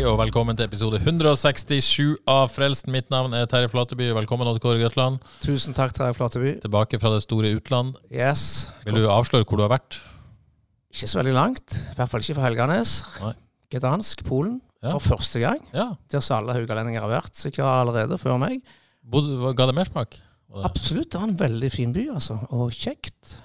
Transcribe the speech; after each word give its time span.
Hei 0.00 0.06
og 0.08 0.16
velkommen 0.16 0.56
til 0.56 0.64
episode 0.64 0.96
167 0.96 2.22
av 2.24 2.46
Frelst. 2.48 2.86
Mitt 2.88 3.10
navn 3.12 3.34
er 3.36 3.44
Terje 3.44 3.68
Flateby. 3.68 4.06
Velkommen 4.16 4.48
Odd 4.48 4.56
Kåre 4.64 4.80
Grøtland. 4.80 5.18
Tusen 5.42 5.76
takk, 5.76 5.92
Terje 5.92 6.14
Flateby. 6.16 6.54
Tilbake 6.62 6.96
fra 7.02 7.10
det 7.12 7.18
store 7.26 7.50
utland. 7.58 7.98
Yes. 8.08 8.70
Vil 8.86 8.96
du 8.96 9.10
avsløre 9.12 9.44
hvor 9.44 9.60
du 9.60 9.66
har 9.66 9.74
vært? 9.74 9.98
Ikke 10.88 11.10
så 11.10 11.20
veldig 11.20 11.36
langt. 11.36 11.76
I 11.76 11.98
hvert 11.98 12.14
fall 12.14 12.24
ikke 12.24 12.38
fra 12.38 12.46
Helganes. 12.46 12.94
Nei. 13.20 13.34
Gdansk, 13.76 14.24
Polen. 14.24 14.56
Ja. 14.80 14.94
For 14.94 15.18
første 15.18 15.44
gang. 15.44 15.60
Ja. 15.76 15.90
Der 16.08 16.24
som 16.24 16.38
alle 16.38 16.56
haugalendinger 16.56 17.04
har 17.04 17.12
vært. 17.18 17.36
Sikkert 17.36 17.68
allerede 17.68 18.16
før 18.24 18.40
meg. 18.40 18.64
Bodde, 19.04 19.52
ga 19.52 19.68
det 19.68 19.76
mersmak? 19.82 20.16
Absolutt. 20.64 21.10
Det 21.12 21.20
var 21.20 21.28
en 21.28 21.40
veldig 21.44 21.74
fin 21.76 21.92
by, 21.92 22.08
altså. 22.16 22.40
Og 22.56 22.72
kjekt. 22.72 23.36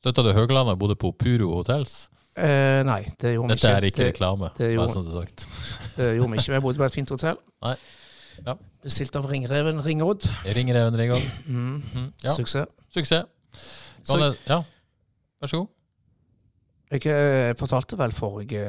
Støtta 0.00 0.24
du 0.24 0.32
Høglandet 0.32 0.78
og 0.78 0.86
bodde 0.86 0.96
på 1.04 1.12
Puro 1.20 1.52
Hotels? 1.58 2.06
Eh, 2.38 2.82
nei, 2.86 3.00
det 3.18 3.32
gjorde 3.34 3.48
vi 3.50 3.54
Dette 3.56 3.70
er 3.74 3.86
ikke 3.88 4.04
reklame. 4.12 4.50
det 4.56 4.66
det 4.68 4.74
gjorde- 4.76 4.94
sånn 4.94 5.08
er 5.08 5.16
sagt. 5.24 5.46
det 5.96 6.08
gjorde 6.16 6.30
vi 6.30 6.38
ikke. 6.38 6.52
Vi 6.54 6.60
bodde 6.60 6.78
på 6.78 6.86
et 6.86 6.94
fint 6.94 7.10
hotell. 7.10 7.38
Nei. 7.66 7.74
Ja. 8.46 8.54
Bestilt 8.84 9.16
av 9.18 9.26
Ringreven 9.26 9.80
Ringodd. 9.82 10.22
Ringreven 10.54 10.94
Ringodd. 11.00 11.24
Mm. 11.48 11.82
Mm. 11.94 12.12
Ja, 12.22 12.30
Suksess. 12.36 12.68
suksess. 12.94 13.24
Så- 14.06 14.36
ja, 14.46 14.62
vær 15.42 15.50
så 15.50 15.56
god. 15.64 15.68
Jeg 16.90 17.06
eh, 17.06 17.54
fortalte 17.58 17.98
vel 17.98 18.12
forrige 18.16 18.62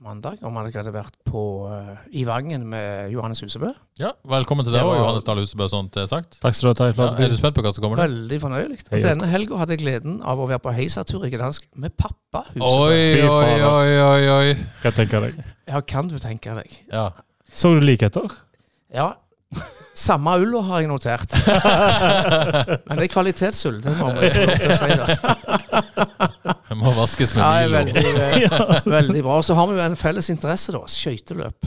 mandag 0.00 0.38
om 0.48 0.54
jeg 0.64 0.72
hadde 0.78 0.92
vært 0.94 1.16
på, 1.28 1.40
uh, 1.68 1.90
i 2.16 2.22
Vangen 2.24 2.62
med 2.72 3.10
Johannes 3.12 3.42
Husebø. 3.44 3.68
Ja, 4.00 4.14
Velkommen 4.24 4.64
til 4.64 4.72
deg 4.72 4.80
òg, 4.80 4.88
var- 4.94 5.00
Johannes 5.02 5.26
Dahl 5.26 5.40
Husebø, 5.42 5.66
sånt 5.68 5.96
er 6.00 6.06
sagt. 6.08 6.38
Takk 6.40 6.56
skal 6.56 6.72
du 6.72 6.82
ha, 6.82 6.88
Ja, 6.96 7.08
er 7.26 7.28
du 7.28 7.36
spent 7.36 7.54
på 7.54 7.60
hva 7.64 7.72
som 7.74 7.84
kommer? 7.84 8.00
Veldig 8.00 8.38
fornøyelig. 8.40 8.78
Og 8.88 8.96
Hei, 8.96 9.00
denne 9.04 9.28
helga 9.28 9.58
hadde 9.60 9.76
jeg 9.76 9.82
gleden 9.84 10.22
av 10.24 10.40
å 10.40 10.48
være 10.48 10.62
på 10.64 10.72
heisatur 10.72 11.26
i 11.28 11.30
Gdansk 11.34 11.66
med 11.76 11.92
pappa. 12.00 12.46
Husebø. 12.54 12.64
Oi, 12.64 13.28
oi, 13.28 13.60
oi, 13.60 13.90
oi, 14.06 14.28
oi. 14.38 14.54
Hva 14.82 14.94
tenker 14.96 15.20
deg? 15.28 15.42
Ja, 15.68 15.80
kan 15.82 16.08
du 16.08 16.16
tenke 16.18 16.54
deg. 16.62 16.80
Ja. 16.90 17.10
Så 17.52 17.74
du 17.76 17.84
likheter? 17.84 18.30
Ja, 18.94 19.12
samme 19.94 20.38
ulla 20.40 20.62
har 20.62 20.80
jeg 20.80 20.88
notert. 20.88 21.28
Men 22.88 22.96
det 22.96 23.04
er 23.04 23.12
kvalitetsull, 23.12 23.82
det 23.84 23.96
må 23.98 24.14
vi 24.16 24.30
få 24.32 24.48
lov 24.48 24.56
til 24.64 24.70
å 24.70 24.80
si. 24.80 24.90
da. 24.96 26.54
Må 26.78 26.92
vaskes 26.94 27.34
med 27.34 27.42
Ja, 27.42 27.66
Milo. 27.66 27.78
veldig, 27.78 28.04
eh, 28.06 28.80
veldig 28.98 29.22
bra. 29.26 29.36
Og 29.40 29.44
så 29.44 29.54
har 29.58 29.66
vi 29.66 29.74
jo 29.74 29.84
en 29.84 29.96
felles 29.98 30.30
interesse, 30.30 30.72
da. 30.72 30.84
Skøyteløp. 30.86 31.66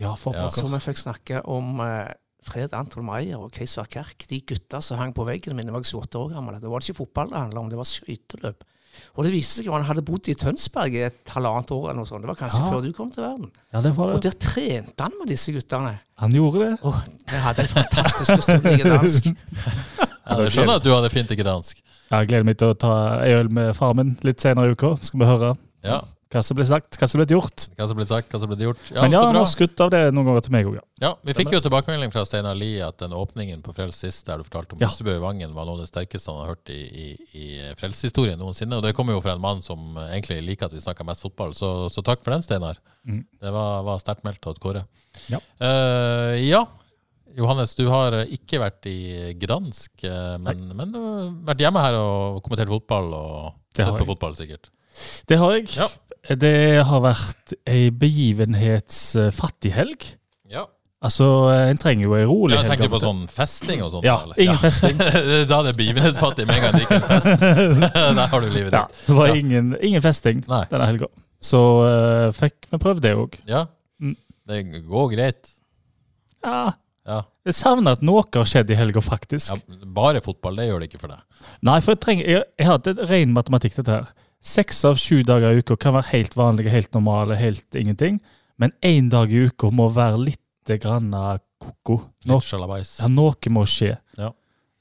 Ja, 0.00 0.10
Ja. 0.10 0.48
Som 0.50 0.68
Så 0.68 0.68
vi 0.72 0.80
fikk 0.90 0.98
snakke 0.98 1.40
om 1.46 1.78
eh, 1.80 2.12
Fred 2.44 2.74
Anton 2.74 3.06
Meyer 3.06 3.38
og 3.40 3.52
Keisver 3.54 3.86
Kerk. 3.88 4.26
De 4.28 4.40
gutta 4.40 4.80
som 4.82 4.98
hang 4.98 5.12
på 5.14 5.24
veggen 5.24 5.54
min 5.56 5.66
da 5.66 5.72
jeg 5.72 5.78
var 5.78 5.86
28 6.02 6.18
år 6.24 6.32
gammel. 6.34 6.58
Det 6.60 6.68
var 6.70 6.80
ikke 6.82 6.98
fotball 6.98 7.30
det 7.30 7.38
handla 7.38 7.60
om, 7.62 7.68
det 7.70 7.78
var 7.78 7.84
skøyteløp. 7.88 8.64
Og 9.18 9.24
det 9.26 9.32
viste 9.34 9.56
seg 9.58 9.66
jo 9.66 9.72
han 9.74 9.82
hadde 9.88 10.02
bodd 10.06 10.28
i 10.30 10.34
Tønsberg 10.38 10.92
i 10.94 11.00
et 11.08 11.30
halvannet 11.34 11.70
år 11.74 11.88
eller 11.88 11.96
noe 11.98 12.06
sånt. 12.06 12.22
Det 12.22 12.28
var 12.30 12.36
kanskje 12.38 12.60
Ja. 12.62 12.68
før 12.70 12.82
du 12.84 12.92
kom 12.94 13.10
til 13.10 13.24
verden. 13.24 13.48
Ja, 13.72 13.80
det 13.80 13.94
var 13.96 14.12
Og 14.14 14.20
det. 14.22 14.34
der 14.34 14.38
trente 14.50 15.02
han 15.02 15.12
med 15.18 15.28
disse 15.32 15.50
guttene. 15.54 15.98
Han 16.22 16.30
gjorde 16.36 16.58
det. 16.68 16.78
Og 16.86 16.94
vi 17.30 17.36
hadde 17.42 17.62
en 17.62 17.68
fantastisk 17.68 18.42
stund 18.42 18.66
i 18.70 18.82
dansk. 18.86 19.26
Ja, 20.24 20.36
jeg 20.42 20.52
skjønner 20.54 20.76
at 20.78 20.84
du 20.86 20.90
hadde 20.94 21.10
fint 21.10 21.30
i 21.30 21.36
gdansk. 21.36 21.80
Jeg 22.10 22.28
gleder 22.30 22.44
meg 22.44 22.58
til 22.60 22.72
å 22.74 22.78
ta 22.78 22.94
ei 23.24 23.32
øl 23.38 23.48
med 23.48 23.72
far 23.76 23.94
min 23.98 24.16
litt 24.26 24.42
senere 24.42 24.68
i 24.70 24.74
uka. 24.76 24.96
Skal 25.02 25.20
vi 25.22 25.28
høre 25.30 25.54
Ja, 25.84 26.02
hva 26.34 26.42
som 26.42 26.56
ble 26.58 26.64
sagt, 26.66 26.96
hva 26.98 27.06
som 27.06 27.20
ble 27.20 27.26
gjort. 27.30 27.68
hva 27.78 27.86
som 27.86 27.96
ble 27.98 28.06
sagt, 28.10 28.32
hva 28.32 28.40
som 28.42 28.50
ble 28.50 28.56
gjort. 28.58 28.80
Ja, 28.90 29.02
Men 29.04 29.12
ja, 29.14 29.20
han 29.22 29.36
har 29.38 29.46
skutt 29.46 29.78
av 29.84 29.90
det 29.94 30.00
noen 30.12 30.26
ganger 30.26 30.42
til 30.42 30.52
meg 30.56 30.66
òg, 30.66 30.74
ja. 30.80 30.82
Ja, 31.04 31.10
Vi 31.22 31.34
fikk 31.38 31.52
jo 31.54 31.60
tilbakemelding 31.62 32.10
fra 32.10 32.24
Steinar 32.26 32.56
Lie 32.58 32.82
at 32.82 32.98
den 32.98 33.14
åpningen 33.14 33.62
på 33.62 33.74
Frels 33.76 34.00
sist, 34.02 34.26
der 34.26 34.38
du 34.42 34.44
fortalte 34.48 34.74
om 34.74 34.82
Ja. 34.82 34.88
Husebø 34.90 35.14
i 35.16 35.22
Vangen, 35.22 35.54
var 35.54 35.64
noe 35.68 35.78
av 35.78 35.84
det 35.84 35.88
sterkeste 35.92 36.32
han 36.32 36.40
har 36.42 36.54
hørt 36.56 36.72
i, 36.74 36.80
i, 36.90 37.08
i 37.38 37.46
Frelseshistorien 37.78 38.38
noensinne. 38.38 38.76
Og 38.76 38.82
det 38.82 38.94
kommer 38.98 39.14
jo 39.14 39.22
fra 39.22 39.36
en 39.38 39.44
mann 39.44 39.62
som 39.62 39.94
egentlig 40.08 40.40
liker 40.42 40.66
at 40.66 40.74
vi 40.74 40.82
snakker 40.82 41.06
mest 41.06 41.22
fotball, 41.22 41.54
så, 41.54 41.88
så 41.88 42.02
takk 42.02 42.24
for 42.26 42.34
den, 42.34 42.42
Steinar. 42.42 42.80
Mm. 43.06 43.22
Det 43.40 43.52
var, 43.54 43.84
var 43.86 44.02
sterkt 44.02 44.24
meldt 44.26 44.46
av 44.50 44.58
Kåre. 44.58 44.86
Ja. 45.30 45.38
Uh, 45.62 46.34
ja. 46.42 46.64
Johannes, 47.34 47.74
du 47.74 47.86
har 47.90 48.14
eh, 48.20 48.30
ikke 48.36 48.60
vært 48.62 48.86
i 48.90 49.32
Gdansk, 49.40 49.90
eh, 50.06 50.34
men, 50.42 50.68
men 50.78 50.92
du 50.94 50.98
har 51.02 51.30
vært 51.50 51.64
hjemme 51.64 51.82
her 51.82 51.96
og 51.98 52.40
kommentert 52.44 52.70
fotball 52.70 53.10
og 53.18 53.36
sett 53.74 53.88
på 53.90 53.98
jeg. 54.04 54.08
fotball, 54.12 54.36
sikkert. 54.38 54.70
Det 55.26 55.38
har 55.40 55.56
jeg. 55.56 55.68
Ja. 55.74 55.88
Det 56.40 56.54
har 56.88 57.00
vært 57.04 57.52
ei 57.68 57.88
begivenhetsfattig 57.90 59.72
helg. 59.74 60.06
Ja. 60.50 60.64
Altså, 61.04 61.26
en 61.52 61.76
trenger 61.76 62.06
jo 62.06 62.14
ei 62.16 62.22
rolig 62.24 62.56
helg. 62.56 62.64
Ja, 62.64 62.70
tenker 62.70 62.88
du 62.88 62.94
på 62.94 63.00
sånn 63.02 63.24
festing 63.28 63.82
og 63.84 63.90
sånt. 63.92 64.06
Ja, 64.06 64.14
eller? 64.24 64.38
ingen 64.40 64.56
festing. 64.62 64.94
da 65.50 65.58
er 65.58 65.66
det 65.68 65.74
begivenhetsfattig 65.82 66.46
med 66.48 66.56
en 66.56 66.64
gang 66.64 66.78
det 66.78 66.86
ikke 66.86 67.00
er 67.02 67.10
fest. 67.10 67.44
Der 68.20 68.30
har 68.32 68.40
du 68.40 68.48
livet 68.48 68.70
ditt. 68.70 68.78
Ja, 68.78 68.86
det 69.10 69.18
var 69.18 69.28
Ja. 69.32 69.36
ingen, 69.42 69.74
ingen 69.84 70.04
festing 70.06 70.40
Nei. 70.48 70.62
denne 70.70 70.88
helga. 70.88 71.10
Så 71.44 71.60
uh, 71.84 72.30
fikk 72.32 72.70
vi 72.72 72.80
prøvd 72.80 73.04
det 73.04 73.12
òg. 73.20 73.36
Ja. 73.50 73.66
Mm. 74.00 74.14
Det 74.48 74.62
går 74.86 75.12
greit. 75.12 75.52
Ja. 76.44 76.70
Ja. 77.04 77.22
Jeg 77.44 77.56
savner 77.58 77.98
at 77.98 78.04
noe 78.06 78.22
har 78.32 78.46
skjedd 78.48 78.70
i 78.72 78.76
helga, 78.78 79.02
faktisk. 79.04 79.50
ja. 79.52 79.80
Bare 79.96 80.22
fotball, 80.24 80.56
det 80.56 80.68
gjør 80.70 80.80
det 80.80 80.88
ikke 80.88 81.02
for 81.02 81.12
deg. 81.12 81.48
Nei, 81.68 81.78
for 81.84 81.92
jeg 81.94 82.00
trenger 82.00 82.30
Jeg, 82.30 82.44
jeg 82.58 82.68
har 82.68 82.78
hatt 82.78 83.02
ren 83.10 83.34
matematikk, 83.36 83.76
dette 83.80 83.98
her. 83.98 84.12
Seks 84.44 84.82
av 84.88 84.96
sju 85.00 85.22
dager 85.24 85.52
i 85.56 85.60
uka 85.64 85.76
kan 85.80 85.96
være 85.96 86.10
helt 86.12 86.36
vanlige, 86.36 86.72
helt 86.72 86.92
normale, 86.96 87.36
helt 87.40 87.76
ingenting. 87.80 88.20
Men 88.60 88.72
én 88.84 89.10
dag 89.12 89.32
i 89.32 89.46
uka 89.48 89.70
må 89.72 89.88
være 89.92 90.20
litt 90.30 90.40
grann 90.80 91.10
ko-ko. 91.60 91.98
Litt. 92.24 92.28
Ja, 93.02 93.08
noe 93.12 93.52
må 93.52 93.64
skje. 93.68 93.96
Ja. 94.20 94.30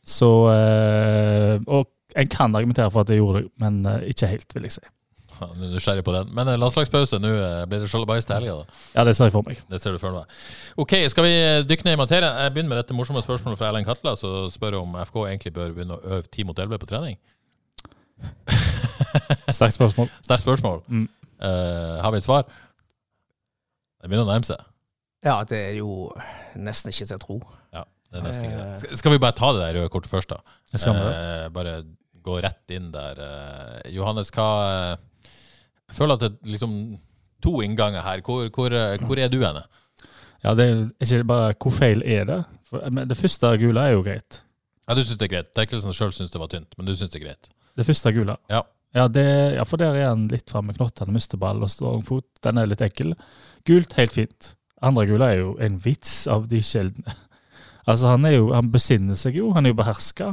Så 0.04 0.30
øh, 0.52 1.60
Og 1.68 1.88
en 2.20 2.28
kan 2.32 2.56
argumentere 2.56 2.92
for 2.92 3.04
at 3.04 3.10
jeg 3.12 3.20
gjorde 3.22 3.42
det, 3.44 3.52
men 3.64 3.86
øh, 3.88 4.04
ikke 4.12 4.28
helt, 4.32 4.56
vil 4.56 4.68
jeg 4.68 4.76
si. 4.78 4.84
Er 5.64 5.74
nysgjerrig 5.76 6.06
på 6.08 6.16
den. 6.16 6.32
Men 6.36 6.52
eh, 6.52 6.60
landslagspause, 6.62 7.20
nå 7.22 7.32
eh, 7.34 7.64
blir 7.70 7.84
det 7.84 7.90
sjalabais 7.92 8.28
til 8.28 8.38
helga, 8.38 8.56
da. 8.62 8.82
Ja, 8.96 9.06
det 9.08 9.16
ser 9.18 9.30
jeg 9.30 9.36
for 9.36 9.48
meg. 9.48 9.62
Det 9.70 9.82
ser 9.84 9.96
du 9.96 10.02
for 10.02 10.18
deg. 10.18 10.42
Ok, 10.84 10.96
skal 11.14 11.28
vi 11.28 11.36
dykke 11.70 11.88
ned 11.88 11.98
i 11.98 12.02
materien? 12.02 12.42
Jeg 12.44 12.56
begynner 12.56 12.74
med 12.74 12.82
dette 12.84 12.98
morsomme 12.98 13.24
spørsmålet 13.26 13.62
fra 13.62 13.70
Erlend 13.72 13.88
Katla, 13.90 14.16
som 14.20 14.50
spør 14.54 14.82
om 14.82 14.98
FK 15.06 15.22
egentlig 15.28 15.54
bør 15.56 15.74
begynne 15.76 16.00
å 16.00 16.18
øve 16.18 16.28
10 16.28 16.50
mot 16.50 16.60
11 16.66 16.82
på 16.84 16.92
trening. 16.92 17.20
Sterkt 19.58 19.78
spørsmål. 19.78 20.12
Sterkt 20.24 20.46
spørsmål. 20.46 20.84
Mm. 20.88 21.08
Uh, 21.44 22.00
har 22.04 22.14
vi 22.14 22.22
et 22.22 22.28
svar? 22.28 22.46
Det 24.02 24.10
begynner 24.12 24.28
å 24.28 24.32
nærme 24.34 24.48
seg. 24.48 24.62
Ja, 25.24 25.40
det 25.48 25.60
er 25.70 25.76
jo 25.78 26.12
nesten 26.60 26.92
ikke 26.92 27.08
til 27.08 27.16
å 27.16 27.22
tro. 27.22 27.38
Ja, 27.72 27.86
det 28.12 28.20
er 28.20 28.26
nesten 28.28 28.50
ikke 28.50 28.64
det. 28.64 28.98
Skal- 29.00 29.14
vi 29.14 29.22
bare 29.24 29.36
ta 29.38 29.52
det 29.56 29.62
der 29.64 29.80
røde 29.80 29.92
kortet 29.92 30.12
først, 30.12 30.30
da? 30.34 30.58
Det 30.72 30.82
skal. 30.84 31.00
Eh, 31.00 31.50
bare 31.56 31.78
gå 32.24 32.40
rett 32.44 32.76
inn 32.76 32.92
der. 32.92 33.20
Eh, 33.24 33.92
Johannes, 33.96 34.32
hva 34.36 34.48
eh, 34.68 34.98
Jeg 35.92 35.98
føler 36.00 36.18
at 36.18 36.24
det 36.24 36.32
er 36.32 36.52
liksom 36.56 36.76
to 37.44 37.58
innganger 37.62 38.02
her. 38.06 38.22
Hvor, 38.26 38.48
hvor, 38.56 38.76
hvor 39.06 39.20
er 39.20 39.32
du 39.32 39.40
henne? 39.44 39.64
Ja, 40.44 40.54
det 40.56 40.66
er 40.70 40.80
ikke 41.04 41.24
bare 41.28 41.54
hvor 41.60 41.72
feil 41.76 42.04
er 42.06 42.26
det. 42.28 42.40
For, 42.70 42.84
men 42.92 43.08
det 43.10 43.18
første 43.20 43.52
gule 43.62 43.80
er 43.84 43.96
jo 43.98 44.04
greit. 44.06 44.42
Ja, 44.88 44.96
Du 44.96 45.04
syns 45.04 45.18
det 45.20 45.30
er 45.30 45.36
greit. 45.38 45.52
Terkelsen 45.56 45.94
sjøl 45.96 46.12
syns 46.16 46.32
det 46.34 46.42
var 46.42 46.50
tynt, 46.52 46.74
men 46.78 46.88
du 46.88 46.96
syns 46.96 47.12
det 47.14 47.22
er 47.22 47.28
greit. 47.28 47.52
Det 47.78 47.86
første 47.88 48.12
gule. 48.16 48.36
Ja. 48.52 48.64
Ja, 48.94 49.08
det, 49.10 49.24
ja, 49.56 49.64
for 49.66 49.82
der 49.82 49.96
er 49.98 50.12
han 50.12 50.28
litt 50.30 50.52
framme 50.54 50.70
med 50.70 50.78
knottene, 50.78 51.16
mister 51.16 51.40
ball 51.42 51.64
og 51.66 51.72
står 51.74 52.02
fot. 52.06 52.28
Den 52.46 52.60
er 52.62 52.68
litt 52.70 52.84
ekkel. 52.86 53.16
Gult, 53.66 53.96
helt 53.98 54.14
fint. 54.14 54.52
Andre 54.84 55.08
gule 55.10 55.30
er 55.32 55.40
jo 55.40 55.54
en 55.64 55.80
vits 55.82 56.28
av 56.32 56.50
de 56.52 56.62
sjeldne. 56.64 57.16
Altså, 57.84 58.14
han 58.14 58.24
er 58.24 58.38
jo, 58.38 58.46
han 58.56 58.70
besinner 58.72 59.18
seg 59.20 59.36
jo, 59.36 59.50
han 59.52 59.66
er 59.66 59.74
jo 59.74 59.76
beherska. 59.76 60.30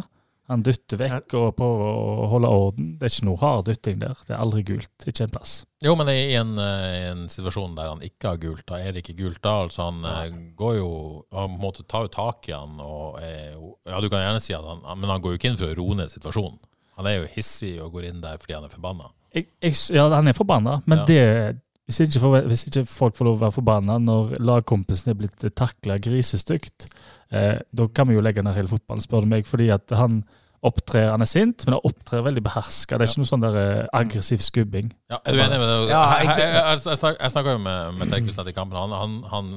Han 0.50 0.64
dytter 0.66 0.98
vekk 0.98 1.34
og 1.38 1.52
prøver 1.54 1.90
å 1.94 2.24
holde 2.32 2.48
orden. 2.50 2.86
Det 2.98 3.06
er 3.06 3.12
ikke 3.12 3.26
noe 3.28 3.38
hard 3.38 3.68
dytting 3.68 4.00
der. 4.02 4.16
Det 4.26 4.34
er 4.34 4.40
aldri 4.42 4.64
gult. 4.66 5.06
Ikke 5.06 5.22
en 5.28 5.30
plass. 5.30 5.52
Jo, 5.84 5.92
men 5.96 6.10
i 6.10 6.34
en, 6.34 6.50
eh, 6.58 6.86
i 6.96 7.04
en 7.12 7.20
situasjon 7.30 7.76
der 7.78 7.86
han 7.92 8.02
ikke 8.02 8.32
har 8.32 8.40
gult, 8.42 8.64
da 8.66 8.80
er 8.82 8.96
det 8.96 9.04
ikke 9.04 9.14
gult 9.22 9.38
da. 9.46 9.52
Altså 9.68 9.86
han 9.86 10.00
Nei. 10.02 10.24
går 10.58 10.76
jo 10.80 10.90
Han 11.32 11.54
måtte 11.62 11.86
ta 11.86 12.02
jo 12.02 12.10
tak 12.10 12.48
i 12.50 12.52
han 12.56 12.80
og 12.82 13.20
er 13.22 13.54
Ja, 13.86 14.00
du 14.02 14.08
kan 14.10 14.20
gjerne 14.24 14.42
si 14.42 14.52
at 14.56 14.66
han 14.66 14.82
Men 15.00 15.08
han 15.14 15.22
går 15.22 15.36
jo 15.36 15.38
ikke 15.38 15.50
inn 15.52 15.56
for 15.60 15.70
å 15.70 15.78
roe 15.78 15.94
ned 16.02 16.10
situasjonen. 16.10 16.58
Han 16.98 17.06
er 17.06 17.20
jo 17.20 17.30
hissig 17.36 17.76
og 17.80 17.92
går 17.94 18.10
inn 18.10 18.20
der 18.20 18.36
fordi 18.42 18.54
han 18.58 18.64
er 18.66 18.74
forbanna. 18.74 19.08
Jeg, 19.32 19.46
jeg, 19.62 19.78
ja, 19.94 20.08
han 20.10 20.28
er 20.28 20.34
forbanna, 20.36 20.82
men 20.86 20.98
Ja. 20.98 21.04
det 21.06 21.60
hvis 21.90 22.04
ikke, 22.06 22.20
for, 22.22 22.40
hvis 22.46 22.66
ikke 22.68 22.84
folk 22.86 23.16
får 23.16 23.24
lov 23.26 23.38
å 23.38 23.40
være 23.48 23.54
forbanna 23.56 23.96
når 23.98 24.36
lagkompisen 24.38 25.10
er 25.10 25.16
blitt 25.18 25.42
takla 25.58 25.96
grisestygt, 25.98 26.86
Eh, 27.30 27.60
da 27.70 27.86
kan 27.94 28.08
vi 28.08 28.16
jo 28.16 28.22
legge 28.24 28.42
ned 28.42 28.56
hele 28.56 28.70
fotballen, 28.70 29.02
spør 29.04 29.22
du 29.22 29.30
meg, 29.30 29.46
fordi 29.46 29.68
at 29.70 29.92
han 29.94 30.24
opptrer, 30.66 31.06
han 31.10 31.22
er 31.24 31.28
sint, 31.30 31.62
men 31.66 31.76
han 31.78 31.86
opptrer 31.88 32.24
veldig 32.26 32.42
beherska. 32.44 32.98
Det 33.00 33.06
er 33.06 33.12
ikke 33.14 33.22
noe 33.22 33.30
sånn 33.30 33.44
der 33.46 33.54
eh, 33.60 33.86
aggressiv 33.96 34.42
skubbing. 34.44 34.90
Ja, 35.08 35.18
er 35.24 35.32
du 35.36 35.40
enig 35.40 35.60
med 35.62 35.68
det? 35.70 35.76
Ja, 35.92 36.00
jeg, 36.20 36.26
jeg- 36.28 36.40
jeg, 36.40 36.64
jeg, 36.84 36.98
jeg, 37.00 37.16
jeg 37.20 37.32
snakka 37.36 37.54
jo 37.56 37.62
med, 37.64 37.94
med 38.00 38.12
Terkelsen 38.12 38.42
etter 38.44 38.56
kampen. 38.58 38.76
Han, 38.76 38.92
han, 38.92 39.14
han 39.32 39.48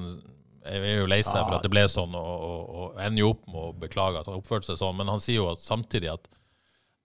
er 0.64 0.86
jo 1.02 1.10
lei 1.12 1.20
seg 1.28 1.42
for 1.44 1.58
at 1.58 1.66
det 1.66 1.74
ble 1.74 1.84
sånn, 1.92 2.16
og, 2.16 2.46
og, 2.48 2.70
og 2.86 3.02
ender 3.04 3.26
jo 3.26 3.34
opp 3.34 3.44
med 3.52 3.60
å 3.66 3.74
beklage 3.84 4.22
at 4.22 4.30
han 4.32 4.40
oppførte 4.40 4.70
seg 4.72 4.80
sånn. 4.80 4.96
Men 5.02 5.12
han 5.12 5.20
sier 5.24 5.42
jo 5.42 5.50
at 5.52 5.60
samtidig 5.66 6.14
at 6.14 6.30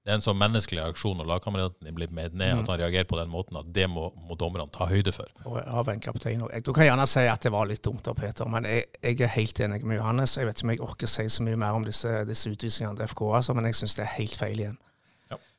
det 0.09 0.15
er 0.15 0.23
en 0.23 0.23
sånn 0.25 0.39
menneskelig 0.41 0.81
reaksjon 0.81 1.19
når 1.21 1.27
lagkameraten 1.29 1.85
din 1.85 1.93
blir 1.93 2.09
med 2.17 2.33
ned, 2.41 2.63
at 2.63 2.71
han 2.73 2.79
reagerer 2.81 3.05
på 3.05 3.19
den 3.19 3.29
måten, 3.29 3.59
at 3.61 3.67
det 3.77 3.85
må, 3.93 4.07
må 4.25 4.39
dommerne 4.41 4.65
ta 4.73 4.87
høyde 4.89 5.13
for. 5.13 5.29
Og 5.45 5.59
av 5.61 5.91
en 5.93 6.01
kaptein. 6.01 6.47
òg. 6.47 6.55
Du 6.65 6.71
kan 6.73 6.87
gjerne 6.87 7.05
si 7.11 7.27
at 7.29 7.45
det 7.45 7.53
var 7.53 7.69
litt 7.69 7.83
dumt 7.85 8.09
av 8.09 8.17
Peter, 8.17 8.49
men 8.49 8.65
jeg, 8.65 8.87
jeg 9.05 9.21
er 9.27 9.35
helt 9.35 9.61
enig 9.67 9.83
med 9.85 10.01
Johannes. 10.01 10.39
Jeg 10.41 10.49
vet 10.49 10.57
ikke 10.57 10.65
om 10.65 10.73
jeg 10.73 10.83
orker 10.87 11.13
si 11.13 11.27
så 11.35 11.45
mye 11.45 11.61
mer 11.61 11.77
om 11.77 11.85
disse, 11.85 12.15
disse 12.25 12.49
utvisningene 12.49 12.97
til 13.03 13.13
FK, 13.13 13.23
altså, 13.37 13.59
men 13.59 13.69
jeg 13.69 13.77
syns 13.83 13.99
det 13.99 14.07
er 14.07 14.15
helt 14.15 14.39
feil 14.41 14.65
igjen. 14.65 14.81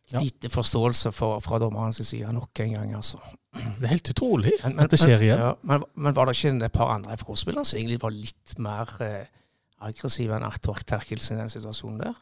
Ja. 0.09 0.23
Lite 0.25 0.49
forståelse 0.49 1.13
for, 1.13 1.45
fra 1.45 1.61
dommerens 1.61 2.01
side 2.01 2.33
nok 2.33 2.63
en 2.65 2.73
gang, 2.79 2.97
altså. 2.97 3.21
Det 3.53 3.85
er 3.85 3.93
helt 3.93 4.09
utrolig 4.15 4.55
Men, 4.63 4.79
at 4.81 4.89
det 4.89 4.97
skjer 5.03 5.27
igjen. 5.27 5.45
Ja, 5.45 5.53
men, 5.61 5.85
men 5.93 6.17
var 6.17 6.25
det 6.25 6.39
ikke 6.39 6.57
et 6.65 6.73
par 6.73 6.95
andre 6.95 7.21
FK-spillere 7.21 7.69
som 7.69 7.77
egentlig 7.77 8.01
var 8.01 8.17
litt 8.17 8.57
mer 8.57 8.97
eh, 9.05 9.29
aggressive 9.85 10.33
enn 10.33 10.49
Arthur 10.49 10.81
Terkelsen 10.89 11.37
i 11.37 11.43
den 11.43 11.53
situasjonen 11.53 12.01
der? 12.01 12.17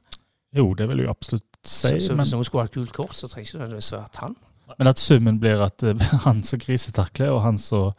Jo, 0.55 0.73
det 0.73 0.87
vil 0.89 0.97
jeg 1.03 1.09
absolutt 1.11 1.57
si. 1.67 1.87
Så, 1.99 2.07
så 2.07 2.15
hvis 2.15 2.31
noen 2.33 2.43
skulle 2.47 2.63
ha 2.63 2.69
et 2.69 2.73
gult 2.77 2.93
kort, 2.95 3.15
så 3.15 3.27
trenger 3.27 3.47
ikke 3.49 3.57
det 3.57 3.63
nødvendigvis 3.65 3.91
være 3.91 4.21
han. 4.21 4.35
men 4.79 4.87
at 4.87 4.99
summen 4.99 5.39
blir 5.39 5.61
at 5.63 5.83
eh, 5.83 6.05
han 6.27 6.43
som 6.43 6.59
grisetakler, 6.59 7.29
og 7.35 7.41
han 7.43 7.57
som 7.57 7.91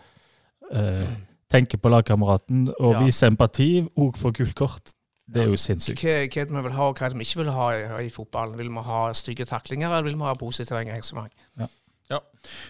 eh, 0.72 1.08
tenker 1.50 1.78
på 1.78 1.88
lagkameraten 1.92 2.68
og 2.78 2.92
Ja. 2.94 3.02
viser 3.04 3.26
empati, 3.32 3.86
òg 3.96 4.16
får 4.16 4.32
gult 4.40 4.54
kort, 4.54 4.94
det 5.28 5.42
er 5.42 5.48
jo 5.52 5.56
sinnssykt. 5.60 6.00
Hva, 6.00 6.24
hva 6.24 6.44
vi 6.48 6.62
vil 6.68 6.72
ha, 6.72 6.84
og 6.88 6.96
hva 6.96 7.08
vi 7.12 7.24
ikke 7.26 7.42
vil 7.42 7.50
ha 7.52 7.66
i, 7.76 8.06
i 8.06 8.10
fotballen? 8.10 8.56
Vil 8.58 8.70
vi 8.72 8.84
ha 8.86 9.12
stygge 9.12 9.44
taklinger, 9.44 9.88
eller 9.92 10.08
vil 10.08 10.16
vi 10.16 10.24
ha 10.24 10.32
positive 10.40 10.80
engasjement? 10.80 11.32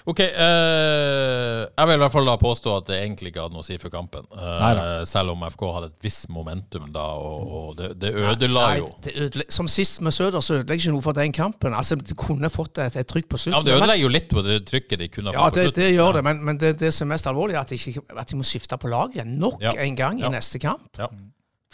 OK. 0.08 0.20
Eh, 0.20 1.60
jeg 1.68 1.86
vil 1.86 1.94
i 1.94 2.00
hvert 2.02 2.10
fall 2.14 2.26
da 2.26 2.34
påstå 2.40 2.72
at 2.80 2.88
det 2.88 2.96
egentlig 3.04 3.30
ikke 3.30 3.44
hadde 3.44 3.54
noe 3.54 3.62
å 3.62 3.66
si 3.66 3.76
for 3.78 3.92
kampen. 3.92 4.24
Eh, 4.34 5.04
selv 5.06 5.34
om 5.36 5.44
FK 5.46 5.62
hadde 5.76 5.90
et 5.92 6.06
visst 6.08 6.26
momentum 6.34 6.88
da, 6.94 7.04
og, 7.22 7.52
og 7.60 7.76
det, 7.78 7.90
det 8.02 8.10
ødela 8.16 8.64
Nei, 8.72 8.80
jo. 8.80 8.88
det 9.06 9.14
ødele- 9.28 9.46
som 9.54 9.68
sist 9.70 10.00
med 10.02 10.16
Søder, 10.16 10.42
så 10.42 10.58
ødelegger 10.58 10.88
ikke 10.88 10.96
noe 10.96 11.06
for 11.06 11.18
den 11.20 11.32
kampen. 11.36 11.76
Altså, 11.78 11.94
De 12.00 12.16
kunne 12.18 12.50
fått 12.50 12.80
et, 12.82 12.96
et 12.98 13.06
trykk 13.14 13.28
på 13.30 13.38
slutten. 13.44 13.54
Ja, 13.54 13.62
men 13.62 13.70
Det 13.70 13.78
ødelegger 13.78 14.02
jo 14.08 14.12
litt 14.16 14.28
på 14.34 14.42
det 14.48 14.58
trykket 14.72 14.98
de 15.04 15.08
kunne 15.14 15.30
ha 15.30 15.38
Ja, 15.38 15.46
fått 15.46 15.54
på 15.54 15.60
det, 15.60 15.66
slutten. 15.70 15.84
det 15.84 15.94
gjør 15.94 16.18
det, 16.18 16.24
men, 16.30 16.44
men 16.50 16.58
det, 16.64 16.74
det 16.82 16.92
som 16.96 17.06
er 17.06 17.14
mest 17.14 17.30
alvorlig, 17.30 17.54
er 17.54 17.62
at 17.62 17.70
de, 17.74 17.78
ikke, 17.78 18.02
at 18.18 18.32
de 18.34 18.40
må 18.42 18.48
skifte 18.48 18.80
på 18.82 18.90
lag 18.90 19.14
igjen 19.14 19.36
nok 19.38 19.62
Ja. 19.62 19.76
en 19.86 19.94
gang 20.02 20.18
Ja. 20.24 20.26
i 20.32 20.34
neste 20.40 20.58
kamp. 20.62 20.88
Ja. 20.98 21.06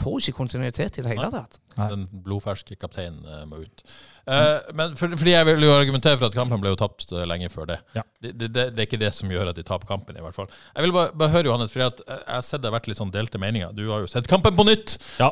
Får 0.00 0.16
ikke 0.24 0.34
kontinuitet 0.40 0.96
i 0.98 1.02
det 1.04 1.12
hele 1.12 1.28
tatt. 1.30 1.60
Nei. 1.78 1.86
Den 1.92 2.00
blodferske 2.24 2.74
kapteinen 2.80 3.20
uh, 3.30 3.44
må 3.46 3.60
ut. 3.62 3.82
Eh, 4.26 4.72
men 4.74 4.96
for, 4.98 5.12
fordi 5.20 5.30
jeg 5.36 5.46
vil 5.46 5.62
jo 5.62 5.70
argumentere 5.70 6.18
for 6.18 6.26
at 6.26 6.34
kampen 6.34 6.58
ble 6.62 6.72
jo 6.72 6.78
tapt 6.80 7.04
eh, 7.14 7.22
lenge 7.30 7.46
før 7.52 7.68
det. 7.70 7.76
Ja. 7.94 8.02
Det, 8.18 8.32
det, 8.40 8.48
det. 8.56 8.64
Det 8.74 8.82
er 8.82 8.88
ikke 8.88 8.98
det 9.04 9.12
som 9.14 9.30
gjør 9.30 9.52
at 9.52 9.60
de 9.60 9.62
taper 9.68 9.86
kampen, 9.86 10.18
i 10.18 10.24
hvert 10.24 10.34
fall. 10.34 10.50
Jeg 10.74 10.86
vil 10.86 10.94
bare, 10.96 11.12
bare 11.14 11.30
høre, 11.36 11.46
Johannes, 11.46 11.70
fordi 11.74 11.86
jeg 11.86 12.18
har 12.26 12.42
sett 12.42 12.64
det 12.64 12.70
har 12.72 12.74
vært 12.74 12.90
litt 12.90 12.98
sånn 12.98 13.14
delte 13.14 13.38
meninger. 13.38 13.70
Du 13.78 13.84
har 13.92 14.02
jo 14.02 14.10
sett 14.10 14.26
kampen 14.30 14.58
på 14.58 14.66
nytt! 14.66 14.96
Ja. 15.22 15.30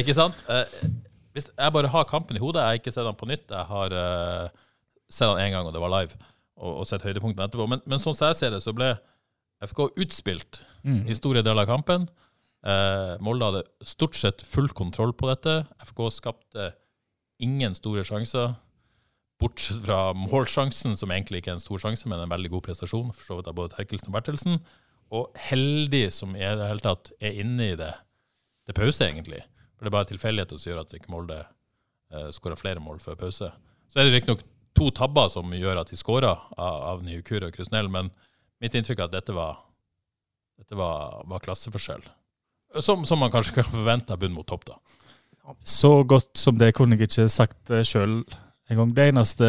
Ikke 0.00 0.16
sant? 0.16 0.40
Hvis 1.36 1.50
jeg 1.52 1.76
bare 1.76 1.92
har 1.92 2.08
kampen 2.08 2.40
i 2.40 2.42
hodet, 2.42 2.62
jeg 2.64 2.72
har 2.72 2.80
ikke 2.80 2.94
sett 2.96 3.04
den 3.04 3.20
på 3.20 3.28
nytt. 3.28 3.48
Jeg 3.52 3.68
har 3.74 3.98
sett 5.12 5.28
den 5.28 5.44
én 5.44 5.52
gang, 5.58 5.68
og 5.68 5.76
det 5.76 5.82
var 5.84 5.92
live, 5.98 6.16
og, 6.56 6.70
og 6.80 6.88
sett 6.88 7.04
høydepunktene 7.04 7.50
etterpå. 7.50 7.68
Men, 7.68 7.84
men 7.84 8.00
sånn 8.00 8.16
som 8.16 8.30
jeg 8.32 8.40
ser 8.40 8.56
det, 8.56 8.64
så 8.64 8.72
ble 8.76 8.94
FK 9.68 9.90
utspilt 10.00 10.64
Mm. 10.84 11.06
i 11.08 11.14
store 11.16 11.40
deler 11.40 11.64
av 11.64 11.70
kampen. 11.70 12.02
Eh, 12.64 13.14
Molde 13.20 13.48
hadde 13.50 13.64
stort 13.84 14.16
sett 14.16 14.42
full 14.48 14.70
kontroll 14.72 15.12
på 15.12 15.28
dette. 15.28 15.62
FK 15.84 16.06
skapte 16.16 16.70
ingen 17.42 17.74
store 17.76 18.04
sjanser, 18.06 18.54
bortsett 19.42 19.82
fra 19.84 20.14
målsjansen, 20.16 20.94
som 20.96 21.12
egentlig 21.12 21.42
ikke 21.42 21.52
er 21.52 21.58
en 21.58 21.64
stor 21.64 21.82
sjanse, 21.82 22.08
men 22.08 22.22
en 22.22 22.32
veldig 22.32 22.54
god 22.54 22.64
prestasjon 22.70 23.10
for 23.12 23.26
så 23.26 23.38
vidt 23.38 23.50
av 23.50 23.58
både 23.58 23.74
Terkelsen 23.74 24.12
og 24.12 24.16
Bertelsen. 24.16 24.62
Og 25.14 25.36
heldig 25.50 26.06
som 26.14 26.32
i 26.38 26.40
det 26.44 26.70
hele 26.70 26.84
tatt 26.84 27.12
er 27.20 27.36
inne 27.42 27.74
i 27.74 27.76
det 27.78 27.92
til 28.64 28.78
pause, 28.78 29.04
egentlig. 29.04 29.42
For 29.74 29.84
det 29.84 29.92
er 29.92 29.98
bare 29.98 30.10
tilfeldigheter 30.14 30.60
som 30.60 30.70
gjør 30.70 30.82
at 30.86 30.96
ikke 30.96 31.12
Molde 31.12 31.42
eh, 31.42 32.30
skårer 32.32 32.60
flere 32.60 32.80
mål 32.80 33.02
før 33.04 33.20
pause. 33.26 33.52
Så 33.92 34.00
er 34.00 34.08
det 34.08 34.16
riktignok 34.16 34.46
to 34.74 34.88
tabber 34.94 35.28
som 35.30 35.52
gjør 35.52 35.82
at 35.82 35.92
de 35.92 36.00
skåra 36.00 36.32
av, 36.56 36.80
av 36.94 37.04
Nyukur 37.04 37.44
og 37.44 37.54
Krusnell, 37.54 37.92
men 37.92 38.08
mitt 38.64 38.74
inntrykk 38.74 39.02
er 39.02 39.10
at 39.10 39.18
dette 39.18 39.36
var, 39.36 39.60
dette 40.56 40.78
var, 40.78 41.20
var 41.28 41.44
klasseforskjell. 41.44 42.06
Som, 42.82 43.04
som 43.06 43.20
man 43.22 43.30
kanskje 43.30 43.60
kan 43.60 43.68
forvente 43.70 44.14
av 44.14 44.18
bunn 44.18 44.34
mot 44.34 44.46
topp, 44.46 44.64
da. 44.66 44.78
Så 45.62 46.02
godt 46.08 46.32
som 46.40 46.56
det 46.58 46.72
kunne 46.74 46.96
jeg 46.96 47.06
ikke 47.06 47.28
sagt 47.30 47.70
sjøl 47.86 48.22
en 48.70 48.78
gang. 48.78 48.94
Det 48.96 49.08
eneste 49.10 49.48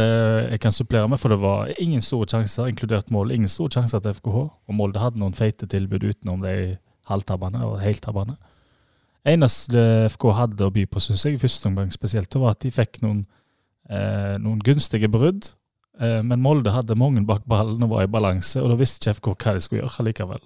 jeg 0.51 0.59
kan 0.63 0.75
supplere 0.75 1.07
med, 1.07 1.19
for 1.21 1.31
det 1.31 1.39
var 1.41 1.71
ingen 1.79 2.03
store 2.03 2.27
sjanser, 2.29 2.67
inkludert 2.69 3.11
mål, 3.15 3.31
ingen 3.31 3.51
store 3.51 3.77
sjanser 3.77 4.03
til 4.03 4.17
FKH. 4.17 4.41
Og 4.67 4.75
Molde 4.75 5.01
hadde 5.01 5.21
noen 5.21 5.37
feite 5.37 5.67
tilbud 5.71 6.03
utenom 6.03 6.43
de 6.43 6.75
halvtabbene 7.09 7.63
og 7.65 7.79
heltabbene. 7.83 8.35
Eneste 9.25 10.05
FK 10.13 10.27
hadde 10.37 10.67
å 10.67 10.73
by 10.73 10.85
på, 10.89 11.01
syns 11.01 11.25
jeg, 11.25 11.37
i 11.37 11.41
første 11.41 11.69
omgang 11.71 11.93
spesielt, 11.93 12.35
var 12.37 12.53
at 12.53 12.61
de 12.61 12.73
fikk 12.73 13.01
noen, 13.05 13.23
eh, 13.89 14.35
noen 14.41 14.59
gunstige 14.61 15.09
brudd. 15.09 15.53
Eh, 15.99 16.21
men 16.21 16.43
Molde 16.43 16.75
hadde 16.75 16.97
mange 16.99 17.23
bak 17.25 17.47
ballen 17.49 17.81
og 17.87 17.95
var 17.95 18.05
i 18.05 18.11
balanse, 18.11 18.61
og 18.61 18.69
da 18.69 18.77
visste 18.77 19.01
ikke 19.01 19.17
FK 19.21 19.31
hva 19.33 19.55
de 19.55 19.63
skulle 19.63 19.81
gjøre 19.81 20.05
likevel. 20.09 20.45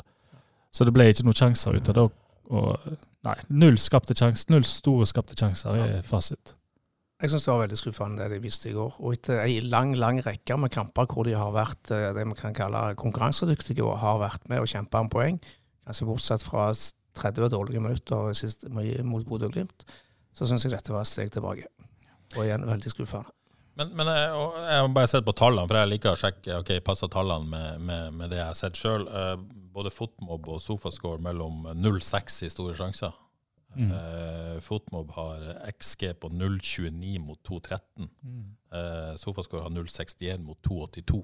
Så 0.72 0.86
det 0.86 0.94
ble 0.94 1.10
ikke 1.10 1.26
noen 1.26 1.40
sjanser 1.42 1.76
ut 1.76 1.90
av 1.90 1.98
det. 1.98 2.08
Nei, 2.50 3.36
null 3.50 3.78
skapte 3.82 4.16
sjanser, 4.18 4.50
null 4.54 4.66
store 4.68 5.06
skapte 5.10 5.38
sjanser 5.38 5.78
er 5.78 6.00
fasit. 6.06 6.56
Jeg 7.20 7.34
syns 7.34 7.44
det 7.44 7.52
var 7.52 7.64
veldig 7.66 7.78
skuffende 7.78 8.24
det 8.24 8.38
de 8.38 8.44
viste 8.46 8.70
i 8.70 8.76
går. 8.76 8.94
Og 9.04 9.18
etter 9.18 9.42
ei 9.44 9.58
lang 9.60 9.92
lang 10.00 10.22
rekke 10.24 10.56
med 10.56 10.72
kamper 10.72 11.10
hvor 11.12 11.28
de 11.28 11.34
har 11.36 11.52
vært 11.52 11.92
eh, 11.92 12.14
det 12.16 12.24
vi 12.30 12.38
kan 12.40 12.56
kalle 12.56 12.94
konkurransedyktige 13.00 13.84
og 13.84 14.00
har 14.00 14.22
vært 14.22 14.48
med 14.52 14.64
og 14.64 14.70
kjempa 14.72 15.02
om 15.04 15.12
poeng, 15.12 15.42
kanskje 15.84 16.08
bortsett 16.08 16.46
fra 16.46 16.70
30 17.20 17.52
dårlige 17.52 17.84
minutter 17.84 18.32
sist, 18.38 18.64
mot 18.72 19.26
Bodø-Glimt, 19.28 19.84
så 20.32 20.48
syns 20.48 20.64
jeg 20.64 20.72
dette 20.72 20.96
var 20.96 21.04
et 21.04 21.12
steg 21.12 21.34
tilbake. 21.34 21.68
Og 22.38 22.46
igjen 22.46 22.64
veldig 22.70 22.94
skuffende. 22.94 23.36
Men, 23.80 23.92
men 23.96 24.12
jeg, 24.12 24.32
og 24.36 24.56
jeg 24.60 24.80
har 24.80 24.90
bare 24.96 25.10
sett 25.12 25.28
på 25.28 25.36
tallene, 25.40 25.68
for 25.68 25.80
jeg 25.80 25.92
liker 25.92 26.16
å 26.16 26.20
sjekke 26.20 26.62
ok, 26.64 26.72
passer 26.88 27.12
tallene 27.12 27.52
med, 27.52 27.84
med, 27.84 28.16
med 28.16 28.32
det 28.32 28.40
jeg 28.40 28.48
har 28.48 28.58
sett 28.60 28.80
sjøl. 28.80 29.06
Både 29.74 29.92
Fotmob 29.94 30.48
og 30.50 30.62
Sofascore 30.64 31.22
mellom 31.24 31.68
0-6 31.78 32.44
i 32.48 32.52
store 32.54 32.76
sjanser. 32.78 33.16
Mm. 33.78 33.92
Eh, 33.94 34.56
Fotmob 34.66 35.12
har 35.14 35.44
XG 35.70 36.16
på 36.22 36.32
0,29 36.34 37.20
mot 37.22 37.40
2,13. 37.46 38.10
Eh, 38.74 39.14
Sofascore 39.22 39.68
har 39.68 39.74
0,61 39.76 40.42
mot 40.46 40.58
2,82. 40.66 41.22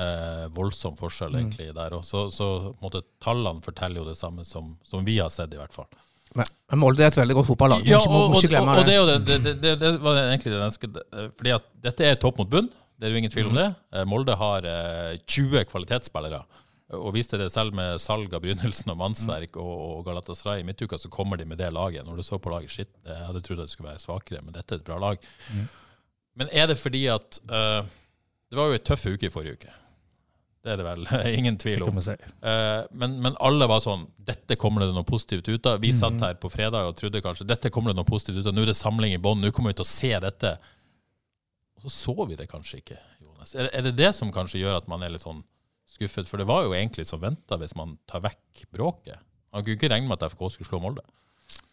Eh, 0.00 0.46
voldsom 0.54 0.94
forskjell 0.96 1.34
egentlig 1.40 1.72
der 1.76 1.96
òg. 1.96 2.04
Så, 2.06 2.28
så 2.32 2.72
måte, 2.80 3.02
tallene 3.22 3.62
forteller 3.64 4.00
jo 4.00 4.08
det 4.08 4.16
samme 4.18 4.46
som, 4.46 4.76
som 4.86 5.04
vi 5.04 5.18
har 5.18 5.32
sett, 5.34 5.52
i 5.54 5.60
hvert 5.60 5.74
fall. 5.74 5.90
Men, 6.38 6.46
men 6.70 6.78
Molde 6.78 7.02
er 7.02 7.10
et 7.10 7.18
veldig 7.18 7.36
godt 7.40 7.48
fotballag. 7.48 7.86
Ja, 7.88 7.98
og, 8.04 8.14
og, 8.14 8.36
og, 8.36 8.36
og 8.38 8.44
det, 8.44 8.84
det. 8.86 8.94
er 8.94 9.00
jo 9.00 9.06
det, 9.08 9.18
det, 9.26 9.38
det, 9.44 9.54
det, 9.64 9.72
det 9.80 9.90
var 10.04 10.20
egentlig 10.22 10.52
det 10.54 11.02
eh, 11.02 11.30
Fordi 11.40 11.54
at 11.56 11.66
dette 11.88 12.06
er 12.06 12.20
topp 12.22 12.38
mot 12.38 12.50
bunn, 12.50 12.70
det 13.00 13.08
er 13.08 13.14
jo 13.14 13.22
ingen 13.22 13.32
tvil 13.32 13.50
om 13.50 13.58
det. 13.58 13.66
Eh, 13.96 14.06
Molde 14.08 14.36
har 14.38 14.68
eh, 14.68 15.18
20 15.26 15.66
kvalitetsspillere. 15.72 16.44
Og 16.98 17.12
viste 17.14 17.38
det 17.38 17.52
selv 17.54 17.74
med 17.76 18.00
salg 18.02 18.32
av 18.34 18.42
Brynildsen 18.42 18.90
og 18.90 18.98
Mannsverk 18.98 19.54
og, 19.62 19.70
og 19.70 20.00
Galatasaray 20.08 20.64
i 20.64 20.66
midtuka, 20.66 20.98
så 20.98 21.10
kommer 21.12 21.38
de 21.38 21.46
med 21.46 21.60
det 21.60 21.68
laget. 21.74 22.02
Når 22.06 22.18
du 22.18 22.24
så 22.26 22.38
på 22.42 22.50
laget, 22.50 22.72
shit, 22.74 22.90
jeg 23.06 23.26
hadde 23.28 23.42
trodd 23.46 23.62
at 23.62 23.70
det 23.70 23.74
skulle 23.76 23.92
være 23.92 24.02
svakere, 24.02 24.40
men 24.42 24.56
dette 24.56 24.74
er 24.74 24.80
et 24.80 24.88
bra 24.88 24.96
lag. 24.98 25.28
Men 26.40 26.50
er 26.50 26.66
det 26.70 26.78
fordi 26.80 27.04
at 27.10 27.38
uh, 27.50 27.84
Det 28.50 28.58
var 28.58 28.70
jo 28.70 28.78
ei 28.78 28.82
tøff 28.82 29.06
uke 29.06 29.28
i 29.28 29.30
forrige 29.30 29.60
uke. 29.60 29.76
Det 30.60 30.72
er 30.72 30.80
det 30.80 30.86
vel 30.88 31.06
ingen 31.38 31.58
tvil 31.62 31.84
om. 31.86 32.00
si. 32.02 32.16
Uh, 32.42 32.82
men, 32.90 33.20
men 33.22 33.38
alle 33.38 33.70
var 33.70 33.84
sånn 33.84 34.08
Dette 34.18 34.58
kommer 34.60 34.82
det 34.82 34.90
noe 34.96 35.06
positivt 35.06 35.48
ut 35.48 35.70
av. 35.70 35.78
Vi 35.84 35.92
satt 35.94 36.18
her 36.24 36.34
på 36.42 36.50
fredag 36.50 36.90
og 36.90 36.98
trodde 36.98 37.22
kanskje 37.22 37.46
dette 37.48 37.70
kommer 37.70 37.94
det 37.94 38.00
noe 38.00 38.08
positivt 38.08 38.42
ut 38.42 38.50
av. 38.50 38.56
Nå 38.56 38.66
er 38.66 38.72
det 38.72 38.78
samling 38.80 39.14
i 39.14 39.22
bånn. 39.22 39.40
Nå 39.44 39.54
kommer 39.54 39.70
vi 39.70 39.78
til 39.78 39.86
å 39.86 39.92
se 39.92 40.12
dette. 40.26 40.56
Og 41.78 41.86
så 41.86 41.94
så 42.00 42.26
vi 42.26 42.36
det 42.36 42.50
kanskje 42.50 42.82
ikke, 42.82 42.98
Jonas. 43.22 43.54
Er, 43.54 43.70
er 43.72 43.86
det 43.86 43.94
det 43.96 44.10
som 44.18 44.34
kanskje 44.34 44.60
gjør 44.60 44.82
at 44.82 44.90
man 44.90 45.06
er 45.06 45.14
litt 45.14 45.24
sånn 45.24 45.40
skuffet? 45.96 46.28
For 46.28 46.40
det 46.40 46.48
var 46.48 46.64
jo 46.66 46.74
egentlig 46.76 47.06
som 47.08 47.22
venta 47.22 47.58
hvis 47.60 47.76
man 47.78 47.96
tar 48.10 48.24
vekk 48.24 48.66
bråket. 48.74 49.20
Man 49.50 49.64
kunne 49.64 49.78
ikke 49.78 49.90
regne 49.90 50.08
med 50.08 50.20
at 50.20 50.32
FK 50.32 50.46
skulle 50.54 50.68
slå 50.68 50.80
Molde. 50.82 51.04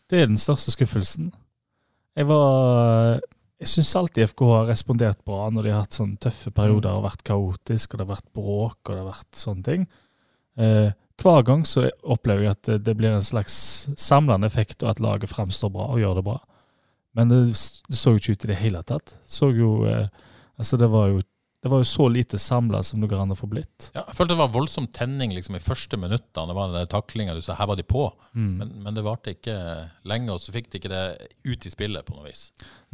Det 0.07 0.21
er 0.21 0.29
den 0.29 0.39
største 0.41 0.73
skuffelsen. 0.73 1.31
Jeg 2.17 2.27
var 2.29 3.19
Jeg 3.57 3.69
syns 3.71 3.95
alltid 3.97 4.29
FK 4.29 4.41
har 4.51 4.67
respondert 4.69 5.23
bra 5.25 5.47
når 5.49 5.65
de 5.65 5.71
har 5.73 5.79
hatt 5.81 5.95
sånne 5.97 6.19
tøffe 6.21 6.51
perioder 6.53 6.93
og 6.93 7.07
vært 7.07 7.23
kaotisk, 7.25 7.93
og 7.93 7.97
det 7.97 8.05
har 8.05 8.11
vært 8.11 8.33
bråk 8.37 8.77
og 8.83 8.91
det 8.91 9.01
har 9.01 9.07
vært 9.07 9.39
sånne 9.39 9.65
ting. 9.65 9.87
Eh, 10.61 10.91
hver 11.17 11.41
gang 11.45 11.63
så 11.65 11.87
opplever 12.05 12.45
jeg 12.45 12.53
at 12.53 12.69
det, 12.85 12.93
blir 12.97 13.15
en 13.15 13.25
slags 13.25 13.55
samlende 13.97 14.45
effekt, 14.45 14.83
og 14.83 14.91
at 14.91 15.01
laget 15.01 15.31
framstår 15.31 15.73
bra 15.73 15.87
og 15.89 16.01
gjør 16.03 16.19
det 16.19 16.25
bra. 16.29 16.37
Men 17.17 17.33
det, 17.33 17.39
det 17.89 17.97
så 17.97 18.13
jo 18.13 18.21
ikke 18.21 18.37
ut 18.37 18.45
i 18.45 18.51
det 18.51 18.59
hele 18.61 18.83
tatt. 18.85 19.15
Så 19.25 19.49
jo, 19.57 19.71
eh, 19.89 20.05
altså 20.61 20.77
det 20.77 20.91
var 20.93 21.09
jo 21.09 21.25
Det 21.67 21.71
var 21.73 21.81
jo 21.81 21.85
så 21.89 22.05
lite 22.07 22.37
samla 22.39 22.79
som 22.83 23.01
det 23.03 23.09
går 23.11 23.19
an 23.19 23.33
å 23.33 23.35
få 23.35 23.47
blitt. 23.51 23.89
Ja, 23.91 24.05
jeg 24.05 24.15
følte 24.15 24.37
det 24.37 24.39
var 24.39 24.51
voldsom 24.53 24.85
tenning 24.95 25.33
liksom, 25.35 25.57
i 25.57 25.59
første 25.59 25.97
minuttene. 25.99 26.45
Det 26.47 26.55
var 26.55 26.71
den 26.71 26.87
taklinga 26.87 27.33
du 27.35 27.41
sa, 27.43 27.57
her 27.59 27.67
var 27.67 27.75
de 27.75 27.83
på. 27.83 28.05
Mm. 28.31 28.53
Men, 28.61 28.71
men 28.85 28.95
det 28.95 29.03
varte 29.03 29.33
ikke 29.35 29.57
lenge, 30.07 30.31
og 30.31 30.39
så 30.39 30.53
fikk 30.55 30.69
de 30.71 30.79
ikke 30.79 30.91
det 30.93 31.01
ut 31.43 31.67
i 31.67 31.71
spillet 31.73 32.07
på 32.07 32.15
noe 32.15 32.29
vis. 32.29 32.45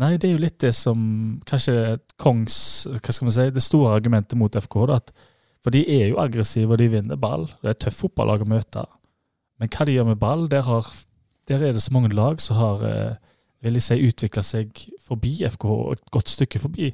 Nei, 0.01 0.15
det 0.17 0.31
er 0.31 0.33
jo 0.33 0.41
litt 0.41 0.57
det 0.63 0.71
som 0.73 1.03
kanskje 1.45 1.99
Kongs 2.17 2.57
Hva 2.95 3.13
skal 3.13 3.29
man 3.29 3.35
si, 3.37 3.45
det 3.53 3.61
store 3.61 3.93
argumentet 3.93 4.41
mot 4.41 4.57
FK. 4.57 4.79
Da, 4.89 4.97
at, 5.03 5.13
for 5.61 5.77
de 5.77 5.83
er 5.99 6.07
jo 6.07 6.17
aggressive, 6.23 6.71
og 6.73 6.81
de 6.81 6.89
vinner 6.95 7.21
ball. 7.29 7.45
Det 7.61 7.75
er 7.75 7.77
tøff 7.77 7.91
tøft 7.91 8.07
fotballag 8.07 8.41
å 8.41 8.49
møte. 8.55 8.87
Men 9.61 9.69
hva 9.69 9.85
de 9.85 9.99
gjør 9.99 10.09
med 10.09 10.21
ball, 10.25 10.49
der, 10.49 10.65
har, 10.65 10.89
der 11.45 11.69
er 11.69 11.77
det 11.77 11.85
så 11.85 11.93
mange 11.93 12.09
lag 12.17 12.41
som 12.41 12.57
har 12.57 12.87
eh, 12.89 13.21
vil 13.63 13.77
jeg 13.77 13.85
si, 13.85 14.01
utvikla 14.09 14.43
seg 14.43 14.85
forbi 15.05 15.37
FK, 15.47 15.67
et 15.93 16.07
godt 16.17 16.33
stykke 16.33 16.65
forbi. 16.65 16.89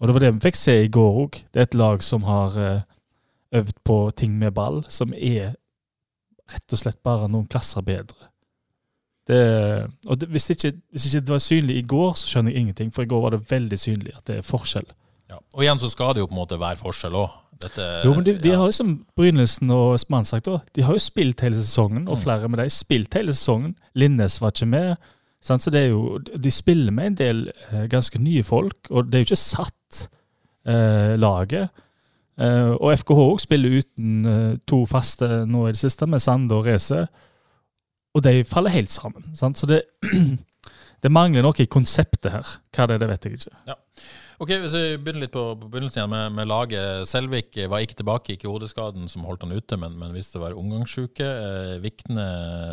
Og 0.00 0.06
det 0.08 0.14
var 0.14 0.20
det 0.26 0.32
vi 0.36 0.44
fikk 0.46 0.56
se 0.56 0.74
i 0.84 0.88
går 0.94 1.16
òg. 1.24 1.38
Det 1.52 1.60
er 1.62 1.66
et 1.68 1.74
lag 1.74 2.02
som 2.06 2.22
har 2.28 2.58
eh, 2.62 2.82
øvd 3.58 3.74
på 3.84 3.96
ting 4.16 4.36
med 4.38 4.52
ball, 4.54 4.84
som 4.88 5.12
er 5.14 5.54
rett 6.52 6.72
og 6.72 6.78
slett 6.80 7.00
bare 7.04 7.28
noen 7.28 7.48
klasser 7.50 7.82
bedre. 7.82 8.28
Det, 9.28 9.40
og 10.08 10.20
det, 10.20 10.28
hvis, 10.32 10.46
ikke, 10.54 10.70
hvis 10.94 11.04
ikke 11.10 11.20
det 11.26 11.34
var 11.34 11.42
synlig 11.44 11.76
i 11.76 11.82
går, 11.90 12.14
så 12.16 12.30
skjønner 12.30 12.54
jeg 12.54 12.60
ingenting. 12.62 12.92
For 12.94 13.04
i 13.04 13.10
går 13.10 13.20
var 13.26 13.34
det 13.34 13.42
veldig 13.50 13.78
synlig 13.78 14.14
at 14.16 14.24
det 14.30 14.38
er 14.40 14.46
forskjell. 14.46 14.86
Ja. 15.28 15.36
Og 15.52 15.66
igjen 15.66 15.82
så 15.82 15.90
skal 15.92 16.14
det 16.16 16.22
jo 16.22 16.30
på 16.30 16.32
en 16.36 16.40
måte 16.40 16.56
være 16.60 16.80
forskjell 16.80 17.18
òg. 17.18 17.34
Jo, 18.06 18.12
men 18.14 18.22
de, 18.22 18.36
de 18.38 18.52
har 18.54 18.68
liksom 18.70 18.92
Brynildsen 19.18 19.72
og 19.74 19.98
Mannsagt 20.14 20.46
da, 20.46 20.60
de 20.78 20.84
har 20.86 20.94
jo 20.94 21.02
spilt 21.02 21.40
hele 21.42 21.58
sesongen, 21.58 22.04
og 22.06 22.14
Mm. 22.16 22.22
flere 22.22 22.48
med 22.48 22.60
dem 22.62 22.68
spilt 22.70 23.14
hele 23.18 23.34
sesongen. 23.34 23.72
Linnes 23.98 24.36
var 24.40 24.54
ikke 24.54 24.68
med. 24.70 24.94
Så 25.40 25.70
det 25.70 25.80
er 25.80 25.90
jo, 25.92 26.18
De 26.18 26.50
spiller 26.50 26.92
med 26.92 27.06
en 27.06 27.18
del 27.18 27.44
eh, 27.70 27.84
ganske 27.90 28.18
nye 28.18 28.42
folk, 28.42 28.90
og 28.90 29.06
det 29.06 29.14
er 29.14 29.22
jo 29.22 29.28
ikke 29.28 29.40
satt 29.42 30.08
eh, 30.66 31.14
laget. 31.18 31.68
Eh, 32.38 32.70
og 32.74 32.92
FKH 32.98 33.22
òg 33.24 33.40
spiller 33.42 33.78
uten 33.80 34.26
eh, 34.26 34.58
to 34.66 34.84
faste 34.86 35.26
nå 35.46 35.66
i 35.66 35.72
det 35.74 35.80
siste, 35.80 36.06
med 36.06 36.22
Sande 36.22 36.54
og 36.54 36.66
Reze. 36.66 37.06
Og 38.14 38.24
de 38.24 38.42
faller 38.46 38.74
helt 38.74 38.90
sammen. 38.90 39.30
Sant? 39.34 39.58
Så 39.58 39.66
det, 39.66 39.82
det 41.02 41.12
mangler 41.12 41.42
noe 41.46 41.58
i 41.62 41.70
konseptet 41.70 42.32
her. 42.34 42.56
Hva 42.74 42.86
det 42.86 42.98
er, 42.98 43.04
det 43.04 43.10
vet 43.12 43.26
jeg 43.26 43.38
ikke. 43.40 43.56
Ok, 44.38 44.52
Hvis 44.62 44.74
vi 44.76 44.98
begynner 45.02 45.24
litt 45.24 45.32
på, 45.34 45.40
på 45.58 45.66
begynnelsen 45.66 45.98
igjen 45.98 46.12
med, 46.12 46.34
med 46.36 46.46
laget. 46.46 47.08
Selvik 47.10 47.56
var 47.70 47.82
ikke 47.82 47.96
tilbake, 47.98 48.36
ikke 48.36 48.50
hodeskaden 48.52 49.10
som 49.10 49.24
holdt 49.26 49.42
han 49.42 49.54
ute, 49.56 49.78
men, 49.82 49.96
men 49.98 50.14
viste 50.14 50.38
å 50.38 50.44
være 50.44 50.60
omgangssjuke. 50.60 51.26
Eh, 51.26 51.72
Vikne 51.82 52.26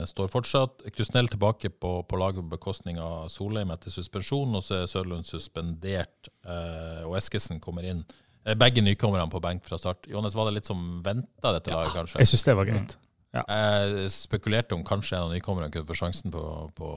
står 0.06 0.30
fortsatt. 0.30 0.86
Krusnell 0.94 1.32
tilbake 1.34 1.74
på, 1.74 1.96
på 2.06 2.20
laget 2.22 2.46
på 2.46 2.54
bekostning 2.54 3.02
av 3.02 3.32
Solheim 3.34 3.74
etter 3.74 3.90
suspensjon, 3.90 4.54
og 4.54 4.62
så 4.62 4.84
er 4.84 4.92
Sørlund 4.92 5.26
suspendert, 5.26 6.30
eh, 6.46 7.02
og 7.08 7.18
Eskesen 7.18 7.58
kommer 7.64 7.90
inn. 7.90 8.06
Eh, 8.46 8.54
begge 8.54 8.86
nykommerne 8.86 9.26
på 9.34 9.42
benk 9.42 9.66
fra 9.66 9.82
start. 9.82 10.06
Johannes, 10.12 10.38
var 10.38 10.52
det 10.52 10.60
litt 10.60 10.70
som 10.70 10.86
venta, 11.02 11.50
dette 11.50 11.74
laget, 11.74 11.98
kanskje? 11.98 12.22
Jeg 12.22 12.36
syns 12.36 12.46
det 12.46 12.60
var 12.62 12.70
greit. 12.70 13.00
Jeg 13.36 14.10
spekulerte 14.14 14.78
om 14.78 14.86
kanskje 14.86 15.18
en 15.18 15.32
av 15.32 15.34
nykommerne 15.34 15.74
kunne 15.74 15.90
få 15.90 15.98
sjansen 15.98 16.32
på, 16.32 16.44
på, 16.78 16.92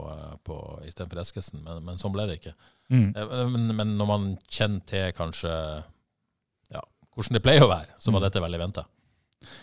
på, 0.45 0.59
istedenfor 0.85 1.25
Eskesen, 1.25 1.65
men, 1.65 1.81
men 1.89 1.97
sånn 1.97 2.13
ble 2.13 2.29
det 2.29 2.37
ikke. 2.37 2.53
Mm. 2.89 3.09
Eh, 3.15 3.33
Men, 3.53 3.67
men 3.77 3.97
når 3.99 4.07
man 4.09 4.23
kjenner 4.49 4.81
til 4.89 5.11
kanskje 5.17 5.51
ja, 6.73 6.81
hvordan 7.15 7.37
det 7.37 7.43
pleier 7.45 7.65
å 7.65 7.69
være, 7.71 7.93
så 7.99 8.11
var 8.11 8.21
Mm. 8.23 8.27
dette 8.29 8.41
veldig 8.45 8.59
venta. 8.63 8.85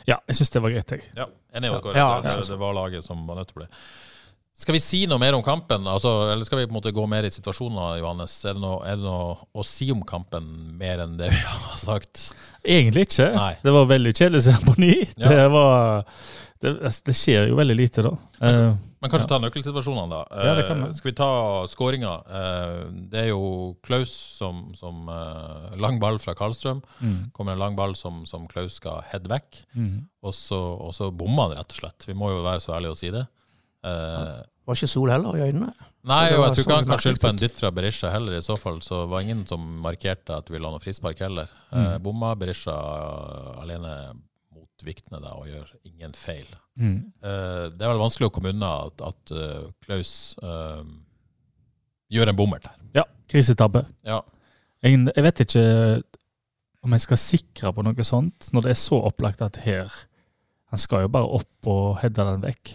Ja, 0.09 0.17
jeg 0.29 0.37
syns 0.39 0.51
det 0.55 0.63
var 0.63 0.71
greit, 0.73 0.91
jeg. 0.95 1.03
Ja, 1.17 1.27
enig 1.55 1.71
med 1.73 1.83
dere. 1.83 1.97
Ja, 1.99 2.21
det, 2.25 2.37
det 2.49 2.59
var 2.59 2.73
laget 2.75 3.05
som 3.05 3.27
var 3.27 3.37
nødt 3.41 3.49
til 3.51 3.59
å 3.59 3.65
bli. 3.65 3.69
Skal 4.57 4.73
vi 4.73 4.81
si 4.81 5.03
noe 5.05 5.19
mer 5.21 5.35
om 5.37 5.43
kampen, 5.45 5.85
altså, 5.85 6.31
eller 6.33 6.47
skal 6.49 6.63
vi 6.63 6.65
på 6.67 6.73
en 6.73 6.79
måte 6.79 6.93
gå 6.97 7.03
mer 7.07 7.27
i 7.29 7.31
situasjoner, 7.35 7.99
Johannes? 8.01 8.39
Er 8.49 8.55
det, 8.57 8.63
noe, 8.63 8.79
er 8.89 8.97
det 8.97 9.05
noe 9.05 9.35
å 9.53 9.65
si 9.69 9.91
om 9.93 10.01
kampen 10.09 10.47
mer 10.81 11.03
enn 11.05 11.19
det 11.19 11.29
vi 11.29 11.43
har 11.51 11.77
sagt? 11.77 12.31
Egentlig 12.65 13.05
ikke. 13.11 13.27
Nei. 13.37 13.51
Det 13.61 13.75
var 13.77 13.91
veldig 13.91 14.15
kjedelig 14.17 14.41
å 14.41 14.47
se 14.47 14.55
på 14.65 14.77
ny. 14.81 14.95
Ja. 15.19 15.29
Det, 15.29 15.43
var, 15.53 16.07
det, 16.63 16.73
altså, 16.83 17.03
det 17.07 17.15
skjer 17.19 17.49
jo 17.51 17.57
veldig 17.59 17.77
lite, 17.77 18.03
da. 18.07 18.13
Men, 18.41 18.79
Men 19.03 19.11
kanskje 19.13 19.29
ta 19.29 19.39
nøkkelsituasjonene, 19.43 20.09
da. 20.09 20.21
Ja, 20.47 20.55
det 20.59 20.65
kan 20.69 20.83
Eh, 20.83 20.87
vi. 20.89 20.95
skal 20.99 21.11
vi 21.11 21.17
ta 21.19 21.29
skåringa? 21.69 22.13
Eh, 22.27 22.91
det 23.13 23.21
er 23.25 23.29
jo 23.29 23.77
Klaus 23.85 24.11
som, 24.39 24.73
som 24.75 25.09
eh, 25.13 25.77
Lang 25.79 26.01
ball 26.01 26.19
fra 26.19 26.35
Karlstrøm. 26.35 26.81
mm, 27.01 27.31
Kommer 27.37 27.53
en 27.53 27.59
lang 27.63 27.77
ball 27.77 27.95
som, 27.95 28.25
som 28.27 28.47
Klaus 28.49 28.79
skal 28.81 29.03
heade 29.13 29.29
vekk. 29.29 29.63
mm. 29.77 30.07
Og 30.27 30.35
så, 30.35 30.59
og 30.59 30.95
så 30.97 31.11
bomma 31.13 31.49
han, 31.51 31.59
rett 31.61 31.71
og 31.77 31.83
slett. 31.83 32.07
Vi 32.09 32.15
må 32.15 32.33
jo 32.33 32.43
være 32.43 32.61
så 32.65 32.73
ærlige 32.79 32.97
å 32.97 32.97
si 32.99 33.11
det. 33.15 33.27
Eh, 33.85 34.43
Var 34.67 34.75
ikke 34.81 34.89
sol 34.91 35.11
heller 35.13 35.37
i 35.39 35.45
øynene. 35.51 35.71
Nei, 36.07 36.33
og 36.35 36.43
jeg 36.47 36.55
tror 36.57 36.65
ikke 36.65 36.75
han 36.81 36.87
kan 36.87 36.99
skylde 37.03 37.21
på 37.23 37.29
en 37.31 37.39
dytt 37.39 37.57
fra 37.61 37.71
Berisha 37.75 38.11
heller, 38.11 38.37
i 38.39 38.43
så 38.43 38.57
fall. 38.59 38.81
Så 38.83 39.05
det 39.05 39.11
var 39.13 39.21
ingen 39.23 39.45
som 39.47 39.63
markerte 39.83 40.35
at 40.39 40.49
vi 40.51 40.59
la 40.59 40.71
noe 40.71 40.83
frispark 40.83 41.19
heller. 41.23 41.49
Eh, 41.73 41.79
Mm. 41.79 42.03
bomma 42.03 42.35
Berisha 42.39 42.75
alene 43.63 43.93
mot 44.77 44.87
Vikne 44.87 45.21
da, 45.23 45.33
og 45.37 45.49
gjør 45.49 45.71
ingen 45.89 46.13
feil. 46.17 46.47
Mm. 46.77 47.13
Uh, 47.25 47.69
det 47.73 47.83
er 47.85 47.91
vel 47.93 48.01
vanskelig 48.03 48.29
å 48.29 48.33
komme 48.35 48.53
unna 48.53 48.73
at, 48.87 49.01
at 49.07 49.33
uh, 49.33 49.69
Klaus 49.85 50.37
uh, 50.43 50.85
gjør 52.13 52.29
en 52.33 52.37
bommert 52.37 52.67
der. 52.67 52.77
Ja, 53.01 53.05
krisetabbe. 53.31 53.87
Ja. 54.07 54.21
Jeg, 54.85 54.99
jeg 55.17 55.25
vet 55.25 55.41
ikke 55.47 55.65
om 56.85 56.93
jeg 56.95 57.01
skal 57.07 57.19
sikre 57.19 57.73
på 57.75 57.83
noe 57.87 58.05
sånt, 58.07 58.51
når 58.53 58.67
det 58.67 58.75
er 58.75 58.81
så 58.81 59.01
opplagt 59.09 59.43
at 59.43 59.63
her 59.65 59.91
Han 60.71 60.79
skal 60.83 61.05
jo 61.05 61.09
bare 61.15 61.29
opp 61.31 61.69
og 61.71 62.01
heade 62.03 62.25
den 62.27 62.43
vekk. 62.43 62.73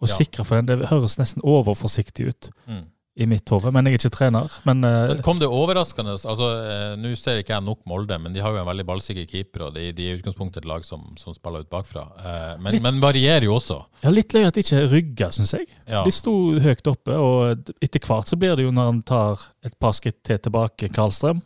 Og 0.00 0.06
Ja. 0.08 0.14
sikre 0.14 0.44
for 0.46 0.56
den. 0.56 0.68
Det 0.80 0.86
høres 0.88 1.18
nesten 1.18 1.42
overforsiktig 1.42 2.28
ut 2.30 2.50
Mm. 2.66 2.84
I 3.20 3.26
mitt 3.26 3.48
hode, 3.50 3.72
men 3.74 3.84
jeg 3.88 3.96
er 3.96 3.98
ikke 3.98 4.10
trener. 4.14 4.52
Men, 4.64 4.84
uh, 4.86 5.08
Men 5.10 5.22
kom 5.26 5.40
det 5.40 5.48
overraskende 5.50 6.12
altså, 6.14 6.46
uh, 6.62 6.92
Nå 6.96 7.10
ser 7.18 7.40
ikke 7.42 7.52
jeg 7.56 7.64
nok 7.66 7.80
Molde, 7.90 8.16
men 8.22 8.32
de 8.32 8.40
har 8.40 8.54
jo 8.54 8.60
en 8.62 8.68
veldig 8.68 8.86
ballsikker 8.86 9.26
keeper, 9.28 9.66
og 9.66 9.74
de, 9.74 9.88
de 9.92 10.06
er 10.06 10.14
i 10.14 10.20
utgangspunktet 10.20 10.62
et 10.62 10.68
lag 10.70 10.86
som, 10.86 11.02
som 11.20 11.34
spiller 11.36 11.66
ut 11.66 11.70
bakfra. 11.72 12.04
Uh, 12.16 12.54
men, 12.62 12.76
Litt- 12.76 12.84
men 12.86 13.00
varierer 13.02 13.48
jo 13.48 13.56
også. 13.58 13.80
ja, 14.04 14.12
litt 14.14 14.32
løye 14.36 14.46
at 14.48 14.54
de 14.56 14.64
ikke 14.64 14.84
rygga, 14.94 15.30
syns 15.34 15.56
jeg. 15.58 15.66
Ja. 15.90 16.04
De 16.06 16.14
sto 16.14 16.36
høyt 16.62 16.86
oppe, 16.94 17.18
og 17.18 17.74
etter 17.82 18.00
hvert 18.06 18.30
så 18.30 18.38
blir 18.40 18.54
det 18.56 18.64
jo 18.68 18.72
når 18.72 18.92
han 18.92 19.02
tar 19.02 19.42
et 19.66 19.74
par 19.82 19.92
skritt 19.98 20.22
til 20.24 20.38
tilbake, 20.38 20.88
Karlstrøm, 20.94 21.42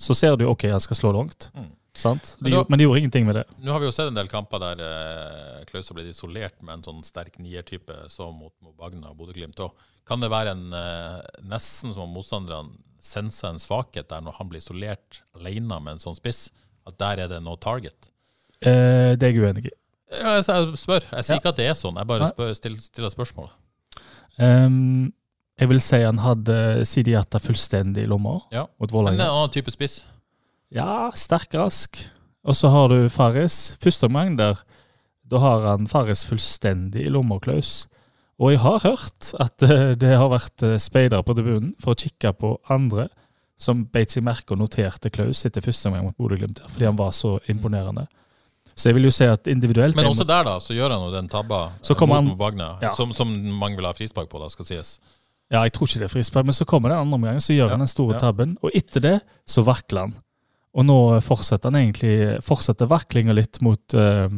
så 0.00 0.18
ser 0.18 0.34
du 0.36 0.48
ok, 0.50 0.66
han 0.74 0.82
skal 0.82 0.98
slå 0.98 1.14
langt. 1.14 1.48
Mm. 1.54 1.70
Sant? 1.94 2.36
Men 2.40 2.50
De, 2.50 2.56
da- 2.56 2.64
men 2.68 2.78
de 2.80 2.84
gjorde 2.88 2.98
ingenting 3.04 3.26
med 3.28 3.36
det. 3.38 3.44
Nå 3.62 3.70
har 3.72 3.78
vi 3.82 3.86
jo 3.86 3.92
sett 3.94 4.08
en 4.10 4.16
del 4.18 4.26
kamper 4.28 4.58
der 4.58 4.80
eh, 4.82 5.64
Klaus 5.68 5.88
har 5.88 5.94
blitt 5.98 6.10
isolert 6.10 6.56
med 6.62 6.74
en 6.80 6.82
sånn 6.88 7.04
sterk 7.06 7.36
niertype, 7.38 7.94
så 8.10 8.32
mot 8.34 8.52
Mobagna 8.64 9.12
og 9.12 9.16
Bodø-Glimt 9.20 9.60
òg. 9.62 9.70
Kan 10.04 10.20
det 10.20 10.28
være 10.32 10.56
en 10.56 10.72
eh, 10.74 11.20
nesten 11.48 11.94
som 11.94 12.02
om 12.08 12.16
motstanderne 12.18 12.74
senser 13.04 13.50
en 13.52 13.60
svakhet 13.62 14.08
der 14.10 14.20
når 14.26 14.34
han 14.40 14.48
blir 14.50 14.58
isolert 14.64 15.22
alene 15.38 15.78
med 15.80 15.92
en 15.94 16.02
sånn 16.02 16.18
spiss? 16.18 16.48
At 16.84 16.98
der 16.98 17.22
er 17.24 17.28
det 17.30 17.38
no 17.46 17.54
target? 17.56 18.10
Eh, 18.60 19.14
det 19.14 19.28
er 19.28 19.32
jeg 19.32 19.44
uenig 19.46 19.66
i. 19.70 19.74
Ja, 20.14 20.34
jeg, 20.40 20.44
jeg 20.50 20.78
spør. 20.82 21.06
Jeg 21.14 21.24
sier 21.24 21.36
Ja. 21.36 21.40
ikke 21.40 21.52
at 21.54 21.56
det 21.62 21.68
er 21.70 21.78
sånn, 21.78 21.96
jeg 21.96 22.06
bare 22.10 22.26
spør, 22.28 22.50
stiller, 22.58 22.82
stiller 22.82 23.10
spørsmål. 23.14 23.48
Um, 24.38 25.12
jeg 25.60 25.70
vil 25.70 25.80
si 25.82 26.00
han 26.02 26.18
hadde 26.18 26.56
Sidiata 26.88 27.38
fullstendig 27.42 28.02
i 28.04 28.10
lomma 28.10 28.40
Ja. 28.52 28.66
mot 28.82 28.90
Vålerenga. 28.90 29.22
er 29.22 29.28
en 29.30 29.36
annen 29.38 29.52
type 29.54 29.70
spiss. 29.70 30.04
Ja, 30.74 31.10
sterk, 31.14 31.54
rask. 31.54 32.00
Og 32.44 32.56
så 32.58 32.68
har 32.72 32.88
du 32.92 33.08
Fares. 33.12 33.76
Første 33.82 34.08
omgang 34.10 34.34
der, 34.38 34.58
da 35.30 35.38
har 35.40 35.62
han 35.70 35.86
Fares 35.88 36.24
fullstendig 36.28 37.06
i 37.06 37.12
lomma, 37.12 37.38
Klaus. 37.40 37.86
Og 38.42 38.50
jeg 38.50 38.60
har 38.64 38.80
hørt 38.82 39.28
at 39.40 39.62
eh, 39.62 39.92
det 39.94 40.16
har 40.18 40.28
vært 40.32 40.64
eh, 40.66 40.74
speidere 40.82 41.22
på 41.22 41.36
tribunen 41.38 41.70
for 41.80 41.94
å 41.94 41.98
kikke 42.00 42.32
på 42.34 42.56
andre 42.74 43.06
som 43.56 43.84
beit 43.86 44.10
seg 44.10 44.24
merke 44.26 44.56
og 44.56 44.58
noterte 44.58 45.12
Klaus 45.14 45.44
etter 45.46 45.62
første 45.62 45.86
omgang 45.88 46.08
mot 46.08 46.16
Bodø-Glimt, 46.18 46.58
fordi 46.66 46.88
han 46.88 46.98
var 46.98 47.12
så 47.14 47.36
imponerende. 47.48 48.08
Så 48.74 48.88
jeg 48.90 48.96
vil 48.98 49.06
jo 49.06 49.12
si 49.14 49.28
at 49.30 49.46
individuelt 49.46 49.94
Men 49.94 50.08
også 50.10 50.26
der, 50.26 50.42
da, 50.48 50.56
så 50.58 50.74
gjør 50.74 50.96
han 50.96 51.04
jo 51.06 51.12
den 51.14 51.28
tabba 51.30 51.60
Så 51.84 51.94
mot 51.94 52.10
han- 52.16 52.26
Mobagna, 52.32 52.72
Ja. 52.82 52.90
som, 52.98 53.12
som 53.14 53.30
mange 53.30 53.76
vil 53.78 53.86
ha 53.86 53.92
frispark 53.94 54.26
på, 54.28 54.40
da, 54.42 54.48
skal 54.50 54.66
sies. 54.66 54.96
Ja, 55.52 55.62
jeg 55.62 55.72
tror 55.76 55.86
ikke 55.86 56.00
det 56.02 56.08
er 56.08 56.14
frispark, 56.16 56.44
men 56.50 56.56
så 56.58 56.64
kommer 56.66 56.90
det 56.90 56.98
andre 56.98 57.14
omgangen, 57.14 57.40
så 57.40 57.54
gjør 57.54 57.68
Ja, 57.70 57.76
han 57.76 57.84
den 57.86 57.92
store 57.94 58.14
ja. 58.16 58.18
tabben. 58.26 58.56
Og 58.66 58.74
etter 58.74 59.00
det 59.04 59.14
så 59.46 59.62
vakler 59.62 60.08
han. 60.08 60.16
Og 60.74 60.86
nå 60.88 60.98
fortsetter 61.22 61.70
han 61.70 61.78
egentlig 61.80 62.14
fortsetter 62.42 62.88
vaklinga 62.90 63.34
litt 63.36 63.60
mot, 63.62 63.94
eh, 63.94 64.28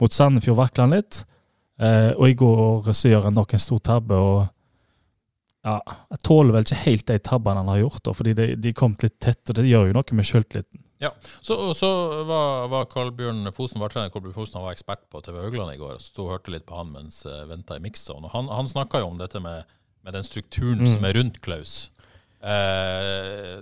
mot 0.00 0.12
Sandefjord. 0.12 0.56
vakler 0.56 0.86
han 0.86 0.94
litt. 0.96 1.24
Eh, 1.78 2.12
og 2.16 2.28
i 2.30 2.34
går 2.34 2.92
så 2.96 3.10
gjør 3.12 3.26
han 3.28 3.34
nok 3.36 3.52
en 3.52 3.60
stor 3.60 3.78
tabbe. 3.84 4.14
og 4.16 4.48
ja, 5.66 5.80
Jeg 6.14 6.22
tåler 6.24 6.52
vel 6.56 6.64
ikke 6.64 6.82
helt 6.86 7.06
de 7.10 7.18
tabbene 7.18 7.60
han 7.60 7.68
har 7.68 7.82
gjort, 7.82 8.02
da, 8.06 8.12
fordi 8.16 8.32
de, 8.38 8.46
de 8.56 8.72
kom 8.72 8.94
litt 9.02 9.18
tett, 9.20 9.42
og 9.50 9.58
det 9.58 9.66
gjør 9.68 9.88
jo 9.90 9.96
noe 9.98 10.16
med 10.16 10.24
sjøltilliten. 10.28 10.82
Så, 11.44 11.54
så 11.76 11.88
var, 12.24 12.68
var 12.72 12.86
Karl-Bjørn 12.88 13.52
Fosen 13.52 13.82
var 13.82 13.92
trener. 13.92 14.08
Karl-Bjørn 14.10 14.34
Fosen 14.34 14.56
han 14.56 14.64
var 14.64 14.72
ekspert 14.72 15.02
på 15.12 15.20
TV 15.22 15.36
Haugland 15.42 15.74
i 15.74 15.76
går. 15.76 15.98
og 15.98 16.00
Sto 16.00 16.24
og 16.24 16.32
hørte 16.32 16.50
litt 16.54 16.64
på 16.66 16.78
han 16.78 16.88
mens 16.94 17.20
jeg 17.26 17.50
venta 17.50 17.76
i 17.76 17.82
mixzone. 17.84 18.24
Og 18.24 18.32
han, 18.32 18.48
han 18.48 18.66
snakka 18.70 19.02
jo 19.02 19.10
om 19.10 19.18
dette 19.20 19.42
med, 19.44 19.68
med 20.06 20.16
den 20.16 20.24
strukturen 20.24 20.80
Mm. 20.86 20.88
som 20.94 21.04
er 21.04 21.18
rundt 21.18 21.42
Klaus. 21.44 21.74
Eh, 22.40 23.60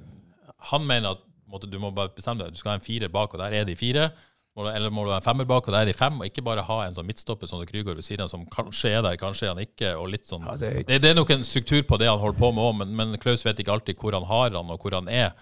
han 0.70 0.86
mener 0.86 1.16
at 1.16 1.24
måtte, 1.54 1.70
du 1.70 1.78
må 1.82 1.90
bare 1.94 2.12
bestemme 2.14 2.42
deg. 2.44 2.52
Du 2.54 2.60
skal 2.60 2.74
ha 2.74 2.78
en 2.80 2.84
firer 2.84 3.10
bak, 3.14 3.32
og 3.34 3.40
der 3.40 3.54
er 3.60 3.64
de 3.68 3.76
fire. 3.78 4.10
Må 4.54 4.62
du, 4.66 4.68
eller 4.70 4.92
må 4.94 5.02
du 5.02 5.10
ha 5.10 5.16
en 5.18 5.24
femmer 5.26 5.46
bak, 5.50 5.66
og 5.66 5.74
der 5.74 5.82
er 5.82 5.88
de 5.90 5.94
fem. 5.98 6.20
Og 6.20 6.28
ikke 6.28 6.44
bare 6.46 6.62
ha 6.62 6.76
en 6.86 6.94
sånn 6.94 7.08
midtstopper 7.08 7.48
som 7.50 7.62
Krygård 7.66 7.98
ved 7.98 8.06
siden 8.06 8.22
av, 8.26 8.30
som 8.30 8.44
kanskje 8.52 8.92
er 8.98 9.02
der, 9.02 9.16
kanskje 9.18 9.48
er 9.48 9.54
han 9.56 9.62
ikke. 9.64 9.94
og 9.98 10.12
litt 10.12 10.28
sånn... 10.30 10.44
Ja, 10.46 10.54
det 10.60 10.68
er- 10.70 10.84
Det, 10.90 11.00
det 11.02 11.10
er 11.10 11.16
nok 11.18 11.32
en 11.34 11.42
struktur 11.48 11.80
på 11.88 11.98
det 11.98 12.06
han 12.10 12.20
holder 12.22 12.38
på 12.38 12.52
med 12.54 12.62
òg, 12.68 12.76
men, 12.82 12.92
men 13.00 13.18
Klaus 13.18 13.42
vet 13.46 13.58
ikke 13.64 13.74
alltid 13.74 13.98
hvor 13.98 14.14
han 14.14 14.28
har 14.30 14.52
han, 14.54 14.70
og 14.70 14.78
hvor 14.84 14.94
han 14.94 15.08
er. 15.10 15.32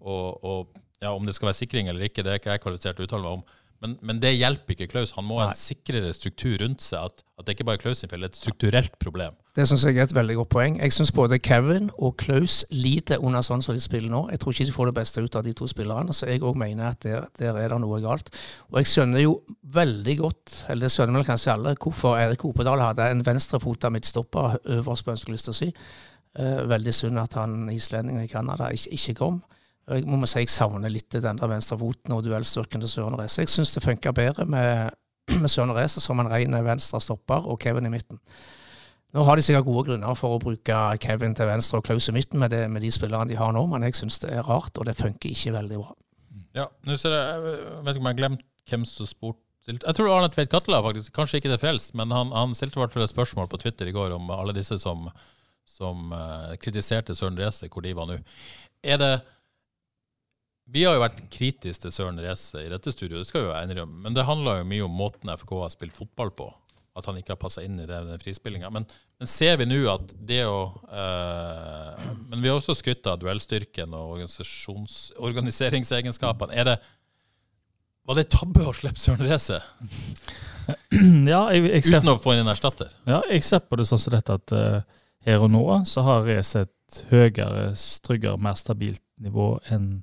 Og, 0.00 0.38
og 0.44 0.78
ja, 1.02 1.12
Om 1.12 1.26
det 1.26 1.34
skal 1.36 1.50
være 1.50 1.58
sikring 1.60 1.88
eller 1.92 2.06
ikke, 2.08 2.22
det 2.24 2.32
er 2.32 2.40
ikke 2.40 2.54
jeg 2.54 2.62
kvalifisert 2.64 2.96
til 2.96 3.04
å 3.04 3.10
uttale 3.10 3.22
meg 3.26 3.36
om. 3.40 3.44
Men, 3.82 3.96
men, 4.00 4.20
det 4.22 4.36
hjelper 4.36 4.76
ikke 4.76 4.86
Klaus. 4.92 5.12
Han 5.16 5.26
må 5.26 5.40
ha 5.40 5.48
en 5.50 5.58
sikrere 5.58 6.12
struktur 6.14 6.54
rundt 6.62 6.84
seg. 6.84 7.10
At, 7.10 7.24
at 7.38 7.46
det 7.48 7.56
ikke 7.56 7.66
bare 7.66 7.80
er 7.80 7.82
Klaus 7.82 8.02
sin 8.02 8.10
feil, 8.10 8.22
det 8.22 8.30
er 8.30 8.34
et 8.36 8.38
strukturelt 8.38 8.94
problem. 9.02 9.34
Det 9.58 9.64
syns 9.68 9.82
jeg 9.84 9.98
er 9.98 10.06
et 10.06 10.14
veldig 10.14 10.36
godt 10.38 10.50
poeng. 10.54 10.76
Jeg 10.78 10.94
syns 10.94 11.10
både 11.12 11.40
Kevin 11.42 11.90
og 11.98 12.14
Klaus 12.22 12.60
lider 12.70 13.20
under 13.20 13.42
sånn 13.42 13.64
som 13.64 13.74
de 13.76 13.82
spiller 13.82 14.12
nå. 14.12 14.22
Jeg 14.30 14.40
tror 14.40 14.54
ikke 14.54 14.68
de 14.70 14.76
får 14.76 14.88
det 14.88 14.94
beste 15.00 15.24
ut 15.24 15.38
av 15.40 15.42
de 15.44 15.54
to 15.58 15.66
spillerne, 15.68 16.14
så 16.14 16.30
jeg 16.30 16.44
òg 16.46 16.56
mener 16.62 16.92
at 16.92 17.02
der, 17.02 17.26
der, 17.40 17.58
er 17.58 17.74
det 17.74 17.80
noe 17.82 17.98
galt. 18.04 18.30
Og 18.70 18.78
jeg 18.80 18.92
skjønner 18.92 19.26
jo 19.26 19.34
veldig 19.74 20.16
godt, 20.22 20.56
eller 20.68 20.86
det 20.86 20.94
skjønner 20.94 21.18
vel 21.18 21.28
kanskje 21.32 21.56
alle, 21.56 21.74
hvorfor 21.82 22.16
Erik 22.20 22.46
Opedal 22.48 22.80
hadde 22.86 23.10
en 23.10 23.26
venstrefota 23.26 23.90
midtstopper 23.92 24.60
øverst 24.78 25.04
på 25.08 25.16
ønskelista 25.16 25.56
si. 25.56 25.72
Uh, 26.38 26.62
veldig 26.70 26.94
synd 26.96 27.20
at 27.20 27.34
han 27.36 27.66
islendingen 27.74 28.24
i 28.24 28.30
Canada 28.30 28.70
ikke, 28.72 28.94
ikke 28.96 29.18
kom. 29.18 29.42
Jeg 29.96 30.08
må 30.08 30.28
si 30.28 30.42
jeg 30.42 30.50
savner 30.52 30.92
litt 30.92 31.12
den 31.14 31.38
der 31.38 31.50
venstrefoten 31.50 32.14
og 32.16 32.24
duellstyrken 32.26 32.82
til 32.82 32.90
Søren 32.90 33.18
Reise. 33.20 33.44
Jeg 33.44 33.52
syns 33.52 33.74
det 33.74 33.84
funker 33.84 34.14
bedre 34.16 34.46
med, 34.48 34.90
med 35.42 35.50
Søren 35.52 35.74
Reise 35.76 36.02
som 36.02 36.20
en 36.22 36.30
ren 36.32 36.58
venstre 36.66 37.00
stopper 37.02 37.48
og 37.48 37.60
Kevin 37.62 37.88
i 37.88 37.92
midten. 37.92 38.20
Nå 39.12 39.26
har 39.28 39.36
de 39.36 39.44
sikkert 39.44 39.66
gode 39.68 39.90
grunner 39.90 40.16
for 40.16 40.34
å 40.34 40.40
bruke 40.40 40.76
Kevin 41.04 41.34
til 41.36 41.50
venstre 41.50 41.82
og 41.82 41.84
Klaus 41.84 42.08
i 42.08 42.14
midten 42.16 42.40
med, 42.40 42.54
det, 42.54 42.64
med 42.72 42.80
de 42.80 42.90
spillerne 42.94 43.28
de 43.28 43.36
har 43.36 43.52
nå, 43.52 43.66
men 43.68 43.84
jeg 43.84 43.98
syns 43.98 44.22
det 44.22 44.32
er 44.32 44.46
rart, 44.48 44.72
og 44.80 44.88
det 44.88 44.96
funker 44.96 45.28
ikke 45.34 45.52
veldig 45.58 45.80
bra. 45.82 45.92
Ja, 46.56 46.66
nå 46.88 46.96
ser 47.00 47.12
jeg, 47.12 47.42
jeg 47.44 47.84
vet 47.84 47.92
ikke 47.92 48.00
om 48.00 48.08
jeg 48.08 48.14
har 48.14 48.20
glemt 48.22 48.46
hvem 48.70 48.86
som 48.88 49.08
spurte 49.08 49.40
jeg 49.62 49.94
tror 49.94 50.08
Arne 50.10 50.30
Tveit 50.32 50.50
Katla 50.50 50.80
faktisk, 50.82 51.12
kanskje 51.14 51.38
ikke 51.38 51.52
det 51.52 51.60
frelst, 51.62 51.92
men 51.98 52.10
han, 52.10 52.32
han 52.34 52.54
stilte 52.58 52.80
i 52.80 52.82
hvert 52.82 52.94
fall 52.96 53.04
et 53.04 53.12
spørsmål 53.12 53.46
på 53.50 53.60
Twitter 53.62 53.86
i 53.86 53.94
går 53.94 54.14
om 54.16 54.30
alle 54.34 54.54
disse 54.56 54.74
som, 54.82 55.04
som 55.70 56.10
uh, 56.10 56.50
kritiserte 56.58 57.14
Søren 57.14 57.38
Reise, 57.38 57.68
hvor 57.70 57.84
de 57.86 57.94
var 57.94 58.08
nå. 58.10 58.16
Er 58.82 58.98
det 58.98 59.12
vi 60.72 60.86
har 60.86 60.96
jo 60.96 61.02
vært 61.02 61.20
kritiske 61.32 61.84
til 61.84 61.92
Søren 61.92 62.20
Reise 62.22 62.62
i 62.64 62.70
dette 62.72 62.92
studioet, 62.94 63.22
det 63.22 63.28
skal 63.28 63.44
vi 63.44 63.50
være 63.50 63.66
enige 63.66 63.84
om. 63.84 63.92
Men 64.04 64.16
det 64.16 64.24
handler 64.24 64.62
jo 64.62 64.68
mye 64.70 64.84
om 64.86 64.94
måten 64.96 65.32
FK 65.34 65.50
har 65.60 65.72
spilt 65.74 65.98
fotball 65.98 66.32
på. 66.38 66.48
At 66.96 67.06
han 67.08 67.16
ikke 67.16 67.32
har 67.34 67.40
passa 67.40 67.62
inn 67.64 67.78
i 67.80 67.86
det, 67.88 67.98
den 68.08 68.20
frispillinga. 68.20 68.68
Men, 68.72 68.86
men, 69.20 69.28
ser 69.28 69.56
vi 69.60 69.66
nå 69.68 69.80
at 69.88 70.12
det 70.28 70.42
å 70.44 70.58
øh, 70.92 72.02
Men 72.28 72.42
vi 72.42 72.50
har 72.50 72.58
også 72.58 72.76
skrytt 72.76 73.08
av 73.08 73.20
duellstyrken 73.20 73.94
og 73.96 74.20
organiseringsegenskapene. 75.28 76.56
Er 76.56 76.68
det 76.68 76.76
Var 78.08 78.18
det 78.18 78.26
tabbe 78.32 78.66
å 78.68 78.74
slippe 78.76 79.00
Søren 79.00 79.24
Reise? 79.24 79.60
ja, 81.32 81.42
jeg, 81.52 81.68
jeg 81.68 81.84
ser, 81.88 82.00
Uten 82.00 82.12
å 82.12 82.20
få 82.20 82.36
inn 82.36 82.44
en 82.44 82.52
erstatter? 82.52 82.92
Ja, 83.08 83.22
jeg 83.28 83.44
ser 83.44 83.64
på 83.64 83.80
det 83.80 83.88
sånn 83.88 84.00
som 84.00 84.12
dette 84.14 84.36
at 84.36 84.56
uh, 84.56 84.80
her 85.24 85.44
og 85.44 85.52
nå 85.52 85.64
så 85.88 86.04
har 86.06 86.24
Reise 86.28 86.66
et 86.66 87.02
høyere, 87.08 87.72
tryggere, 88.04 88.40
mer 88.40 88.56
stabilt 88.60 89.04
nivå 89.22 89.54
enn 89.72 90.02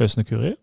Klausen 0.00 0.24
Kuri. 0.24 0.54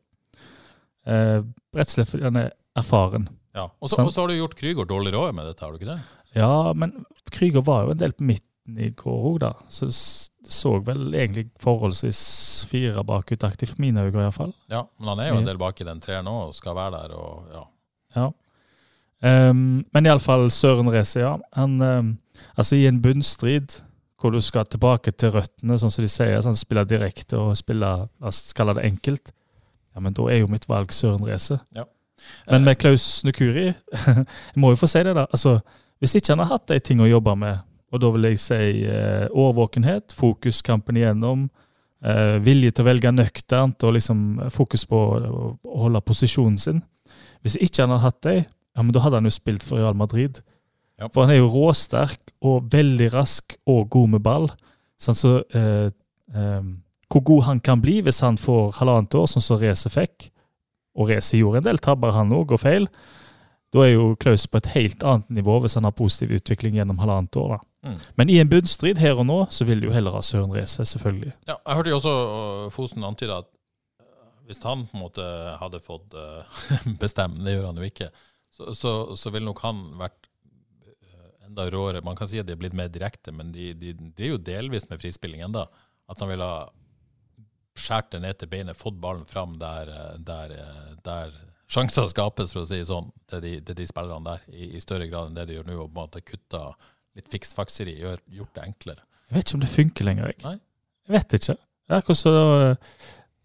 Eh, 1.08 1.39
rett 1.77 1.91
og 1.91 1.94
slett 1.94 2.10
fordi 2.10 2.25
han 2.27 2.39
er 2.41 2.51
erfaren. 2.77 3.29
Ja, 3.58 3.70
Og 3.82 3.89
så 3.89 4.01
har 4.01 4.29
du 4.29 4.36
gjort 4.38 4.58
Krüger 4.58 4.86
dårligere 4.86 5.29
òg 5.29 5.36
med 5.38 5.48
dette, 5.50 5.63
har 5.65 5.74
du 5.74 5.79
ikke 5.79 5.96
det? 5.96 6.01
Ja, 6.38 6.74
men 6.77 7.06
Krüger 7.34 7.63
var 7.65 7.86
jo 7.86 7.96
en 7.96 8.01
del 8.01 8.13
på 8.13 8.27
midten 8.27 8.77
i 8.77 8.91
går 8.98 9.24
òg, 9.32 9.39
da. 9.41 9.53
Så 9.74 9.88
det 9.89 9.96
så 10.51 10.77
vel 10.84 11.13
egentlig 11.15 11.48
forholdsvis 11.60 12.20
fire 12.70 13.03
bakutaktig 13.03 13.70
for 13.72 13.82
mine 13.82 14.06
øyne, 14.06 14.22
iallfall. 14.22 14.53
Ja, 14.72 14.86
men 15.00 15.10
han 15.12 15.20
er 15.20 15.32
jo 15.32 15.39
en 15.41 15.48
del 15.48 15.60
bak 15.60 15.82
i 15.82 15.88
den 15.88 16.00
treeren 16.03 16.27
nå 16.27 16.36
og 16.48 16.56
skal 16.56 16.77
være 16.77 17.01
der, 17.01 17.15
og 17.17 17.50
ja. 17.53 17.63
ja. 18.15 18.27
Um, 19.50 19.86
men 19.94 20.08
iallfall 20.08 20.48
Søren 20.53 20.91
Reze, 20.94 21.20
ja. 21.24 21.36
Han, 21.58 21.82
um, 21.82 22.13
altså 22.56 22.77
i 22.77 22.86
en 22.88 23.01
bunnstrid 23.01 23.79
hvor 24.17 24.33
du 24.33 24.39
skal 24.41 24.65
tilbake 24.65 25.13
til 25.13 25.31
røttene, 25.36 25.77
sånn 25.77 25.93
som 25.93 26.03
de 26.05 26.09
sier. 26.09 26.39
sånn 26.41 26.57
Spille 26.57 26.83
direkte 26.89 27.38
og 27.38 27.57
spille 27.57 27.86
la 27.86 28.07
oss 28.27 28.53
kalle 28.57 28.74
det 28.77 28.88
enkelt. 28.89 29.31
Ja, 29.93 30.01
Men 30.01 30.13
da 30.13 30.27
er 30.29 30.41
jo 30.41 30.50
mitt 30.51 30.67
valg 30.69 30.91
Søren 30.93 31.25
Reise. 31.25 31.59
Ja. 31.75 31.86
Men 32.50 32.63
med 32.65 32.79
Klaus 32.81 33.24
Nukuri 33.24 33.67
Jeg 34.07 34.57
må 34.57 34.71
jo 34.74 34.79
få 34.79 34.89
si 34.89 35.03
det, 35.05 35.13
da. 35.13 35.27
altså, 35.29 35.59
Hvis 36.01 36.15
ikke 36.17 36.33
han 36.33 36.41
har 36.41 36.55
hatt 36.55 36.67
de 36.71 36.79
ting 36.81 37.01
å 37.01 37.09
jobbe 37.09 37.36
med, 37.38 37.62
og 37.93 38.01
da 38.01 38.09
vil 38.13 38.27
jeg 38.27 38.41
si 38.41 38.83
eh, 38.89 39.27
årvåkenhet, 39.31 40.13
fokus 40.17 40.63
kampen 40.65 40.97
igjennom, 40.97 41.47
eh, 42.03 42.36
vilje 42.43 42.74
til 42.74 42.83
å 42.83 42.88
velge 42.89 43.13
nøkternt 43.13 43.86
og 43.88 43.95
liksom 43.95 44.49
fokus 44.53 44.86
på 44.89 44.97
å, 44.97 45.47
å 45.63 45.80
holde 45.86 46.03
posisjonen 46.03 46.58
sin 46.62 46.84
Hvis 47.45 47.56
ikke 47.62 47.86
han 47.86 47.93
har 47.95 48.03
hatt 48.10 48.21
de, 48.25 48.36
ja, 48.43 48.84
men 48.84 48.91
da 48.93 49.01
hadde 49.06 49.21
han 49.21 49.30
jo 49.30 49.34
spilt 49.34 49.63
for 49.65 49.80
Real 49.80 49.97
Madrid. 49.97 50.41
Ja. 50.97 51.10
For 51.13 51.25
han 51.25 51.36
er 51.36 51.41
jo 51.41 51.51
råsterk 51.53 52.33
og 52.45 52.71
veldig 52.73 53.12
rask 53.13 53.57
og 53.69 53.89
god 53.93 54.15
med 54.15 54.23
ball. 54.25 54.49
Sånn 55.01 55.17
så, 55.17 55.33
eh, 55.53 55.91
eh, 56.33 56.71
hvor 57.07 57.23
god 57.23 57.43
han 57.51 57.60
kan 57.60 57.81
bli 57.83 57.99
hvis 58.01 58.23
han 58.25 58.39
får 58.41 58.79
halvannet 58.79 59.15
år, 59.15 59.27
sånn 59.29 59.45
som 59.45 59.62
Race 59.62 59.89
fikk. 59.93 60.31
Og 60.97 61.12
Race 61.12 61.38
gjorde 61.38 61.62
en 61.62 61.69
del 61.69 61.77
tabber, 61.77 62.15
han 62.15 62.33
òg, 62.33 62.51
og 62.51 62.63
feil. 62.63 62.89
Da 63.75 63.83
er 63.83 63.93
jo 63.93 64.15
Klaus 64.19 64.47
på 64.47 64.57
et 64.62 64.71
helt 64.73 65.03
annet 65.03 65.29
nivå 65.29 65.60
hvis 65.62 65.75
han 65.77 65.86
har 65.86 65.95
positiv 65.95 66.31
utvikling 66.39 66.79
gjennom 66.79 67.01
halvannet 67.03 67.36
år. 67.38 67.57
da. 67.57 67.89
Mm. 67.89 67.99
Men 68.15 68.29
i 68.29 68.39
en 68.41 68.49
bunnstrid 68.49 68.97
her 68.97 69.19
og 69.19 69.27
nå, 69.27 69.38
så 69.53 69.67
vil 69.67 69.81
du 69.81 69.89
jo 69.89 69.93
heller 69.95 70.15
ha 70.15 70.23
Søren 70.25 70.53
Reze, 70.55 70.86
selvfølgelig. 70.88 71.33
Ja, 71.47 71.60
jeg 71.60 71.75
hørte 71.77 71.93
jo 71.93 71.99
også 71.99 72.15
Fosen 72.73 73.05
antyde 73.07 73.38
at 73.38 73.49
uh, 74.01 74.47
hvis 74.47 74.63
han 74.63 74.88
på 74.88 74.97
en 74.97 75.03
måte 75.03 75.27
hadde 75.62 75.83
fått 75.83 76.15
uh, 76.15 76.47
bestemme, 77.03 77.43
det 77.43 77.57
gjør 77.57 77.69
han 77.69 77.81
jo 77.83 77.91
ikke, 77.91 78.10
så, 78.51 78.71
så, 78.73 78.93
så 79.19 79.31
ville 79.36 79.45
nok 79.45 79.62
han 79.62 79.83
vært 79.99 80.31
enda 81.47 81.67
råere. 81.71 82.03
Man 82.05 82.17
kan 82.19 82.29
si 82.29 82.39
at 82.41 82.47
de 82.47 82.55
er 82.55 82.62
blitt 82.62 82.75
mer 82.77 82.91
direkte, 82.93 83.33
men 83.36 83.51
de, 83.55 83.71
de, 83.77 83.93
de 83.97 84.25
er 84.25 84.36
jo 84.36 84.41
delvis 84.41 84.89
med 84.91 85.01
frispilling 85.01 85.43
enda. 85.47 85.67
At 86.12 86.21
han 86.23 86.31
ville 86.31 86.47
ha 86.47 86.67
skåret 87.77 88.12
det 88.15 88.23
ned 88.23 88.39
til 88.39 88.49
beinet, 88.51 88.79
fått 88.79 88.97
ballen 89.01 89.25
fram 89.29 89.57
der, 89.62 89.91
der, 90.25 90.53
der 91.05 91.36
sjanser 91.69 92.07
skapes, 92.12 92.53
for 92.55 92.63
å 92.63 92.69
si 92.69 92.79
det 92.81 92.89
sånn, 92.89 93.12
til 93.29 93.43
de, 93.43 93.53
til 93.67 93.77
de 93.77 93.88
spillerne 93.89 94.31
der, 94.31 94.47
i, 94.53 94.71
i, 94.77 94.81
større 94.83 95.10
grad 95.12 95.29
enn 95.29 95.38
det 95.38 95.47
de 95.49 95.60
gjør 95.60 95.69
nå. 95.69 95.77
Og 95.83 95.91
på 95.91 95.93
en 95.93 95.99
måte 96.01 96.23
kutta 96.25 96.63
litt 97.17 97.29
fiksfakseri, 97.33 97.97
gjort 97.99 98.55
det 98.55 98.65
enklere. 98.65 99.05
Jeg 99.27 99.38
vet 99.38 99.47
ikke 99.47 99.57
om 99.57 99.63
det 99.63 99.73
funker 99.73 100.07
lenger, 100.07 100.31
jeg. 100.31 100.43
Nei? 100.45 100.57
Jeg 101.07 101.15
vet 101.17 101.38
ikke. 101.39 101.57
Det 101.88 101.95
er 101.95 102.01
akkurat 102.01 102.19
så 102.19 102.33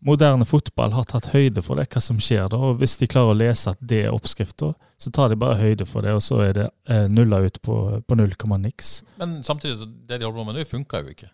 moderne 0.06 0.46
fotball 0.48 0.94
har 0.96 1.06
tatt 1.10 1.30
høyde 1.32 1.62
for 1.64 1.78
det, 1.78 1.88
hva 1.92 2.02
som 2.02 2.18
skjer 2.22 2.48
da. 2.52 2.58
og 2.58 2.80
Hvis 2.80 2.98
de 3.00 3.08
klarer 3.10 3.34
å 3.34 3.38
lese 3.38 3.72
at 3.72 3.80
det 3.80 4.04
er 4.06 4.14
oppskrifta, 4.14 4.72
så 5.02 5.12
tar 5.14 5.32
de 5.32 5.38
bare 5.38 5.58
høyde 5.60 5.86
for 5.88 6.06
det, 6.06 6.14
og 6.16 6.22
så 6.24 6.40
er 6.44 6.56
det 6.58 6.66
eh, 6.90 7.06
nulla 7.10 7.42
ut 7.42 7.60
på, 7.62 7.78
på 8.06 8.18
null 8.18 8.34
komma 8.38 8.58
niks. 8.62 9.00
Men 9.22 9.40
samtidig, 9.46 9.78
så 9.80 9.88
det 9.90 10.18
de 10.18 10.26
holder 10.26 10.42
på 10.42 10.48
med 10.48 10.58
nå, 10.58 10.66
funker 10.68 11.06
jo 11.06 11.14
ikke. 11.16 11.30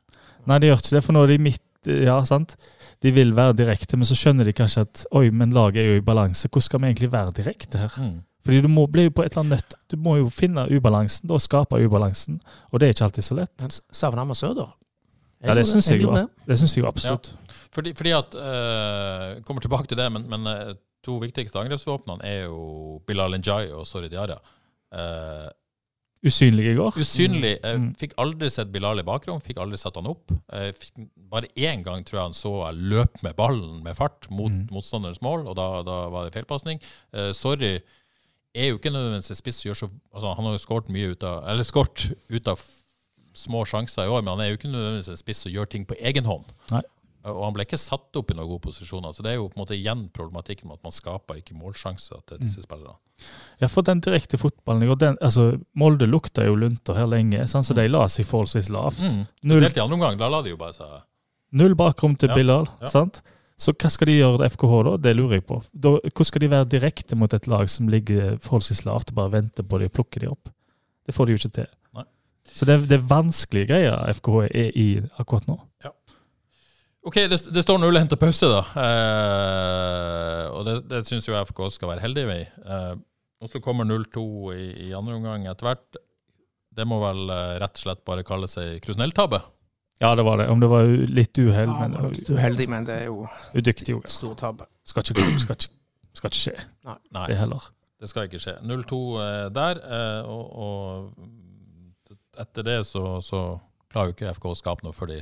Nei, 0.48 0.60
det 0.60 0.70
gjør 0.70 0.82
ikke 0.82 0.96
det, 0.96 1.04
for 1.04 1.16
nå 1.16 1.24
er 1.24 1.34
de 1.34 1.40
midt 1.48 1.64
Ja, 1.88 2.16
sant. 2.26 2.56
De 3.00 3.12
vil 3.14 3.30
være 3.36 3.54
direkte, 3.56 3.96
men 3.96 4.08
så 4.08 4.16
skjønner 4.18 4.48
de 4.48 4.52
kanskje 4.56 4.82
at 4.84 5.04
oi, 5.16 5.28
men 5.30 5.54
laget 5.54 5.82
er 5.82 5.92
jo 5.92 6.00
i 6.00 6.04
balanse. 6.04 6.48
Hvordan 6.50 6.66
skal 6.66 6.82
vi 6.82 6.88
egentlig 6.90 7.12
være 7.12 7.36
direkte 7.36 7.80
her? 7.80 7.94
Mm. 8.02 8.16
Fordi 8.44 8.60
du 8.64 8.68
må 8.72 8.86
bli 8.90 9.06
på 9.14 9.22
et 9.22 9.30
eller 9.32 9.44
annet 9.44 9.62
nødt. 9.62 9.76
Du 9.92 9.96
må 10.02 10.16
jo 10.18 10.28
finne 10.32 10.66
ubalansen, 10.72 11.28
da 11.30 11.38
skape 11.40 11.78
ubalansen. 11.78 12.40
Og 12.72 12.80
det 12.80 12.88
er 12.88 12.96
ikke 12.96 13.06
alltid 13.08 13.26
så 13.26 13.38
lett. 13.38 13.80
Savner 13.94 14.26
vi 14.28 14.36
Søder? 14.40 14.74
Ja, 15.44 15.54
det 15.54 15.68
syns 15.68 15.86
jeg, 15.86 16.00
jeg 16.02 16.82
jo 16.82 16.88
absolutt. 16.88 17.30
Ja. 17.30 17.47
Fordi, 17.74 17.94
fordi 17.96 18.14
at 18.16 18.36
uh, 18.38 19.38
Kommer 19.46 19.64
tilbake 19.64 19.90
til 19.90 20.00
det, 20.00 20.08
men, 20.14 20.26
men 20.30 20.48
uh, 20.48 20.74
to 21.04 21.18
viktigste 21.22 21.60
angrepsvåpnene 21.60 22.24
er 22.26 22.46
jo 22.46 22.98
Bilal 23.06 23.36
Njay 23.38 23.72
og 23.76 23.86
Sorry 23.88 24.10
Diara. 24.12 24.38
Uh, 24.94 25.48
usynlig 26.26 26.72
i 26.72 26.78
går. 26.78 26.96
Usynlig. 26.98 27.52
Mm. 27.62 27.84
mm. 27.84 27.92
Fikk 28.00 28.16
aldri 28.18 28.50
sett 28.50 28.72
Bilal 28.74 28.98
i 29.00 29.06
bakrom, 29.06 29.38
fikk 29.44 29.60
aldri 29.62 29.78
satt 29.78 30.00
han 30.00 30.08
opp. 30.10 30.32
Fikk, 30.80 31.06
bare 31.30 31.52
én 31.54 31.84
gang 31.86 32.02
tror 32.06 32.18
jeg 32.18 32.30
han 32.30 32.36
så 32.36 32.54
jeg 32.64 32.88
løp 32.94 33.22
med 33.22 33.36
ballen 33.38 33.78
med 33.84 33.94
fart 33.96 34.26
mot 34.32 34.50
mm. 34.50 34.66
motstanderens 34.74 35.22
mål, 35.22 35.46
og 35.46 35.54
da, 35.60 35.68
da 35.86 36.00
var 36.10 36.26
det 36.26 36.34
feilpasning. 36.34 36.82
Sorry 37.36 37.76
er 38.58 38.72
jo 38.72 38.78
ikke 38.78 38.90
nødvendigvis 38.90 39.30
en 39.30 39.38
spiss 39.38 39.60
som 39.60 39.68
gjør 39.68 39.78
så 39.82 39.88
altså, 40.14 40.34
Han 40.34 40.44
har 40.44 40.52
jo 40.52 40.58
skåret 40.62 40.92
mye 40.92 41.12
ut 41.12 41.24
av 41.26 41.48
Eller 41.50 41.66
skåret 41.66 42.10
ut 42.28 42.48
av 42.48 42.62
små 43.38 43.64
sjanser 43.68 44.08
i 44.08 44.10
år, 44.10 44.22
men 44.24 44.32
han 44.32 44.40
er 44.42 44.48
jo 44.50 44.58
ikke 44.58 44.70
nødvendigvis 44.70 45.12
en 45.12 45.20
spiss 45.20 45.44
som 45.44 45.52
gjør 45.52 45.68
ting 45.70 45.84
på 45.86 45.94
egen 46.10 46.26
hånd. 46.26 46.48
Nei. 46.72 46.80
Og 47.26 47.40
han 47.42 47.54
ble 47.56 47.64
ikke 47.66 47.80
satt 47.80 48.16
opp 48.16 48.30
i 48.30 48.36
noen 48.36 48.48
gode 48.48 48.62
posisjoner. 48.68 49.12
Så 49.14 49.24
det 49.24 49.32
er 49.32 49.40
jo 49.40 49.48
på 49.50 49.58
en 49.58 49.64
måte 49.64 49.76
igjen 49.76 50.06
problematikken 50.14 50.70
med 50.70 50.78
at 50.78 50.86
man 50.86 50.94
skaper 50.94 51.40
ikke 51.40 51.56
målsjanser 51.58 52.20
til 52.28 52.40
disse 52.42 52.62
mm. 52.62 52.66
spillerne. 52.68 52.98
Ja, 53.58 53.66
for 53.66 53.86
den 53.86 54.00
direkte 54.04 54.38
fotballen 54.38 54.86
den, 55.00 55.16
altså, 55.24 55.56
Molde 55.74 56.06
lukta 56.06 56.46
jo 56.46 56.54
lunter 56.54 56.94
her 56.94 57.08
lenge, 57.10 57.42
sånn, 57.50 57.66
så 57.66 57.74
mm. 57.74 57.80
de 57.80 57.88
la 57.90 58.04
seg 58.12 58.28
forholdsvis 58.28 58.70
lavt. 58.74 59.02
Mm. 59.02 59.24
Spesielt 59.42 59.80
i 59.80 59.82
andre 59.82 59.98
omgang. 59.98 60.20
Da 60.20 60.30
la 60.30 60.44
de 60.46 60.54
jo 60.54 60.60
bare 60.60 60.76
seg 60.76 60.94
Null 61.58 61.72
bakrom 61.80 62.14
til 62.20 62.28
ja. 62.28 62.36
Bilal. 62.36 62.66
Ja. 62.82 62.92
sant? 62.92 63.22
Så 63.58 63.72
hva 63.74 63.88
skal 63.90 64.10
de 64.10 64.18
gjøre 64.20 64.46
FKH 64.52 64.74
da? 64.86 64.92
Det 65.08 65.14
lurer 65.16 65.40
jeg 65.40 65.46
på. 65.48 65.56
Da, 65.72 65.96
hvordan 66.04 66.28
skal 66.28 66.44
de 66.44 66.50
være 66.52 66.68
direkte 66.76 67.16
mot 67.18 67.32
et 67.34 67.48
lag 67.50 67.70
som 67.72 67.88
ligger 67.90 68.36
forholdsvis 68.44 68.84
lavt 68.86 69.10
og 69.10 69.18
bare 69.18 69.32
venter 69.32 69.66
på 69.66 69.80
de 69.80 69.88
og 69.88 69.96
plukker 69.96 70.22
de 70.22 70.30
opp? 70.30 70.52
Det 71.08 71.16
får 71.16 71.26
de 71.26 71.34
jo 71.34 71.40
ikke 71.40 71.54
til. 71.56 71.72
Så 72.54 72.64
det, 72.64 72.78
det 72.88 72.96
er 72.96 73.08
vanskelige 73.08 73.68
greier 73.68 74.12
FKH 74.18 74.46
er 74.48 74.76
i 74.78 74.86
akkurat 75.20 75.48
nå. 75.50 75.58
Ja. 75.84 75.92
Ok, 77.06 77.14
det, 77.30 77.38
det 77.54 77.62
står 77.62 77.78
0 77.78 78.00
til 78.10 78.18
pause, 78.20 78.48
da. 78.50 78.62
Eh, 78.82 80.44
og 80.50 80.64
det, 80.66 80.74
det 80.90 81.04
syns 81.08 81.28
jo 81.28 81.36
FK 81.46 81.60
skal 81.76 81.92
være 81.92 82.02
heldig 82.04 82.24
med. 82.28 82.58
Eh, 82.66 82.94
og 83.38 83.52
så 83.52 83.60
kommer 83.62 83.86
0-2 83.86 84.24
i, 84.56 84.64
i, 84.88 84.92
andre 84.98 85.14
omgang 85.18 85.46
etter 85.46 85.68
hvert. 85.70 86.00
Det 86.74 86.86
må 86.86 86.98
vel 87.02 87.30
eh, 87.30 87.54
rett 87.62 87.78
og 87.78 87.84
slett 87.84 88.02
bare 88.08 88.26
kalle 88.26 88.50
seg 88.50 88.80
krusnelltabbe? 88.84 89.40
Ja, 90.02 90.12
det 90.18 90.24
var 90.26 90.38
det. 90.42 90.48
Om 90.50 90.60
det 90.62 90.68
var 90.70 90.90
litt 90.90 91.38
uhell, 91.42 91.70
Ja, 91.70 91.86
men 91.86 91.96
er 91.98 92.34
uheldig, 92.34 92.68
men 92.70 92.86
det 92.86 93.00
er 93.00 93.08
jo 93.08 93.24
udyktig 93.58 93.96
et 93.96 94.12
stort. 94.12 94.42
Skal, 94.86 95.02
ikke- 95.06 95.40
skal, 95.42 95.56
ikke- 95.58 95.74
skal 96.18 96.30
ikke 96.30 96.42
skje, 96.42 96.54
Nei, 96.84 97.26
det 97.30 97.38
heller. 97.38 97.70
det 98.00 98.10
skal 98.10 98.28
ikke 98.28 98.42
skje. 98.42 98.54
0-2 98.62 99.00
eh, 99.22 99.48
der, 99.54 99.80
eh, 99.86 100.22
og, 100.26 100.44
og 100.54 102.12
etter 102.38 102.62
det 102.66 102.78
så, 102.86 103.18
så 103.22 103.42
klarer 103.90 104.12
jo 104.12 104.14
ikke 104.18 104.34
FK 104.38 104.46
å 104.52 104.58
skape 104.58 104.86
noe 104.86 104.94
for 104.94 105.10
de 105.10 105.18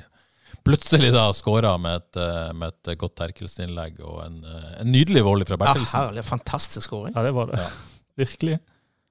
plutselig 0.67 1.13
da 1.15 1.25
skåra 1.37 1.75
med, 1.81 2.03
et, 2.03 2.19
eh, 2.23 2.53
med 2.59 2.75
et 2.75 2.99
godt 3.01 3.15
Terkelsen-innlegg 3.21 4.01
og 4.05 4.23
en, 4.27 4.39
eh, 4.45 4.71
en 4.83 4.91
nydelig 4.93 5.23
volley 5.27 5.47
fra 5.49 5.57
Ja, 5.57 5.63
Bertelsen. 5.65 5.99
herlig. 6.01 6.25
Fantastisk 6.29 6.89
skåring. 6.91 7.15
Ja, 7.17 7.23
det 7.27 7.33
var 7.37 7.53
det. 7.53 7.61
Ja. 7.63 7.69
Virkelig. 8.25 8.59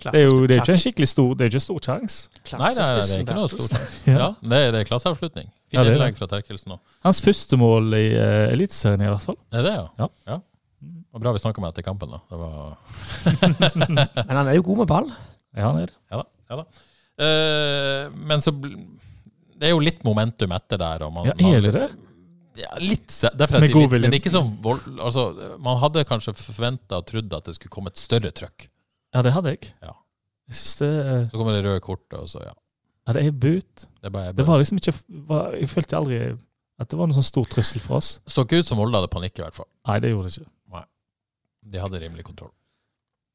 Det 0.03 0.11
er 0.19 0.25
jo 0.27 0.41
det 0.43 0.57
er 0.57 0.59
ikke 0.59 0.73
en 0.75 0.79
skikkelig 0.81 1.07
stor 1.07 1.29
Det 1.39 1.45
er 1.45 1.53
ikke 1.53 1.61
stor 1.63 1.77
sjanse. 1.85 2.25
Nei, 2.51 2.59
nei, 2.59 2.71
nei, 2.75 2.87
det 2.99 3.13
er 3.15 3.21
ikke 3.23 3.35
noe 3.37 3.51
stort. 3.53 3.77
Ja. 4.11 4.17
Ja, 4.17 4.25
det 4.43 4.57
er, 4.59 4.73
det 4.75 4.79
er 4.81 4.89
klasseavslutning. 4.89 5.45
Ja, 5.47 5.53
Fint 5.55 5.71
det 5.71 5.79
er 5.79 5.85
det. 5.87 5.93
innlegg 5.95 6.17
fra 6.19 6.27
Terkelsen 6.33 6.73
òg. 6.75 6.81
Hans 7.07 7.21
første 7.23 7.57
mål 7.57 7.87
i 7.95 8.03
uh, 8.19 8.51
Eliteserien, 8.51 9.05
i 9.05 9.07
hvert 9.07 9.23
fall. 9.23 9.37
Er 9.55 9.63
det, 9.63 9.71
ja? 9.79 10.09
Ja. 10.27 10.37
Det 10.83 11.15
var 11.15 11.23
bra 11.23 11.31
vi 11.37 11.39
snakka 11.45 11.63
med 11.63 11.71
etter 11.71 11.85
kampen, 11.87 12.11
da. 12.11 12.19
Det 12.27 12.41
var 12.41 12.75
Men 14.27 14.35
han 14.35 14.51
er 14.51 14.59
jo 14.59 14.65
god 14.67 14.81
med 14.83 14.91
ball. 14.91 15.07
Ja, 15.55 15.69
han 15.71 15.79
er 15.79 15.87
det. 15.87 15.95
Ja 16.11 16.19
da. 16.19 16.27
Ja 16.51 16.59
da. 16.59 16.67
Uh, 17.15 18.11
men 18.27 18.43
så 18.43 18.51
Det 19.55 19.69
er 19.69 19.73
jo 19.73 19.81
litt 19.83 20.01
momentum 20.05 20.53
etter 20.55 20.79
der. 20.81 21.05
Man, 21.13 21.29
Ja, 21.29 21.35
er 21.55 21.63
det 21.63 21.73
det? 21.75 21.87
Ja, 22.55 22.71
litt, 22.79 23.11
derfor 23.35 23.59
jeg 23.59 23.71
sier 23.73 23.97
litt, 23.99 24.07
men 24.07 24.15
ikke 24.15 24.31
sånn 24.31 24.53
vold, 24.63 24.85
altså, 25.03 25.25
Man 25.59 25.75
hadde 25.81 26.05
kanskje 26.07 26.31
forventa 26.39 27.01
og 27.01 27.07
trodd 27.09 27.33
at 27.35 27.49
det 27.49 27.57
skulle 27.57 27.73
komme 27.73 27.91
et 27.91 27.99
større 27.99 28.31
trøkk. 28.31 28.69
Ja, 29.15 29.23
det 29.25 29.33
hadde 29.35 29.55
jeg. 29.55 29.71
Ja. 29.83 29.91
Jeg 30.47 30.59
synes 30.59 30.75
det, 30.79 30.91
eh, 31.01 31.27
Så 31.31 31.39
kommer 31.39 31.55
det 31.55 31.63
røde 31.65 31.81
kortet, 31.83 32.15
og 32.19 32.29
så 32.31 32.43
ja. 32.45 32.53
ja, 33.07 33.15
det 33.17 33.25
er 33.25 33.31
but. 33.31 33.87
Det, 33.87 34.07
er 34.07 34.13
bare, 34.13 34.33
Det 34.37 34.45
var 34.47 34.61
liksom 34.61 34.79
ikke 34.79 34.93
var, 35.31 35.55
Jeg 35.59 35.71
følte 35.71 35.97
aldri 35.99 36.19
at 36.75 36.91
det 36.91 36.99
var 36.99 37.07
noen 37.07 37.15
sånn 37.15 37.27
stor 37.27 37.47
trussel 37.47 37.79
for 37.83 37.99
oss. 38.01 38.19
så 38.27 38.43
ikke 38.43 38.59
ut 38.59 38.67
som 38.67 38.79
Molde 38.79 38.99
hadde 38.99 39.11
panikk, 39.11 39.39
i 39.39 39.43
hvert 39.45 39.55
fall. 39.55 39.67
Nei, 39.87 39.99
det 40.03 40.11
gjorde 40.11 40.31
det 40.31 40.41
ikke. 40.41 40.51
Nei. 40.75 40.83
De 41.71 41.79
hadde 41.79 42.01
rimelig 42.03 42.25
kontroll. 42.27 42.51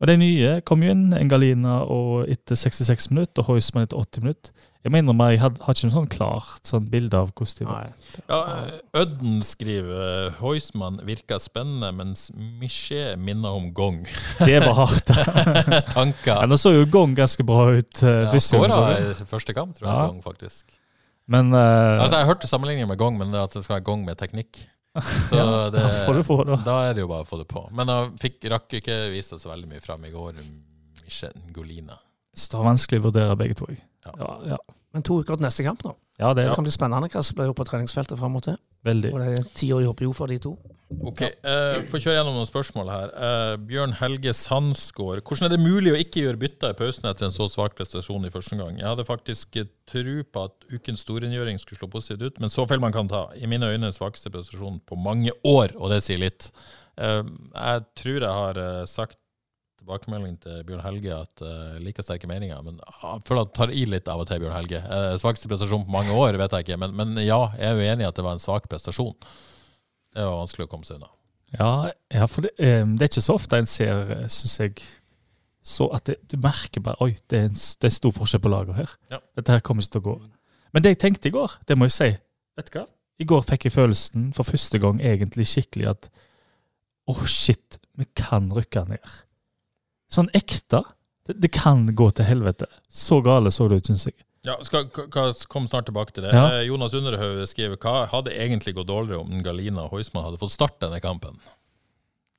Og 0.01 0.09
de 0.09 0.17
nye 0.17 0.53
kom 0.65 0.81
jo 0.85 0.95
inn, 0.95 1.11
Engalina 1.13 1.83
og 1.85 2.25
etter 2.33 2.57
66 2.57 3.11
minutter, 3.13 3.45
og 3.45 3.51
Heusmann 3.53 3.85
etter 3.85 4.01
80 4.01 4.25
minutter. 4.25 4.67
Jeg 4.81 4.95
mener 4.95 5.13
meg, 5.13 5.35
jeg 5.35 5.41
har 5.45 5.75
ikke 5.75 5.89
noe 5.91 5.93
sånn 5.93 6.07
klart 6.09 6.71
sånn 6.71 6.87
bilde 6.89 7.19
av 7.19 7.35
hvordan 7.37 7.59
de 7.59 7.67
var. 7.69 7.91
Ja, 8.33 8.39
Ødden 8.97 9.43
skriver 9.45 10.31
Heusmann 10.39 10.97
virker 11.05 11.37
spennende, 11.43 11.91
mens 11.93 12.31
Miché 12.33 13.13
minner 13.21 13.59
om 13.59 13.69
Gong. 13.77 14.07
Det 14.49 14.57
var 14.65 14.79
hardt. 14.81 15.13
Ja, 15.21 15.83
Tanker. 15.93 16.47
nå 16.49 16.57
så 16.57 16.73
jo 16.73 16.87
Gong 16.89 17.13
ganske 17.19 17.45
bra 17.45 17.69
ut 17.77 18.01
uh, 18.01 18.33
Ja. 18.33 18.41
Skåra 18.41 18.81
i 18.97 19.13
første 19.29 19.53
kamp, 19.53 19.77
tror 19.77 19.91
jeg. 19.91 19.93
Ja. 19.93 20.09
Gong, 20.09 20.25
faktisk. 20.25 20.79
Men 21.31 21.53
uh, 21.53 22.01
Altså, 22.01 22.23
Jeg 22.23 22.31
hørte 22.33 22.49
sammenligninger 22.49 22.89
med 22.89 22.99
Gong, 23.05 23.21
men 23.21 23.37
det 23.37 23.43
at 23.45 23.53
det 23.59 23.67
skal 23.67 23.77
være 23.77 23.89
Gong 23.93 24.09
med 24.09 24.17
teknikk. 24.23 24.65
Så 24.99 25.37
ja, 25.39 25.71
det, 25.71 25.79
da 25.79 25.91
får 26.07 26.19
du 26.19 26.23
på, 26.27 26.37
da. 26.49 26.59
da 26.67 26.77
er 26.89 26.97
det 26.97 27.05
jo 27.05 27.11
bare 27.11 27.23
å 27.23 27.29
få 27.29 27.39
det 27.41 27.47
på. 27.51 27.63
Men 27.77 27.93
jeg 27.93 28.11
fikk, 28.25 28.39
rakk 28.51 28.79
ikke 28.81 28.97
vise 29.13 29.39
så 29.39 29.53
veldig 29.53 29.71
mye 29.71 29.83
fram 29.85 30.05
i 30.09 30.13
går. 30.15 30.41
Michel 31.05 31.37
Golina. 31.55 31.99
Så 32.35 32.53
det 32.53 32.59
var 32.61 32.69
vanskelig 32.73 33.03
å 33.03 33.07
vurdere 33.09 33.39
begge 33.39 33.59
to. 33.59 33.71
Ja. 33.71 34.13
Ja, 34.19 34.31
ja. 34.55 34.59
Men 34.95 35.07
to 35.07 35.21
uker 35.23 35.39
til 35.39 35.47
neste 35.47 35.67
kamp 35.67 35.85
nå. 35.87 35.95
Ja 36.21 36.35
det 36.37 36.45
Det 36.49 36.59
kan 36.59 36.67
bli 36.67 36.75
spennende 36.75 37.09
hva 37.11 37.23
som 37.25 37.39
blir 37.39 37.49
gjort 37.49 37.63
på 37.63 37.71
treningsfeltet 37.71 38.21
fram 38.21 38.37
mot 38.37 38.45
det. 38.45 38.59
veldig. 38.85 39.15
Og 39.15 39.21
det 39.21 39.33
er 39.39 39.49
ti 39.57 39.73
år 39.73 39.83
jobber 39.89 40.07
jo 40.07 40.13
for 40.17 40.31
de 40.31 40.39
to. 40.41 40.55
Ok, 41.07 41.21
eh, 41.23 41.77
Får 41.87 42.03
kjøre 42.03 42.17
gjennom 42.17 42.35
noen 42.35 42.49
spørsmål 42.49 42.89
her. 42.91 43.13
Uh, 43.15 43.53
Bjørn 43.63 43.93
Helge 44.01 44.33
Sandsgaard. 44.35 45.23
Hvordan 45.23 45.47
er 45.47 45.53
det 45.55 45.61
mulig 45.63 45.93
å 45.93 46.01
ikke 46.01 46.25
gjøre 46.25 46.41
bytter 46.43 46.75
i 46.75 46.79
pausen 46.81 47.07
etter 47.07 47.29
en 47.29 47.35
så 47.35 47.47
svak 47.53 47.77
prestasjon 47.79 48.27
i 48.27 48.33
første 48.33 48.57
omgang? 48.57 48.81
Jeg 48.81 48.89
hadde 48.89 49.07
faktisk 49.07 49.61
eh, 49.61 49.69
tro 49.91 50.17
på 50.27 50.45
at 50.49 50.67
ukens 50.75 51.07
storrengjøring 51.07 51.63
skulle 51.63 51.79
slå 51.79 51.91
positivt 51.93 52.27
ut, 52.27 52.43
men 52.43 52.51
så 52.51 52.67
feil 52.67 52.83
man 52.83 52.97
kan 52.97 53.09
ta. 53.11 53.29
I 53.39 53.47
mine 53.51 53.71
øyne 53.71 53.93
svakeste 53.95 54.35
prestasjon 54.35 54.83
på 54.83 54.99
mange 54.99 55.33
år, 55.47 55.77
og 55.79 55.95
det 55.95 56.03
sier 56.07 56.21
litt. 56.21 56.51
Uh, 56.99 57.23
jeg 57.55 57.87
tror 57.97 58.19
jeg 58.19 58.37
har 58.43 58.59
eh, 58.61 58.85
sagt 58.91 59.20
tilbakemelding 59.91 60.37
til 60.41 60.63
Bjørn 60.69 60.85
Helge 60.85 61.17
at 61.17 61.43
uh, 61.43 61.79
like 61.83 62.03
sterke 62.05 62.29
meninger, 62.31 62.61
men 62.63 62.79
jeg 62.79 63.23
føler 63.27 63.43
at 63.43 63.55
tar 63.57 63.73
i 63.75 63.85
litt 63.89 64.09
av 64.09 64.23
og 64.23 64.29
til, 64.31 64.41
Bjørn 64.45 64.57
Helge. 64.61 64.83
Uh, 64.87 65.15
svakeste 65.19 65.51
prestasjon 65.51 65.85
på 65.87 65.95
mange 65.95 66.15
år, 66.15 66.39
vet 66.39 66.55
jeg 66.55 66.69
ikke, 66.69 66.79
men, 66.81 66.95
men 66.97 67.19
ja, 67.25 67.41
jeg 67.59 67.73
er 67.73 67.79
jo 67.79 67.89
enig 67.95 68.07
i 68.07 68.09
at 68.09 68.19
det 68.19 68.27
var 68.27 68.39
en 68.39 68.43
svak 68.43 68.69
prestasjon. 68.71 69.17
Det 70.15 70.27
var 70.27 70.39
vanskelig 70.39 70.69
å 70.69 70.71
komme 70.71 70.87
seg 70.87 71.01
unna. 71.01 71.11
Ja, 71.59 71.73
ja 72.15 72.31
for 72.31 72.47
det, 72.47 72.55
um, 72.63 72.95
det 72.95 73.07
er 73.07 73.13
ikke 73.13 73.27
så 73.27 73.37
ofte 73.41 73.59
en 73.59 73.71
ser, 73.71 74.15
syns 74.31 74.59
jeg, 74.63 74.87
så 75.67 75.91
at 75.93 76.07
det, 76.09 76.17
du 76.31 76.39
merker 76.41 76.81
bare 76.85 76.97
Oi, 77.05 77.13
det 77.29 77.39
er 77.39 77.51
en, 77.51 77.59
det 77.59 77.91
er 77.91 77.93
stor 77.93 78.15
forskjell 78.17 78.43
på 78.45 78.53
laget 78.53 78.79
her. 78.79 78.95
Ja. 79.13 79.21
Dette 79.37 79.59
her 79.59 79.65
kommer 79.65 79.85
ikke 79.85 79.99
til 79.99 80.05
å 80.05 80.09
gå. 80.09 80.17
Men 80.71 80.87
det 80.87 80.95
jeg 80.95 81.03
tenkte 81.03 81.29
i 81.29 81.35
går, 81.35 81.59
det 81.67 81.77
må 81.77 81.89
jeg 81.91 81.97
si 81.97 82.11
Vet 82.59 82.71
du 82.71 82.79
hva? 82.79 82.87
I 83.21 83.27
går 83.29 83.43
fikk 83.45 83.67
jeg 83.67 83.75
følelsen 83.75 84.31
for 84.37 84.49
første 84.49 84.81
gang 84.81 85.03
egentlig 85.05 85.49
skikkelig 85.51 85.91
at 85.93 86.09
Å, 87.11 87.15
shit, 87.29 87.81
vi 87.99 88.07
kan 88.17 88.49
rykke 88.55 88.85
ned. 88.89 89.13
Sånn 90.11 90.29
ekte. 90.35 90.83
Det, 91.29 91.37
det 91.45 91.51
kan 91.55 91.85
gå 91.97 92.09
til 92.17 92.27
helvete. 92.27 92.67
Så 92.91 93.21
gale 93.23 93.53
så 93.55 93.69
det 93.71 93.81
ut, 93.83 93.91
syns 93.93 94.07
jeg. 94.11 94.17
Ja, 94.43 94.55
skal 94.65 94.87
k- 94.89 95.05
k- 95.13 95.47
Kom 95.53 95.67
snart 95.69 95.85
tilbake 95.87 96.15
til 96.17 96.25
det. 96.25 96.33
Ja. 96.33 96.47
Eh, 96.57 96.67
Jonas 96.71 96.95
Underhaug 96.97 97.43
skriver 97.47 97.77
hva 97.77 98.07
hadde 98.09 98.33
egentlig 98.33 98.73
gått 98.79 98.89
dårligere 98.89 99.21
om 99.21 99.43
Galina 99.45 99.83
Hoismann 99.85 99.99
Heusmann 100.01 100.25
hadde 100.31 100.41
fått 100.41 100.55
starte 100.55 100.81
denne 100.87 101.01
kampen? 101.05 101.37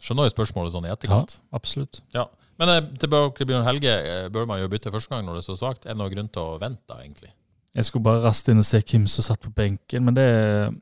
Skjønner 0.01 0.25
jo 0.25 0.33
spørsmålet 0.33 0.73
sånn 0.73 0.87
i 0.89 0.91
etterkant. 0.95 1.35
Ja, 1.37 1.49
absolutt. 1.59 2.01
Ja. 2.15 2.25
Men 2.57 2.69
eh, 2.73 2.81
tilbake 3.01 3.37
til 3.37 3.47
Bjørn 3.51 3.67
Helge. 3.69 3.93
eh, 4.01 4.29
Bør 4.33 4.47
man 4.49 4.59
jo 4.63 4.67
bytte 4.73 4.91
første 4.93 5.13
gang 5.13 5.25
når 5.27 5.37
det 5.37 5.43
er 5.45 5.49
så 5.53 5.59
svakt? 5.61 5.85
Er 5.85 5.93
det 5.93 6.01
noen 6.01 6.13
grunn 6.15 6.29
til 6.33 6.41
å 6.41 6.57
vente, 6.61 6.97
egentlig? 6.97 7.31
Jeg 7.71 7.87
skulle 7.87 8.03
bare 8.03 8.19
raste 8.25 8.51
inn 8.51 8.59
og 8.59 8.65
se 8.67 8.81
hvem 8.83 9.05
som 9.07 9.23
satt 9.23 9.39
på 9.45 9.51
benken, 9.55 10.03
men 10.03 10.15
det 10.17 10.25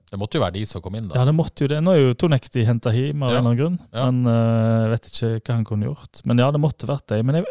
Det 0.10 0.18
måtte 0.18 0.40
jo 0.40 0.42
være 0.42 0.56
de 0.58 0.64
som 0.66 0.82
kom 0.82 0.96
inn, 0.98 1.08
da. 1.12 1.20
Ja, 1.20 1.26
det 1.28 1.36
måtte 1.38 1.62
jo 1.62 1.70
det. 1.70 1.78
Nå 1.86 1.94
er 1.94 2.00
jo 2.02 2.16
Tonekti 2.18 2.64
henta 2.66 2.90
hjem 2.96 3.22
av 3.22 3.30
Ja. 3.30 3.38
en 3.38 3.46
eller 3.46 3.52
annen 3.52 3.60
grunn. 3.60 3.78
Ja. 3.94 4.08
Men 4.10 4.26
jeg 4.26 4.88
uh, 4.88 4.94
vet 4.96 5.10
ikke 5.12 5.30
hva 5.46 5.54
han 5.60 5.68
kunne 5.70 5.86
gjort. 5.86 6.22
Men 6.26 6.42
ja, 6.42 6.50
det 6.50 6.62
måtte 6.64 6.90
vært 6.90 7.06
det. 7.14 7.20
Men 7.26 7.36
jeg, 7.36 7.46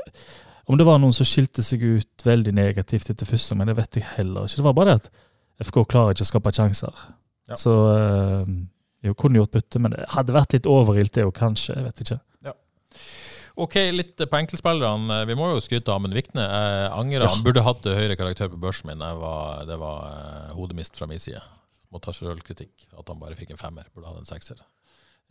om 0.66 0.76
det 0.80 0.86
var 0.88 0.98
noen 0.98 1.14
som 1.14 1.28
skilte 1.28 1.62
seg 1.62 1.84
ut 1.86 2.26
veldig 2.26 2.52
negativt 2.52 3.10
etter 3.14 3.30
første, 3.30 3.54
men 3.54 3.70
det 3.70 3.76
vet 3.78 4.00
jeg 4.00 4.08
heller 4.16 4.48
ikke. 4.48 4.58
Det 4.58 4.66
var 4.66 4.74
bare 4.74 4.90
det 4.90 4.98
at 5.04 5.68
FK 5.68 5.84
klarer 5.86 6.16
ikke 6.16 6.26
å 6.26 6.32
skape 6.32 6.54
sjanser. 6.58 7.04
Ja. 7.48 7.54
Så 7.62 7.76
uh, 7.94 8.42
jeg 9.06 9.14
kunne 9.14 9.38
gjort 9.38 9.54
bytte, 9.54 9.78
men 9.78 9.94
det 9.94 10.02
hadde 10.16 10.34
vært 10.34 10.58
litt 10.58 10.66
overilt 10.66 11.14
det 11.14 11.22
jo 11.22 11.30
kanskje. 11.30 11.78
Jeg 11.78 11.86
vet 11.86 12.02
ikke. 12.02 12.18
Ok, 13.58 13.74
litt 13.90 14.20
på 14.22 14.38
enkeltspillerne. 14.38 15.22
Vi 15.26 15.34
må 15.38 15.48
jo 15.50 15.62
skryte 15.64 15.90
av 15.90 15.98
Amund 15.98 16.14
Vikne. 16.14 16.44
Jeg 16.46 16.90
angrer. 16.94 17.26
Han 17.26 17.44
burde 17.46 17.64
hatt 17.66 17.88
høyere 17.90 18.14
karakter 18.18 18.50
på 18.52 18.60
børsen 18.62 18.90
min. 18.92 19.02
Var, 19.02 19.64
det 19.66 19.78
var 19.80 20.04
eh, 20.12 20.52
hodemist 20.54 20.98
fra 21.00 21.08
min 21.10 21.18
side. 21.22 21.42
Må 21.90 21.98
ta 22.04 22.14
sjølkritikk. 22.14 22.86
At 22.94 23.10
han 23.10 23.18
bare 23.18 23.34
fikk 23.38 23.54
en 23.56 23.60
femmer. 23.60 23.88
Burde 23.96 24.12
hatt 24.12 24.20
en 24.22 24.28
sekser. 24.28 24.60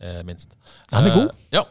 Eh, 0.02 0.20
minst. 0.28 0.58
Han 0.92 1.08
er 1.08 1.14
god. 1.16 1.30
Eh, 1.32 1.46
ja. 1.56 1.64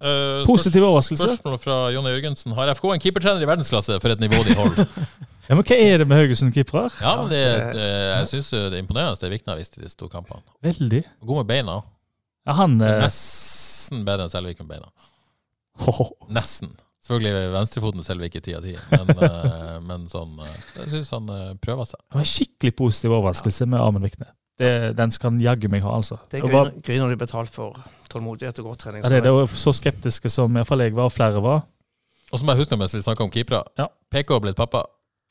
Eh, 0.00 0.46
Positiv 0.48 0.86
overraskelse. 0.88 1.26
Spørsmål 1.28 1.58
fra 1.60 1.76
Jonny 1.92 2.14
Jørgensen. 2.14 2.56
Har 2.56 2.72
FK 2.72 2.88
en 2.94 3.02
keepertrener 3.04 3.44
i 3.44 3.50
verdensklasse 3.50 3.98
for 4.00 4.14
et 4.14 4.22
nivå 4.24 4.40
de 4.48 4.56
holder? 4.58 4.88
Ja, 5.50 5.56
Men 5.58 5.64
hva 5.66 5.76
er 5.82 5.96
det 5.98 6.04
med 6.06 6.20
Haugesund-keepere? 6.20 6.84
Ja, 7.02 7.12
men 7.18 7.30
det, 7.32 7.38
det, 7.74 7.86
Jeg 7.90 8.26
syns 8.30 8.50
det 8.54 8.58
er 8.68 8.74
imponerende 8.78 9.18
det 9.18 9.30
Vikne 9.32 9.50
har 9.50 9.58
vist 9.58 9.74
i 9.74 9.80
disse 9.82 9.98
to 9.98 10.06
kampene. 10.06 10.44
Veldig. 10.62 11.00
God 11.26 11.40
med 11.40 11.48
beina. 11.48 11.74
Ja, 12.46 12.54
han 12.54 12.76
Er 12.78 13.00
Nesten 13.02 14.04
bedre 14.06 14.28
enn 14.28 14.30
Selvik 14.30 14.60
med 14.62 14.68
beina. 14.70 14.92
Nesten. 16.30 16.74
Selvfølgelig 17.00 17.52
venstrefoten 17.54 18.04
Selvik 18.04 18.34
ikke 18.36 18.44
ti 18.44 18.52
av 18.54 18.66
ti, 18.66 18.74
men, 18.90 19.08
eh, 19.26 19.78
men 19.82 20.04
sånn 20.10 20.36
eh, 20.44 20.58
Jeg 20.76 20.90
syns 20.92 21.08
han 21.14 21.30
eh, 21.32 21.48
prøver 21.62 21.88
seg. 21.88 22.02
Det 22.04 22.18
var 22.18 22.26
en 22.26 22.30
skikkelig 22.34 22.74
positiv 22.78 23.14
overraskelse 23.16 23.66
med 23.70 23.80
Amund 23.80 24.04
Vikne. 24.04 24.28
Det, 24.60 24.70
den 24.98 25.14
skal 25.14 25.32
han 25.32 25.40
jaggu 25.40 25.70
meg 25.72 25.80
ha, 25.86 25.94
altså. 25.96 26.18
Det 26.28 26.42
er 26.42 26.44
gøy, 26.52 26.70
gøy 26.84 26.98
når 27.00 27.14
de 27.14 27.16
er 27.16 27.22
betalt 27.22 27.52
for 27.54 27.78
tålmodighet 28.12 28.60
og 28.60 28.72
godt 28.72 28.84
trening. 28.84 29.02
Ja, 29.02 29.10
det, 29.14 29.22
det 29.24 29.32
var 29.32 29.48
så 29.48 29.72
skeptiske 29.72 30.28
som 30.32 30.58
iallfall 30.58 30.84
jeg 30.84 30.92
var, 30.98 31.08
og 31.08 31.14
flere 31.14 31.40
var. 31.42 31.62
Og 32.30 32.38
så 32.38 32.46
må 32.46 32.54
jeg 32.54 32.66
huske 32.66 32.78
mens 32.78 32.94
vi 32.94 33.00
snakker 33.02 33.24
om 33.24 33.32
keepere. 33.32 33.62
Ja. 33.80 33.88
PK 34.12 34.36
har 34.36 34.42
blitt 34.44 34.58
pappa. 34.60 34.84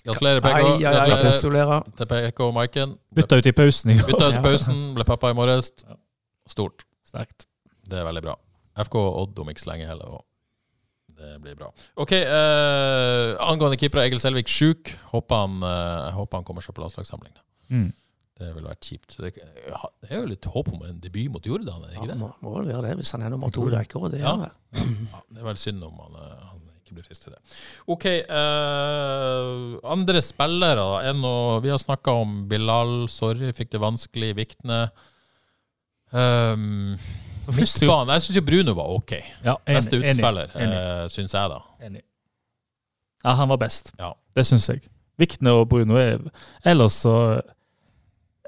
Gratulerer, 0.07 0.41
PK. 0.41 0.55
Ai, 0.55 0.63
ai, 0.63 0.73
ai, 0.73 1.09
Gratulerer 1.11 1.29
gratulerer. 1.29 1.91
til 1.99 2.09
PK 2.09 2.41
og 2.47 2.53
Maiken. 2.57 2.97
Bytta 3.15 3.37
ut 3.39 3.51
i 3.51 3.53
pausen 3.55 3.93
i 3.93 3.99
går. 3.99 4.09
Bytta 4.09 4.31
ut 4.31 4.39
i 4.39 4.43
pausen, 4.43 4.81
ble 4.97 5.05
pappa 5.07 5.31
i 5.31 5.37
morges. 5.37 5.69
Stort. 6.49 6.87
Sterkt. 7.07 7.45
Det 7.89 8.01
er 8.01 8.07
veldig 8.07 8.23
bra. 8.25 8.35
FK 8.79 8.97
og 8.97 9.21
Odd 9.23 9.43
om 9.43 9.53
ikke 9.53 9.63
så 9.63 9.73
lenge 9.73 9.87
heller. 9.89 10.19
Det 11.19 11.33
blir 11.43 11.55
bra. 11.59 11.67
OK, 11.99 12.13
eh, 12.15 13.35
angående 13.43 13.75
keepere. 13.81 14.05
Egil 14.07 14.21
Selvik 14.23 14.47
sjuk. 14.47 14.93
Håper 15.11 15.41
han, 15.43 15.57
eh, 15.67 16.11
håper 16.15 16.39
han 16.39 16.45
kommer 16.47 16.63
seg 16.63 16.73
på 16.77 16.81
landslagssamling. 16.85 17.33
Mm. 17.69 17.89
Det 18.39 18.53
ville 18.55 18.69
vært 18.71 18.87
kjipt. 18.87 19.17
Det, 19.19 19.33
det 19.35 20.09
er 20.13 20.21
jo 20.21 20.29
litt 20.31 20.45
håp 20.47 20.69
om 20.71 20.85
en 20.87 20.99
debut 21.03 21.27
mot 21.33 21.43
Jordan, 21.43 21.81
er 21.83 21.89
det 21.91 21.97
Ja, 21.97 22.01
ikke 22.05 22.13
det? 22.13 22.19
må, 22.21 22.29
må 22.39 22.53
vel 22.55 22.69
være 22.71 22.85
det, 22.87 22.93
hvis 23.01 23.11
han 23.11 23.25
er 23.27 23.33
nummer 23.33 23.51
to 23.51 23.65
i 23.67 23.73
rekka. 23.73 23.99
og 23.99 24.11
Det 24.15 24.21
Ja. 24.23 24.31
er 24.31 24.45
vel. 24.45 24.53
Ja, 25.11 25.19
det 25.33 25.41
er 25.41 25.47
vel 25.49 25.59
synd 25.59 25.83
om 25.83 25.97
han, 25.99 26.15
eh, 26.15 26.45
han 26.53 26.61
ikke 26.79 26.95
blir 26.95 27.03
frist 27.09 27.25
til 27.27 27.33
det. 27.35 27.41
OK. 27.91 28.05
eh, 28.05 29.75
andre 29.91 30.21
spillere 30.23 30.87
enn 31.11 31.19
å 31.27 31.35
Vi 31.61 31.69
har 31.75 31.77
snakka 31.83 32.15
om 32.21 32.47
Bilal. 32.47 33.09
Sorry, 33.11 33.51
fikk 33.51 33.71
det 33.75 33.81
vanskelig. 33.83 34.31
i 34.31 34.37
Vikne. 34.39 34.79
Um, 36.11 36.95
Midtbanen. 37.55 38.13
Jeg 38.13 38.21
syns 38.25 38.37
jo 38.39 38.43
Bruno 38.45 38.73
var 38.77 38.91
OK. 38.95 39.11
Ja, 39.43 39.55
enig, 39.65 39.75
Beste 39.79 39.99
utspiller, 39.99 40.51
Enig, 40.55 40.77
uh, 40.77 41.09
syns 41.13 41.33
jeg, 41.33 41.49
da. 41.51 41.59
enig. 41.87 42.01
Ja, 43.23 43.33
han 43.35 43.49
var 43.51 43.59
best. 43.61 43.93
Ja. 43.99 44.13
Det 44.35 44.45
syns 44.47 44.69
jeg. 44.69 44.83
Vikne 45.19 45.51
og 45.59 45.65
Bruno 45.69 45.97
er 45.99 46.21
Ellers 46.63 47.01
så 47.03 47.13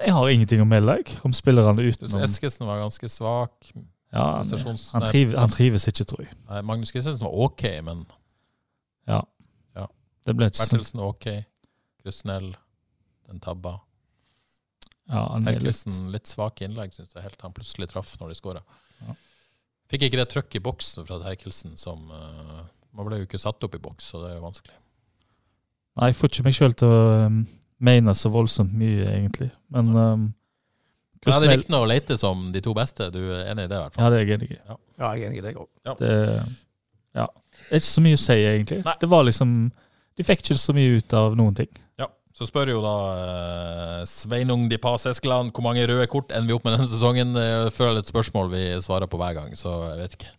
Jeg 0.00 0.14
har 0.16 0.28
ingenting 0.32 0.62
å 0.64 0.66
melde 0.66 0.94
deg 0.96 1.10
om 1.26 1.34
spillerne 1.36 1.84
utenom 1.84 2.22
Eskesen 2.24 2.64
var 2.66 2.80
ganske 2.80 3.08
svak. 3.12 3.68
ja, 3.74 4.24
han, 4.40 4.48
han, 4.48 5.04
trives, 5.10 5.36
han 5.36 5.52
trives 5.52 5.86
ikke, 5.88 6.04
tror 6.08 6.24
jeg. 6.24 6.32
Nei, 6.48 6.62
Magnus 6.62 6.90
Christensen 6.94 7.26
var 7.28 7.36
ok, 7.46 7.62
men 7.84 8.04
Ja. 9.08 9.20
ja. 9.76 9.86
Det 10.26 10.34
ble 10.36 10.48
ikke 10.48 10.62
sånn. 10.62 10.78
Bertelsen 10.78 11.04
ok. 11.04 11.28
Krusnell, 12.02 12.52
den 13.28 13.40
tabba. 13.40 13.76
Ja, 15.12 15.26
han 15.34 15.48
er 15.48 15.60
litt, 15.60 15.96
litt 16.12 16.30
svake 16.30 16.64
innlegg, 16.64 16.94
syns 16.96 17.12
jeg, 17.12 17.24
helt 17.26 17.36
til 17.36 17.44
han 17.44 17.54
plutselig 17.56 17.88
traff 17.90 18.14
når 18.20 18.32
de 18.32 18.36
skåra. 18.38 18.62
Ja. 19.04 19.16
Fikk 19.92 20.06
ikke 20.08 20.20
det 20.22 20.28
trøkk 20.32 20.56
i 20.56 20.62
boksen 20.64 21.04
fra 21.08 21.18
Terkelsen 21.20 21.74
som 21.80 22.06
uh, 22.08 22.62
Man 22.96 23.08
ble 23.08 23.20
jo 23.20 23.26
ikke 23.26 23.40
satt 23.40 23.60
opp 23.64 23.76
i 23.76 23.80
boks, 23.82 24.08
så 24.12 24.22
det 24.22 24.30
er 24.30 24.38
jo 24.38 24.46
vanskelig. 24.46 24.78
Nei, 26.00 26.08
jeg 26.08 26.16
får 26.16 26.32
ikke 26.32 26.46
meg 26.46 26.56
sjøl 26.56 26.76
til 26.80 26.92
å 26.92 27.02
um, 27.26 27.42
mene 27.84 28.14
så 28.16 28.32
voldsomt 28.32 28.72
mye, 28.78 29.04
egentlig. 29.10 29.50
Men 29.72 29.92
um, 29.92 30.26
Ja, 31.26 31.36
det 31.36 31.50
er 31.50 31.58
viktig 31.58 31.76
å 31.76 31.88
lete 31.88 32.16
som 32.20 32.48
de 32.54 32.64
to 32.64 32.72
beste. 32.76 33.10
Du 33.12 33.20
er 33.20 33.52
enig 33.52 33.68
i 33.68 33.72
det, 33.72 33.76
i 33.76 33.84
hvert 33.84 33.96
fall? 33.96 34.06
Ja, 34.06 34.10
det 34.12 34.20
er 34.22 34.26
jeg 34.26 34.38
enig 34.38 34.50
i. 34.56 34.58
Ja, 34.62 34.78
jeg 35.02 35.10
er 35.12 35.28
enig 35.28 35.42
i 35.42 35.44
det 35.44 35.54
òg. 35.60 35.68
Det, 36.00 36.10
ja. 37.20 37.28
det 37.28 37.68
er 37.68 37.82
ikke 37.82 37.90
så 37.90 38.04
mye 38.08 38.20
å 38.20 38.24
si, 38.24 38.38
egentlig. 38.54 38.80
Nei. 38.88 38.96
Det 39.04 39.12
var 39.12 39.28
liksom 39.28 39.54
De 40.16 40.26
fikk 40.28 40.44
ikke 40.46 40.60
så 40.60 40.76
mye 40.76 41.00
ut 41.00 41.18
av 41.20 41.36
noen 41.36 41.60
ting. 41.60 41.72
Så 42.32 42.46
spør 42.48 42.70
jo 42.72 42.80
da 42.80 42.94
eh, 43.12 44.02
Sveinung 44.08 44.64
Di 44.70 44.78
Pas 44.80 45.04
Eskeland 45.10 45.52
hvor 45.52 45.66
mange 45.66 45.84
røde 45.88 46.06
kort 46.10 46.32
ender 46.32 46.48
vi 46.48 46.56
opp 46.56 46.64
med 46.64 46.78
denne 46.78 46.88
sesongen. 46.88 47.34
Jeg 47.36 47.72
føler 47.76 48.00
et 48.00 48.08
spørsmål 48.08 48.48
vi 48.54 48.62
svarer 48.80 49.10
på 49.10 49.20
hver 49.20 49.36
gang, 49.36 49.56
så 49.58 49.74
jeg 49.90 49.98
vet 50.00 50.16
ikke. 50.18 50.32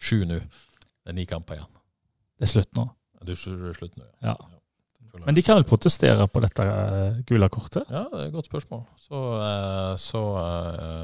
Sju 0.00 0.18
nå. 0.28 0.40
Det 0.40 1.12
er 1.12 1.16
ni 1.18 1.26
kamper 1.28 1.58
igjen. 1.58 1.72
Det 2.40 2.48
er 2.48 2.52
slutt 2.54 2.72
nå. 2.76 2.88
Du 3.26 3.32
er 3.34 3.40
slutt 3.76 3.96
nå, 3.98 4.04
Ja. 4.22 4.36
ja. 4.36 4.52
Men 5.24 5.32
de 5.32 5.40
kan 5.40 5.56
vel 5.56 5.64
protestere 5.64 6.26
på 6.28 6.42
dette 6.44 6.60
uh, 6.60 7.20
gule 7.24 7.46
kortet? 7.48 7.86
Ja, 7.88 8.02
det 8.10 8.18
er 8.18 8.26
et 8.26 8.34
godt 8.34 8.50
spørsmål. 8.50 8.82
Så, 9.00 9.20
eh, 9.40 9.94
så 9.96 10.20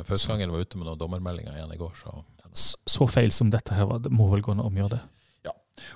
Fauskanger 0.05 0.53
var 0.53 0.67
ute 0.67 0.77
med 0.77 0.85
noen 0.85 1.01
dommermeldinger 1.01 1.57
igjen 1.57 1.73
i 1.73 1.79
går, 1.81 1.95
så 1.97 2.13
Så 2.53 3.07
feil 3.09 3.33
som 3.33 3.49
dette 3.49 3.73
her 3.73 3.89
var, 3.89 4.03
det 4.05 4.13
må 4.13 4.27
vel 4.29 4.45
gå 4.45 4.53
an 4.53 4.61
å 4.61 4.67
omgjøre 4.69 4.99
det. 4.99 5.01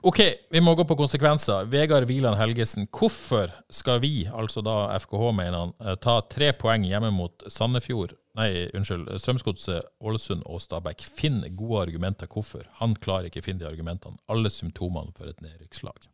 OK, 0.07 0.20
vi 0.51 0.62
må 0.62 0.75
gå 0.79 0.85
på 0.88 0.99
konsekvenser. 0.99 1.66
Vegard 1.72 2.09
Wieland 2.11 2.38
Helgesen, 2.40 2.88
hvorfor 2.92 3.53
skal 3.72 4.01
vi, 4.05 4.29
altså 4.29 4.62
da 4.64 4.87
FKH, 5.01 5.33
mener 5.37 5.59
han, 5.59 5.75
eh, 5.85 5.99
ta 6.03 6.20
tre 6.31 6.53
poeng 6.57 6.87
hjemme 6.87 7.12
mot 7.14 7.46
Sandefjord 7.49 8.16
Nei, 8.37 8.66
unnskyld. 8.77 9.09
Strømsgodset, 9.16 9.87
Ålesund 10.05 10.42
og 10.44 10.61
Stabæk. 10.61 11.07
Finn 11.16 11.40
gode 11.57 11.87
argumenter 11.87 12.29
hvorfor. 12.29 12.66
Han 12.83 12.92
klarer 13.01 13.31
ikke 13.31 13.40
å 13.40 13.46
finne 13.46 13.62
de 13.62 13.68
argumentene. 13.70 14.20
Alle 14.29 14.53
symptomene 14.53 15.14
for 15.16 15.31
et 15.31 15.40
nedrykkslag. 15.40 16.11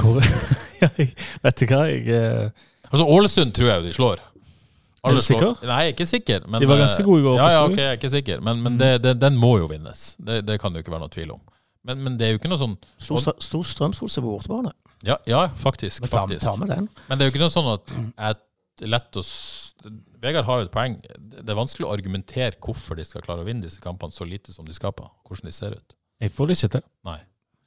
Hvor, 0.00 0.24
jeg, 0.80 1.10
vet 1.44 1.60
du 1.60 1.66
hva, 1.68 1.82
jeg 1.90 2.08
eh, 2.16 2.68
Altså, 2.92 3.04
Ålesund 3.08 3.54
tror 3.56 3.68
jeg 3.68 3.80
jo 3.80 3.84
de 3.86 3.92
slår. 3.96 4.24
Er 5.02 5.16
du 5.16 5.18
slår- 5.18 5.26
sikker? 5.26 5.66
Nei, 5.66 5.78
jeg 5.82 5.90
er 5.90 5.96
ikke 5.96 6.06
sikker. 6.06 6.44
Men, 6.46 6.60
De 6.62 6.68
var 6.70 6.78
ganske 6.78 7.02
gode 7.02 7.20
i 7.20 7.24
går, 7.24 7.36
Ja, 7.40 7.48
ja, 7.50 7.64
ok, 7.66 7.76
jeg. 7.76 7.86
er 7.86 7.96
ikke 7.98 8.10
sikker. 8.10 8.40
Men, 8.40 8.62
men 8.62 8.78
det, 8.78 8.90
det, 9.02 9.16
den 9.20 9.36
må 9.36 9.56
jo 9.58 9.66
vinnes. 9.66 10.14
Det, 10.18 10.46
det 10.46 10.60
kan 10.62 10.72
det 10.72 10.78
jo 10.78 10.86
ikke 10.86 10.94
være 10.94 11.04
noe 11.06 11.14
tvil 11.14 11.32
om. 11.34 11.40
Men, 11.82 11.98
men 12.04 12.18
det 12.18 12.26
er 12.26 12.36
jo 12.36 12.38
ikke 12.38 12.50
noe 12.52 12.60
sånn 12.60 12.76
Stor, 12.94 13.34
stor 13.42 13.64
strømsgodse 13.66 14.22
på 14.22 14.30
bortebane. 14.36 14.70
Ja, 15.02 15.16
ja 15.26 15.48
faktisk. 15.58 16.04
Men, 16.04 16.12
faktisk. 16.12 16.44
tar 16.46 16.60
med 16.60 16.70
den. 16.70 16.88
Men 17.08 17.18
det 17.18 17.24
er 17.24 17.30
jo 17.30 17.34
ikke 17.34 17.42
noe 17.42 17.54
sånn 17.54 17.72
at 17.72 17.94
jeg 17.96 18.88
lett 18.92 19.18
å 19.18 19.24
Vegard 20.22 20.46
har 20.46 20.60
jo 20.60 20.68
et 20.68 20.70
poeng. 20.70 20.92
Det 21.18 21.50
er 21.50 21.58
vanskelig 21.58 21.88
å 21.88 21.90
argumentere 21.90 22.54
hvorfor 22.62 22.94
de 22.94 23.02
skal 23.06 23.24
klare 23.24 23.42
å 23.42 23.46
vinne 23.48 23.64
disse 23.64 23.82
kampene 23.82 24.14
så 24.14 24.22
lite 24.22 24.54
som 24.54 24.66
de 24.68 24.76
skaper. 24.76 25.08
Hvordan 25.26 25.50
de 25.50 25.54
ser 25.56 25.74
ut. 25.74 25.96
Jeg 26.22 26.30
får 26.36 26.46
det 26.46 26.56
ikke 26.58 26.70
til. 26.76 26.84
Nei. 27.08 27.18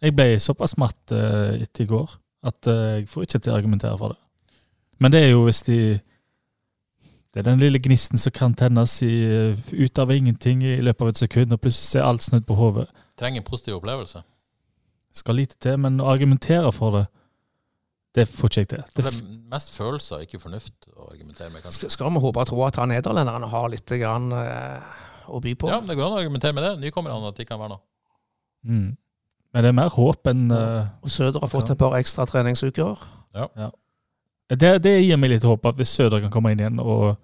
Jeg 0.05 0.15
ble 0.15 0.27
såpass 0.39 0.77
matt 0.79 1.11
uh, 1.11 1.51
etter 1.59 1.83
i 1.83 1.89
går 1.89 2.13
at 2.47 2.69
uh, 2.71 2.85
jeg 3.01 3.09
får 3.11 3.27
ikke 3.27 3.41
til 3.41 3.51
å 3.51 3.57
argumentere 3.57 3.99
for 3.99 4.15
det. 4.15 4.19
Men 5.03 5.11
det 5.11 5.25
er 5.25 5.33
jo 5.33 5.43
hvis 5.49 5.59
de 5.67 5.79
Det 7.35 7.41
er 7.41 7.49
den 7.49 7.59
lille 7.59 7.81
gnisten 7.83 8.15
som 8.15 8.31
kan 8.31 8.53
tennes 8.55 8.93
i, 9.03 9.11
ut 9.75 9.99
av 9.99 10.11
ingenting 10.15 10.61
i 10.63 10.77
løpet 10.79 11.03
av 11.03 11.09
et 11.11 11.19
sekund, 11.19 11.51
og 11.51 11.59
plutselig 11.59 11.99
er 11.99 12.05
alt 12.07 12.23
snudd 12.23 12.45
på 12.47 12.55
hodet. 12.55 12.85
Trenger 13.19 13.41
en 13.41 13.47
positiv 13.47 13.75
opplevelse. 13.75 14.21
Skal 15.15 15.35
lite 15.41 15.57
til, 15.59 15.75
men 15.83 15.99
å 15.99 16.07
argumentere 16.13 16.71
for 16.75 16.95
det, 16.95 17.01
det 18.15 18.25
får 18.31 18.53
ikke 18.53 18.63
jeg 18.63 18.69
til. 18.71 18.85
Det 18.87 19.03
Det, 19.03 19.11
er 19.11 19.49
mest 19.51 19.75
følelser, 19.75 20.23
ikke 20.23 20.39
fornuft, 20.39 20.87
å 20.95 21.09
argumentere 21.11 21.51
med, 21.51 21.65
kanskje. 21.65 21.81
Skal, 21.81 21.91
skal 21.97 22.15
vi 22.15 22.23
håpe 22.23 22.45
og 22.45 22.47
tro 22.53 22.63
at 22.69 22.79
han 22.79 22.93
nederlenderen 22.95 23.49
har 23.51 23.67
litt 23.73 23.95
grann, 23.99 24.31
eh, 24.39 25.03
å 25.27 25.41
by 25.43 25.57
på? 25.59 25.73
Ja, 25.73 25.81
men 25.83 25.91
det 25.91 25.97
går 25.99 26.07
an 26.07 26.15
å 26.15 26.21
argumentere 26.23 26.55
med 26.55 26.63
det. 26.63 26.71
Nykommerne 26.85 27.33
at 27.33 27.41
de 27.41 27.47
kan 27.49 27.59
være 27.59 27.75
noe. 27.75 27.83
mm. 28.63 28.93
Men 29.55 29.63
det 29.63 29.69
er 29.71 29.75
mer 29.75 29.91
håp 29.91 30.27
enn 30.27 30.49
eh, 30.51 30.87
Og 31.03 31.11
Søder 31.11 31.39
har 31.39 31.47
fått 31.47 31.69
et 31.71 31.79
par 31.79 31.93
ekstra 31.95 32.25
treningsuker. 32.27 33.03
Det, 34.49 34.83
det 34.85 34.93
gir 35.01 35.17
meg 35.17 35.31
litt 35.31 35.45
håp 35.47 35.65
at 35.65 35.79
hvis 35.79 35.95
Søder 35.97 36.21
kan 36.21 36.33
komme 36.33 36.51
inn 36.53 36.61
igjen 36.61 36.81
og 36.83 37.15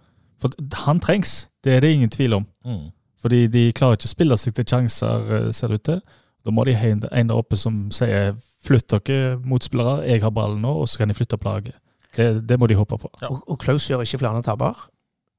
For 0.41 0.55
han 0.87 0.97
trengs, 0.99 1.47
det 1.61 1.75
er 1.75 1.83
det 1.83 1.91
ingen 1.93 2.09
tvil 2.09 2.33
om. 2.39 2.45
Mm. 2.65 2.87
Fordi 3.21 3.43
de 3.53 3.67
klarer 3.77 3.99
ikke 3.99 4.09
å 4.09 4.15
spille 4.15 4.37
seg 4.41 4.55
til 4.57 4.65
sjanser, 4.65 5.27
eh, 5.35 5.51
ser 5.53 5.69
det 5.69 5.77
ut 5.77 5.83
til. 5.85 5.99
Da 6.41 6.49
må 6.49 6.65
de 6.65 6.73
ha 6.73 6.87
en 6.89 7.29
der 7.29 7.37
oppe 7.37 7.55
som 7.55 7.91
sier 7.93 8.33
'flytt 8.65 8.89
dere, 8.89 9.37
motspillere, 9.37 10.07
jeg 10.09 10.23
har 10.23 10.33
ballen 10.33 10.61
nå', 10.61 10.81
og 10.81 10.87
så 10.89 10.97
kan 10.97 11.07
de 11.07 11.13
flytte 11.13 11.37
opp 11.37 11.45
laget. 11.45 11.75
Det, 12.15 12.47
det 12.49 12.59
må 12.59 12.67
de 12.67 12.75
håpe 12.75 12.97
på. 12.97 13.09
Ja. 13.21 13.29
Og, 13.29 13.43
og 13.47 13.59
Klaus 13.59 13.85
gjør 13.89 14.01
ikke 14.01 14.17
flere 14.17 14.41
tabber. 14.41 14.89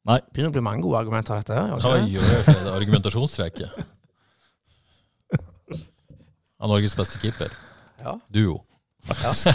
Nei. 0.06 0.20
Begynner 0.32 0.50
å 0.50 0.56
bli 0.56 0.62
mange 0.62 0.82
gode 0.82 0.98
argumenter 0.98 1.34
dette. 1.34 1.54
her, 1.54 1.66
det 1.66 1.84
Oi, 1.84 2.16
oi, 2.16 2.22
oi, 2.22 2.42
for 2.46 2.52
et. 3.42 3.84
Av 6.62 6.70
Norges 6.70 6.94
beste 6.94 7.18
keeper. 7.18 7.50
Ja. 8.02 8.16
Duo. 8.30 8.62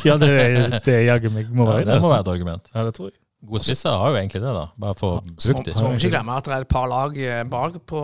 Ja, 0.05 0.17
det, 0.19 0.27
er- 0.33 0.79
det 0.83 0.93
er 0.97 1.05
jaggu 1.07 1.29
meg 1.31 1.47
må 1.55 1.63
Ja, 1.69 1.77
være 1.77 1.85
det 1.93 2.01
må 2.03 2.09
være 2.11 2.25
et 2.25 2.33
argument. 2.35 2.67
Ja, 2.73 2.83
det 2.87 2.93
tror 2.97 3.09
jeg. 3.11 3.15
Gode 3.47 3.61
spisser 3.61 3.93
har 3.93 4.09
jo 4.09 4.15
egentlig 4.17 4.39
det, 4.41 4.49
da. 4.49 4.63
Bare 4.81 4.95
for 4.97 5.19
å 5.19 5.21
bruke 5.21 5.37
brukt 5.53 5.67
så 5.77 5.83
må 5.85 5.91
vi 5.93 5.99
ikke 6.01 6.09
glemme 6.15 6.33
at 6.39 6.47
det 6.49 6.53
er 6.55 6.63
et 6.65 6.71
par 6.71 6.87
lag 6.89 7.17
eh, 7.21 7.43
bak 7.47 7.75
på, 7.87 7.99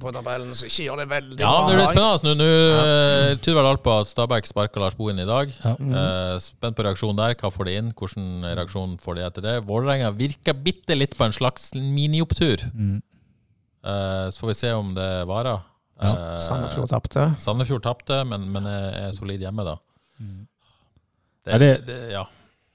på 0.00 0.12
tabellen 0.16 0.54
som 0.56 0.70
ikke 0.70 0.86
gjør 0.86 1.02
det 1.02 1.06
veldig 1.10 1.36
Ja, 1.42 1.50
men 1.60 1.68
det 1.68 1.76
blir 1.76 1.90
spennende. 1.92 2.32
Nå, 2.40 2.46
ja. 2.48 3.34
tyder 3.44 3.58
vel 3.60 3.68
alt 3.74 3.82
på 3.84 3.92
at 4.00 4.08
Stabæk 4.10 4.48
sparker 4.48 4.80
Lars 4.80 4.96
Bohin 4.96 5.20
i 5.20 5.26
dag. 5.28 5.52
Ja. 5.66 5.74
Eh, 5.76 6.32
spent 6.42 6.78
på 6.80 6.86
reaksjonen 6.88 7.20
der. 7.20 7.36
Hva 7.38 7.52
får 7.52 7.68
de 7.68 7.76
inn? 7.76 7.92
Hvilken 7.92 8.48
reaksjon 8.56 8.96
får 9.04 9.20
de 9.20 9.26
etter 9.28 9.46
det? 9.50 9.54
Vålerenga 9.68 10.10
virker 10.16 10.56
bitte 10.64 10.96
litt 10.96 11.12
på 11.20 11.28
en 11.28 11.36
slags 11.36 11.70
miniopptur. 11.76 12.64
Mm. 12.72 12.96
Eh, 13.84 14.26
så 14.32 14.46
får 14.46 14.54
vi 14.54 14.58
se 14.64 14.72
om 14.80 14.94
det 14.96 15.10
varer. 15.28 15.60
Eh, 16.00 16.16
Sandefjord 16.40 16.88
tapte. 16.96 17.28
Sandefjord 17.44 17.84
tapte, 17.84 18.24
men, 18.32 18.48
men 18.56 18.66
er 18.72 19.12
solid 19.12 19.44
hjemme, 19.44 19.68
da. 19.68 19.76
Mm. 20.24 20.46
Det, 21.44 21.54
er 21.54 21.58
det, 21.58 21.70
det- 21.86 22.10
ja. 22.12 22.26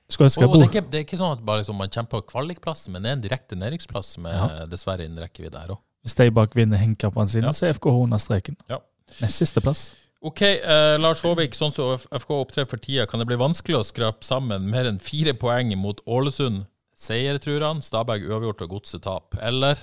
Og, 0.06 0.30
skal 0.30 0.46
og 0.48 0.60
det, 0.62 0.84
det 0.92 1.00
er 1.00 1.04
ikke 1.04 1.18
sånn 1.18 1.32
at 1.34 1.42
liksom 1.42 1.78
man 1.82 1.90
kjemper 1.90 2.22
på 2.22 2.28
kvalikplassen, 2.30 2.94
men 2.94 3.02
det 3.02 3.10
er 3.10 3.16
en 3.18 3.22
direkte 3.24 3.56
nedrykksplass 3.58 4.18
med 4.22 4.34
Ja. 4.36 4.66
dessverre 4.70 5.02
innen 5.08 5.18
rekkevidde 5.24 5.58
her 5.58 5.74
òg. 5.74 5.80
Hvis 6.06 6.14
de 6.20 6.28
bak 6.30 6.54
vinner 6.54 6.78
hengekampene 6.78 7.28
sine, 7.28 7.48
Ja. 7.50 7.52
så 7.58 7.66
er 7.66 7.74
FKH 7.74 8.04
under 8.04 8.18
streken. 8.22 8.56
Ja. 8.70 8.78
Nest 9.22 9.38
siste 9.42 9.62
plass. 9.62 9.96
Ok, 10.22 10.42
eh, 10.42 10.98
Lars 10.98 11.22
Håvik, 11.22 11.54
sånn 11.58 11.74
som 11.74 11.98
FK 11.98 12.30
opptrer 12.38 12.68
for 12.70 12.78
tida, 12.78 13.08
kan 13.08 13.20
det 13.20 13.26
bli 13.28 13.36
vanskelig 13.36 13.78
å 13.80 13.84
skrape 13.86 14.24
sammen 14.24 14.70
mer 14.70 14.86
enn 14.86 15.00
fire 15.02 15.34
poeng 15.34 15.76
mot 15.78 16.00
Ålesund 16.06 16.68
seier, 16.96 17.38
tror 17.42 17.62
han. 17.66 17.82
Stabæk 17.82 18.26
uavgjort 18.30 18.62
og 18.62 18.70
Godset 18.70 19.02
tap. 19.02 19.36
Eller? 19.42 19.76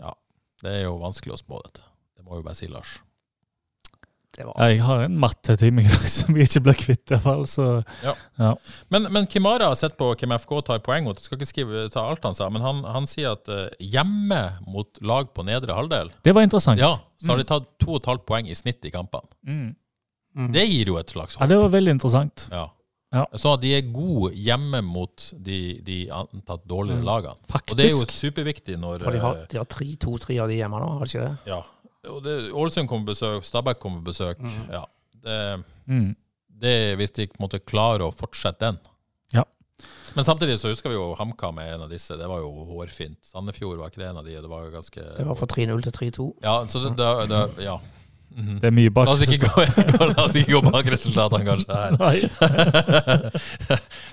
Ja, 0.00 0.12
det 0.62 0.70
er 0.80 0.82
jo 0.84 0.96
vanskelig 0.98 1.36
å 1.36 1.40
spå 1.44 1.60
dette. 1.62 1.80
Det 2.16 2.24
må 2.24 2.36
jo 2.36 2.42
bare 2.42 2.54
si 2.56 2.66
Lars. 2.68 2.98
Det 4.36 4.44
var 4.46 4.54
Ja, 4.60 4.68
Jeg 4.70 4.82
har 4.86 5.00
en 5.04 5.16
mattetime 5.18 5.82
i 5.82 5.88
dag 5.90 6.06
som 6.08 6.36
jeg 6.38 6.46
ikke 6.48 6.62
blir 6.68 6.78
kvitt, 6.78 7.02
i 7.10 7.14
hvert 7.16 7.22
fall. 7.24 7.42
Så 7.50 7.64
Men, 8.88 9.08
men 9.12 9.26
Kimara 9.26 9.66
har 9.72 9.74
sett 9.78 9.96
på 9.98 10.12
hvem 10.14 10.34
FK 10.38 10.52
tar 10.68 10.78
poeng 10.86 11.04
mot. 11.08 11.18
Jeg 11.18 11.26
skal 11.26 11.38
ikke 11.40 11.50
skrive, 11.50 11.84
ta 11.90 12.04
alt 12.08 12.24
han 12.24 12.34
sa, 12.38 12.48
men 12.52 12.62
han, 12.62 12.82
han 12.86 13.06
sier 13.10 13.32
at 13.34 13.48
eh, 13.50 13.68
hjemme 13.82 14.40
mot 14.70 15.00
lag 15.02 15.32
på 15.34 15.44
nedre 15.46 15.74
halvdel, 15.74 16.12
det 16.22 16.34
var 16.36 16.46
interessant. 16.46 16.78
ja, 16.80 16.92
så 17.20 17.32
har 17.34 17.42
de 17.42 17.48
tatt 17.50 17.66
2,5 17.82 18.22
poeng 18.28 18.48
i 18.48 18.54
snitt 18.54 18.84
i 18.86 18.92
kampene. 18.94 19.26
Mm. 19.46 20.52
Det 20.54 20.62
gir 20.70 20.92
jo 20.92 21.00
et 21.00 21.10
slags 21.10 21.34
ja, 21.34 21.42
håp. 21.42 21.48
det 21.50 21.58
var 21.58 21.72
veldig 21.74 21.96
interessant. 21.98 22.46
Ja. 22.54 22.68
Ja. 23.10 23.24
Så 23.34 23.56
de 23.58 23.72
er 23.74 23.88
gode 23.90 24.28
hjemme 24.38 24.78
mot 24.86 25.24
de, 25.34 25.80
de 25.82 25.96
antatt 26.14 26.62
dårligere 26.70 27.00
Mm. 27.02 27.08
lagene. 27.08 27.34
Og 27.58 27.72
det 27.74 27.88
er 27.88 27.96
jo 27.96 28.04
superviktig 28.06 28.76
når 28.78 29.02
For 29.02 29.10
de 29.10 29.18
har, 29.24 29.40
eh, 29.40 29.46
de 29.50 29.58
har 29.58 29.66
tre, 29.66 29.88
to-tre 29.98 30.36
av 30.38 30.46
de 30.46 30.60
hjemme 30.60 30.78
nå, 30.78 30.92
har 30.94 31.02
de 31.02 31.10
ikke 31.10 31.24
det? 31.26 31.50
Ja. 31.50 31.58
Ålesund 32.06 32.88
kommer 32.88 33.04
på 33.06 33.10
besøk, 33.12 33.44
Stabæk 33.44 33.78
kommer 33.82 33.98
på 34.00 34.04
besøk. 34.12 34.36
Ja. 34.72 34.84
Det, 35.22 35.62
Mm. 35.86 36.14
det 36.60 36.96
Hvis 36.96 37.10
de 37.12 37.26
på 37.26 37.34
en 37.40 37.44
måte 37.48 37.58
klarer 37.60 38.00
å 38.06 38.10
fortsette 38.14 38.58
den. 38.60 38.78
Ja. 39.32 39.44
Men 40.14 40.24
samtidig 40.24 40.58
så 40.58 40.68
husker 40.72 40.88
vi 40.90 40.94
jo 40.96 41.14
HamKam 41.18 41.58
er 41.58 41.74
en 41.74 41.82
av 41.82 41.88
disse. 41.90 42.16
Det 42.16 42.26
var 42.28 42.38
jo 42.40 42.50
hårfint. 42.70 43.16
Sandefjord 43.22 43.78
var 43.78 43.86
ikke 43.90 43.98
det 44.04 44.08
en 44.10 44.16
av 44.18 44.24
de. 44.24 44.30
Det 44.40 44.48
var 44.48 44.64
jo 44.64 44.70
ganske 44.70 45.16
Det 45.16 45.26
var 45.26 45.34
fra 45.36 45.46
3-0 45.46 45.82
til 45.82 45.92
3-2. 45.92 46.32
Ja, 46.42 46.64
så 46.66 46.78
det, 46.84 46.96
det, 46.96 47.28
det 47.28 47.64
ja. 47.64 47.78
Mhm. 48.30 48.60
Det 48.60 48.66
er 48.68 48.70
mye 48.70 48.90
bak. 48.94 49.06
La 49.08 49.12
oss 49.12 49.22
ikke 49.26 49.48
gå, 49.48 49.64
la 50.14 50.22
oss 50.24 50.34
ikke 50.38 50.52
gå 50.54 50.60
bak 50.70 50.86
resultatene, 50.86 51.44
kanskje, 51.44 51.74
her. 51.74 51.90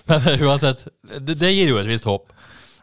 Men 0.07 0.21
uansett, 0.47 0.87
det, 1.21 1.35
det 1.37 1.51
gir 1.53 1.69
jo 1.73 1.77
et 1.81 1.89
visst 1.89 2.07
håp. 2.09 2.31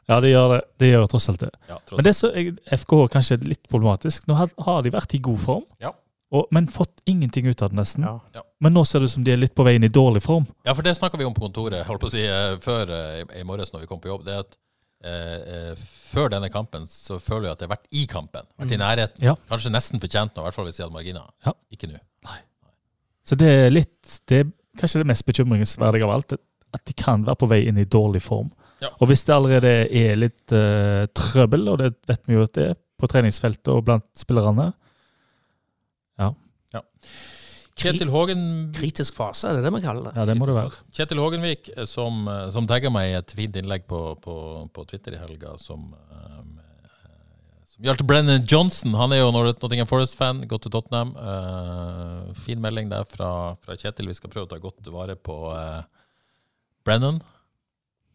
Ja, 0.09 0.21
det 0.21 0.31
gjør 0.35 0.49
det. 0.55 0.61
Det 0.83 0.89
gjør 0.93 1.07
tross 1.09 1.29
alt 1.33 1.41
det. 1.41 1.51
Ja, 1.69 1.79
tross 1.89 1.97
Men 1.99 2.05
det 2.05 2.11
er 2.13 2.19
så, 2.19 2.31
jeg- 2.37 2.57
FKH 2.81 3.05
kanskje 3.15 3.37
er 3.39 3.47
litt 3.49 3.63
problematisk. 3.73 4.27
Nå 4.29 4.35
har, 4.39 4.51
har 4.67 4.83
de 4.85 4.91
vært 4.93 5.15
i 5.17 5.21
god 5.25 5.39
form. 5.41 5.63
Ja. 5.81 5.93
Og, 6.35 6.49
men 6.51 6.67
fått 6.69 7.01
ingenting 7.07 7.47
ut 7.47 7.63
av 7.63 7.71
det, 7.71 7.79
nesten. 7.79 8.03
Ja. 8.05 8.19
Ja. 8.35 8.43
Men 8.61 8.75
nå 8.75 8.83
ser 8.89 8.99
det 9.01 9.07
ut 9.09 9.15
som 9.15 9.25
de 9.25 9.33
er 9.33 9.39
litt 9.39 9.55
på 9.55 9.65
vei 9.65 9.77
inn 9.79 9.85
i 9.87 9.93
dårlig 9.93 10.23
form. 10.25 10.47
Ja, 10.67 10.75
for 10.75 10.83
det 10.83 10.97
snakka 10.99 11.17
vi 11.21 11.25
om 11.29 11.35
på 11.37 11.45
kontoret 11.45 11.87
holdt 11.87 12.03
på 12.03 12.11
å 12.11 12.15
si, 12.15 12.25
eh, 12.27 12.57
før 12.65 12.91
eh, 12.91 13.21
i, 13.23 13.41
i 13.41 13.45
morges 13.47 13.73
når 13.73 13.85
vi 13.85 13.91
kom 13.91 14.01
på 14.03 14.11
jobb. 14.11 14.25
det 14.27 14.35
er 14.35 14.43
at 14.43 14.57
eh, 15.05 15.69
eh, 15.71 15.85
Før 16.15 16.33
denne 16.33 16.51
kampen 16.51 16.89
så 16.91 17.21
føler 17.23 17.49
jeg 17.49 17.53
at 17.53 17.63
det 17.63 17.69
har 17.69 17.77
vært 17.77 17.89
i 17.93 18.07
kampen. 18.11 18.49
Vært 18.59 18.75
i 18.75 18.81
nærheten. 18.81 19.25
Ja. 19.25 19.37
Kanskje 19.51 19.73
nesten 19.75 20.03
fortjent 20.03 20.35
nå, 20.35 20.43
i 20.43 20.49
hvert 20.49 20.59
fall 20.59 20.67
hvis 20.69 20.81
de 20.81 20.85
hadde 20.87 20.97
marginer. 20.97 21.31
Ja. 21.47 21.55
Ikke 21.75 21.91
nå. 21.93 22.03
Så 23.25 23.39
det 23.41 23.49
er 23.49 23.71
litt 23.73 24.19
Det 24.29 24.43
er 24.43 24.51
kanskje 24.81 25.01
det 25.01 25.09
mest 25.09 25.25
bekymringsverdige 25.29 26.05
av 26.05 26.11
alt. 26.19 26.35
At 26.75 26.83
de 26.89 26.93
kan 26.99 27.23
være 27.25 27.39
på 27.41 27.49
vei 27.49 27.63
inn 27.71 27.79
i 27.79 27.87
dårlig 27.87 28.21
form. 28.27 28.51
Ja. 28.83 28.91
Og 28.99 29.09
hvis 29.11 29.23
det 29.25 29.35
allerede 29.35 29.75
er 29.87 30.17
litt 30.19 30.55
uh, 30.57 31.05
trøbbel, 31.15 31.69
og 31.73 31.79
det 31.81 31.93
vet 32.11 32.27
vi 32.27 32.39
jo 32.39 32.47
at 32.49 32.57
det 32.59 32.71
er 32.73 32.81
på 33.01 33.11
treningsfeltet 33.11 33.71
og 33.73 33.85
blant 33.87 34.09
spillerne 34.19 34.73
Kjetil 37.75 38.11
Hågen 38.15 38.43
Kritisk 38.75 39.17
fase, 39.19 39.49
er 39.49 39.59
det 39.59 39.67
det 39.67 39.73
vi 39.75 39.83
kaller 39.83 40.07
det? 40.09 40.15
Ja, 40.15 40.27
det 40.29 40.37
må 40.39 40.47
det 40.47 40.55
være. 40.57 40.77
Kjetil 40.95 41.21
Hågenvik, 41.23 41.71
eh, 41.75 41.87
som, 41.91 42.27
eh, 42.31 42.51
som 42.55 42.69
tagga 42.71 42.91
meg 42.95 43.11
i 43.11 43.17
et 43.19 43.35
fint 43.35 43.57
innlegg 43.59 43.89
på, 43.91 44.03
på, 44.23 44.37
på 44.71 44.85
Twitter 44.91 45.17
i 45.17 45.19
helga, 45.19 45.57
som, 45.59 45.89
som 47.73 47.89
gjaldt 47.89 48.07
Brennan 48.07 48.47
Johnson. 48.47 48.95
Han 48.95 49.13
er 49.13 49.25
jo 49.25 49.33
Nottingham 49.35 49.91
Forest-fan, 49.91 50.45
gått 50.51 50.69
til 50.69 50.75
Tottenham. 50.77 51.17
Uh, 51.19 52.31
fin 52.47 52.63
melding 52.63 52.93
der 52.95 53.09
fra, 53.11 53.57
fra 53.59 53.79
Kjetil. 53.81 54.13
Vi 54.13 54.19
skal 54.21 54.31
prøve 54.31 54.47
å 54.47 54.55
ta 54.55 54.63
godt 54.63 54.93
vare 54.95 55.19
på 55.19 55.41
uh, 55.51 55.83
Brennan. 56.87 57.19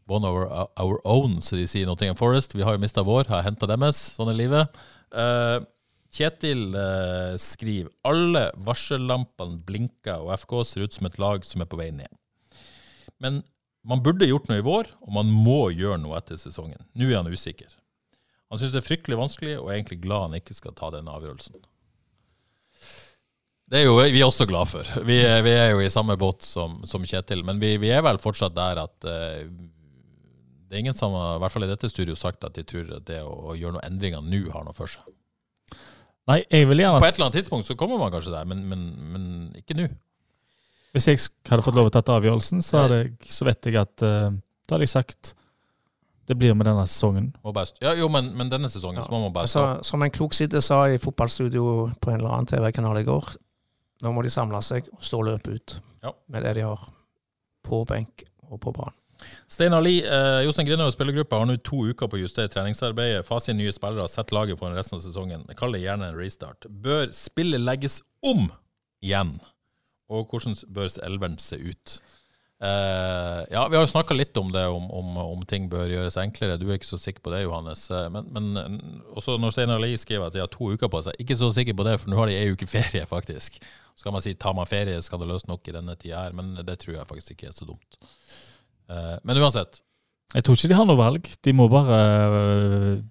One 0.09 0.25
of 0.25 0.33
our, 0.33 0.69
our 0.81 0.97
own, 1.05 1.37
som 1.45 1.59
de 1.59 1.67
sier 1.69 1.85
i 1.85 1.89
Nottingham 1.89 2.17
Forest. 2.17 2.55
Vi 2.57 2.65
har 2.65 2.73
jo 2.73 2.81
mista 2.81 3.03
vår, 3.05 3.29
har 3.29 3.45
henta 3.45 3.69
deres. 3.69 3.99
Sånn 4.15 4.31
er 4.31 4.39
livet. 4.39 4.79
Uh, 5.13 5.61
Kjetil 6.09 6.73
uh, 6.73 7.35
skriver 7.37 7.91
alle 8.09 8.47
varsellampene 8.65 9.59
blinker, 9.65 10.25
og 10.25 10.33
FK 10.41 10.55
ser 10.65 10.87
ut 10.87 10.97
som 10.97 11.09
et 11.09 11.19
lag 11.21 11.45
som 11.45 11.61
er 11.61 11.69
på 11.69 11.77
vei 11.77 11.91
ned. 11.93 12.09
Men 13.21 13.43
man 13.85 14.01
burde 14.03 14.27
gjort 14.27 14.49
noe 14.49 14.59
i 14.59 14.65
vår, 14.65 14.89
og 15.05 15.13
man 15.15 15.29
må 15.29 15.69
gjøre 15.71 16.01
noe 16.01 16.17
etter 16.17 16.39
sesongen. 16.39 16.81
Nå 16.97 17.11
er 17.11 17.21
han 17.21 17.29
usikker. 17.29 17.71
Han 18.49 18.59
syns 18.59 18.73
det 18.73 18.81
er 18.81 18.89
fryktelig 18.89 19.19
vanskelig, 19.19 19.59
og 19.61 19.69
er 19.69 19.77
egentlig 19.77 20.01
glad 20.03 20.27
han 20.27 20.39
ikke 20.39 20.57
skal 20.57 20.73
ta 20.77 20.89
den 20.95 21.09
avgjørelsen. 21.11 21.61
Det 23.69 23.83
er 23.83 23.85
jo 23.85 23.99
vi 24.01 24.17
er 24.17 24.25
også 24.25 24.47
glad 24.49 24.71
for. 24.71 24.87
Vi 25.05 25.19
vi 25.45 25.51
er 25.53 25.75
jo 25.75 25.81
i 25.83 25.91
samme 25.93 26.15
båt 26.17 26.41
som, 26.41 26.79
som 26.89 27.05
Kjetil, 27.05 27.43
men 27.45 27.61
vi, 27.61 27.75
vi 27.77 27.91
er 27.93 28.01
vel 28.01 28.17
fortsatt 28.17 28.55
der 28.57 28.81
at 28.81 29.05
eh, 29.05 29.45
det 30.69 30.77
er 30.77 30.83
ingen 30.83 30.93
som 30.93 31.15
har, 31.17 31.37
i 31.37 31.41
hvert 31.43 31.53
fall 31.55 31.65
i 31.65 31.71
dette 31.71 31.89
studio, 31.89 32.15
sagt 32.17 32.45
at 32.45 32.53
de 32.53 32.63
tror 32.67 32.91
at 32.99 33.07
det 33.09 33.23
å, 33.25 33.31
å 33.51 33.55
gjøre 33.57 33.79
noen 33.79 33.87
endringer 33.87 34.21
nå 34.21 34.43
har 34.53 34.67
noe 34.67 34.77
for 34.77 34.91
seg. 34.91 35.07
Nei, 36.29 36.43
jeg 36.45 36.67
vil 36.69 36.83
gjerne 36.83 37.01
På 37.01 37.07
et 37.07 37.17
eller 37.17 37.29
annet 37.29 37.39
tidspunkt 37.39 37.65
så 37.65 37.75
kommer 37.79 37.97
man 37.97 38.13
kanskje 38.13 38.35
der, 38.35 38.45
men, 38.45 38.61
men, 38.69 38.83
men 39.09 39.25
ikke 39.57 39.77
nå. 39.79 39.87
Hvis 40.93 41.09
jeg 41.09 41.21
hadde 41.49 41.65
fått 41.65 41.77
lov 41.77 41.89
å 41.89 41.93
tatt 41.93 42.09
avgjørelsen, 42.13 42.61
så, 42.65 42.83
hadde 42.83 43.01
jeg, 43.01 43.11
så 43.29 43.45
vet 43.49 43.69
jeg 43.69 43.77
at 43.81 44.05
uh, 44.05 44.29
Da 44.69 44.75
hadde 44.77 44.85
jeg 44.85 44.93
sagt 44.93 45.33
det 46.29 46.35
blir 46.37 46.53
med 46.53 46.67
denne 46.69 46.83
sesongen. 46.85 47.31
Ja, 47.81 47.95
jo, 47.97 48.05
men, 48.13 48.27
men 48.37 48.51
denne 48.51 48.69
sesongen 48.69 49.01
så 49.01 49.09
må 49.09 49.23
man 49.23 49.31
bare 49.33 49.47
Altså, 49.49 49.63
som 49.81 50.03
en 50.05 50.13
klok 50.13 50.35
sitter 50.37 50.61
sa 50.61 50.83
i 50.85 50.99
fotballstudio 51.01 51.63
på 51.97 52.11
en 52.11 52.19
eller 52.19 52.35
annen 52.35 52.49
TV-kanal 52.51 52.99
i 53.01 53.05
går, 53.07 53.31
nå 54.05 54.11
må 54.13 54.21
de 54.21 54.29
samle 54.29 54.61
seg 54.61 54.85
og 54.93 55.01
stå 55.01 55.23
og 55.23 55.25
løpe 55.31 55.55
ut 55.57 55.73
Ja. 56.05 56.13
med 56.29 56.45
det 56.45 56.53
de 56.59 56.67
har 56.67 56.83
på 57.65 57.81
benk 57.89 58.27
og 58.45 58.61
på 58.61 58.75
banen. 58.77 58.93
Steinar 59.49 59.81
Lie, 59.83 60.03
eh, 60.05 60.43
Jostein 60.45 60.67
Grinhaug 60.67 60.91
og 60.91 60.95
spillergruppa 60.95 61.39
har 61.41 61.49
nå 61.49 61.57
to 61.65 61.83
uker 61.89 62.07
på 62.07 62.19
å 62.19 62.21
justere 62.21 62.51
treningsarbeidet. 62.53 63.25
Fase 63.27 63.55
nye 63.57 63.73
spillere, 63.75 64.07
sett 64.11 64.31
laget 64.35 64.59
foran 64.59 64.77
resten 64.77 64.99
av 64.99 65.03
sesongen. 65.05 65.47
Kall 65.59 65.75
det 65.75 65.83
gjerne 65.83 66.11
en 66.11 66.19
restart. 66.19 66.69
Bør 66.69 67.09
spillet 67.15 67.61
legges 67.63 68.01
om 68.23 68.47
igjen? 69.03 69.37
Og 70.09 70.31
hvordan 70.31 70.55
bør 70.73 70.89
elveren 71.05 71.37
se 71.41 71.59
ut? 71.61 71.99
Eh, 72.61 73.45
ja, 73.53 73.67
Vi 73.71 73.77
har 73.77 73.85
jo 73.85 73.91
snakka 73.91 74.15
litt 74.17 74.35
om 74.37 74.49
det, 74.51 74.65
om, 74.67 74.89
om, 74.91 75.17
om 75.17 75.43
ting 75.47 75.69
bør 75.71 75.87
gjøres 75.87 76.17
enklere. 76.19 76.57
Du 76.59 76.65
er 76.67 76.75
ikke 76.75 76.89
så 76.89 76.99
sikker 76.99 77.23
på 77.23 77.31
det, 77.31 77.43
Johannes. 77.45 77.85
Eh, 77.91 78.09
Men, 78.11 78.27
men 78.35 78.49
eh, 78.59 78.79
også 79.15 79.37
når 79.39 79.53
Steinar 79.55 79.79
Lie 79.79 79.97
skriver 79.97 80.27
at 80.27 80.35
de 80.35 80.41
har 80.43 80.51
to 80.51 80.73
uker 80.73 80.91
på 80.91 81.01
seg, 81.05 81.15
ikke 81.23 81.37
så 81.39 81.51
sikker 81.55 81.77
på 81.77 81.85
det, 81.87 81.95
for 82.01 82.11
nå 82.11 82.19
har 82.19 82.27
de 82.27 82.35
ei 82.35 82.51
uke 82.51 82.67
ferie, 82.67 83.05
faktisk. 83.07 83.61
Så 83.95 84.03
kan 84.03 84.15
man 84.15 84.23
si 84.25 84.33
tar 84.35 84.55
man 84.57 84.67
ferie, 84.67 84.99
skal 85.03 85.21
det 85.23 85.29
løse 85.31 85.47
nok 85.47 85.67
i 85.71 85.75
denne 85.75 85.95
tida 85.99 86.25
her, 86.25 86.35
men 86.35 86.55
det 86.67 86.79
tror 86.83 86.97
jeg 86.97 87.07
faktisk 87.07 87.31
ikke 87.37 87.47
er 87.53 87.55
så 87.55 87.67
dumt. 87.69 87.99
Eh, 88.89 89.15
Men 89.23 89.37
uansett, 89.37 89.81
Jeg 90.33 90.43
tror 90.43 90.55
ikke 90.57 90.69
de 90.69 90.77
har 90.77 90.85
noe 90.85 90.97
valg. 90.99 91.29
De 91.45 91.53
må 91.53 91.67
bare 91.69 91.99
øh, 92.29 93.01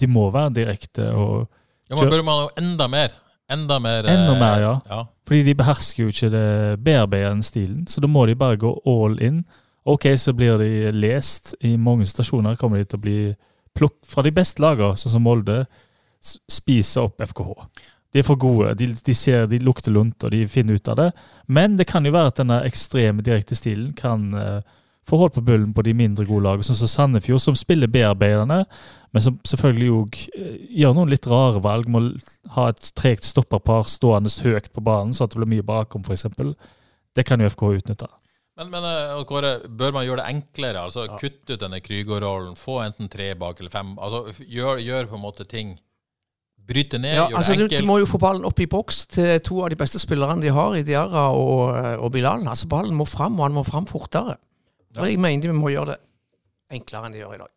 De 0.00 0.06
må 0.06 0.30
være 0.30 0.54
direkte 0.54 1.10
og 1.14 1.48
ja, 1.90 1.96
men 2.00 2.10
bør 2.10 2.22
man 2.24 2.38
jo 2.40 2.48
enda 2.56 2.86
mer? 2.88 3.12
Enda 3.52 3.76
mer, 3.78 4.06
Enda 4.08 4.32
eh, 4.32 4.40
mer, 4.40 4.60
ja. 4.62 4.72
ja. 4.88 5.02
Fordi 5.28 5.42
de 5.44 5.54
behersker 5.54 6.02
jo 6.04 6.08
ikke 6.08 6.30
det 6.32 6.80
bearbeidende 6.84 7.44
stilen, 7.44 7.82
så 7.86 8.00
da 8.00 8.08
må 8.08 8.24
de 8.26 8.34
bare 8.34 8.56
gå 8.56 8.70
all 8.88 9.18
in. 9.22 9.42
Ok, 9.84 10.06
så 10.16 10.32
blir 10.32 10.56
de 10.58 10.90
lest. 10.96 11.52
I 11.60 11.76
mange 11.76 12.06
stasjoner 12.08 12.56
kommer 12.56 12.80
de 12.80 12.88
til 12.88 12.98
å 12.98 13.04
bli 13.04 13.18
plukk 13.76 13.98
fra 14.08 14.24
de 14.24 14.32
beste 14.32 14.64
lagene, 14.64 14.96
sånn 14.96 15.12
som 15.12 15.26
Molde, 15.26 15.66
spiser 16.24 17.04
opp 17.04 17.20
FKH. 17.20 17.52
De 18.14 18.22
er 18.22 18.26
for 18.26 18.40
gode. 18.40 18.72
De, 18.80 18.88
de 18.94 19.14
ser, 19.14 19.44
de 19.50 19.58
lukter 19.60 19.92
lunt, 19.92 20.16
og 20.24 20.32
de 20.32 20.46
finner 20.48 20.78
ut 20.80 20.88
av 20.88 20.96
det. 21.02 21.10
Men 21.52 21.76
det 21.76 21.88
kan 21.90 22.06
jo 22.06 22.14
være 22.14 22.32
at 22.32 22.40
denne 22.40 22.62
ekstreme 22.64 23.24
direkte 23.26 23.58
stilen 23.58 23.92
kan 23.98 24.30
eh, 24.40 24.60
få 25.08 25.18
hold 25.20 25.34
på 25.36 25.44
bullen 25.44 25.72
på 25.76 25.84
de 25.84 25.94
mindre 25.96 26.26
gode 26.28 26.46
lagene, 26.46 26.66
sånn 26.66 26.78
som 26.78 26.90
Sandefjord, 26.90 27.42
som 27.42 27.56
spiller 27.58 27.90
bearbeidende, 27.92 28.64
men 29.14 29.22
som 29.22 29.38
selvfølgelig 29.46 29.90
òg 29.94 30.18
gjør 30.80 30.96
noen 30.96 31.12
litt 31.12 31.28
rare 31.30 31.60
valg. 31.62 31.90
Må 31.92 32.02
ha 32.56 32.68
et 32.72 32.90
tregt 32.98 33.26
stopperpar 33.28 33.86
stående 33.90 34.32
høyt 34.42 34.72
på 34.74 34.82
banen, 34.84 35.14
så 35.14 35.26
at 35.26 35.34
det 35.34 35.42
blir 35.42 35.52
mye 35.56 35.66
bakom, 35.66 36.02
f.eks. 36.02 36.26
Det 37.14 37.26
kan 37.28 37.40
jo 37.40 37.50
FK 37.52 37.68
utnytte. 37.76 38.10
Men, 38.58 38.70
men 38.70 38.84
eh, 38.86 39.22
Kåre, 39.26 39.56
bør 39.66 39.94
man 39.96 40.04
gjøre 40.06 40.22
det 40.22 40.30
enklere? 40.30 40.84
Altså 40.86 41.08
Kutte 41.18 41.56
ut 41.56 41.62
denne 41.62 41.80
Krygård-rollen, 41.82 42.54
få 42.58 42.80
enten 42.84 43.10
tre 43.10 43.32
bak 43.38 43.58
eller 43.58 43.72
fem. 43.72 43.96
Altså 43.98 44.44
Gjør, 44.46 44.78
gjør 44.82 45.10
på 45.10 45.18
en 45.18 45.24
måte 45.24 45.46
ting 45.48 45.74
Bryte 46.64 46.96
ned, 46.96 47.12
Ja, 47.18 47.26
gjør 47.28 47.36
altså, 47.36 47.52
det 47.52 47.64
enkelt. 47.66 47.82
du 47.82 47.88
må 47.90 47.98
jo 48.00 48.06
få 48.08 48.18
ballen 48.22 48.46
opp 48.48 48.60
i 48.62 48.68
boks 48.70 49.02
til 49.12 49.40
to 49.44 49.58
av 49.66 49.72
de 49.74 49.76
beste 49.76 50.00
spillerne 50.00 50.40
de 50.40 50.52
har, 50.54 50.78
i 50.78 50.84
Diarra 50.86 51.26
og, 51.36 51.74
og 52.00 52.12
Bilal. 52.14 52.46
Altså, 52.48 52.70
ballen 52.70 52.94
må 52.96 53.04
fram, 53.04 53.36
og 53.36 53.44
han 53.44 53.58
må 53.58 53.66
fram 53.66 53.84
fortere. 53.90 54.38
Og 54.98 55.10
jeg 55.10 55.20
mener 55.20 55.50
vi 55.50 55.58
må 55.58 55.72
gjøre 55.74 55.94
det 55.94 56.00
enklere 56.74 57.08
enn 57.08 57.14
de 57.14 57.22
gjør 57.22 57.36
i 57.36 57.42
dag. 57.44 57.52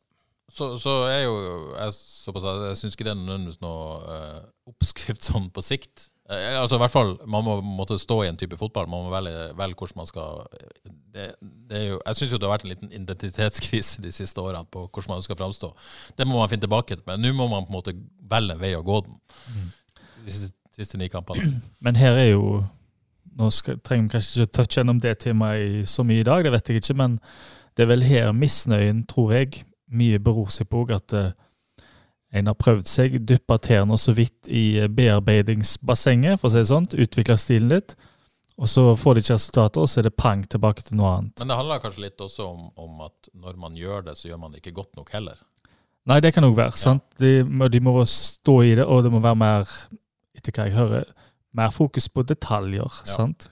Så, 0.58 0.67
så 0.80 0.91
er 1.10 1.26
jo 1.26 1.34
jeg 1.76 1.95
såpass 1.97 2.45
jeg 2.47 2.78
syns 2.80 2.95
ikke 2.95 3.08
det 3.10 3.13
er 3.13 3.19
nødvendigvis 3.19 3.60
noe 3.63 3.97
eh, 4.13 4.45
oppskrift 4.71 5.28
sånn 5.28 5.50
på 5.54 5.63
sikt. 5.65 6.08
Eh, 6.32 6.56
altså 6.60 6.78
i 6.78 6.82
hvert 6.82 6.93
fall, 6.93 7.13
Man 7.28 7.43
må 7.43 7.58
måtte 7.63 7.97
stå 8.00 8.21
i 8.23 8.30
en 8.30 8.39
type 8.39 8.60
fotball. 8.60 8.88
Man 8.91 9.06
må 9.06 9.12
velge, 9.12 9.50
velge 9.60 9.80
hvordan 9.80 10.02
man 10.02 10.10
skal 10.10 10.45
det, 10.88 11.28
det 11.41 11.82
er 11.82 11.86
jo, 11.91 12.00
Jeg 12.00 12.19
syns 12.19 12.36
jo 12.36 12.39
det 12.39 12.47
har 12.47 12.56
vært 12.56 12.67
en 12.67 12.73
liten 12.73 12.95
identitetskrise 12.95 14.04
de 14.04 14.13
siste 14.15 14.43
årene 14.43 14.63
på 14.71 14.86
hvordan 14.88 15.17
man 15.17 15.26
skal 15.26 15.39
framstå. 15.39 15.73
Det 16.19 16.28
må 16.28 16.39
man 16.39 16.52
finne 16.52 16.63
tilbake 16.63 16.95
til, 16.95 17.04
men 17.10 17.23
nå 17.23 17.36
må 17.36 17.50
man 17.52 17.67
på 17.67 17.73
en 17.73 17.80
måte 17.80 17.95
velge 18.32 18.56
en 18.56 18.63
vei 18.63 18.73
å 18.78 18.86
gå 18.88 19.02
den. 19.08 19.19
De 20.23 20.32
siste, 20.32 20.56
siste 20.80 21.00
ni 21.00 21.12
kampene. 21.12 21.60
Men 21.84 22.00
her 22.00 22.19
er 22.19 22.32
jo 22.32 22.63
Nå 23.38 23.52
skal, 23.54 23.78
trenger 23.86 24.08
vi 24.08 24.15
kanskje 24.15 24.43
ikke 24.43 24.54
touche 24.58 24.80
gjennom 24.80 25.00
det 25.04 25.13
temaet 25.21 25.89
så 25.89 26.06
mye 26.08 26.23
i 26.23 26.28
dag, 26.28 26.43
det 26.45 26.54
vet 26.56 26.69
jeg 26.71 26.82
ikke, 26.82 26.97
men 26.97 27.19
det 27.78 27.86
er 27.86 27.91
vel 27.91 28.06
her 28.08 28.32
misnøyen, 28.34 29.04
tror 29.10 29.36
jeg, 29.36 29.62
mye 29.93 30.19
beror 30.19 30.50
seg 30.54 30.69
på 30.71 30.82
at 30.95 31.13
eh, 31.13 31.36
en 32.38 32.50
har 32.50 32.58
prøvd 32.58 32.89
seg, 32.89 33.19
dyppa 33.30 33.60
tærne 33.62 33.97
så 34.02 34.15
vidt 34.17 34.50
i 34.50 34.80
eh, 34.82 34.89
bearbeidingsbassenget, 34.89 36.41
for 36.41 36.50
å 36.50 36.56
si 36.56 36.63
det 36.63 36.71
sånn, 36.71 36.89
utvikla 37.06 37.38
stilen 37.38 37.76
litt, 37.76 37.93
og 38.58 38.71
så 38.71 38.88
får 38.97 39.15
de 39.15 39.23
ikke 39.23 39.38
resultater, 39.38 39.84
og 39.84 39.91
så 39.91 40.02
er 40.02 40.08
det 40.10 40.15
pang 40.17 40.41
tilbake 40.50 40.88
til 40.88 40.97
noe 40.97 41.13
annet. 41.19 41.38
Men 41.43 41.54
det 41.54 41.60
handler 41.60 41.84
kanskje 41.84 42.08
litt 42.08 42.26
også 42.26 42.50
om, 42.50 42.65
om 42.73 43.06
at 43.06 43.30
når 43.38 43.62
man 43.62 43.78
gjør 43.78 44.10
det, 44.10 44.17
så 44.17 44.32
gjør 44.32 44.41
man 44.41 44.56
det 44.56 44.63
ikke 44.63 44.80
godt 44.80 44.97
nok 44.97 45.13
heller. 45.13 45.38
Nei, 46.10 46.17
det 46.23 46.34
kan 46.34 46.47
òg 46.47 46.56
være. 46.58 46.80
sant? 46.80 47.04
De, 47.21 47.43
de 47.43 47.82
må 47.84 47.93
stå 48.10 48.58
i 48.65 48.73
det, 48.80 48.86
og 48.88 49.04
det 49.06 49.12
må 49.13 49.21
være 49.21 49.38
mer, 49.38 49.78
etter 50.38 50.56
hva 50.56 50.65
jeg 50.65 50.78
hører, 50.78 51.13
mer 51.58 51.74
fokus 51.76 52.10
på 52.13 52.26
detaljer. 52.28 53.02
sant? 53.08 53.50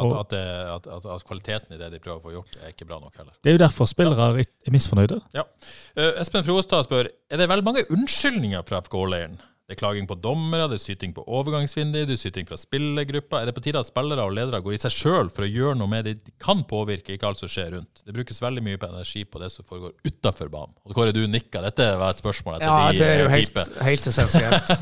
At, 0.00 0.06
at, 0.16 0.30
det, 0.30 0.42
at, 0.70 0.86
at, 0.86 1.06
at 1.12 1.24
kvaliteten 1.26 1.74
i 1.74 1.78
det 1.80 1.90
de 1.92 1.98
prøver 2.00 2.20
å 2.20 2.24
få 2.24 2.32
gjort, 2.32 2.56
er 2.62 2.72
ikke 2.72 2.86
bra 2.88 3.00
nok 3.02 3.16
heller. 3.18 3.34
Det 3.42 3.50
er 3.50 3.58
jo 3.58 3.62
derfor 3.64 3.88
spillere 3.90 4.30
er 4.38 4.72
misfornøyde. 4.72 5.18
Eh, 5.34 6.20
Espen 6.22 6.46
Frostad 6.46 6.86
spør 6.86 7.10
er 7.10 7.40
det 7.40 7.48
veldig 7.50 7.66
mange 7.66 7.84
unnskyldninger 7.92 8.64
fra 8.68 8.80
FK-leiren. 8.86 9.40
Det 9.70 9.76
er 9.76 9.82
klaging 9.84 10.06
på 10.10 10.16
dommere, 10.18 10.64
det 10.66 10.80
er 10.80 10.82
syting 10.82 11.12
på 11.14 11.22
overgangsvinduet, 11.30 12.08
det 12.08 12.16
er 12.16 12.18
syting 12.18 12.48
fra 12.48 12.56
spillergruppa. 12.58 13.38
Er 13.38 13.50
det 13.50 13.54
på 13.54 13.62
tide 13.62 13.78
at 13.78 13.86
spillere 13.86 14.24
og 14.26 14.32
ledere 14.34 14.58
går 14.64 14.74
i 14.74 14.80
seg 14.82 14.94
sjøl 14.96 15.30
for 15.30 15.46
å 15.46 15.50
gjøre 15.50 15.76
noe 15.78 15.90
med 15.92 16.08
det 16.08 16.16
de 16.24 16.34
kan 16.42 16.64
påvirke, 16.66 17.14
ikke 17.14 17.28
alt 17.28 17.38
som 17.38 17.50
skjer 17.50 17.76
rundt? 17.76 18.02
Det 18.02 18.14
brukes 18.16 18.42
veldig 18.42 18.64
mye 18.66 18.80
på 18.82 18.90
energi 18.90 19.22
på 19.30 19.42
det 19.42 19.52
som 19.54 19.66
foregår 19.68 19.94
utafor 20.02 20.50
banen. 20.50 20.74
Og 20.82 20.96
Kåre, 20.98 21.14
du 21.14 21.22
nikka. 21.30 21.62
Dette 21.68 21.86
var 22.02 22.16
et 22.16 22.22
spørsmål 22.22 22.58
etter 22.58 22.66
Ja, 22.66 22.90
de 22.90 22.98
det 22.98 23.12
er 23.12 23.22
jo 23.22 23.30
eh, 23.30 23.36
helt, 23.36 23.80
helt 23.86 24.10
essensielt. 24.10 24.74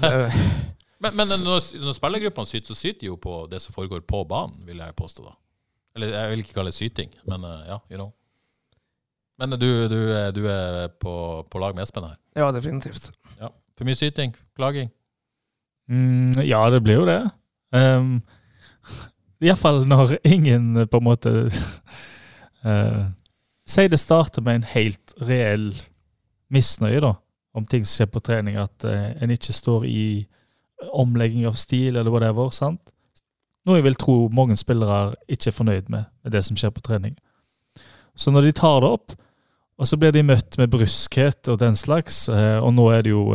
Men, 1.00 1.14
men 1.16 1.30
når, 1.46 1.60
når 1.78 1.94
spillergruppene 1.94 2.50
syter, 2.50 2.72
så 2.72 2.74
syter 2.74 3.00
de 3.04 3.06
jo 3.12 3.16
på 3.22 3.34
det 3.50 3.60
som 3.62 3.74
foregår 3.76 4.00
på 4.08 4.24
banen, 4.26 4.64
vil 4.66 4.80
jeg 4.82 4.96
påstå. 4.98 5.24
da. 5.28 5.34
Eller 5.94 6.14
jeg 6.16 6.30
vil 6.32 6.42
ikke 6.42 6.56
kalle 6.56 6.72
det 6.72 6.78
syting, 6.78 7.12
men 7.28 7.44
eh, 7.46 7.60
ja, 7.70 7.76
you 7.90 7.98
know. 8.00 8.08
Men 9.38 9.54
du, 9.54 9.68
du, 9.88 9.98
er- 10.10 10.32
du 10.34 10.42
er 10.50 10.88
på, 10.98 11.12
på 11.50 11.58
lag 11.62 11.74
med 11.78 11.84
Espen 11.86 12.02
her. 12.08 12.16
Ja, 12.36 12.48
definitivt. 12.54 13.10
Ja. 13.38 13.52
For 13.78 13.86
mye 13.86 13.94
syting, 13.98 14.34
klaging. 14.58 14.90
Mm, 15.88 16.32
ja, 16.44 16.64
det 16.74 16.82
blir 16.86 17.02
jo 17.02 17.06
det. 17.08 17.20
Um, 17.68 18.22
Iallfall 19.44 19.82
når 19.84 20.14
ingen 20.24 20.70
eh, 20.80 20.86
på 20.88 20.96
en 21.02 21.04
måte 21.04 21.32
uh, 22.64 23.02
Si 23.68 23.84
det 23.92 23.98
starter 24.00 24.40
med 24.40 24.54
en 24.62 24.64
helt 24.70 25.12
reell 25.20 25.66
misnøye 26.48 27.02
da, 27.04 27.10
om 27.52 27.66
ting 27.68 27.84
som 27.84 27.92
skjer 27.98 28.08
på 28.14 28.22
trening, 28.24 28.56
at 28.56 28.86
uh, 28.88 29.10
en 29.20 29.34
ikke 29.34 29.52
står 29.52 29.84
i 29.84 30.06
omlegging 30.92 31.46
av 31.48 31.56
stil 31.58 31.96
eller 31.96 32.10
whatever. 32.10 32.50
sant? 32.54 32.92
Noe 33.66 33.80
jeg 33.80 33.86
vil 33.88 33.98
tro 34.00 34.18
mange 34.32 34.56
spillere 34.56 35.16
ikke 35.28 35.50
er 35.50 35.56
fornøyd 35.56 35.90
med, 35.92 36.04
med 36.24 36.32
det 36.32 36.44
som 36.46 36.56
skjer 36.56 36.72
på 36.74 36.84
trening. 36.84 37.16
Så 38.18 38.30
når 38.34 38.48
de 38.48 38.52
tar 38.52 38.80
det 38.82 38.92
opp, 38.96 39.16
og 39.78 39.86
så 39.86 39.96
blir 39.96 40.10
de 40.14 40.24
møtt 40.26 40.56
med 40.58 40.70
bruskhet 40.72 41.48
og 41.52 41.60
den 41.60 41.76
slags, 41.78 42.26
uh, 42.32 42.58
og 42.58 42.72
nå 42.74 42.88
er 42.90 43.04
det 43.06 43.12
jo 43.12 43.28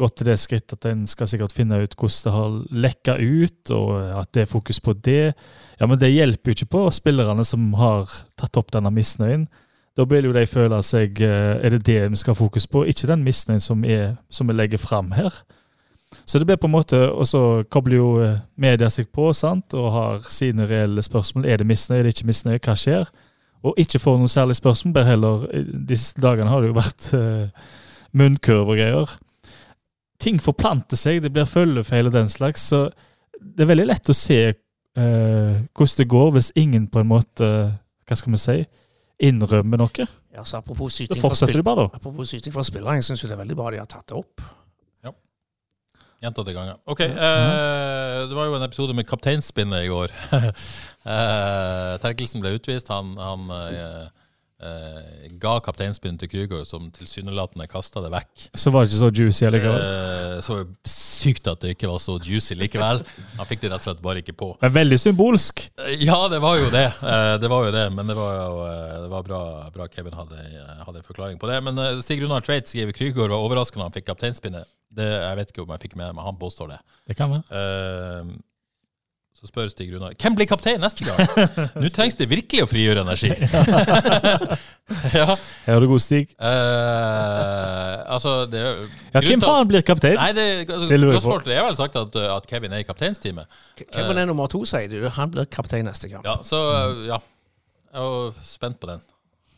gått 0.00 0.20
til 0.20 0.30
det 0.30 0.36
skritt 0.40 0.72
at 0.74 0.86
en 0.88 1.02
skal 1.10 1.28
sikkert 1.30 1.54
finne 1.54 1.80
ut 1.82 1.96
hvordan 1.98 2.24
det 2.24 2.34
har 2.34 2.58
lekka 2.86 3.16
ut, 3.18 3.72
og 3.74 3.90
at 4.20 4.30
det 4.36 4.44
er 4.44 4.50
fokus 4.50 4.80
på 4.80 4.94
det. 4.94 5.32
Ja, 5.80 5.86
Men 5.86 5.98
det 5.98 6.12
hjelper 6.12 6.50
jo 6.50 6.56
ikke 6.56 6.72
på 6.76 6.84
spillerne 6.94 7.44
som 7.44 7.72
har 7.78 8.08
tatt 8.38 8.56
opp 8.60 8.72
denne 8.72 8.92
misnøyen. 8.94 9.48
Da 9.98 10.06
vil 10.08 10.28
jo 10.28 10.34
de 10.34 10.46
føle 10.46 10.78
seg 10.86 11.18
eh, 11.20 11.58
Er 11.66 11.74
det 11.74 11.82
det 11.84 12.10
vi 12.12 12.16
skal 12.16 12.32
ha 12.32 12.38
fokus 12.38 12.66
på, 12.70 12.84
ikke 12.86 13.10
den 13.10 13.24
misnøyen 13.26 13.60
som, 13.60 13.82
er, 13.84 14.14
som 14.30 14.48
vi 14.48 14.54
legger 14.54 14.78
fram 14.78 15.10
her? 15.12 15.34
Så 16.30 16.38
det 16.38 16.46
blir 16.46 16.60
på 16.62 16.68
en 16.68 16.76
måte, 16.76 16.98
Og 17.10 17.26
så 17.26 17.64
kobler 17.70 17.96
jo 17.96 18.10
eh, 18.22 18.36
media 18.54 18.90
seg 18.90 19.08
på 19.10 19.32
sant, 19.34 19.74
og 19.74 19.90
har 19.96 20.20
sine 20.30 20.68
reelle 20.70 21.02
spørsmål. 21.02 21.48
Er 21.50 21.58
det 21.58 21.66
misnøye, 21.66 21.98
er 21.98 22.06
det 22.06 22.14
ikke 22.14 22.30
misnøye, 22.30 22.60
hva 22.62 22.76
skjer? 22.78 23.10
Og 23.66 23.74
ikke 23.82 23.98
får 23.98 24.20
noen 24.20 24.30
særlige 24.30 24.60
spørsmål, 24.62 24.94
bare 24.94 25.10
heller 25.10 25.42
Disse 25.88 26.22
dagene 26.22 26.48
har 26.48 26.62
det 26.62 26.70
jo 26.70 26.78
vært 26.78 27.08
uh, 27.12 27.66
munnkurv 28.16 28.70
og 28.70 28.78
greier 28.78 29.18
ting 30.20 30.40
forplanter 30.42 30.98
seg, 31.00 31.22
det 31.24 31.32
blir 31.34 31.48
følgefeil 31.48 32.10
og 32.10 32.14
den 32.14 32.30
slags. 32.30 32.68
Så 32.70 32.88
det 33.40 33.64
er 33.64 33.72
veldig 33.72 33.88
lett 33.88 34.12
å 34.12 34.16
se 34.16 34.40
uh, 34.50 35.54
hvordan 35.72 35.98
det 36.02 36.08
går 36.14 36.32
hvis 36.36 36.52
ingen 36.60 36.88
på 36.92 37.02
en 37.02 37.10
måte 37.10 37.50
Hva 38.08 38.16
skal 38.18 38.34
vi 38.34 38.40
si? 38.42 38.56
Innrømmer 39.22 39.78
noe. 39.78 40.06
Ja, 40.34 40.42
så 40.42 40.58
apropos 40.58 40.96
syting 40.96 41.20
bare, 41.22 41.84
da. 41.84 41.84
Apropos 41.94 42.32
syting 42.32 42.54
fra 42.54 42.64
spillere, 42.66 42.96
jeg 42.98 43.06
syns 43.06 43.22
det 43.22 43.36
er 43.36 43.42
veldig 43.42 43.56
bra 43.58 43.70
de 43.70 43.78
har 43.78 43.88
tatt 43.90 44.08
det 44.10 44.16
opp. 44.18 44.42
Gjentatte 46.20 46.52
ganger. 46.52 46.76
OK. 46.84 47.00
Uh, 47.00 48.28
det 48.28 48.36
var 48.36 48.48
jo 48.50 48.56
en 48.58 48.66
episode 48.66 48.96
med 48.96 49.08
kapteinspinnet 49.08 49.86
i 49.86 49.88
går. 49.88 50.12
eh, 51.08 51.92
Terkelsen 52.02 52.42
ble 52.44 52.52
utvist. 52.58 52.92
Han, 52.92 53.14
han 53.16 53.46
uh, 53.48 54.10
Uh, 54.60 55.24
ga 55.40 55.54
kapteinspinnen 55.64 56.18
til 56.20 56.28
Krüger, 56.28 56.66
som 56.68 56.90
tilsynelatende 56.92 57.64
kasta 57.70 58.02
det 58.04 58.10
vekk. 58.12 58.42
Så 58.60 58.72
var 58.74 58.84
det 58.84 58.90
ikke 58.90 58.98
så 58.98 59.08
juicy 59.08 59.46
likevel? 59.54 59.86
Uh, 59.86 60.34
så 60.44 60.58
sykt 60.84 61.48
at 61.48 61.62
det 61.64 61.72
ikke 61.72 61.88
var 61.88 62.02
så 62.02 62.18
juicy 62.20 62.58
likevel. 62.60 63.00
Han 63.38 63.48
fikk 63.48 63.62
det 63.62 63.70
rett 63.72 63.80
og 63.80 63.86
slett 63.88 64.02
bare 64.04 64.20
ikke 64.20 64.34
på. 64.36 64.50
Men 64.60 64.74
veldig 64.74 64.98
symbolsk. 65.00 65.64
Uh, 65.80 65.94
ja, 65.96 66.18
det 66.32 66.42
var 66.44 66.60
jo 66.60 66.68
det. 66.74 66.84
det 67.40 67.50
var 67.52 67.70
jo 67.70 67.72
det, 67.72 67.86
Men 67.96 68.12
det 68.12 68.18
var 68.18 68.36
jo 68.36 68.60
det 69.06 69.08
var 69.14 69.24
bra, 69.30 69.40
bra 69.72 69.88
Kevin 69.94 70.18
hadde, 70.18 70.44
hadde 70.84 71.00
en 71.00 71.08
forklaring 71.08 71.40
på 71.40 71.48
det. 71.48 71.56
Men 71.64 71.80
Stig 72.04 72.20
Runar 72.20 72.44
Tveit 72.44 72.68
skriver 72.68 72.92
Krüger 72.96 73.32
var 73.32 73.40
overraskende 73.40 73.88
han 73.88 73.96
fikk 73.96 74.10
kapteinspinnet. 74.12 74.68
Det, 74.92 75.08
jeg 75.08 75.40
vet 75.40 75.54
ikke 75.54 75.64
om 75.64 75.72
jeg 75.72 75.86
fikk 75.86 75.96
med 75.96 76.12
meg, 76.12 76.24
han 76.26 76.36
påstår 76.36 76.74
det. 76.74 76.80
Det 77.08 77.16
kan 77.16 77.32
være. 77.32 77.64
Så 79.40 79.48
spør 79.48 79.70
Stig 79.72 79.88
Runar 79.88 80.12
hvem 80.20 80.34
blir 80.36 80.44
kaptein 80.44 80.82
neste 80.82 81.06
gang. 81.06 81.20
Nå 81.80 81.88
trengs 81.96 82.18
det 82.18 82.26
virkelig 82.28 82.66
å 82.66 82.68
frigjøre 82.68 83.00
energi. 83.06 83.30
ja. 85.16 85.36
Her 85.64 85.76
er 85.78 85.80
du 85.80 85.86
god, 85.88 86.02
Stig. 86.04 86.34
Uh, 86.36 88.04
altså, 88.04 88.34
det, 88.52 88.60
ja, 89.14 89.22
Hvem 89.24 89.40
faen 89.40 89.70
blir 89.70 89.84
kaptein? 89.86 90.18
Nei, 90.20 90.34
det, 90.36 90.44
det 90.68 90.98
er 91.56 91.64
vel 91.64 91.78
sagt 91.78 91.96
at, 91.96 92.18
at, 92.20 92.48
Kevin 92.50 92.76
er 92.76 92.84
i 92.84 92.88
kapteinsteamet. 92.88 93.48
Kevin 93.80 94.20
er 94.20 94.28
nummer 94.28 94.50
to, 94.52 94.60
sier 94.68 94.92
du. 94.92 94.98
Han 95.16 95.32
blir 95.32 95.48
kaptein 95.48 95.88
neste 95.88 96.12
gang. 96.12 96.26
Ja, 96.26 96.36
så 96.44 96.60
ja. 97.08 97.22
Jeg 97.90 98.10
var 98.12 98.44
spent 98.44 98.76
på 98.82 98.90
den. 98.92 99.00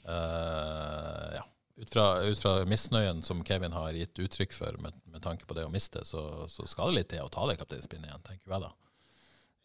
Uh, 0.07 1.41
ja. 1.41 1.43
Ut 1.83 1.91
fra, 1.91 2.07
ut 2.22 2.39
fra, 2.39 2.55
misnøyen 2.70 3.24
som 3.26 3.43
Kevin 3.43 3.74
har 3.74 3.91
gitt 3.99 4.22
uttrykk 4.22 4.55
for 4.55 4.78
med, 4.78 4.95
med 5.11 5.26
tanke 5.26 5.43
på 5.49 5.59
det 5.59 5.66
å 5.66 5.74
miste, 5.74 6.05
så, 6.07 6.47
så 6.47 6.70
skal 6.70 6.93
det 6.93 7.01
litt 7.01 7.11
til 7.16 7.26
å 7.26 7.33
ta 7.33 7.49
det 7.51 7.59
kapteinspinnet 7.59 8.12
igjen, 8.12 8.22
tenker 8.28 8.55
jeg 8.55 8.62
da. 8.68 8.70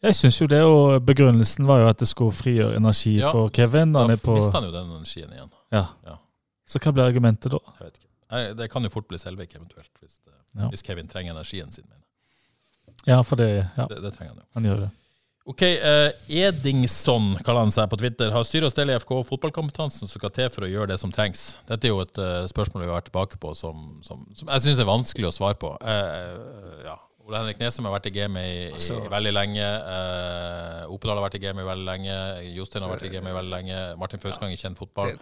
Jeg 0.06 0.14
syns 0.14 0.36
jo 0.38 0.46
det, 0.46 0.60
og 0.62 1.02
begrunnelsen 1.02 1.66
var 1.66 1.82
jo 1.82 1.88
at 1.90 1.98
det 1.98 2.06
skulle 2.06 2.34
frigjøre 2.36 2.78
energi 2.78 3.16
ja, 3.18 3.32
for 3.34 3.50
Kevin. 3.54 3.96
Da 3.96 4.04
på... 4.22 4.36
mister 4.38 4.60
han 4.60 4.68
jo 4.68 4.74
den 4.74 4.92
energien 4.94 5.32
igjen. 5.34 5.50
Ja. 5.74 5.88
ja. 6.06 6.14
Så 6.70 6.78
hva 6.82 6.92
blir 6.94 7.08
argumentet 7.08 7.50
da? 7.50 7.58
Jeg 7.80 7.88
vet 7.88 7.98
ikke. 7.98 8.08
Nei, 8.28 8.42
det 8.54 8.68
kan 8.70 8.84
jo 8.84 8.92
fort 8.92 9.08
bli 9.08 9.18
Selvik 9.18 9.56
eventuelt, 9.56 9.90
hvis, 9.98 10.20
det, 10.20 10.36
ja. 10.60 10.68
hvis, 10.68 10.84
Kevin 10.86 11.08
trenger 11.10 11.34
energien 11.34 11.72
sin. 11.72 11.88
Ja, 13.08 13.22
for 13.24 13.40
det, 13.40 13.50
ja. 13.64 13.86
det, 13.88 14.02
det 14.04 14.14
trenger 14.14 14.34
han 14.34 14.42
jo. 14.42 14.48
Han 14.58 14.68
gjør 14.68 14.82
det. 14.84 14.88
Ok, 15.48 15.62
eh, 15.64 16.10
Edingsson 16.28 17.30
kaller 17.40 17.64
han 17.64 17.72
seg 17.72 17.88
på 17.88 17.96
Twitter. 17.96 18.28
Har 18.34 18.44
styret 18.44 18.68
og 18.68 18.72
stell 18.74 18.92
i 18.92 18.96
FK 19.00 19.14
fotballkompetansen 19.30 20.04
som 20.04 20.20
skal 20.20 20.32
til 20.36 20.50
for 20.52 20.66
å 20.66 20.68
gjøre 20.68 20.90
det 20.92 20.98
som 21.00 21.12
trengs? 21.14 21.54
Dette 21.70 21.88
er 21.88 21.94
jo 21.94 22.02
et 22.04 22.20
uh, 22.20 22.44
spørsmål 22.50 22.84
vi 22.84 22.90
har 22.90 22.98
vært 22.98 23.08
tilbake 23.08 23.40
på 23.40 23.54
som, 23.56 23.86
som, 24.04 24.26
som 24.36 24.52
jeg 24.52 24.66
syns 24.66 24.82
er 24.84 24.90
vanskelig 24.90 25.30
å 25.30 25.32
svare 25.32 25.56
på. 25.56 25.72
Eh, 25.80 26.84
ja, 26.84 26.98
Ole 27.28 27.42
Henrik 27.42 27.58
Nesem 27.60 27.84
har 27.84 27.92
vært 27.92 28.06
i 28.08 28.12
gamet 28.14 28.46
i, 28.48 28.52
i, 28.56 28.68
altså, 28.72 29.02
veldig 29.12 29.32
lenge. 29.36 29.64
Uh, 29.84 30.94
Opedal 30.94 31.18
har 31.18 31.26
vært 31.26 31.36
i 31.36 31.42
gamet 31.42 31.66
veldig 31.66 31.84
lenge. 31.84 32.14
Jostein 32.56 32.86
har 32.86 32.94
vært 32.94 33.04
i 33.04 33.10
gamet 33.12 33.34
veldig 33.36 33.52
lenge. 33.52 33.80
Martin 34.00 34.22
Fauskang 34.22 34.54
ja, 34.54 34.60
kjent 34.62 34.80
fotball. 34.80 35.12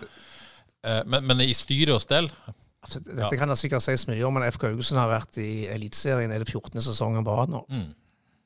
Uh, 0.87 1.01
men, 1.03 1.25
men, 1.27 1.43
i 1.43 1.55
styre 1.57 1.97
og 1.97 2.05
stell 2.05 2.29
altså, 2.31 3.01
Dette 3.01 3.27
ja. 3.27 3.39
kan 3.41 3.51
det 3.51 3.57
sikkert 3.59 3.83
sies 3.83 4.07
mye 4.07 4.23
om, 4.29 4.37
men 4.39 4.47
FK 4.55 4.69
Haugesund 4.69 5.01
har 5.03 5.11
vært 5.11 5.41
i 5.43 5.67
Eliteserien 5.73 6.31
i 6.31 6.39
det 6.39 6.47
14. 6.47 6.79
sesongen 6.85 7.27
på 7.27 7.35
rad 7.35 7.51
nå. 7.51 7.65
Mm. 7.75 7.89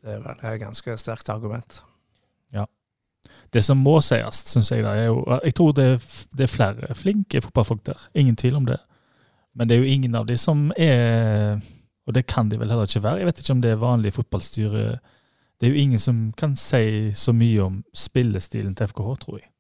Det 0.01 0.15
er 0.17 0.55
et 0.55 0.63
ganske 0.63 0.95
sterkt 1.03 1.29
argument. 1.29 1.83
Ja. 2.57 2.65
Det 3.53 3.61
som 3.67 3.83
må 3.85 3.99
sies, 4.01 4.41
syns 4.49 4.71
jeg, 4.73 4.87
da, 4.87 4.95
er 4.97 5.11
jo 5.11 5.21
Jeg 5.45 5.59
tror 5.59 5.75
det 5.77 5.87
er, 5.99 6.09
det 6.33 6.47
er 6.47 6.55
flere 6.55 6.97
flinke 6.97 7.45
fotballfolk 7.45 7.85
der. 7.91 8.09
Ingen 8.17 8.41
tvil 8.41 8.57
om 8.57 8.71
det. 8.71 8.81
Men 9.53 9.69
det 9.69 9.77
er 9.77 9.85
jo 9.85 9.93
ingen 9.99 10.17
av 10.17 10.25
de 10.31 10.39
som 10.41 10.71
er 10.81 11.61
og 12.07 12.15
det 12.17 12.27
kan 12.27 12.49
de 12.51 12.59
vel 12.59 12.71
heller 12.73 12.89
ikke 12.89 13.03
være. 13.05 13.21
Jeg 13.23 13.29
vet 13.29 13.41
ikke 13.43 13.53
om 13.53 13.63
det 13.63 13.71
er 13.71 13.81
vanlig 13.81 14.13
fotballstyre. 14.17 14.85
Det 15.61 15.69
er 15.69 15.75
jo 15.75 15.83
ingen 15.83 15.99
som 16.01 16.21
kan 16.37 16.57
si 16.57 17.13
så 17.15 17.35
mye 17.37 17.63
om 17.63 17.81
spillestilen 17.95 18.75
til 18.75 18.89
FKH, 18.91 19.17
tror 19.25 19.39
jeg. 19.39 19.51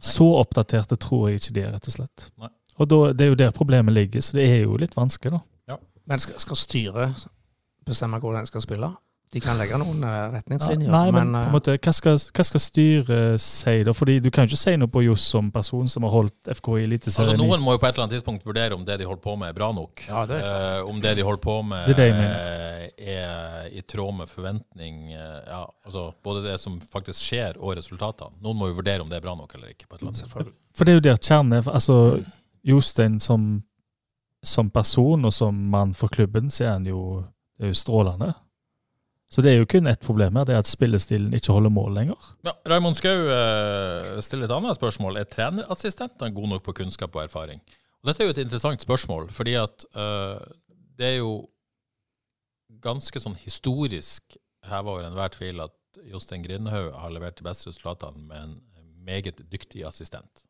Så 0.00 0.26
oppdaterte 0.38 0.96
tror 1.00 1.28
jeg 1.28 1.40
ikke 1.40 1.54
de 1.56 1.64
er, 1.64 1.72
rett 1.74 1.88
og 1.90 1.96
slett. 1.96 2.28
Nei. 2.38 2.52
Og 2.76 2.88
da, 2.92 2.98
det 3.16 3.24
er 3.24 3.32
jo 3.32 3.38
der 3.40 3.54
problemet 3.56 3.94
ligger, 3.96 4.20
så 4.20 4.36
det 4.36 4.44
er 4.50 4.62
jo 4.66 4.76
litt 4.76 4.96
vanskelig, 4.96 5.38
da. 5.38 5.40
Ja. 5.72 5.78
Men 6.06 6.20
skal, 6.22 6.38
skal 6.40 6.58
styret 6.60 7.26
bestemme 7.86 8.20
hvordan 8.20 8.44
en 8.44 8.50
skal 8.50 8.64
spille? 8.64 8.90
De 9.34 9.40
kan 9.42 9.58
legge 9.58 9.78
noen 9.80 10.04
eh, 10.06 10.16
retningslinjer. 10.36 10.86
Ja, 10.86 10.92
nei, 10.94 11.10
men, 11.10 11.32
men, 11.32 11.34
på 11.34 11.40
en 11.40 11.48
eh, 11.48 11.54
måte, 11.56 11.72
hva 11.82 11.92
skal, 11.94 12.18
hva 12.30 12.44
skal 12.46 12.62
styret 12.62 13.42
si, 13.42 13.74
da? 13.86 13.94
Fordi 13.96 14.20
Du 14.22 14.28
kan 14.30 14.46
jo 14.46 14.54
ikke 14.54 14.60
si 14.60 14.74
noe 14.78 14.92
på 14.92 15.02
Johs 15.02 15.24
som 15.32 15.48
person 15.54 15.90
som 15.90 16.06
har 16.06 16.14
holdt 16.14 16.52
FK 16.54 16.70
i 16.78 16.84
Eliteserien. 16.84 17.32
Altså, 17.34 17.42
noen 17.42 17.64
må 17.64 17.74
jo 17.74 17.80
på 17.82 17.88
et 17.88 17.96
eller 17.96 18.06
annet 18.06 18.16
tidspunkt 18.20 18.46
vurdere 18.46 18.78
om 18.78 18.84
det 18.86 19.00
de 19.02 19.08
holder 19.08 19.24
på 19.24 19.34
med, 19.40 19.50
er 19.50 19.58
bra 19.58 19.72
nok. 19.74 20.04
Ja, 20.06 20.22
det 20.30 20.38
er. 20.38 20.78
Uh, 20.78 20.92
om 20.92 21.02
det 21.02 21.16
de 21.18 21.26
holder 21.26 21.42
på 21.42 21.56
med, 21.72 21.90
det 21.90 21.98
det 21.98 22.06
er, 22.14 22.86
er, 23.16 23.66
i 23.74 23.82
tråd 23.82 24.14
med 24.22 24.30
forventning. 24.30 25.02
ja, 25.10 25.64
altså 25.84 26.06
Både 26.22 26.46
det 26.46 26.60
som 26.62 26.78
faktisk 26.92 27.18
skjer, 27.18 27.58
og 27.58 27.74
resultatene. 27.80 28.38
Noen 28.46 28.62
må 28.62 28.70
jo 28.70 28.78
vurdere 28.78 29.02
om 29.02 29.10
det 29.10 29.18
er 29.18 29.26
bra 29.26 29.34
nok 29.34 29.58
eller 29.58 29.74
ikke. 29.74 29.88
på 29.88 29.96
et 29.96 30.00
eller 30.00 30.14
annet 30.14 30.22
tidspunkt. 30.22 30.54
For 30.76 30.86
det 30.86 30.94
er 30.94 31.00
jo 31.00 31.06
der 31.10 31.18
kjernen 31.18 31.58
er. 31.58 31.70
Altså, 31.74 31.98
Jostein 32.66 33.18
som, 33.20 33.50
som 34.46 34.70
person 34.70 35.26
og 35.26 35.34
som 35.34 35.66
mann 35.74 35.98
for 35.98 36.14
klubben, 36.14 36.46
så 36.50 36.70
er 36.70 36.74
han 36.76 36.86
jo, 36.86 37.24
er 37.58 37.74
jo 37.74 37.78
strålende. 37.82 38.36
Så 39.30 39.42
det 39.42 39.52
er 39.52 39.58
jo 39.58 39.66
kun 39.66 39.88
ett 39.90 40.02
problem 40.04 40.36
her, 40.38 40.46
det 40.46 40.54
er 40.54 40.62
at 40.62 40.70
spillestilen 40.70 41.34
ikke 41.34 41.54
holder 41.54 41.72
mål 41.74 41.96
lenger. 41.96 42.28
Ja, 42.46 42.52
Raymond 42.70 42.98
Skau 42.98 43.26
uh, 43.26 44.20
stiller 44.22 44.46
et 44.46 44.54
annet 44.54 44.78
spørsmål. 44.78 45.18
Er 45.18 45.26
trenerassistentene 45.30 46.34
gode 46.36 46.52
nok 46.54 46.62
på 46.68 46.76
kunnskap 46.78 47.16
og 47.18 47.24
erfaring? 47.24 47.62
Og 48.02 48.10
Dette 48.10 48.22
er 48.22 48.30
jo 48.30 48.36
et 48.36 48.44
interessant 48.44 48.86
spørsmål, 48.86 49.26
fordi 49.34 49.56
at 49.58 49.86
uh, 49.98 50.38
det 50.98 51.08
er 51.08 51.18
jo 51.18 51.40
ganske 52.84 53.18
sånn 53.22 53.34
historisk 53.40 54.38
heva 54.66 54.94
over 54.94 55.08
enhver 55.08 55.34
tvil 55.34 55.64
at 55.64 55.74
Jostein 56.06 56.44
Grindhaug 56.44 56.92
har 56.94 57.12
levert 57.14 57.38
de 57.40 57.46
beste 57.46 57.70
resultatene 57.70 58.22
med 58.28 58.38
en 58.38 58.56
meget 59.06 59.42
dyktig 59.50 59.84
assistent. 59.86 60.46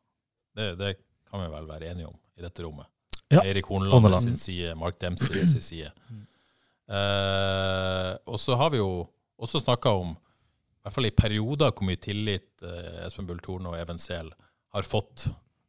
Det, 0.57 0.73
det 0.77 0.95
kan 1.29 1.41
vi 1.43 1.49
vel 1.53 1.69
være 1.69 1.91
enige 1.91 2.09
om 2.11 2.17
i 2.37 2.45
dette 2.45 2.65
rommet. 2.65 2.89
Ja. 3.33 3.41
Eirik 3.43 3.67
Horneland 3.67 4.21
sin 4.23 4.37
side, 4.39 4.75
Mark 4.79 5.01
Dempsey 5.01 5.45
sin 5.47 5.61
side. 5.61 5.91
Eh, 6.87 8.13
og 8.27 8.39
så 8.39 8.55
har 8.59 8.71
vi 8.73 8.79
jo 8.79 9.07
også 9.41 9.61
snakka 9.63 9.91
om, 9.99 10.13
i 10.15 10.87
hvert 10.87 10.95
fall 10.95 11.09
i 11.09 11.15
perioder, 11.15 11.73
hvor 11.75 11.87
mye 11.87 11.99
tillit 11.99 12.63
eh, 12.63 13.03
Espen 13.05 13.27
Bull 13.27 13.41
Thorne 13.43 13.73
og 13.73 13.79
Even 13.79 13.99
Sehl 14.01 14.31
har 14.75 14.87
fått 14.87 15.27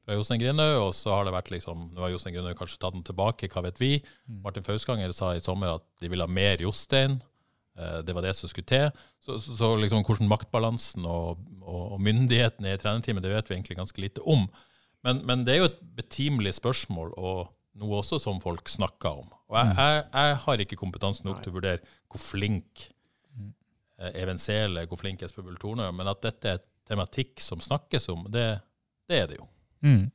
fra 0.09 0.17
Jostein 0.17 0.41
Grinaug. 0.41 0.77
Og 0.87 0.93
så 0.97 1.13
har 1.13 1.27
det 1.27 1.35
vært 1.35 1.51
liksom 1.53 1.91
Nå 1.93 2.05
har 2.05 2.15
Jostein 2.15 2.37
Grinaug 2.37 2.59
kanskje 2.59 2.81
tatt 2.81 2.97
den 2.97 3.07
tilbake, 3.07 3.51
hva 3.53 3.65
vet 3.67 3.83
vi. 3.83 3.97
Mm. 4.29 4.41
Martin 4.47 4.67
Fausganger 4.67 5.13
sa 5.17 5.35
i 5.37 5.45
sommer 5.45 5.77
at 5.77 5.85
de 6.03 6.13
ville 6.13 6.25
ha 6.25 6.39
mer 6.41 6.63
Jostein. 6.65 7.19
Eh, 7.79 7.99
det 8.07 8.17
var 8.17 8.25
det 8.25 8.35
som 8.39 8.51
skulle 8.51 8.69
til. 8.71 8.89
Så, 9.25 9.39
så, 9.43 9.59
så 9.59 9.75
liksom 9.77 10.07
hvordan 10.07 10.31
maktbalansen 10.31 11.07
og, 11.07 11.45
og, 11.61 11.85
og 11.97 12.01
myndigheten 12.03 12.67
er 12.67 12.79
i 12.79 12.83
trenerteamet, 12.83 13.25
det 13.25 13.35
vet 13.35 13.51
vi 13.51 13.59
egentlig 13.59 13.79
ganske 13.79 14.03
lite 14.03 14.25
om. 14.25 14.49
Men, 15.07 15.23
men, 15.27 15.45
det 15.47 15.55
er 15.55 15.63
jo 15.63 15.71
et 15.71 15.83
betimelig 15.99 16.57
spørsmål 16.59 17.13
å 17.15 17.33
noe 17.79 18.01
også 18.01 18.19
som 18.23 18.41
folk 18.43 18.69
snakker 18.69 19.21
om. 19.23 19.29
Og 19.49 19.57
jeg, 19.59 19.75
jeg, 19.79 20.05
jeg 20.15 20.37
har 20.45 20.63
ikke 20.65 20.79
kompetanse 20.81 21.25
nok 21.27 21.41
til 21.45 21.53
å 21.53 21.57
vurdere 21.61 21.81
hvor 22.11 22.21
flink 22.23 22.87
eh, 23.99 24.13
Even 24.23 24.39
Sele, 24.43 24.85
hvor 24.91 25.01
flink 25.01 25.23
Espen 25.25 25.47
Bull 25.47 25.59
Torne 25.63 25.87
er, 25.89 25.95
men 25.97 26.11
at 26.11 26.21
dette 26.25 26.57
er 26.57 26.63
tematikk 26.89 27.41
som 27.45 27.61
snakkes 27.61 28.09
om, 28.13 28.27
det, 28.33 28.47
det 29.11 29.23
er 29.23 29.27
det 29.31 29.39
jo. 29.41 29.47
Mm. 29.85 30.07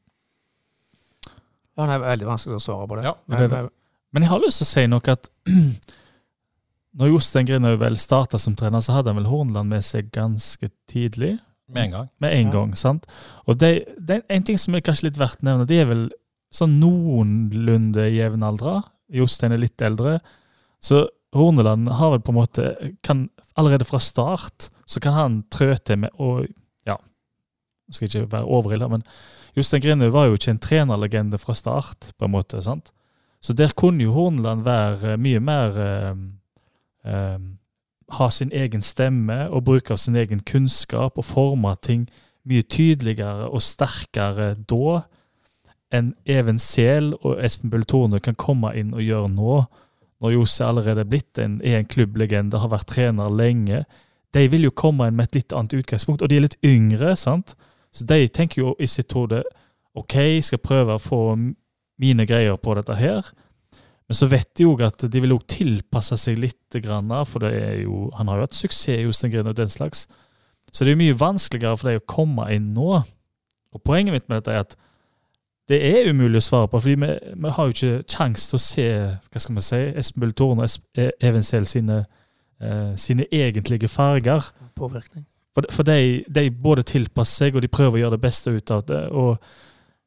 Ja, 1.78 1.86
det 1.88 1.94
er 1.96 2.04
veldig 2.04 2.28
vanskelig 2.30 2.60
å 2.60 2.64
svare 2.64 2.88
på 2.90 2.98
det. 3.00 3.06
Ja, 3.08 3.14
det 3.30 3.40
er 3.40 3.48
det. 3.50 3.62
Men, 3.66 3.70
Men 4.14 4.26
jeg 4.28 4.32
har 4.34 4.44
lyst 4.44 4.60
til 4.62 4.68
å 4.68 4.72
si 4.74 4.84
noe 4.92 5.14
at 5.16 5.30
når 7.00 7.10
Jostein 7.16 7.48
Grinhaug 7.50 7.80
vel 7.82 7.96
starta 7.98 8.38
som 8.42 8.54
trener, 8.60 8.84
så 8.86 8.94
hadde 8.98 9.10
han 9.14 9.18
vel 9.22 9.30
Hornland 9.32 9.72
med 9.74 9.86
seg 9.86 10.12
ganske 10.14 10.70
tidlig. 10.92 11.36
Med 11.74 11.88
en 11.88 11.96
gang. 11.96 12.10
Med 12.22 12.36
en 12.38 12.50
Ja. 12.52 12.52
gang, 12.54 12.76
sant? 12.78 13.08
Og 13.50 13.58
det, 13.58 13.72
det 13.98 14.20
er 14.20 14.36
en 14.36 14.44
ting 14.46 14.60
som 14.62 14.76
er 14.78 14.84
kanskje 14.86 15.08
litt 15.08 15.18
verdt 15.18 15.42
å 15.42 15.48
nevne, 15.50 15.66
det 15.70 15.80
er 15.82 15.90
vel 15.90 16.04
sånn 16.54 16.78
noenlunde 16.82 18.08
jevnaldra. 18.14 18.80
Jostein 19.14 19.56
er 19.56 19.62
litt 19.62 19.82
eldre. 19.84 20.20
Så 20.84 21.08
Horneland 21.34 21.90
har 21.98 22.14
vel 22.14 22.22
på 22.22 22.34
en 22.34 22.42
måte 22.42 22.74
kan 23.06 23.30
Allerede 23.54 23.86
fra 23.86 24.00
start 24.02 24.72
så 24.90 24.98
kan 25.00 25.14
han 25.14 25.34
trø 25.54 25.76
til 25.78 26.00
med 26.02 26.16
å 26.18 26.42
Ja, 26.90 26.96
jeg 27.88 27.94
skal 27.96 28.08
ikke 28.08 28.32
være 28.32 28.50
overilla, 28.50 28.88
men 28.90 29.04
Jostein 29.54 29.84
Grinhaug 29.84 30.14
var 30.16 30.26
jo 30.26 30.40
ikke 30.40 30.56
en 30.56 30.62
trenerlegende 30.62 31.38
fra 31.38 31.54
start, 31.54 32.16
på 32.18 32.26
en 32.26 32.34
måte. 32.34 32.64
sant? 32.66 32.90
Så 33.42 33.54
der 33.54 33.76
kunne 33.78 34.04
jo 34.04 34.16
Horneland 34.16 34.66
være 34.66 35.18
mye 35.18 35.40
mer 35.40 35.78
eh, 35.78 36.16
eh, 37.06 37.40
Ha 38.18 38.30
sin 38.30 38.52
egen 38.52 38.82
stemme 38.82 39.50
og 39.50 39.64
bruke 39.64 39.94
av 39.94 39.98
sin 39.98 40.16
egen 40.16 40.40
kunnskap 40.40 41.18
og 41.18 41.26
forme 41.26 41.76
ting 41.82 42.10
mye 42.46 42.62
tydeligere 42.62 43.48
og 43.48 43.62
sterkere 43.64 44.54
da 44.56 45.04
enn 45.94 46.14
Even 46.30 46.60
Sehl 46.62 47.14
og 47.22 47.38
Espen 47.44 47.72
Bull 47.74 47.86
Torne 47.90 48.22
kan 48.24 48.38
komme 48.40 48.74
inn 48.78 48.94
og 48.96 49.04
gjøre 49.06 49.30
nå, 49.34 49.60
når 50.24 50.36
Jose 50.38 50.66
allerede 50.66 51.04
er 51.04 51.10
blitt 51.10 51.40
en, 51.42 51.60
er 51.62 51.82
en 51.82 51.90
klubblegende, 51.90 52.60
har 52.60 52.72
vært 52.72 52.90
trener 52.94 53.34
lenge. 53.34 53.84
De 54.34 54.46
vil 54.50 54.70
jo 54.70 54.74
komme 54.76 55.10
inn 55.10 55.18
med 55.18 55.30
et 55.30 55.42
litt 55.42 55.56
annet 55.56 55.76
utgangspunkt, 55.82 56.24
og 56.24 56.32
de 56.32 56.40
er 56.40 56.46
litt 56.48 56.60
yngre, 56.66 57.14
sant? 57.20 57.58
Så 57.94 58.08
de 58.10 58.26
tenker 58.34 58.64
jo 58.64 58.76
i 58.82 58.90
sitt 58.90 59.14
hode 59.14 59.44
OK, 59.94 60.16
jeg 60.18 60.46
skal 60.48 60.64
prøve 60.64 60.96
å 60.96 61.02
få 61.02 61.22
mine 62.02 62.26
greier 62.26 62.58
på 62.58 62.74
dette 62.80 62.96
her. 62.98 63.28
Men 64.10 64.18
så 64.18 64.28
vet 64.32 64.50
de 64.58 64.66
jo 64.66 64.74
at 64.84 65.06
de 65.06 65.22
vil 65.22 65.36
òg 65.36 65.44
tilpasse 65.52 66.18
seg 66.20 66.40
litt, 66.42 66.58
for 67.30 67.46
jo, 67.46 68.08
han 68.18 68.32
har 68.32 68.40
jo 68.40 68.48
hatt 68.48 68.58
suksess 68.58 69.06
hos 69.06 69.22
den 69.22 69.52
og 69.52 69.58
den 69.60 69.70
slags. 69.70 70.08
Så 70.72 70.82
det 70.82 70.92
er 70.92 70.96
jo 70.96 71.04
mye 71.04 71.20
vanskeligere 71.20 71.78
for 71.78 71.92
dem 71.92 72.02
å 72.02 72.10
komme 72.10 72.48
inn 72.56 72.72
nå. 72.74 73.04
Og 73.74 73.84
poenget 73.86 74.16
mitt 74.16 74.26
med 74.30 74.42
dette 74.42 74.56
er 74.56 74.66
at 74.66 74.76
det 75.70 75.80
er 75.82 76.10
umulig 76.12 76.38
å 76.42 76.44
svare 76.44 76.68
på, 76.68 76.80
fordi 76.82 76.96
vi, 77.00 77.36
vi 77.44 77.50
har 77.56 77.66
jo 77.70 77.72
ikke 77.72 78.04
kjangs 78.08 78.50
til 78.50 78.58
å 78.58 78.62
se 78.62 78.88
hva 79.32 79.40
skal 79.40 79.54
man 79.56 79.62
si, 79.64 79.80
Espen 79.96 80.20
Bull 80.26 80.34
Torne 80.34 80.64
og 80.68 80.70
E- 81.00 81.12
Even 81.22 81.44
Sehl 81.44 81.66
sine, 81.66 82.06
eh, 82.62 82.96
sine 82.96 83.26
egentlige 83.32 83.88
farger. 83.88 84.44
påvirkning. 84.76 85.26
For, 85.56 85.64
for 85.70 85.84
de, 85.84 86.24
de 86.28 86.50
både 86.50 86.84
tilpasser 86.84 87.46
seg, 87.48 87.56
og 87.56 87.62
de 87.62 87.68
prøver 87.68 88.00
å 88.00 88.02
gjøre 88.04 88.18
det 88.18 88.22
beste 88.26 88.50
ut 88.52 88.72
av 88.72 88.82
det. 88.90 89.04
og 89.12 89.38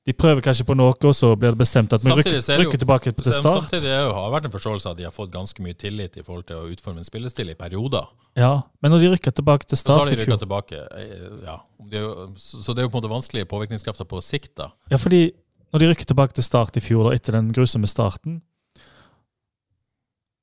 De 0.07 0.13
prøver 0.13 0.41
kanskje 0.43 0.65
på 0.67 0.75
noe, 0.77 0.93
og 1.03 1.15
så 1.15 1.33
blir 1.39 1.51
det 1.51 1.59
bestemt 1.59 1.93
at 1.93 2.03
vi 2.03 2.11
rykker, 2.15 2.37
så 2.43 2.53
er 2.53 2.59
det 2.59 2.67
rykker 2.67 2.79
tilbake 2.83 3.13
til 3.15 3.33
start. 3.33 3.65
Samtidig 3.65 3.91
er 3.91 4.05
jo- 4.07 4.13
har 4.15 4.27
det 4.31 4.35
vært 4.37 4.45
en 4.45 4.55
forståelse 4.59 4.87
av 4.87 4.91
at 4.93 4.97
de 4.99 5.05
har 5.05 5.11
fått 5.15 5.31
ganske 5.33 5.59
mye 5.63 5.75
tillit 5.75 6.17
i 6.17 6.23
forhold 6.23 6.47
til 6.47 6.57
å 6.57 6.67
utforme 6.71 6.99
en 6.99 7.05
spillestil 7.05 7.51
i 7.51 7.55
perioder. 7.55 8.07
Ja, 8.37 8.63
Men 8.83 8.91
når 8.93 8.99
de 9.01 9.09
rykker 9.17 9.33
tilbake 9.35 9.67
til 9.67 9.77
Så 9.79 9.87
har 9.89 9.99
start 10.07 10.15
de 10.15 10.21
i 10.23 10.25
fjor 10.27 10.39
tilbake. 10.39 10.73
eh, 10.95 11.47
Ja. 11.47 11.57
De 11.91 11.97
er 11.97 12.01
jo- 12.03 12.33
Så 12.37 12.63
så 12.63 12.75
det 12.75 12.79
er 12.79 12.83
jo 12.83 12.89
på 12.89 12.99
en 12.99 13.03
måte 13.03 13.15
vanskelige 13.15 13.47
påvirkningskrafter 13.47 14.05
på 14.05 14.23
sikt, 14.23 14.55
da. 14.57 14.69
Ja, 14.91 14.97
fordi 14.97 15.33
når 15.73 15.83
de 15.83 15.89
rykker 15.91 16.07
tilbake 16.13 16.37
til 16.37 16.45
start 16.47 16.77
i 16.79 16.83
fjor, 16.85 17.09
da, 17.09 17.17
etter 17.19 17.37
den 17.37 17.53
grusomme 17.57 17.89
starten 17.91 18.41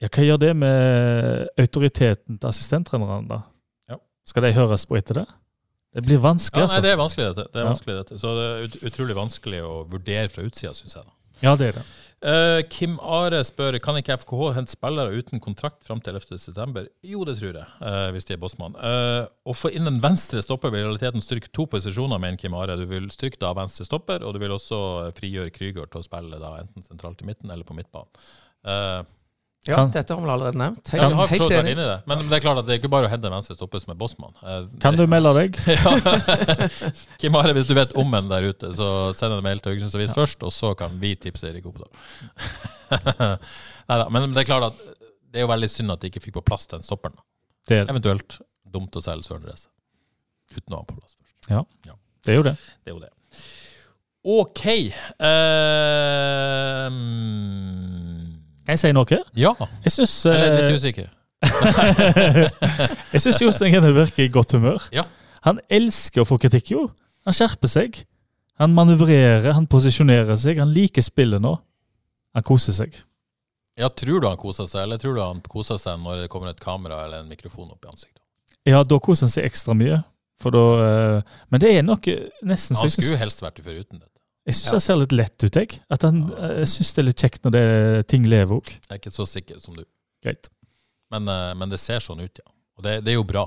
Ja, 0.03 0.09
hva 0.11 0.23
gjør 0.25 0.39
det 0.41 0.51
med 0.59 1.47
autoriteten 1.63 2.35
til 2.41 2.49
assistenttrenerne, 2.49 3.23
da? 3.29 3.37
Ja. 3.93 3.97
Skal 4.27 4.43
de 4.43 4.51
høres 4.57 4.83
på 4.89 4.97
etter 4.99 5.21
det? 5.21 5.25
Det 5.93 6.03
blir 6.03 6.19
vanskelig, 6.19 6.59
Ja, 6.59 6.65
altså. 6.67 6.79
nei, 6.79 6.83
det 6.87 6.91
er 6.91 6.99
vanskelig, 6.99 7.25
dette. 7.29 7.45
Det 7.53 7.61
er 7.61 7.67
vanskelig, 7.69 7.95
dette. 8.01 8.17
Så 8.19 8.31
det 8.35 8.45
er 8.49 8.63
ut 8.65 8.77
utrolig 8.89 9.15
vanskelig 9.15 9.59
å 9.63 9.73
vurdere 9.87 10.29
fra 10.33 10.43
utsida, 10.43 10.73
syns 10.75 10.95
jeg. 10.97 11.05
da. 11.05 11.13
Ja, 11.41 11.55
det 11.57 11.71
er 11.71 11.79
det. 11.79 11.85
Uh, 12.23 12.61
Kim 12.71 12.93
Are 13.03 13.41
spør 13.43 13.75
kan 13.83 13.97
ikke 13.99 14.15
FKH 14.21 14.53
hente 14.55 14.71
spillere 14.71 15.17
uten 15.17 15.41
kontrakt 15.43 15.83
fram 15.83 15.99
til 15.99 16.15
11.9. 16.15 16.85
Jo, 17.03 17.25
det 17.27 17.35
tror 17.39 17.57
jeg, 17.59 17.65
uh, 17.83 18.11
hvis 18.15 18.29
de 18.29 18.37
er 18.37 18.39
bossmann. 18.39 18.77
Uh, 18.79 19.25
å 19.43 19.55
få 19.57 19.73
inn 19.75 19.89
en 19.89 19.99
venstre 20.03 20.39
stopper 20.45 20.71
vil 20.71 20.85
i 20.85 20.85
realiteten 20.85 21.23
styrke 21.23 21.51
to 21.51 21.65
posisjoner, 21.67 22.21
mener 22.23 22.39
Kim 22.39 22.55
Are. 22.55 22.77
Du 22.79 22.85
vil 22.87 23.09
styrke 23.11 23.41
da 23.41 23.51
venstre 23.57 23.83
stopper, 23.87 24.23
og 24.23 24.37
du 24.37 24.39
vil 24.43 24.55
også 24.55 24.79
frigjøre 25.17 25.51
Krüger 25.55 25.91
til 25.91 25.99
å 25.99 26.07
spille 26.07 26.39
da 26.39 26.55
enten 26.61 26.87
sentralt 26.87 27.25
i 27.25 27.27
midten 27.27 27.51
eller 27.51 27.67
på 27.67 27.75
midtbanen. 27.75 28.23
Ja, 29.65 29.75
Kan- 29.77 29.91
dette 29.93 30.11
har 30.13 30.19
vi 30.19 30.27
allerede 30.27 30.57
nevnt. 30.59 30.89
ja, 30.91 31.07
har 31.07 31.27
helt 31.31 31.51
enig. 31.55 31.71
inne 31.71 31.83
i 31.85 31.87
det, 31.87 31.99
men 32.05 32.25
det 32.27 32.35
er 32.35 32.41
klart 32.43 32.57
at 32.59 32.65
det 32.67 32.73
er 32.75 32.79
ikke 32.81 32.89
bare 32.91 33.07
å 33.07 33.11
hente 33.13 33.29
en 33.29 33.35
venstre 33.37 33.55
stopper 33.55 33.79
som 33.79 33.93
er 33.93 33.95
bossmann. 34.01 34.33
Eh, 34.43 34.65
Kan 34.83 34.97
du 34.99 35.05
melde 35.07 35.31
deg? 35.37 35.55
Kim 37.21 37.35
Are, 37.39 37.53
hvis 37.55 37.69
du 37.69 37.73
vet 37.77 37.93
om 37.95 38.13
en 38.19 38.27
der 38.27 38.49
ute, 38.51 38.73
så 38.75 38.89
send 39.15 39.31
en 39.37 39.43
mail 39.45 39.61
til 39.63 39.71
Haugesunds 39.71 39.95
Avis 39.95 40.11
først, 40.17 40.43
og 40.43 40.51
så 40.51 40.73
kan 40.75 40.97
vi 40.99 41.13
tipse 41.15 41.47
Erik 41.47 41.65
Opedal. 41.71 41.87
Nei 43.87 43.97
da, 44.03 44.09
men 44.11 44.33
det 44.35 44.43
er 44.43 44.49
klart 44.51 44.67
at 44.73 44.83
det 45.31 45.39
er 45.39 45.47
jo 45.47 45.51
veldig 45.53 45.69
synd 45.71 45.95
at 45.95 46.03
de 46.03 46.11
ikke 46.11 46.21
fikk 46.27 46.35
på 46.41 46.45
plass 46.51 46.67
den 46.67 46.83
stopperen. 46.83 47.15
Det 47.67 47.77
er. 47.85 47.87
Eventuelt 47.89 48.41
dumt 48.67 48.99
å 48.99 49.01
selge 49.05 49.23
Søren 49.29 49.47
Reze 49.47 49.69
uten 50.53 50.75
å 50.75 50.81
ha 50.81 50.85
på 50.91 50.97
plass 50.99 51.15
først. 51.15 51.39
Det 52.23 52.31
er 52.35 52.37
jo 52.41 52.43
det. 52.45 52.57
Det 52.83 52.91
er 52.91 52.95
jo 52.97 53.03
det. 53.03 53.11
OK. 54.23 54.61
ehm, 56.63 58.22
Kan 58.63 58.77
jeg 58.77 58.79
si 58.79 58.91
noe? 58.95 59.19
ja. 59.35 59.51
Jeg 59.83 59.91
syns 59.97 60.13
eh, 60.31 60.43
litt 60.55 60.77
usikker. 60.79 61.09
Jeg 63.13 63.19
syns 63.19 63.41
Jostein 63.43 63.73
Grene 63.73 63.89
virker 63.95 64.23
i 64.23 64.31
godt 64.31 64.53
humør. 64.55 64.85
Ja. 64.95 65.03
Han 65.43 65.59
elsker 65.67 66.23
å 66.23 66.27
få 66.27 66.37
kritikk, 66.39 66.71
jo. 66.71 66.85
Han 67.27 67.35
skjerper 67.35 67.67
seg. 67.71 67.97
Han 68.61 68.71
manøvrerer, 68.77 69.49
han 69.57 69.67
posisjonerer 69.67 70.37
seg. 70.39 70.61
Han 70.63 70.71
liker 70.71 71.03
spillet 71.03 71.43
nå. 71.43 71.57
Han 72.37 72.45
koser 72.47 72.75
seg. 72.77 72.95
Ja, 73.79 73.89
Tror 73.89 74.21
du 74.21 74.27
han 74.29 74.37
koser 74.37 74.67
seg, 74.69 74.85
eller 74.85 74.99
tror 75.01 75.15
du 75.17 75.21
han 75.23 75.41
koser 75.49 75.79
seg 75.81 75.99
når 75.99 76.23
det 76.23 76.31
kommer 76.31 76.51
et 76.53 76.61
kamera 76.61 77.03
eller 77.07 77.23
en 77.23 77.29
mikrofon 77.31 77.71
opp 77.73 77.83
i 77.83 77.89
ansiktet? 77.91 78.21
Ja, 78.69 78.83
da 78.87 78.99
koser 79.03 79.25
han 79.27 79.33
seg 79.33 79.47
ekstra 79.49 79.75
mye. 79.77 79.99
For 80.41 80.53
da, 80.53 80.63
eh, 80.85 81.37
men 81.51 81.61
det 81.63 81.71
er 81.73 81.83
nok 81.85 82.07
nesten 82.45 82.77
så 82.77 82.85
Han 82.85 82.93
skulle 82.93 83.15
jo 83.15 83.19
helst 83.21 83.41
vært 83.43 83.59
foruten 83.65 83.99
dette. 83.99 84.12
Jeg 84.43 84.57
syns 84.57 84.75
han 84.75 84.83
ser 84.83 84.99
litt 84.99 85.13
lett 85.15 85.45
ut, 85.45 85.55
jeg. 85.55 85.77
Han, 86.03 86.23
eh, 86.35 86.57
jeg 86.63 86.71
syns 86.73 86.91
det 86.93 87.01
er 87.03 87.07
litt 87.07 87.23
kjekt 87.23 87.45
når 87.45 87.55
det, 87.55 87.65
ting 88.11 88.25
lever 88.27 88.57
òg. 88.57 88.71
Jeg 88.75 88.91
er 88.91 88.99
ikke 88.99 89.13
så 89.15 89.27
sikker 89.29 89.59
som 89.63 89.77
du. 89.77 89.85
Greit. 90.23 90.49
Men, 91.13 91.29
eh, 91.31 91.53
men 91.59 91.71
det 91.71 91.79
ser 91.79 92.03
sånn 92.03 92.23
ut, 92.23 92.41
ja. 92.41 92.49
Og 92.77 92.83
det, 92.83 92.97
det 93.05 93.13
er 93.13 93.19
jo 93.19 93.25
bra. 93.27 93.45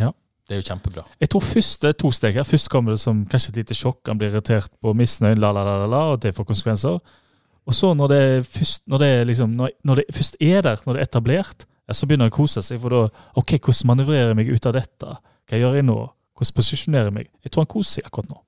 Ja. 0.00 0.10
Det 0.48 0.56
er 0.56 0.62
jo 0.62 0.66
kjempebra. 0.66 1.04
Jeg 1.22 1.30
tror 1.30 1.44
første 1.46 1.92
to 1.94 2.10
steg 2.14 2.38
her. 2.40 2.46
Først 2.48 2.70
kommer 2.72 2.96
det 2.96 3.02
som 3.04 3.22
kanskje 3.30 3.52
et 3.52 3.60
lite 3.62 3.76
sjokk. 3.78 4.00
Han 4.08 4.18
blir 4.18 4.32
irritert 4.32 4.72
på 4.82 4.94
misnøyen, 4.98 5.38
la, 5.42 5.52
la, 5.54 5.62
la, 5.68 5.86
la, 5.86 6.00
og 6.14 6.22
det 6.24 6.34
får 6.34 6.48
konsekvenser. 6.48 6.98
Og 7.62 7.76
så 7.78 7.92
når 7.94 8.10
det, 8.10 8.22
først, 8.50 8.82
når, 8.90 9.04
det 9.04 9.10
liksom, 9.30 9.52
når, 9.60 9.76
når 9.86 10.00
det 10.00 10.16
først 10.16 10.40
er 10.42 10.64
der, 10.66 10.82
når 10.86 10.96
det 10.96 11.04
er 11.04 11.10
etablert, 11.10 11.66
ja, 11.86 11.94
så 11.94 12.08
begynner 12.08 12.26
han 12.26 12.34
å 12.34 12.38
kose 12.40 12.62
seg. 12.64 12.80
For 12.82 12.94
da 12.94 13.04
OK, 13.38 13.54
hvordan 13.60 13.92
manøvrerer 13.92 14.32
jeg 14.32 14.40
meg 14.40 14.50
ut 14.50 14.66
av 14.66 14.74
dette? 14.80 15.14
Hva 15.46 15.62
gjør 15.62 15.78
jeg 15.78 15.86
nå? 15.86 15.98
Hvordan 16.38 16.56
posisjonerer 16.58 17.10
jeg 17.12 17.16
meg? 17.20 17.30
Jeg 17.44 17.52
tror 17.52 17.66
han 17.66 17.72
koser 17.76 18.00
seg 18.00 18.08
akkurat 18.08 18.32
nå. 18.32 18.40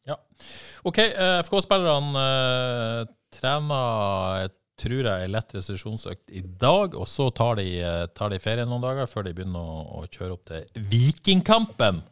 OK, 0.85 0.99
eh, 0.99 1.39
FK-spillerne 1.41 2.23
eh, 2.23 3.07
trener 3.33 4.51
tror 4.77 5.07
jeg, 5.07 5.25
er 5.25 5.31
lett 5.31 5.55
restriksjonsøkt 5.55 6.33
i 6.35 6.43
dag, 6.61 6.97
og 6.99 7.07
så 7.09 7.31
tar 7.33 7.57
de, 7.61 7.69
eh, 7.81 8.03
tar 8.13 8.35
de 8.35 8.41
ferie 8.43 8.67
noen 8.69 8.83
dager 8.83 9.09
før 9.09 9.25
de 9.25 9.33
begynner 9.37 9.65
å, 9.65 10.03
å 10.03 10.09
kjøre 10.11 10.35
opp 10.37 10.51
til 10.51 10.85
Vikingkampen. 10.91 12.03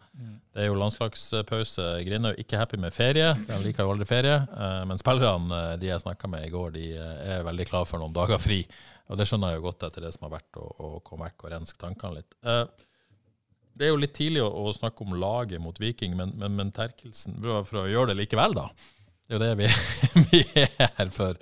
Det 0.52 0.60
er 0.60 0.68
jo 0.68 0.76
landslagspause. 0.76 1.84
Grindhaug 2.04 2.40
ikke 2.40 2.58
happy 2.60 2.76
med 2.80 2.92
ferie. 2.92 3.30
de 3.48 3.58
liker 3.64 3.86
jo 3.86 3.94
aldri 3.94 4.04
ferie. 4.04 4.34
Men 4.84 5.00
spillerne 5.00 5.62
de 5.80 5.88
jeg 5.88 6.02
snakka 6.02 6.28
med 6.28 6.44
i 6.44 6.50
går, 6.52 6.74
de 6.74 6.90
er 6.92 7.46
veldig 7.46 7.64
klare 7.70 7.88
for 7.88 8.02
noen 8.02 8.12
dager 8.12 8.36
fri. 8.36 8.58
Og 9.08 9.16
det 9.16 9.24
skjønner 9.30 9.54
jeg 9.54 9.62
jo 9.62 9.64
godt 9.70 9.86
etter 9.88 10.04
det 10.04 10.12
som 10.12 10.28
har 10.28 10.34
vært, 10.34 10.60
å, 10.60 10.68
å 10.68 11.00
komme 11.08 11.30
vekk 11.30 11.46
og 11.46 11.54
renske 11.54 11.80
tankene 11.80 12.20
litt. 12.20 12.36
Det 13.78 13.86
er 13.86 13.92
jo 13.92 14.00
litt 14.00 14.14
tidlig 14.16 14.42
å, 14.44 14.48
å 14.48 14.72
snakke 14.76 15.04
om 15.04 15.14
laget 15.20 15.62
mot 15.62 15.78
Viking, 15.80 16.16
men, 16.18 16.34
men, 16.40 16.56
men 16.58 16.72
Terkelsen 16.74 17.38
for, 17.42 17.64
for 17.68 17.82
å 17.84 17.90
gjøre 17.90 18.12
det 18.12 18.20
likevel, 18.20 18.56
da. 18.58 18.68
Det 19.26 19.34
er 19.34 19.38
jo 19.38 19.42
det 19.42 19.52
vi, 19.62 19.68
vi 20.30 20.42
er 20.64 20.90
her 20.98 21.12
for. 21.14 21.38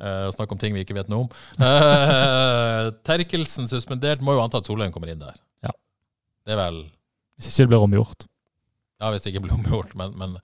Uh, 0.00 0.30
snakke 0.32 0.56
om 0.56 0.60
ting 0.60 0.72
vi 0.76 0.84
ikke 0.84 0.96
vet 0.96 1.10
noe 1.12 1.26
om. 1.26 1.32
Uh, 1.60 2.88
Terkelsen 3.04 3.68
suspendert, 3.68 4.22
må 4.24 4.36
jo 4.36 4.44
anta 4.44 4.60
at 4.60 4.68
Solheim 4.68 4.92
kommer 4.94 5.12
inn 5.12 5.20
der. 5.20 5.36
Ja. 5.66 5.74
Det 6.46 6.56
er 6.56 6.60
vel 6.62 6.80
Hvis 7.40 7.52
ikke 7.52 7.66
det 7.66 7.72
blir 7.74 7.84
omgjort. 7.88 8.26
Ja, 9.00 9.10
hvis 9.12 9.24
det 9.24 9.32
ikke 9.32 9.44
blir 9.46 9.56
omgjort. 9.56 9.92
Men, 9.96 10.16
men, 10.20 10.36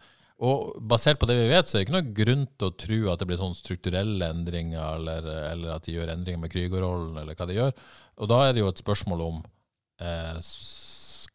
og 0.44 0.76
basert 0.88 1.20
på 1.20 1.28
det 1.28 1.38
vi 1.38 1.48
vet, 1.48 1.68
så 1.68 1.76
er 1.76 1.82
det 1.82 1.86
ikke 1.86 1.96
noe 1.96 2.16
grunn 2.16 2.44
til 2.52 2.68
å 2.68 2.76
tro 2.84 2.98
at 3.12 3.20
det 3.20 3.28
blir 3.30 3.40
sånne 3.40 3.56
strukturelle 3.56 4.28
endringer, 4.32 4.98
eller, 4.98 5.28
eller 5.52 5.76
at 5.76 5.86
de 5.86 5.96
gjør 5.96 6.12
endringer 6.12 6.42
med 6.42 6.52
Krüger-rollen, 6.52 7.16
eller 7.20 7.36
hva 7.38 7.48
de 7.48 7.56
gjør. 7.56 7.72
Og 8.20 8.32
da 8.32 8.42
er 8.44 8.52
det 8.56 8.64
jo 8.64 8.68
et 8.68 8.82
spørsmål 8.82 9.24
om 9.24 9.38
eh, 10.04 10.40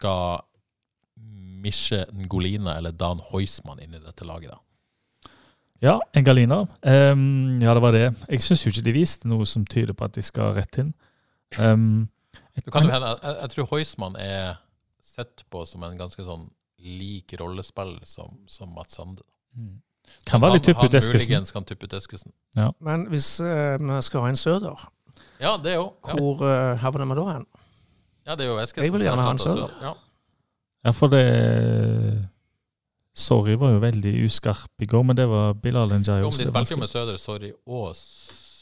skal 0.01 0.41
Misje 1.61 2.05
Ngolina 2.25 2.73
eller 2.79 2.91
Dan 2.97 3.19
Heusmann 3.31 3.79
inn 3.83 3.93
i 3.93 3.99
dette 4.01 4.25
laget, 4.25 4.49
da? 4.55 4.59
Ja, 5.81 5.95
Engalina. 6.13 6.59
Um, 6.85 7.59
ja, 7.61 7.73
det 7.73 7.81
var 7.81 7.93
det. 7.95 8.03
Jeg 8.29 8.43
syns 8.45 8.63
jo 8.65 8.69
ikke 8.73 8.83
de 8.85 8.93
viste 8.93 9.29
noe 9.29 9.45
som 9.49 9.63
tyder 9.65 9.95
på 9.97 10.05
at 10.05 10.13
de 10.17 10.21
skal 10.25 10.53
rett 10.57 10.77
inn. 10.81 10.91
Um, 11.57 12.07
Du 12.61 12.69
kan 12.73 12.85
jo 12.85 12.91
hende, 12.93 13.13
jeg, 13.23 13.37
jeg 13.41 13.49
tror 13.55 13.69
Heusmann 13.71 14.17
er 14.21 14.59
sett 15.01 15.41
på 15.53 15.63
som 15.69 15.81
en 15.87 15.97
ganske 15.97 16.21
sånn 16.25 16.47
lik 16.81 17.33
rollespill 17.39 17.95
som, 18.09 18.41
som 18.49 18.69
Mats 18.75 18.97
Sande. 18.97 19.23
Mm. 19.57 19.79
kan 20.25 20.41
være 20.41 20.57
litt 20.57 20.65
Han- 20.69 20.75
tupp 20.75 20.85
ut 20.89 20.97
Eskesen. 20.97 21.45
kan 21.53 21.65
tuppe 21.67 21.85
ut 21.89 21.93
Eskesen. 21.97 22.31
Men 22.79 23.07
hvis 23.11 23.35
uh, 23.41 23.77
vi 23.81 24.01
skal 24.05 24.21
ha 24.25 24.29
en 24.33 24.39
Søder, 24.39 24.85
Ja, 25.41 25.57
det 25.57 25.75
jo. 25.75 25.93
Ja. 26.07 26.13
hvor 26.17 26.41
uh, 26.45 26.77
havner 26.81 27.05
vi 27.09 27.17
da 27.21 27.25
hen? 27.33 27.45
Ja, 28.31 28.35
det 28.39 28.45
er 28.47 28.49
jo 28.53 28.59
Eskesen. 28.63 28.85
Jeg 28.87 28.93
vil 28.95 29.03
gjerne 29.05 29.25
ha 29.25 29.31
han 29.33 29.41
sjøl. 29.43 29.65
Ja. 29.83 29.91
Ja, 30.87 30.91
for 30.97 31.11
det 31.13 31.21
Sorry 33.13 33.57
var 33.59 33.73
jo 33.75 33.81
veldig 33.83 34.13
uskarp 34.25 34.81
i 34.81 34.87
går, 34.87 35.03
men 35.03 35.17
det 35.19 35.25
var 35.29 35.51
Bilal 35.59 35.91
Njay 35.91 36.21
Jo, 36.23 36.29
også. 36.31 36.39
men 36.39 36.47
de 36.47 36.51
spilte 36.53 36.71
jo 36.73 36.79
med 36.79 36.89
Søder, 36.89 37.17
Sorry 37.19 37.49
og 37.67 37.91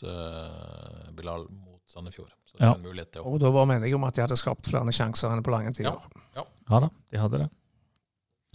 eh, 0.10 1.12
Bilal 1.16 1.46
mot 1.54 1.82
Sandefjord. 1.94 2.32
Så 2.50 2.58
det 2.58 2.66
Ja. 2.66 2.72
er 2.74 2.80
en 2.80 2.88
mulighet 2.88 3.12
til 3.14 3.22
å 3.22 3.30
Og 3.30 3.40
da 3.40 3.52
var 3.54 3.66
meningen 3.70 3.96
om 4.00 4.04
at 4.10 4.16
de 4.18 4.22
hadde 4.26 4.38
skapt 4.42 4.66
flere 4.72 4.92
sjanser 4.92 5.30
enn 5.32 5.44
på 5.46 5.52
lange 5.54 5.72
tider. 5.78 5.94
Ja. 6.36 6.44
Ja 6.70 6.80
da, 6.80 6.90
de 7.12 7.18
hadde 7.22 7.38
det. 7.46 7.50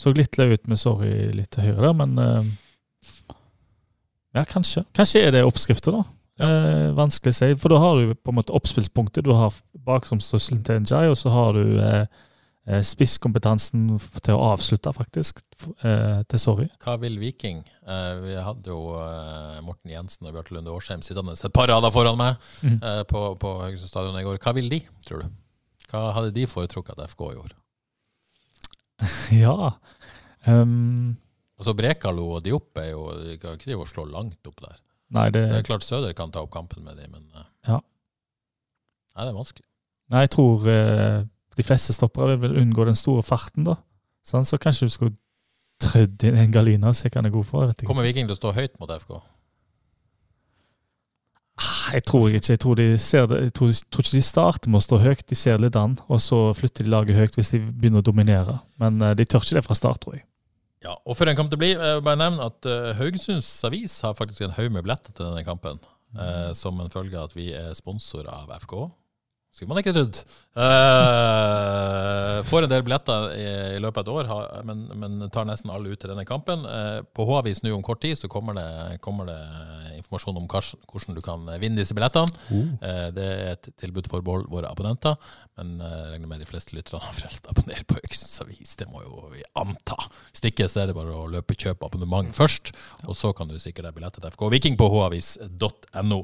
Så 0.02 0.10
litt 0.16 0.34
løy 0.36 0.52
ut 0.58 0.66
med 0.66 0.78
Sorry 0.82 1.30
litt 1.32 1.50
til 1.54 1.62
høyre 1.70 1.80
der, 1.86 1.92
men 1.94 2.18
uh, 2.18 2.42
Ja, 4.34 4.42
kanskje. 4.44 4.82
Kanskje 4.92 5.22
er 5.28 5.30
det 5.30 5.44
oppskrifta, 5.46 5.92
da. 5.94 6.02
Eh, 6.34 6.90
vanskelig 6.96 7.30
å 7.30 7.36
si. 7.36 7.50
For 7.62 7.70
da 7.70 7.80
har 7.82 8.00
du 8.00 8.14
på 8.18 8.32
en 8.32 8.38
måte 8.40 8.54
oppspillspunktet. 8.56 9.26
Du 9.26 9.34
har 9.36 9.54
bakromstrusselen 9.86 10.64
til 10.66 10.82
Njay, 10.82 11.10
og 11.12 11.18
så 11.20 11.30
har 11.30 11.54
du 11.54 11.78
eh, 11.78 12.06
eh, 12.66 12.82
spisskompetansen 12.86 13.86
til 14.18 14.34
å 14.34 14.50
avslutte, 14.50 14.90
faktisk, 14.96 15.44
eh, 15.86 16.24
til 16.26 16.42
Sorry. 16.42 16.68
Hva 16.82 16.96
vil 17.02 17.20
Viking? 17.22 17.62
Eh, 17.86 18.12
vi 18.24 18.36
hadde 18.40 18.74
jo 18.74 18.96
eh, 18.98 19.62
Morten 19.62 19.94
Jensen 19.94 20.26
og 20.26 20.34
Bjarte 20.34 20.56
Lunde 20.56 20.74
Årsheim 20.74 21.04
sittende 21.06 21.36
et 21.38 21.54
par 21.54 21.70
rader 21.70 21.94
foran 21.94 22.18
meg 22.18 22.50
mm. 22.64 22.78
eh, 22.80 23.02
på, 23.10 23.26
på 23.38 23.56
Haugesund 23.62 23.92
stadion 23.92 24.18
i 24.18 24.26
går. 24.26 24.42
Hva 24.42 24.56
vil 24.58 24.72
de, 24.72 24.82
tror 25.06 25.22
du? 25.22 25.40
Hva 25.92 26.08
hadde 26.16 26.34
de 26.34 26.48
foretrukket 26.50 26.98
at 26.98 27.14
FK 27.14 27.28
gjorde? 27.36 27.60
ja. 29.44 29.74
Um, 30.44 31.14
Altså 31.54 31.72
Brekalo 31.78 32.26
og 32.36 32.42
Diop 32.44 32.76
er 32.82 32.90
jo 32.90 33.06
De 33.14 33.36
kan 33.40 33.54
ikke 33.56 33.70
drive 33.70 33.84
og 33.86 33.88
slå 33.88 34.04
langt 34.10 34.50
opp 34.50 34.58
der. 34.64 34.80
Nei, 35.14 35.28
det, 35.34 35.44
Det 35.50 35.60
er 35.62 35.66
klart 35.70 35.86
Søder 35.86 36.12
kan 36.16 36.32
ta 36.34 36.42
opp 36.44 36.52
kampen 36.54 36.84
med 36.86 36.98
dem, 37.00 37.12
men 37.14 37.24
eh, 37.38 37.46
Ja. 37.70 37.80
Nei, 39.14 39.24
det 39.24 39.30
er 39.30 39.36
vanskelig. 39.38 39.66
nei, 40.10 40.24
jeg 40.26 40.32
tror 40.34 40.64
eh, 40.70 41.20
de 41.54 41.62
fleste 41.66 41.94
stoppere 41.94 42.34
vil 42.42 42.56
unngå 42.64 42.84
den 42.88 42.98
store 42.98 43.22
farten, 43.22 43.64
da. 43.68 43.76
Sånn, 44.26 44.46
så 44.48 44.58
kanskje 44.58 44.88
du 44.88 44.94
skulle 44.94 45.14
trødd 45.84 46.22
inn 46.26 46.38
en 46.38 46.52
Galina 46.54 46.90
og 46.90 46.96
se 46.98 47.08
hva 47.10 47.20
han 47.20 47.28
er 47.28 47.34
god 47.34 47.46
for. 47.46 47.72
Kommer 47.86 48.06
Viking 48.06 48.26
til 48.26 48.34
å 48.36 48.40
stå 48.40 48.52
høyt 48.56 48.74
mot 48.80 48.90
FK? 48.90 49.14
Jeg 51.94 52.02
tror 52.08 52.32
ikke. 52.34 52.50
Jeg 52.56 52.60
tror, 52.64 52.74
de 52.80 52.86
ser 52.98 53.26
det, 53.30 53.38
jeg 53.44 53.52
tror, 53.54 53.68
jeg 53.70 53.86
tror 53.94 54.02
ikke 54.06 54.16
de 54.18 54.22
starter 54.26 54.70
med 54.72 54.80
å 54.80 54.84
stå 54.88 54.98
høyt. 55.04 55.22
De 55.30 55.36
ser 55.38 55.60
litt 55.62 55.76
an, 55.78 55.94
og 56.10 56.18
så 56.22 56.38
flytter 56.58 56.86
de 56.86 56.90
laget 56.90 57.18
høyt 57.18 57.36
hvis 57.38 57.52
de 57.54 57.60
begynner 57.68 58.02
å 58.02 58.06
dominere. 58.08 58.56
Men 58.82 58.98
eh, 59.02 59.14
de 59.14 59.26
tør 59.28 59.44
ikke 59.46 59.60
det 59.60 59.64
fra 59.68 59.76
start, 59.78 60.00
tror 60.02 60.16
jeg. 60.18 60.24
Ja, 60.84 60.98
og 61.08 61.16
for 61.16 61.30
en 61.30 61.36
kamp 61.38 61.48
det 61.52 61.58
blir, 61.60 61.78
vil 61.80 62.04
bare 62.04 62.20
nevne 62.20 62.44
at 62.44 62.68
uh, 62.68 62.92
Haugesunds 62.98 63.48
Avis 63.64 63.96
har 64.04 64.16
faktisk 64.18 64.44
en 64.44 64.56
haug 64.58 64.68
med 64.72 64.84
billetter 64.84 65.14
til 65.14 65.30
denne 65.30 65.44
kampen. 65.46 65.80
Uh, 66.14 66.52
som 66.54 66.78
en 66.78 66.92
følge 66.92 67.18
av 67.18 67.30
at 67.30 67.34
vi 67.34 67.48
er 67.56 67.72
sponsor 67.74 68.28
av 68.30 68.52
FK. 68.62 68.76
Skulle 69.54 69.70
man 69.70 69.78
ikke 69.78 69.92
trodd. 69.94 70.16
Uh, 70.58 72.40
får 72.48 72.66
en 72.66 72.72
del 72.72 72.82
billetter 72.86 73.28
i, 73.38 73.44
i 73.76 73.80
løpet 73.82 74.00
av 74.00 74.04
et 74.08 74.12
år, 74.14 74.28
har- 74.30 74.64
men, 74.66 74.80
men 74.98 75.30
tar 75.34 75.46
nesten 75.46 75.70
alle 75.70 75.92
ut 75.94 76.00
til 76.02 76.10
denne 76.10 76.24
kampen. 76.26 76.64
Uh, 76.66 77.00
på 77.14 77.26
H-avis 77.28 77.62
nå 77.62 77.70
om 77.76 77.84
kort 77.86 78.02
tid 78.02 78.18
så 78.18 78.26
kommer 78.32 78.56
det, 78.58 78.66
kommer 79.04 79.28
det 79.30 79.38
informasjon 80.00 80.40
om 80.42 80.48
hva- 80.50 80.62
hvordan 80.90 81.14
du 81.16 81.22
kan 81.24 81.46
vinne 81.62 81.78
disse 81.78 81.94
billettene. 81.96 82.26
Uh. 82.50 82.74
det 83.14 83.24
er 83.30 83.52
et 83.54 83.70
tilbud 83.80 84.08
for 84.10 84.24
våre 84.26 84.66
abonnenter, 84.70 85.14
men 85.54 85.76
jeg 85.78 86.10
regner 86.16 86.30
med 86.32 86.42
de 86.42 86.48
fleste 86.50 86.74
lytterne 86.74 86.98
har 87.04 87.14
frelst 87.14 87.46
abonner 87.52 87.84
på 87.86 87.94
Haugesunds 88.00 88.40
Avis. 88.42 88.74
Det 88.80 88.88
må 88.90 89.04
jo 89.04 89.28
vi 89.30 89.44
anta. 89.60 89.94
Hvis 90.32 90.42
ikke 90.50 90.66
så 90.70 90.82
er 90.82 90.90
det 90.90 90.96
bare 90.98 91.14
å 91.14 91.28
løpe 91.30 91.54
kjøpe 91.54 91.86
abonnement 91.86 92.34
først, 92.34 92.72
og 93.06 93.14
så 93.14 93.30
kan 93.38 93.46
du 93.50 93.54
sikre 93.62 93.86
deg 93.86 93.94
billett 94.00 94.18
til 94.18 94.26
FK. 94.34 94.48
Viking 94.50 94.74
på 94.80 94.90
havis.no. 94.96 96.20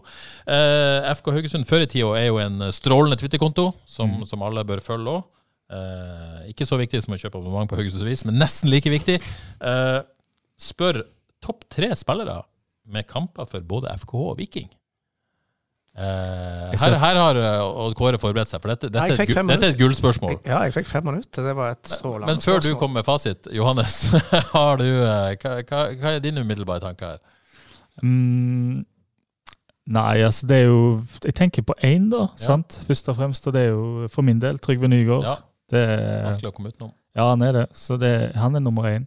FK 1.21 1.31
Haugesund 1.37 1.69
før 1.71 1.87
i 1.87 1.91
tida 1.95 2.11
er 2.19 2.27
jo 2.33 2.41
en 2.43 2.67
strålende 2.75 3.20
Twitter-konto, 3.21 3.71
som, 3.89 4.21
som 4.29 4.43
alle 4.47 4.65
bør 4.69 4.83
følge 4.85 5.19
òg. 5.19 5.29
Eh, 5.71 6.51
ikke 6.51 6.67
så 6.67 6.79
viktig 6.81 6.99
som 7.05 7.15
å 7.15 7.21
kjøpe 7.21 7.39
abonnement 7.39 7.71
på 7.71 7.79
Haugesunds 7.79 8.03
Avis, 8.03 8.25
men 8.27 8.41
nesten 8.41 8.73
like 8.73 8.91
viktig. 8.91 9.21
Eh, 9.21 10.01
spør 10.61 11.05
topp 11.45 11.65
tre 11.73 11.93
spillere 11.97 12.41
med 12.91 13.07
kamper 13.09 13.47
for 13.49 13.65
både 13.65 13.93
FKH 14.03 14.27
og 14.33 14.39
Viking. 14.41 14.69
Eh, 15.91 16.75
her, 16.81 16.95
her 17.03 17.19
har 17.19 17.39
eh, 17.39 17.63
Odd 17.85 17.97
Kåre 17.99 18.19
forberedt 18.23 18.53
seg, 18.53 18.61
for 18.63 18.71
dette, 18.73 18.89
dette, 18.89 19.11
Nei, 19.11 19.25
er, 19.27 19.49
dette 19.51 19.67
er 19.67 19.73
et 19.75 19.81
gullspørsmål. 19.81 20.37
Ja, 20.47 20.61
jeg 20.69 20.75
fikk 20.79 20.89
fem 20.89 21.05
minutter. 21.09 21.45
Det 21.45 21.55
var 21.59 21.75
et 21.75 21.91
strålende 21.91 22.31
Men 22.31 22.45
før 22.45 22.63
du 22.63 22.71
kom 22.71 22.85
kommer 22.85 23.01
med 23.01 23.09
fasit, 23.09 23.51
Johannes, 23.55 23.99
har 24.55 24.81
du, 24.81 24.87
eh, 24.87 25.35
hva, 25.43 25.57
hva, 25.67 25.83
hva 25.99 26.15
er 26.15 26.23
dine 26.25 26.45
umiddelbare 26.47 26.83
tanker 26.85 27.17
her? 27.17 27.21
Mm, 28.07 28.85
nei, 29.87 30.21
altså 30.23 30.47
det 30.47 30.57
er 30.57 30.67
jo 30.69 31.03
Jeg 31.25 31.35
tenker 31.35 31.63
på 31.63 31.75
én, 31.85 32.11
da. 32.11 32.27
Ja. 32.39 32.45
sant? 32.45 32.85
Først 32.87 33.09
og 33.09 33.17
fremst. 33.17 33.47
Og 33.47 33.53
det 33.53 33.63
er 33.63 33.71
jo 33.71 34.09
for 34.09 34.23
min 34.23 34.41
del 34.41 34.59
Trygve 34.59 34.89
Nygaard. 34.89 35.25
Ja, 35.25 35.35
Det 35.71 35.81
er, 35.89 36.23
vanskelig 36.27 36.49
å 36.51 36.53
komme 36.57 36.69
utenom. 36.69 36.93
ja, 37.17 37.29
han 37.31 37.43
er 37.43 37.53
det. 37.53 37.67
Så 37.73 37.97
det, 37.97 38.33
han 38.35 38.55
er 38.55 38.61
nummer 38.61 38.83
én. 38.91 39.07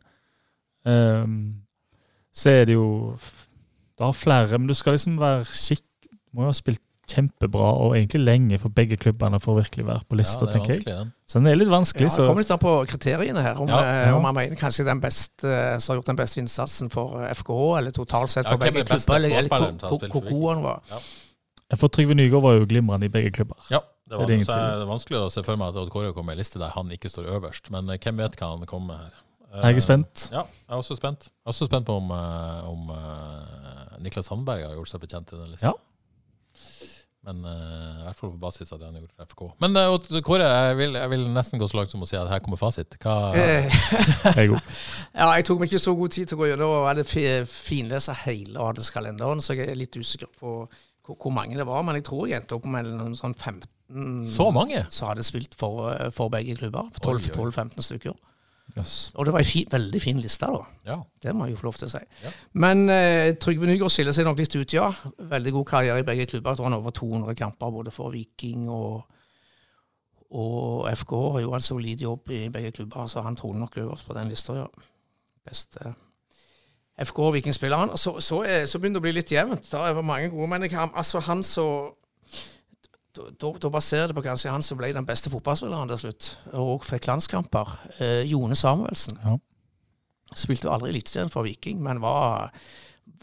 Um, 0.86 1.56
så 2.34 2.50
er 2.50 2.66
det 2.66 2.74
jo 2.74 3.16
Du 3.98 4.04
har 4.04 4.12
flere, 4.12 4.58
men 4.58 4.68
du 4.68 4.74
skal 4.74 4.94
liksom 4.98 5.20
være 5.20 5.46
skikk... 5.46 5.86
Du 6.10 6.34
må 6.40 6.44
jo 6.44 6.50
ha 6.50 6.54
spilt 6.58 6.82
kjempebra 7.12 7.68
og 7.84 7.96
egentlig 7.98 8.22
lenge 8.24 8.58
for 8.62 8.72
begge 8.74 8.96
klubbene 8.98 9.40
for 9.44 9.54
å 9.54 9.60
virkelig 9.62 9.84
være 9.86 10.06
på 10.08 10.16
Ja, 10.16 10.20
lista, 10.22 10.46
det 10.46 10.54
er 10.56 10.60
tenker 10.60 10.88
jeg. 10.94 11.08
Så 11.28 11.40
den 11.42 11.48
er 11.52 11.58
litt 11.60 11.72
vanskelig. 11.72 12.08
Ja, 12.08 12.16
det 12.16 12.28
kommer 12.30 12.44
litt 12.46 12.52
an 12.56 12.62
på 12.64 12.74
kriteriene 12.88 13.42
her. 13.44 13.60
Om, 13.60 13.68
Ja, 13.68 13.80
eh, 13.84 14.08
ja. 14.08 14.16
om 14.16 14.24
man 14.24 14.36
mener 14.38 14.56
kanskje 14.56 14.86
den 14.88 15.02
beste 15.04 15.48
eh, 15.50 15.78
som 15.80 15.94
har 15.94 16.00
gjort 16.02 16.12
den 16.14 16.16
beste 16.22 16.40
innsatsen 16.40 16.90
for 16.94 17.20
FKH, 17.28 17.60
eller 17.80 17.92
totalt 17.92 18.30
sett 18.32 18.48
for 18.48 18.58
begge 18.58 18.86
klubber, 18.88 19.16
eller, 19.16 19.30
eller 19.38 19.50
hvor- 19.50 20.30
god 20.30 20.54
han 20.54 20.64
var. 20.64 20.82
For 21.76 21.88
Trygve 21.90 22.14
Nygaard 22.16 22.44
var 22.44 22.54
jo 22.60 22.66
glimrende 22.70 23.06
i 23.06 23.10
begge 23.10 23.32
klubber. 23.32 23.58
Ja, 23.72 23.80
det, 24.08 24.18
var, 24.18 24.26
Det 24.28 24.40
er 24.40 24.46
det 24.46 24.84
er 24.84 24.86
vanskelig 24.86 25.20
å 25.26 25.30
se 25.32 25.44
for 25.44 25.56
meg 25.58 25.70
at 25.74 25.76
Odd 25.82 25.90
Kåre 25.90 26.14
kommer 26.14 26.32
med 26.32 26.38
en 26.38 26.44
liste 26.46 26.60
der 26.60 26.70
han 26.76 26.90
ikke 26.92 27.10
står 27.10 27.26
øverst. 27.34 27.72
Men 27.72 27.90
eh, 27.90 27.98
hvem 27.98 28.18
vet 28.18 28.36
hva 28.40 28.52
han 28.58 28.66
kommer 28.66 28.94
med 28.94 28.98
her. 29.04 29.20
Jeg 29.64 29.76
er 29.76 29.80
spent. 29.86 30.30
Ja, 30.32 30.42
jeg 30.48 30.70
er 30.74 30.78
også 30.80 30.96
spent. 30.98 31.28
Jeg 31.30 31.46
er 31.46 31.52
også 31.52 31.66
spent 31.68 31.86
på 31.86 31.94
om, 32.00 32.10
om 32.10 32.88
Niklas 34.02 34.26
Sandberg 34.26 34.64
har 34.66 34.74
gjort 34.80 34.90
seg 34.90 35.04
fortjent 35.04 35.28
til 35.30 35.38
den 35.44 35.52
listen. 35.54 35.70
Ja. 35.70 35.74
Men 37.24 37.38
uh, 37.48 38.02
i 38.02 38.04
hvert 38.04 38.18
fall 38.20 38.32
på 38.34 38.40
basis 38.42 38.74
av 38.76 38.80
det 38.82 38.88
han 38.90 38.96
gjorde 39.00 39.14
for 39.16 39.30
FK. 39.32 39.44
Men 39.64 39.78
uh, 39.80 40.22
Kåre, 40.28 40.48
jeg 40.68 40.78
vil, 40.82 40.98
jeg 41.00 41.12
vil 41.14 41.22
nesten 41.32 41.62
gå 41.62 41.70
så 41.72 41.78
langt 41.80 41.94
som 41.94 42.04
å 42.04 42.08
si 42.10 42.18
at 42.20 42.28
her 42.28 42.42
kommer 42.44 42.60
fasit. 42.60 42.98
Hva, 43.00 43.14
Eh, 43.40 43.78
er 44.34 44.50
god. 44.52 44.74
ja, 45.22 45.30
jeg 45.38 45.46
tok 45.48 45.62
meg 45.64 45.72
ikke 45.72 45.80
så 45.86 45.94
god 45.96 46.12
tid 46.18 46.28
til 46.28 46.36
å 46.36 46.42
gå 46.44 46.50
gjennom 46.52 46.74
og 46.82 46.90
hadde 46.90 47.06
fi- 47.08 47.46
finlese 47.48 48.16
hele 48.26 48.60
adelskalenderen, 48.60 49.40
så 49.44 49.56
jeg 49.56 49.72
er 49.72 49.80
litt 49.80 49.96
usikker 49.96 50.28
på 50.40 50.58
hvor, 50.68 51.16
hvor 51.16 51.32
mange 51.36 51.56
det 51.60 51.68
var. 51.70 51.80
Men 51.88 51.96
jeg 52.02 52.06
tror 52.12 52.28
jeg 52.28 52.42
endte 52.42 52.60
opp 52.60 52.68
med 52.76 52.92
noen 52.92 53.16
sånn 53.20 53.38
15 53.40 53.70
så 54.34 54.48
mange? 54.50 54.80
Så 54.90 55.06
hadde 55.06 55.22
spilt 55.28 55.54
for, 55.60 55.92
eh, 55.94 56.08
for 56.16 56.32
begge 56.34 56.56
klubber. 56.58 56.88
Oi, 57.06 57.14
oi. 57.20 57.20
12-15 57.30 57.84
stykker. 57.86 58.16
Yes. 58.78 59.12
Og 59.14 59.26
det 59.28 59.34
var 59.36 59.44
en 59.44 59.46
fi, 59.46 59.60
veldig 59.70 60.00
fin 60.02 60.18
liste, 60.24 60.48
da. 60.50 60.62
Ja. 60.90 60.96
Det 61.22 61.34
må 61.38 61.46
jeg 61.46 61.54
jo 61.54 61.60
få 61.62 61.68
lov 61.68 61.76
til 61.78 61.86
å 61.86 61.92
si. 61.94 62.00
Ja. 62.24 62.32
Men 62.64 62.80
eh, 62.90 63.36
Trygve 63.38 63.68
Nygaard 63.70 63.94
skiller 63.94 64.16
seg 64.18 64.26
nok 64.26 64.40
litt 64.42 64.56
ut, 64.58 64.74
ja. 64.74 64.88
Veldig 65.34 65.54
god 65.60 65.68
karriere 65.70 66.02
i 66.02 66.08
begge 66.08 66.26
klubber. 66.32 66.50
Jeg 66.56 66.58
tror 66.62 66.70
han 66.72 66.74
har 66.78 66.82
over 66.82 66.96
200 66.98 67.36
kamper 67.38 67.70
både 67.76 67.94
for 67.94 68.10
Viking 68.16 68.66
og, 68.74 69.04
og 70.34 70.88
FK. 70.98 71.14
Har 71.36 71.44
jo 71.46 71.54
en 71.54 71.68
solid 71.68 72.02
jobb 72.02 72.34
i 72.34 72.48
begge 72.50 72.72
klubber, 72.80 73.06
så 73.12 73.22
han 73.22 73.38
troner 73.38 73.60
nok 73.68 73.78
øverst 73.84 74.08
på 74.10 74.18
den 74.18 74.34
lista, 74.34 74.58
ja. 74.64 74.66
Beste 75.46 75.94
FK 77.04 77.20
og 77.28 77.34
Vikingspilleren. 77.38 77.94
Så, 77.98 78.16
så, 78.22 78.42
er- 78.48 78.66
så 78.70 78.80
begynner 78.80 79.00
det 79.00 79.04
å 79.04 79.06
bli 79.08 79.16
litt 79.20 79.32
jevnt. 79.34 79.70
Det 79.70 79.80
er 79.86 80.02
mange 80.06 80.30
gode, 80.34 80.48
men 80.50 80.66
jeg 80.66 80.78
altså 80.94 81.22
han 81.30 81.44
så 81.46 81.68
da, 83.14 83.52
da, 83.62 83.70
baserer 83.70 84.10
det 84.10 84.18
på 84.18 84.24
kanskje 84.26 84.52
han 84.52 84.64
som 84.66 84.80
ble 84.80 84.90
den 84.96 85.06
beste 85.08 85.32
fotballspilleren 85.34 85.92
til 85.92 86.02
slutt, 86.06 86.30
og 86.58 86.86
fikk 86.88 87.08
landskamper. 87.10 87.76
Eh, 88.00 88.22
Jone 88.30 88.58
Samuelsen. 88.58 89.20
Ja. 89.24 89.38
Spilte 90.34 90.72
aldri 90.74 90.90
Eliteserien 90.90 91.30
for 91.30 91.46
Viking, 91.46 91.82
men 91.84 92.02
var 92.02 92.50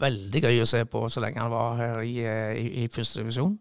veldig 0.01 0.43
gøy 0.45 0.61
å 0.63 0.69
se 0.69 0.83
på 0.89 1.03
så 1.11 1.23
lenge 1.23 1.41
han 1.41 1.51
var 1.51 1.75
her 1.79 1.99
i, 2.05 2.15
eh, 2.23 2.55
i, 2.61 2.65
i 2.83 2.87
første 2.91 3.21
divisjon. 3.21 3.57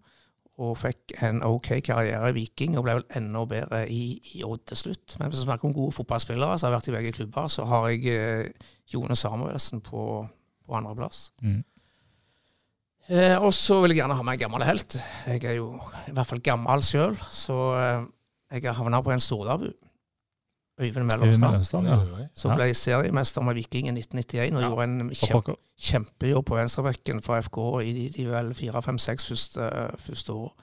Og 0.61 0.75
fikk 0.77 1.15
en 1.25 1.41
OK 1.47 1.71
karriere 1.85 2.31
i 2.31 2.37
Viking, 2.37 2.77
og 2.77 2.85
ble 2.85 2.99
vel 2.99 3.07
enda 3.17 3.47
bedre 3.49 3.85
i, 3.89 4.21
i 4.37 4.45
Odd 4.45 4.67
til 4.69 4.83
slutt. 4.85 5.17
Men 5.19 5.31
hvis 5.31 5.41
vi 5.41 5.49
snakker 5.49 5.71
om 5.71 5.75
gode 5.75 5.97
fotballspillere 5.97 6.59
som 6.61 6.69
har 6.69 6.77
vært 6.77 6.91
i 6.93 6.95
begge 6.99 7.15
klubber, 7.17 7.49
så 7.49 7.65
har 7.71 7.89
jeg 7.89 8.15
eh, 8.15 8.69
Jone 8.93 9.17
Samuelsen 9.17 9.83
på, 9.83 10.05
på 10.67 10.77
andreplass. 10.77 11.31
Mm. 11.43 11.63
Eh, 13.09 13.37
og 13.41 13.53
så 13.57 13.81
vil 13.83 13.95
jeg 13.95 14.03
gjerne 14.03 14.17
ha 14.19 14.25
meg 14.27 14.39
en 14.39 14.45
gammel 14.45 14.67
helt. 14.69 14.99
Jeg 15.27 15.45
er 15.45 15.57
jo 15.59 15.73
i 16.07 16.13
hvert 16.15 16.29
fall 16.29 16.43
gammel 16.45 16.83
sjøl, 16.87 17.17
så 17.33 17.57
eh, 17.79 18.05
jeg 18.55 18.67
har 18.69 18.77
havna 18.79 19.01
på 19.03 19.15
en 19.15 19.23
stordabu. 19.23 19.71
Øyvind 20.81 21.05
Mellomstad. 21.05 21.85
Ja. 21.85 21.99
Som 22.35 22.55
ble 22.57 22.71
seriemester 22.75 23.45
med 23.45 23.59
Viking 23.59 23.91
i 23.91 23.93
1991 23.93 24.55
og 24.57 24.63
Ja, 24.63 24.69
gjorde 24.71 24.87
en 24.87 25.11
kjempe, 25.13 25.57
kjempejobb 25.77 26.47
på 26.49 26.57
venstrebekken 26.57 27.21
for 27.25 27.37
FK 27.45 27.59
i 27.85 27.93
de, 27.97 28.07
de 28.15 28.25
vel 28.31 28.55
fire, 28.57 28.81
fem, 28.87 28.97
seks 29.03 29.29
første, 29.29 29.69
første 30.01 30.33
år. 30.33 30.55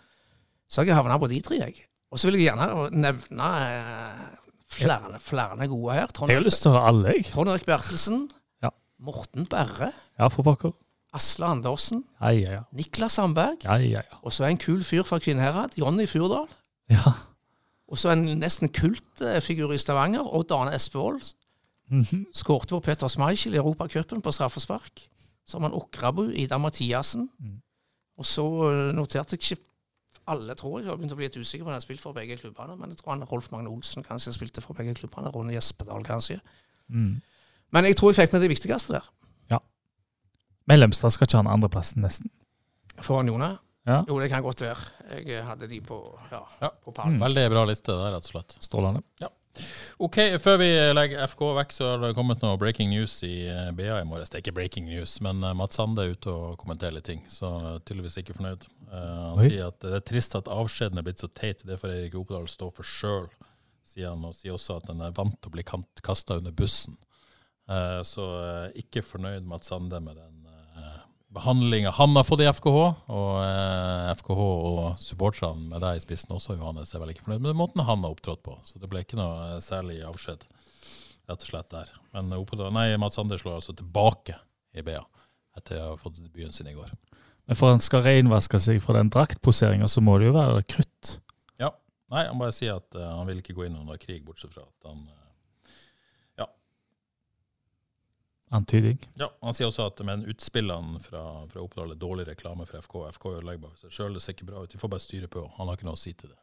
Så 0.67 0.88
jeg 0.88 0.97
havna 0.97 1.19
på 1.21 1.29
de 1.29 1.38
tre, 1.45 1.59
jeg. 1.61 1.85
Og 2.11 2.19
så 2.19 2.29
vil 2.31 2.39
jeg 2.39 2.47
gjerne 2.49 2.89
nevne 2.97 3.51
eh, 3.67 4.25
flere, 4.73 5.21
flere 5.21 5.69
gode 5.69 5.99
her. 5.99 6.11
Trond 6.15 6.31
Jeg 6.33 6.41
har 6.41 6.47
lyst 6.47 6.63
til 6.65 6.71
å 6.71 6.77
høre 6.79 6.91
alle, 6.91 7.13
jeg. 7.13 7.29
Trond 7.35 7.53
Erik 7.53 7.67
Bertelsen. 7.69 8.25
Ja. 8.63 8.73
Morten 8.97 9.45
Berre. 9.51 9.91
Ja, 10.17 10.31
for 10.33 10.47
pokker. 10.47 10.73
Asle 11.18 11.49
Andersen. 11.49 12.03
Ja, 12.22 12.30
ja, 12.36 12.51
ja. 12.59 12.63
Niklas 12.78 13.18
Sandberg. 13.18 13.65
ja, 13.65 13.76
ja, 13.82 14.03
ja. 14.05 14.22
Og 14.22 14.34
så 14.34 14.45
en 14.47 14.57
kul 14.61 14.84
fyr 14.86 15.03
fra 15.07 15.20
Kvinnherad. 15.20 15.76
Jonny 15.78 16.07
Furdal. 16.09 16.47
ja. 16.93 17.18
Og 17.88 17.95
så 17.95 18.09
en 18.11 18.26
nesten 18.41 18.68
kultfigur 18.76 19.72
i 19.72 19.78
Stavanger. 19.80 20.26
Odd 20.36 20.51
Arne 20.51 20.74
Espevold. 20.76 21.30
Mhm. 21.88 22.26
Skårte 22.36 22.76
på 22.76 22.82
Peter 22.84 23.07
Schmeichel 23.07 23.53
i 23.55 23.61
Europacupen 23.61 24.20
på 24.22 24.32
straffespark. 24.36 25.05
Så 25.47 25.55
har 25.55 25.61
man 25.63 25.74
Okrabu, 25.74 26.26
Ida 26.36 26.57
Mathiassen. 26.59 27.30
Mm. 27.39 27.61
Og 28.20 28.26
så 28.28 28.43
eh, 28.68 28.91
noterte 28.95 29.38
jeg 29.38 29.43
ikke 29.55 29.63
alle, 30.28 30.55
tror 30.59 30.80
jeg. 30.80 30.84
Jeg 30.86 30.91
har 30.91 30.97
begynt 30.99 31.15
å 31.15 31.20
bli 31.22 31.30
litt 31.30 31.38
usikker 31.39 31.63
på 31.63 31.70
om 31.70 31.72
han 31.72 31.80
har 31.80 31.86
spilt 31.86 32.03
for 32.03 32.18
begge 32.18 32.36
klubbene. 32.41 32.76
Men 32.76 32.91
jeg 32.91 32.99
tror 32.99 33.13
han 33.13 33.24
Rolf 33.32 33.47
Magne 33.53 33.72
Olsen 33.72 34.03
kanskje 34.03 34.36
spilte 34.36 34.63
for 34.65 34.76
begge 34.76 34.97
klubbene. 34.99 35.32
Ronny 35.32 35.55
Jespedal, 35.55 36.03
kanskje. 36.03 36.41
Mm. 36.91 37.22
Men 37.72 37.88
jeg 37.88 37.95
tror 37.95 38.11
jeg 38.11 38.20
fikk 38.26 38.36
med 38.36 38.43
det 38.43 38.51
viktigste 38.51 38.97
der. 38.97 39.07
Mellomstad 40.68 41.13
skal 41.15 41.28
ikke 41.28 41.38
ha 41.39 41.43
den 41.45 41.53
andreplassen, 41.53 42.03
nesten. 42.03 42.30
Foran 43.01 43.30
Jone. 43.32 43.53
Ja. 43.88 44.01
Jo, 44.07 44.18
det 44.20 44.28
kan 44.34 44.43
godt 44.43 44.61
være. 44.65 45.22
Jeg 45.24 45.45
hadde 45.47 45.68
de 45.72 45.80
på, 45.82 45.97
ja, 46.32 46.41
Ja. 46.61 46.70
på 46.84 46.91
pallen. 46.91 47.15
Mm. 47.18 47.24
Veldig 47.24 47.49
bra 47.53 47.61
liste 47.70 47.93
der, 47.95 48.11
rett 48.18 48.26
og 48.28 48.34
slett. 48.34 48.57
Strålende. 48.59 49.01
Ja. 49.24 49.30
Ok, 49.97 50.18
Før 50.43 50.57
vi 50.61 50.68
legger 50.93 51.24
FK 51.26 51.39
vekk, 51.57 51.72
så 51.74 51.88
har 51.89 52.01
det 52.03 52.11
kommet 52.18 52.43
noe 52.43 52.57
breaking 52.61 52.91
news 52.91 53.15
i 53.26 53.47
eh, 53.49 53.72
BA 53.74 54.01
i 54.01 54.05
morges. 54.05 54.30
Det 54.30 54.38
er 54.38 54.43
ikke 54.43 54.53
breaking 54.59 54.86
news, 54.86 55.15
men 55.26 55.39
eh, 55.43 55.55
Mats 55.57 55.80
Sande 55.80 56.03
er 56.03 56.11
ute 56.13 56.30
og 56.30 56.57
kommenterer 56.61 56.93
litt 56.99 57.07
ting, 57.09 57.24
så 57.32 57.49
tydeligvis 57.88 58.20
ikke 58.22 58.36
fornøyd. 58.38 58.68
Eh, 58.91 59.07
han 59.32 59.39
Oi. 59.39 59.47
sier 59.47 59.72
at 59.72 59.80
det 59.82 59.95
er 59.97 60.05
trist 60.05 60.36
at 60.38 60.51
avskjeden 60.51 60.99
er 61.01 61.07
blitt 61.07 61.24
så 61.24 61.32
teit. 61.34 61.63
Det 61.65 61.80
får 61.82 61.95
Erik 61.95 62.20
Opedal 62.20 62.45
stå 62.51 62.70
for 62.76 62.86
sjøl, 62.86 63.26
sier 63.88 64.11
han. 64.11 64.28
Og 64.30 64.36
sier 64.38 64.53
også 64.53 64.78
at 64.78 64.91
han 64.91 65.01
er 65.07 65.15
vant 65.18 65.39
til 65.41 65.49
å 65.49 65.55
bli 65.57 65.65
kasta 66.05 66.38
under 66.38 66.51
bussen. 66.53 66.99
Eh, 67.72 68.01
så 68.05 68.28
eh, 68.43 68.82
ikke 68.84 69.01
fornøyd 69.01 69.47
Mats 69.49 69.72
Sande 69.74 70.03
med 70.03 70.20
den 70.22 70.36
behandlinga 71.34 71.91
han 71.91 72.15
har 72.15 72.25
fått 72.28 72.41
i 72.43 72.49
FKH. 72.49 72.84
Og 73.13 73.32
eh, 73.43 74.11
FKH 74.19 74.41
og 74.41 75.01
supporterne 75.01 75.71
med 75.71 75.84
deg 75.84 75.99
i 75.99 76.03
spissen 76.03 76.36
også, 76.36 76.57
Johannes, 76.57 76.93
er 76.93 77.03
vel 77.03 77.13
ikke 77.13 77.28
fornøyd 77.28 77.45
med 77.49 77.59
måten 77.59 77.86
han 77.86 78.05
har 78.05 78.15
opptrådt 78.15 78.43
på. 78.45 78.57
Så 78.67 78.82
det 78.82 78.89
ble 78.91 79.03
ikke 79.03 79.19
noe 79.19 79.53
eh, 79.53 79.61
særlig 79.63 79.99
avskjed, 80.07 80.47
rett 81.28 81.45
og 81.47 81.51
slett 81.51 81.71
der. 81.73 81.93
Men 82.15 82.34
Opedal, 82.39 82.73
nei, 82.75 82.89
Mats 83.01 83.19
Anders 83.21 83.43
slår 83.43 83.59
altså 83.59 83.75
tilbake 83.78 84.39
i 84.78 84.86
BA 84.86 85.01
etter 85.57 85.82
å 85.82 85.93
ha 85.93 85.99
fått 85.99 86.19
debuten 86.21 86.53
sin 86.53 86.69
i 86.69 86.75
går. 86.78 86.91
Men 87.47 87.57
for 87.57 87.71
han 87.71 87.82
skal 87.84 88.03
reinvaske 88.05 88.59
seg 88.61 88.82
fra 88.84 88.97
den 88.99 89.09
draktposeringa, 89.13 89.88
så 89.89 90.03
må 90.03 90.17
det 90.19 90.30
jo 90.30 90.36
være 90.36 90.65
krutt. 90.67 91.13
Ja. 91.57 91.71
Nei, 92.11 92.25
han 92.28 92.39
bare 92.39 92.55
sier 92.55 92.78
at 92.82 92.97
uh, 92.97 93.15
han 93.15 93.28
vil 93.30 93.39
ikke 93.41 93.55
gå 93.57 93.65
inn 93.65 93.80
under 93.80 93.99
krig, 94.01 94.19
bortsett 94.28 94.53
fra 94.53 94.65
at 94.67 94.89
han 94.89 94.99
eh, 95.07 95.16
Antyding. 98.50 99.00
Ja, 99.20 99.28
Han 99.41 99.56
sier 99.56 99.68
også 99.68 99.89
at 99.89 100.00
med 100.08 100.24
utspillene 100.32 101.02
fra, 101.04 101.24
fra 101.52 101.64
Oppdal 101.64 101.91
er 101.91 102.00
dårlig 102.00 102.28
reklame 102.30 102.66
for 102.68 102.80
FK. 102.80 103.00
FK 103.18 103.26
ødelegger 103.34 103.66
bare 103.66 103.80
seg 103.82 103.95
sjøl, 103.98 104.14
det 104.16 104.22
ser 104.24 104.38
ikke 104.38 104.48
bra 104.48 104.62
ut. 104.64 104.72
De 104.72 104.80
får 104.80 104.91
bare 104.93 105.04
styre 105.04 105.28
på. 105.32 105.43
Han 105.58 105.68
har 105.68 105.76
ikke 105.76 105.88
noe 105.89 105.98
å 105.98 106.00
si 106.00 106.14
til 106.16 106.32
det. 106.32 106.39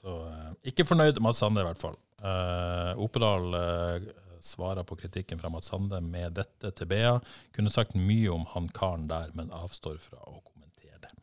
Så 0.00 0.14
eh, 0.26 0.48
ikke 0.72 0.86
fornøyd 0.88 1.20
Mats 1.22 1.42
Sande, 1.42 1.62
i 1.62 1.68
hvert 1.68 1.82
fall. 1.82 1.94
Eh, 2.26 3.02
Opedal 3.04 3.54
eh, 3.60 4.08
svarer 4.42 4.86
på 4.88 4.98
kritikken 4.98 5.38
fra 5.38 5.52
Mats 5.54 5.70
Sande 5.70 6.00
med 6.02 6.34
dette 6.40 6.72
til 6.74 6.90
BA. 6.90 7.14
Kunne 7.54 7.70
sagt 7.70 7.94
mye 7.94 8.34
om 8.34 8.48
han 8.56 8.66
karen 8.74 9.06
der, 9.10 9.30
men 9.38 9.54
avstår 9.54 10.00
fra 10.02 10.18
å 10.18 10.40
kommentere 10.40 10.98
det. 11.06 11.14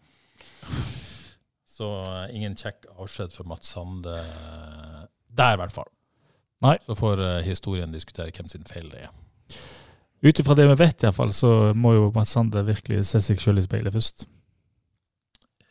Så 1.75 1.91
eh, 1.99 2.31
ingen 2.37 2.55
kjekk 2.55 2.87
avskjed 2.95 3.35
for 3.35 3.51
Mats 3.51 3.75
Sande 3.75 4.15
eh, 4.23 5.03
der, 5.35 5.59
i 5.59 5.63
hvert 5.65 5.75
fall. 5.75 5.91
Nei. 6.63 6.77
Så 6.87 6.95
får 6.95 7.19
historien 7.43 7.91
diskutere 7.91 8.31
hvem 8.31 8.47
sin 8.47 8.63
feil 8.63 8.87
det 8.93 9.03
er. 9.09 9.15
Ut 10.25 10.41
ifra 10.41 10.55
det 10.57 10.65
vi 10.71 10.77
vet, 10.79 10.97
i 11.03 11.07
hvert 11.07 11.17
fall, 11.17 11.33
så 11.35 11.51
må 11.77 11.93
jo 11.93 12.09
Mats 12.15 12.33
Sande 12.33 12.63
virkelig 12.65 13.03
se 13.09 13.21
seg 13.21 13.41
sjøl 13.41 13.61
i 13.61 13.65
speilet 13.65 13.93
først. 13.93 14.25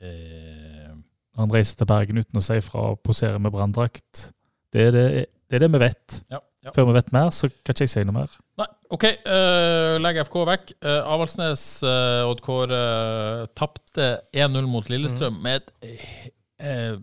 Eh, 0.05 0.91
han 1.39 1.53
reiser 1.53 1.81
til 1.81 1.91
Bergen 1.91 2.21
uten 2.23 2.39
å 2.39 2.45
si 2.45 2.61
fra 2.63 2.91
og 2.93 3.01
poserer 3.07 3.41
med 3.43 3.55
branndrakt. 3.55 4.29
Det, 4.75 4.91
det, 4.95 5.07
det 5.51 5.59
er 5.59 5.65
det 5.65 5.73
vi 5.75 5.83
vet. 5.83 6.21
ja, 6.31 6.39
ja. 6.65 6.73
Før 6.73 6.89
vi 6.89 6.97
vet 6.97 7.11
mer, 7.13 7.33
så 7.35 7.51
kan 7.51 7.75
ikke 7.75 7.85
jeg 7.85 7.93
si 7.93 8.05
noe 8.07 8.17
mer. 8.17 8.37
Nei, 8.61 8.69
OK. 8.95 9.05
Uh, 9.27 9.97
legg 10.01 10.21
FK 10.25 10.39
vekk. 10.49 10.71
Uh, 10.79 11.01
Avaldsnes, 11.13 11.65
uh, 11.85 12.31
Odd 12.31 12.41
Kåre, 12.45 12.79
uh, 12.79 13.43
tapte 13.59 14.15
1-0 14.33 14.71
mot 14.71 14.89
Lillestrøm 14.89 15.43
med 15.45 15.61
et 15.61 16.33
eh, 16.65 16.95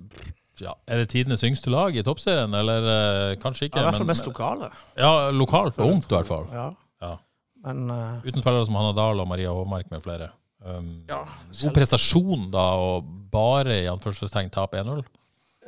ja, 0.60 0.74
Er 0.88 0.98
det 1.02 1.10
tidenes 1.10 1.44
yngste 1.48 1.72
lag 1.72 1.96
i 1.96 2.04
toppserien, 2.04 2.54
eller 2.54 2.88
eh, 2.92 3.36
kanskje 3.42 3.70
ikke? 3.70 3.80
Ja, 3.80 3.86
I 3.86 3.90
hvert 3.90 4.00
fall 4.02 4.06
men- 4.06 4.12
mest 4.16 4.28
lokale. 4.28 4.72
Ja, 4.98 5.32
lokalt 5.32 5.80
og 5.80 5.88
ungt, 5.94 6.06
i 6.12 6.16
hvert 6.16 6.28
fall. 6.28 6.46
Ja. 6.54 6.68
Ja. 7.02 7.16
Men 7.66 7.90
uh, 7.90 8.20
Uten 8.26 8.42
spillere 8.42 8.66
som 8.66 8.76
Hanna 8.76 8.92
Dahl 8.98 9.20
og 9.22 9.28
Maria 9.30 9.54
Hovmark 9.54 9.90
med 9.92 10.02
flere. 10.04 10.32
Um, 10.62 11.04
ja, 11.10 11.24
god 11.62 11.74
prestasjon, 11.74 12.52
da, 12.54 12.66
og 12.78 13.08
bare 13.32 13.80
i 13.84 13.90
anførselstegn 13.90 14.52
tape 14.54 14.78
1-0. 14.84 15.02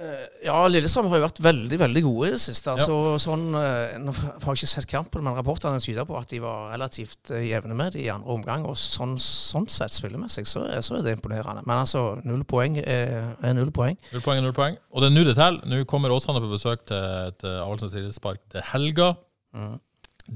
Eh, 0.04 0.24
ja, 0.47 0.56
Lillestrøm 0.68 1.08
har 1.12 1.20
jo 1.20 1.26
vært 1.28 1.39
veldig 1.43 1.78
veldig 1.80 2.01
gode 2.04 2.28
i 2.28 2.32
det 2.34 2.41
siste. 2.43 2.74
Altså, 2.74 2.95
sånn, 3.22 3.45
eh, 3.56 3.93
nå 4.01 4.12
har 4.18 4.41
jeg 4.41 4.64
ikke 4.64 4.72
sett 4.72 4.88
kampen, 4.89 5.24
men 5.24 5.36
rapportene 5.38 5.80
tyder 5.84 6.08
på 6.10 6.18
at 6.20 6.32
de 6.34 6.41
var 6.43 6.74
relativt 6.74 7.32
eh, 7.32 7.45
jevne 7.47 7.78
med 7.78 7.95
det 7.95 8.04
i 8.04 8.10
andre 8.12 8.34
omgang. 8.36 8.66
Og 8.68 8.76
sånn, 8.80 9.16
sånn 9.22 9.70
sett 9.72 9.95
spillemessig 9.95 10.45
så, 10.49 10.66
så 10.84 10.97
er 10.97 11.06
det 11.06 11.16
imponerende. 11.18 11.64
Men 11.64 11.86
altså, 11.86 12.04
null 12.28 12.43
poeng 12.49 12.82
er, 12.82 13.16
er 13.39 13.56
null 13.56 13.72
poeng. 13.76 13.95
Null 14.12 14.26
poeng, 14.26 14.41
er 14.41 14.47
null 14.47 14.58
poeng. 14.58 14.78
Og 14.91 15.06
det 15.06 15.12
er 15.12 15.16
nå 15.16 15.26
det 15.30 15.38
teller. 15.39 15.64
Nå 15.70 15.82
kommer 15.89 16.16
Åsane 16.16 16.43
på 16.43 16.51
besøk 16.51 16.84
til, 16.89 17.32
til 17.39 17.58
Avaldsnes 17.62 17.95
idrettspark 18.01 18.43
til 18.51 18.68
helga. 18.74 19.14
Mm. 19.56 19.74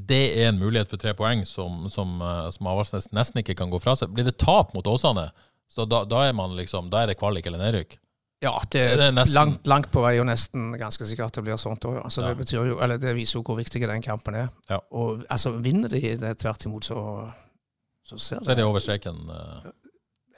Det 0.07 0.23
er 0.37 0.49
en 0.51 0.61
mulighet 0.61 0.91
for 0.91 1.01
tre 1.01 1.15
poeng 1.17 1.43
som, 1.47 1.87
som, 1.91 2.19
som 2.55 2.71
Avaldsnes 2.71 3.11
nesten 3.15 3.43
ikke 3.43 3.57
kan 3.59 3.71
gå 3.73 3.83
fra 3.83 3.99
seg. 3.99 4.15
Blir 4.15 4.27
det 4.27 4.39
tap 4.39 4.75
mot 4.77 4.87
Åsane, 4.87 5.29
så 5.67 5.83
da, 5.89 6.05
da 6.07 6.23
er 6.27 6.35
man 6.35 6.55
liksom, 6.55 6.91
da 6.91 7.03
er 7.03 7.11
det 7.11 7.19
kvalik 7.19 7.47
eller 7.49 7.65
nedrykk. 7.65 7.97
Ja, 8.41 8.51
det 8.69 8.71
Det 8.71 8.99
er 8.99 9.07
er 9.07 9.11
nesten- 9.11 9.33
langt, 9.33 9.67
langt 9.67 9.91
på 9.91 10.01
vei, 10.01 10.19
og 10.19 10.25
nesten 10.27 10.77
ganske 10.77 11.05
sikkert 11.09 11.25
at 11.31 11.33
det 11.39 11.43
blir 11.43 11.57
sånt 11.57 11.81
òg. 11.85 12.03
Altså, 12.03 12.21
Ja. 12.21 12.33
det, 12.33 12.51
jo, 12.53 12.77
eller 12.79 12.97
det 12.97 13.15
viser 13.15 13.39
jo 13.39 13.43
hvor 13.43 13.57
viktig 13.57 13.81
den 13.81 14.01
kampen 14.01 14.35
er. 14.35 14.49
Ja. 14.69 14.77
Og 14.91 15.23
altså, 15.29 15.51
vinner 15.57 15.89
de 15.89 15.99
det 16.17 16.37
tvert 16.37 16.65
imot, 16.65 16.85
så, 16.85 17.31
så 18.05 18.17
ser 18.19 18.37
Så 18.43 18.51
er 18.51 18.55
det 18.55 18.57
det 18.57 18.65
over 18.65 18.79
streken. 18.79 19.29
Uh... 19.29 19.71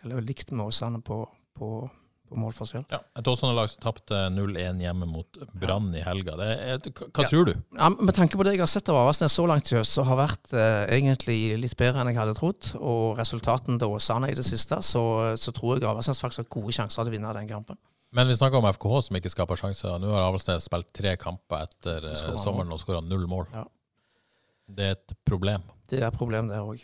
eller 0.04 0.22
likt 0.22 0.52
med 0.52 0.66
Åsane 0.66 1.02
på, 1.02 1.26
på, 1.58 1.90
på 2.30 2.38
målforskjell. 2.40 2.86
Ja. 2.94 3.00
Et 3.20 3.28
Åsane-lag 3.28 3.70
som 3.72 3.82
tapte 3.84 4.20
0-1 4.34 4.80
hjemme 4.84 5.08
mot 5.10 5.40
Brann 5.60 5.90
i 5.98 6.04
helga. 6.06 6.36
Det 6.40 6.48
er, 6.56 6.80
hva 6.86 7.10
hva 7.10 7.26
Ja. 7.26 7.30
tror 7.32 7.46
du? 7.50 7.54
Ja, 7.78 7.90
med 7.90 8.14
tanke 8.16 8.38
på 8.40 8.46
det 8.48 8.54
jeg 8.56 8.64
har 8.64 8.72
sett 8.72 8.90
av 8.94 9.00
Avaldsnes 9.02 9.34
så 9.36 9.46
langt 9.50 9.72
i 9.72 9.76
høst, 9.80 9.94
så 9.98 10.06
har 10.08 10.20
vært 10.22 10.54
eh, 10.54 10.86
egentlig 11.00 11.40
litt 11.60 11.76
bedre 11.80 12.02
enn 12.04 12.12
jeg 12.14 12.20
hadde 12.22 12.38
trodd. 12.40 12.72
Og 12.80 13.18
resultatene 13.20 13.80
til 13.82 13.96
Åsane 13.98 14.30
i 14.32 14.38
det 14.38 14.46
siste, 14.48 14.80
så, 14.86 15.04
så 15.36 15.52
tror 15.56 15.78
jeg 15.80 15.90
Avaldsnes 15.90 16.22
faktisk 16.22 16.46
har 16.46 16.52
gode 16.62 16.76
sjanser 16.78 17.02
til 17.04 17.12
å 17.12 17.16
vinne 17.18 17.34
den 17.40 17.50
kampen. 17.50 17.78
Men 18.12 18.26
vi 18.28 18.34
snakker 18.40 18.58
om 18.58 18.66
FKH 18.74 19.02
som 19.06 19.18
ikke 19.20 19.30
skaper 19.30 19.60
sjanser. 19.60 20.00
Nå 20.02 20.10
har 20.14 20.24
Avaldsnes 20.30 20.66
spilt 20.66 20.88
tre 20.98 21.16
kamper 21.22 21.68
etter 21.68 22.08
eh, 22.14 22.24
sommeren 22.42 22.72
og 22.74 22.80
skåra 22.82 23.04
null 23.06 23.28
mål. 23.30 23.46
Ja. 23.54 23.66
Det 24.70 24.86
er 24.86 24.96
et 24.98 25.14
problem. 25.26 25.62
Det 25.90 26.00
er 26.02 26.08
et 26.12 26.18
problem 26.18 26.50
det 26.50 26.58
òg. 26.62 26.82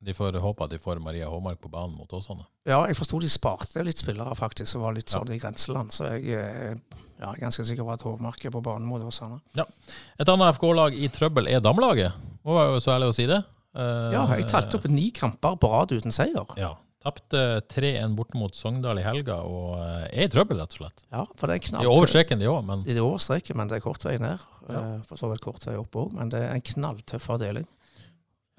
De 0.00 0.14
får 0.14 0.36
håpe 0.38 0.62
at 0.64 0.70
de 0.70 0.78
får 0.78 1.00
Maria 1.02 1.26
Håmark 1.28 1.58
på 1.60 1.70
banen 1.72 1.96
mot 1.98 2.12
Åsane. 2.14 2.44
Ja, 2.68 2.84
jeg 2.86 2.94
forsto 2.96 3.18
de 3.20 3.28
sparte 3.32 3.82
litt 3.82 3.98
spillere 3.98 4.34
faktisk, 4.38 4.70
som 4.70 4.82
var 4.84 4.94
litt 4.94 5.10
Ja. 5.10 5.18
sånn 5.18 5.32
i 5.34 5.38
grenseland. 5.42 5.90
Så 5.90 6.06
jeg 6.14 6.28
eh, 6.38 6.76
ja, 7.18 7.32
er 7.32 7.40
ganske 7.40 7.64
sikker 7.66 7.82
på 7.82 7.92
at 7.96 8.02
Håmark 8.06 8.44
er 8.46 8.50
på 8.54 8.62
banen 8.62 8.86
mot 8.86 9.02
Åsane. 9.02 9.40
Et 9.56 10.28
annet 10.28 10.54
FK-lag 10.54 10.94
i 10.94 11.08
trøbbel 11.08 11.48
er 11.50 11.60
damelaget. 11.60 12.12
Må 12.46 12.54
være 12.54 12.76
jo 12.76 12.82
så 12.84 12.94
ærlig 12.94 13.08
å 13.10 13.16
si 13.18 13.26
det. 13.26 13.40
Uh, 13.76 14.10
Ja, 14.14 14.22
jeg 14.38 14.46
talte 14.48 14.78
opp 14.78 14.86
ni 14.88 15.10
kamper 15.10 15.56
på 15.58 15.68
rad 15.72 15.90
uten 15.92 16.14
seier. 16.14 16.46
Ja. 16.56 16.76
Tapte 17.02 17.60
3-1 17.70 18.14
borte 18.18 18.34
mot 18.38 18.54
Sogndal 18.58 18.98
i 18.98 19.04
helga 19.06 19.36
og 19.46 19.76
eh, 19.78 20.06
er 20.18 20.24
i 20.26 20.30
trøbbel, 20.30 20.58
rett 20.58 20.72
og 20.74 20.80
slett. 20.80 21.04
Ja, 21.14 21.24
for 21.38 21.46
det 21.46 21.54
er 21.56 21.60
De 21.62 21.68
knall. 21.68 21.84
er 21.84 21.90
over 21.92 22.06
streken, 22.10 22.38
de 22.40 22.46
òg, 22.50 22.64
men 22.66 22.82
Det 22.86 22.96
er 22.96 23.02
over 23.04 23.18
streken, 23.22 23.56
men 23.56 23.68
det 23.70 23.76
er 23.78 23.84
kort 23.84 24.02
vei 24.06 24.16
ned. 24.18 24.38
Ja. 24.68 24.80
For 25.06 25.16
så 25.20 25.30
vidt 25.30 25.40
kort 25.44 25.62
vei 25.66 25.76
opp 25.78 25.94
òg, 25.94 26.12
men 26.18 26.28
det 26.32 26.40
er 26.42 26.54
en 26.56 26.60
knalltøff 26.60 27.28
avdeling. 27.30 27.66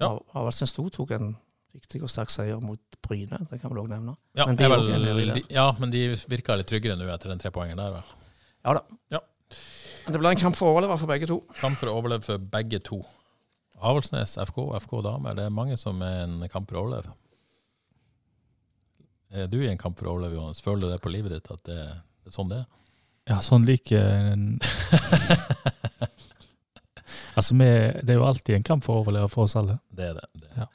Ja. 0.00 0.08
Av- 0.14 0.22
Avaldsnes 0.42 0.72
2 0.76 0.88
tok 0.96 1.10
en 1.16 1.34
viktig 1.76 2.00
og 2.02 2.10
sterk 2.10 2.30
seier 2.32 2.58
mot 2.64 2.80
Bryne, 3.06 3.38
det 3.50 3.60
kan 3.62 3.70
vi 3.70 3.78
òg 3.78 3.90
nevne. 3.92 4.16
ja, 4.34 4.46
Men 4.48 4.56
de 4.58 4.68
vel, 4.72 5.34
de, 5.36 5.42
ja, 5.54 5.68
men 5.78 5.90
de 5.92 6.00
virker 6.28 6.56
litt 6.58 6.66
tryggere 6.70 6.96
nå 6.98 7.06
etter 7.14 7.30
den 7.30 7.38
trepoengeren 7.38 7.78
der, 7.78 7.92
vel. 8.00 8.16
Ja 8.66 8.74
da. 8.74 8.82
Ja. 9.14 9.20
Men 10.06 10.12
det 10.16 10.20
blir 10.22 10.30
en 10.34 10.40
kamp 10.40 10.56
for 10.58 10.66
å 10.70 10.74
overleve 10.74 10.96
for 10.98 11.06
begge 11.10 11.28
to. 11.30 11.38
Kamp 11.60 11.78
for 11.78 11.92
å 11.92 11.94
overleve 12.00 12.24
for 12.26 12.38
begge 12.38 12.80
to. 12.82 12.98
Avaldsnes, 13.80 14.34
FK, 14.42 14.58
FK 14.82 14.96
damer. 15.06 15.34
Det 15.38 15.44
er 15.46 15.54
mange 15.54 15.76
som 15.80 16.02
er 16.02 16.24
en 16.26 16.42
kamp 16.52 16.68
for 16.68 16.80
å 16.80 16.82
overleve. 16.86 17.14
Er 19.30 19.46
du 19.46 19.60
i 19.62 19.68
en 19.70 19.78
kamp 19.78 19.96
for 19.98 20.08
å 20.10 20.16
overleve, 20.16 20.34
Johannes? 20.40 20.60
Føler 20.64 20.80
du 20.88 20.90
det 20.90 21.00
på 21.04 21.12
livet 21.14 21.32
ditt 21.36 21.50
at 21.54 21.62
det, 21.68 21.78
det 22.24 22.32
er 22.32 22.34
sånn 22.34 22.50
det 22.50 22.58
er? 22.64 22.66
Ja, 23.30 23.38
sånn 23.46 23.64
like 23.68 23.94
en 24.00 24.58
Altså, 27.40 27.54
vi, 27.56 27.66
det 28.04 28.12
er 28.12 28.18
jo 28.18 28.24
alltid 28.28 28.54
en 28.58 28.64
kamp 28.66 28.84
for 28.84 28.98
å 28.98 29.02
overleve 29.04 29.28
for 29.32 29.46
oss 29.46 29.54
alle. 29.56 29.78
Det 29.96 30.04
er 30.10 30.16
det. 30.18 30.24
det. 30.42 30.48
er. 30.50 30.58
Ja. 30.60 30.66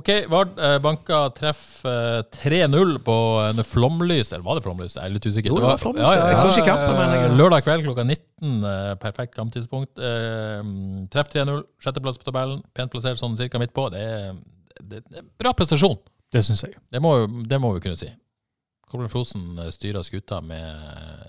OK, 0.00 0.08
Vard 0.32 0.56
eh, 0.58 0.76
banka 0.82 1.20
treff 1.36 1.60
eh, 1.86 2.20
3-0 2.34 2.96
på 3.06 3.14
en 3.44 3.62
flomlys. 3.66 4.32
Eller 4.34 4.44
var 4.46 4.58
det 4.58 4.64
flomlys? 4.66 4.96
Jeg 4.98 5.04
er 5.06 5.14
litt 5.14 5.28
usikker. 5.30 5.52
Jo, 5.52 5.60
det 5.62 5.68
var 5.70 5.80
flomlys. 5.82 6.08
Jeg 6.10 6.40
så 6.42 6.50
ikke 6.56 6.66
kampen, 6.72 6.94
men 6.98 7.14
jeg- 7.14 7.28
eh, 7.30 7.36
Lørdag 7.38 7.62
kveld 7.68 7.86
klokka 7.86 8.04
19. 8.08 8.64
eh, 8.72 8.94
perfekt 9.02 9.36
kamptidspunkt. 9.38 9.94
Eh, 10.02 10.72
treff 11.14 11.30
3-0. 11.34 11.62
Sjetteplass 11.84 12.18
på 12.18 12.26
tabellen. 12.32 12.64
Pent 12.74 12.90
plassert 12.92 13.20
sånn 13.22 13.36
cirka 13.38 13.60
midt 13.62 13.74
på. 13.76 13.86
Det 13.94 14.02
er, 14.02 14.32
det, 14.82 15.04
er 15.14 15.28
bra 15.38 15.52
prestasjon. 15.54 15.96
Det 16.34 16.42
syns 16.44 16.64
jeg. 16.66 16.74
Det 16.92 17.00
må, 17.04 17.14
det 17.48 17.60
må 17.62 17.70
vi 17.76 17.84
kunne 17.86 18.00
si. 18.00 18.10
Kolbjørn 18.88 19.12
Fosen 19.12 19.46
eh, 19.60 19.70
styrer 19.76 20.02
skuta 20.06 20.40
med 20.42 20.64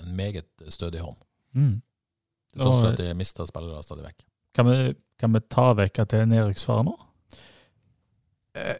en 0.01 0.15
meget 0.17 0.49
stødig 0.73 1.03
hånd. 1.03 1.19
Mm. 1.53 1.77
Til 2.49 2.63
tross 2.63 2.79
for 2.81 2.89
at 2.95 2.97
de 2.97 3.11
mister 3.13 3.45
spillere 3.45 3.83
stadig 3.85 4.07
vekk. 4.07 4.23
Kan 4.55 4.65
vi, 4.69 4.93
kan 5.19 5.33
vi 5.35 5.39
ta 5.49 5.73
vekk 5.77 5.99
at 6.03 6.13
det 6.13 6.19
er 6.23 6.29
nedrykksfare 6.31 6.85
nå? 6.87 6.95
Uh, 8.57 8.77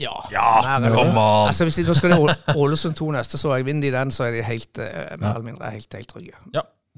ja. 0.00 0.12
Ja, 0.32 0.44
Mer 0.64 0.86
eller 0.86 0.96
come 0.96 1.24
Altså, 1.48 1.66
hvis 1.68 1.76
de, 1.80 1.86
nå 1.86 1.94
skal 1.98 2.14
til 2.14 2.56
Ålesund 2.58 2.94
2 2.98 3.10
neste, 3.16 3.38
så 3.40 3.52
jeg 3.58 3.66
vinner 3.68 3.88
de 3.88 3.92
den, 3.96 4.10
så 4.14 4.24
er 4.28 4.36
de 4.38 4.44
helt, 4.46 4.78
uh, 4.78 4.86
mer 5.18 5.28
Ja. 5.28 5.34
eller 5.34 5.46
mindre 5.50 5.70
helt, 5.74 5.98
helt 5.98 6.08
trygge. 6.08 6.38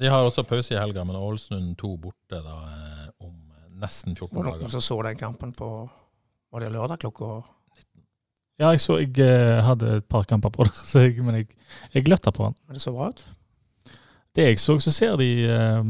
De 0.00 0.10
har 0.10 0.24
også 0.26 0.42
pause 0.42 0.74
i 0.74 0.78
helga, 0.78 1.04
men 1.06 1.16
Ålesund 1.16 1.76
2 1.78 1.96
borte 2.02 2.40
da, 2.42 2.54
eh, 2.74 3.10
om 3.26 3.34
nesten 3.78 4.16
14 4.16 4.38
Og 4.38 4.44
noen 4.44 4.56
dager. 4.58 4.70
som 4.72 4.80
så 4.82 4.96
den 5.06 5.16
kampen 5.20 5.52
på 5.54 5.68
Var 6.52 6.60
det 6.64 6.72
lørdag 6.74 6.98
klokka 6.98 7.28
Ja, 8.58 8.70
jeg 8.70 8.80
så 8.82 8.98
jeg 8.98 9.18
eh, 9.22 9.62
hadde 9.62 9.96
et 10.00 10.08
par 10.08 10.24
kamper 10.24 10.50
på 10.50 10.64
det, 10.66 10.74
så 10.90 11.04
jeg, 11.06 11.22
men 11.22 11.34
jeg, 11.36 11.46
jeg 11.94 12.04
gløtta 12.06 12.30
på 12.34 12.44
den. 12.48 12.54
Men 12.66 12.74
det 12.74 12.82
så 12.82 12.92
bra 12.94 13.08
ut? 13.08 13.24
Det 14.34 14.48
jeg 14.48 14.58
så, 14.58 14.78
så 14.82 14.90
ser 14.92 15.16
de 15.16 15.28
eh, 15.46 15.84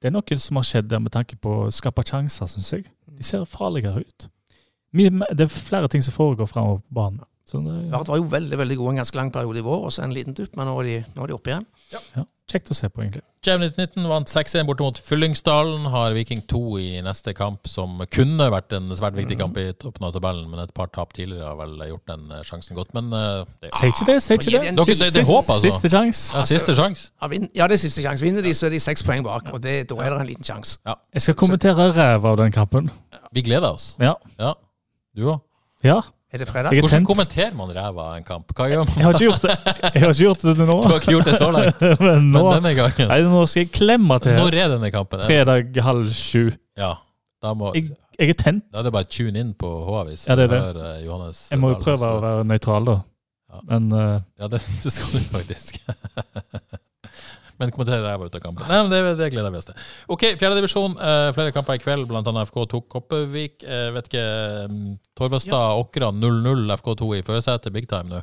Det 0.00 0.10
er 0.10 0.14
noe 0.14 0.38
som 0.40 0.58
har 0.60 0.66
skjedd 0.68 0.88
der 0.90 1.00
med 1.02 1.14
tanke 1.14 1.36
på 1.40 1.52
å 1.64 1.70
skape 1.72 2.04
sjanser, 2.06 2.48
syns 2.50 2.72
jeg. 2.74 2.88
De 3.14 3.24
ser 3.24 3.44
farligere 3.48 4.04
ut. 4.04 4.28
Det 4.94 5.46
er 5.46 5.50
flere 5.50 5.88
ting 5.90 6.04
som 6.04 6.14
foregår 6.14 6.50
framover 6.50 6.82
på 6.84 6.98
banen. 6.98 7.24
Så 7.44 7.60
det, 7.60 7.74
Vard 7.92 8.08
var 8.08 8.20
jo 8.20 8.28
veldig 8.32 8.56
veldig 8.56 8.76
god 8.80 8.90
en 8.90 9.00
ganske 9.02 9.18
lang 9.18 9.30
periode 9.32 9.60
i 9.60 9.64
vår, 9.64 9.82
og 9.84 9.92
så 9.92 10.04
en 10.04 10.14
liten 10.16 10.36
dupp, 10.36 10.54
men 10.56 10.68
nå 10.68 10.78
er 10.80 10.86
de, 10.88 10.94
nå 11.12 11.24
er 11.24 11.30
de 11.30 11.36
oppe 11.36 11.52
igjen. 11.52 11.66
ja, 11.92 12.24
kjekt 12.50 12.68
å 12.70 12.74
se 12.76 12.88
på, 12.92 13.02
egentlig. 13.02 13.22
Kjev 13.44 13.60
1919 13.60 14.06
vant 14.08 14.28
6-1 14.30 14.64
borte 14.68 14.84
mot 14.84 14.98
Fyllingsdalen. 15.00 15.86
Har 15.92 16.14
Viking 16.16 16.40
2 16.48 16.60
i 16.80 16.86
neste 17.04 17.34
kamp, 17.36 17.66
som 17.68 17.98
kunne 18.12 18.46
vært 18.52 18.72
en 18.76 18.88
svært 18.96 19.16
viktig 19.18 19.36
kamp 19.40 19.56
i 19.60 19.66
toppen 19.76 20.06
av 20.08 20.14
tabellen, 20.16 20.46
men 20.50 20.60
et 20.62 20.72
par 20.76 20.88
tap 20.92 21.12
tidligere 21.16 21.44
har 21.50 21.58
vel 21.58 21.74
gjort 21.90 22.06
den 22.12 22.30
eh, 22.32 22.42
sjansen 22.48 22.76
godt. 22.78 22.94
Men 22.96 23.10
det 23.60 23.72
Si 23.76 23.90
ikke 23.92 24.06
det, 24.08 24.16
si 24.24 24.34
ikke 24.38 24.50
det. 24.54 24.62
Dere- 24.76 24.86
det- 24.86 25.12
det 25.18 25.22
er 25.24 25.28
håp, 25.28 25.44
altså. 25.50 25.70
Siste 25.70 25.90
sjanse. 25.92 26.22
ja, 26.36 26.44
siste 26.48 26.74
sjanse. 26.78 27.10
Ja, 27.54 27.66
det 27.68 27.76
er 27.78 27.82
siste 27.84 28.02
sjanse. 28.06 28.24
Vinner 28.24 28.42
de, 28.42 28.54
så 28.54 28.66
er 28.66 28.70
de 28.76 28.80
seks 28.80 29.02
poeng 29.02 29.24
bak, 29.24 29.52
og 29.52 29.60
det, 29.64 29.88
da 29.88 29.94
er 30.00 30.10
det 30.10 30.20
en 30.20 30.26
liten 30.32 30.44
sjanse. 30.44 30.78
Jeg 31.12 31.22
skal 31.22 31.34
kommentere 31.34 31.90
ræva 31.92 32.32
av 32.32 32.36
den 32.40 32.52
kampen. 32.52 32.90
Vi 33.32 33.42
gleder 33.42 33.72
oss. 33.74 33.96
Ja. 34.00 34.14
Ja. 34.38 34.54
Du 35.16 35.28
òg? 35.32 35.40
ja. 35.84 36.00
Er 36.34 36.40
det 36.42 36.48
fredag? 36.50 36.74
Hvordan 36.74 36.90
tent. 36.90 37.06
kommenterer 37.06 37.52
man 37.54 37.68
ræva 37.70 38.04
av 38.10 38.14
en 38.18 38.24
kamp? 38.26 38.48
Hva 38.58 38.66
gjør 38.66 38.80
man? 38.88 38.94
Jeg 38.98 39.06
har 39.06 39.14
ikke 39.14 39.28
gjort 39.28 39.44
det 39.44 39.52
Jeg 39.94 40.02
har 40.02 40.08
ikke 40.10 40.24
gjort 40.24 40.40
det 40.42 40.54
nå. 40.58 40.76
Du 40.82 40.88
har 40.90 40.96
ikke 40.98 41.12
gjort 41.14 41.28
det 41.30 41.34
så 41.38 41.50
langt, 41.54 41.84
Men 42.08 42.26
nå, 42.34 42.42
men 42.42 42.56
denne 42.56 42.72
gangen 42.80 43.10
nei, 43.12 43.18
nå 43.30 43.42
skal 43.46 43.62
jeg 43.62 43.70
klemme 43.76 44.16
til 44.24 44.34
Når 44.40 44.56
er 44.64 44.72
denne 44.74 44.90
kampen? 44.94 45.22
fredag 45.28 45.78
halv 45.86 46.08
sju. 46.18 46.48
Ja, 46.80 46.90
da, 47.44 47.54
må, 47.54 47.70
Jeg, 47.78 47.92
jeg 48.18 48.34
er 48.34 48.38
tent. 48.40 48.64
da 48.74 48.82
er 48.82 48.88
det 48.88 48.94
bare 48.96 49.06
å 49.06 49.12
tune 49.14 49.44
inn 49.44 49.54
på 49.54 49.70
H-avis. 49.86 50.26
Ja, 50.26 50.34
det 50.40 50.48
er 50.48 50.56
det. 50.56 50.62
eh, 50.90 50.98
Johannes 51.06 51.44
Jeg 51.52 51.62
må 51.62 51.70
jo 51.76 51.78
prøve 51.86 52.10
å 52.10 52.22
være 52.26 52.48
nøytral, 52.50 52.90
da. 52.90 52.96
Ja. 53.54 53.62
Men 53.70 53.86
uh, 53.94 54.18
Ja, 54.42 54.50
det, 54.50 54.64
det 54.82 54.90
skal 54.96 55.14
du 55.14 55.30
faktisk. 55.38 55.78
Men 57.58 57.70
kommenterer 57.70 58.08
jeg 58.10 58.18
var 58.18 58.26
ut 58.26 58.34
av 58.34 58.40
kampen. 58.42 58.66
Nei, 58.68 58.82
men 58.82 58.90
det, 58.90 59.16
det 59.18 59.30
gleder 59.32 59.52
vi 59.54 59.60
oss 59.60 59.68
til. 59.68 59.74
Ok, 60.10 60.24
fjerdedivisjon. 60.40 60.96
Uh, 60.98 61.30
flere 61.36 61.52
kamper 61.54 61.78
i 61.78 61.82
kveld, 61.84 62.10
annet 62.10 62.48
FK 62.50 62.64
tok 62.72 62.88
Kopervik. 62.96 63.62
Uh, 63.62 63.92
vet 63.94 64.10
ikke 64.10 64.24
Torvestad, 64.68 65.50
Torvastad 65.54 65.78
Åkra 65.78 66.10
0-0, 66.10 66.66
FK2 66.80 67.10
i 67.18 67.22
førersetet. 67.26 67.72
Big 67.72 67.86
time 67.90 68.10
nå. 68.10 68.22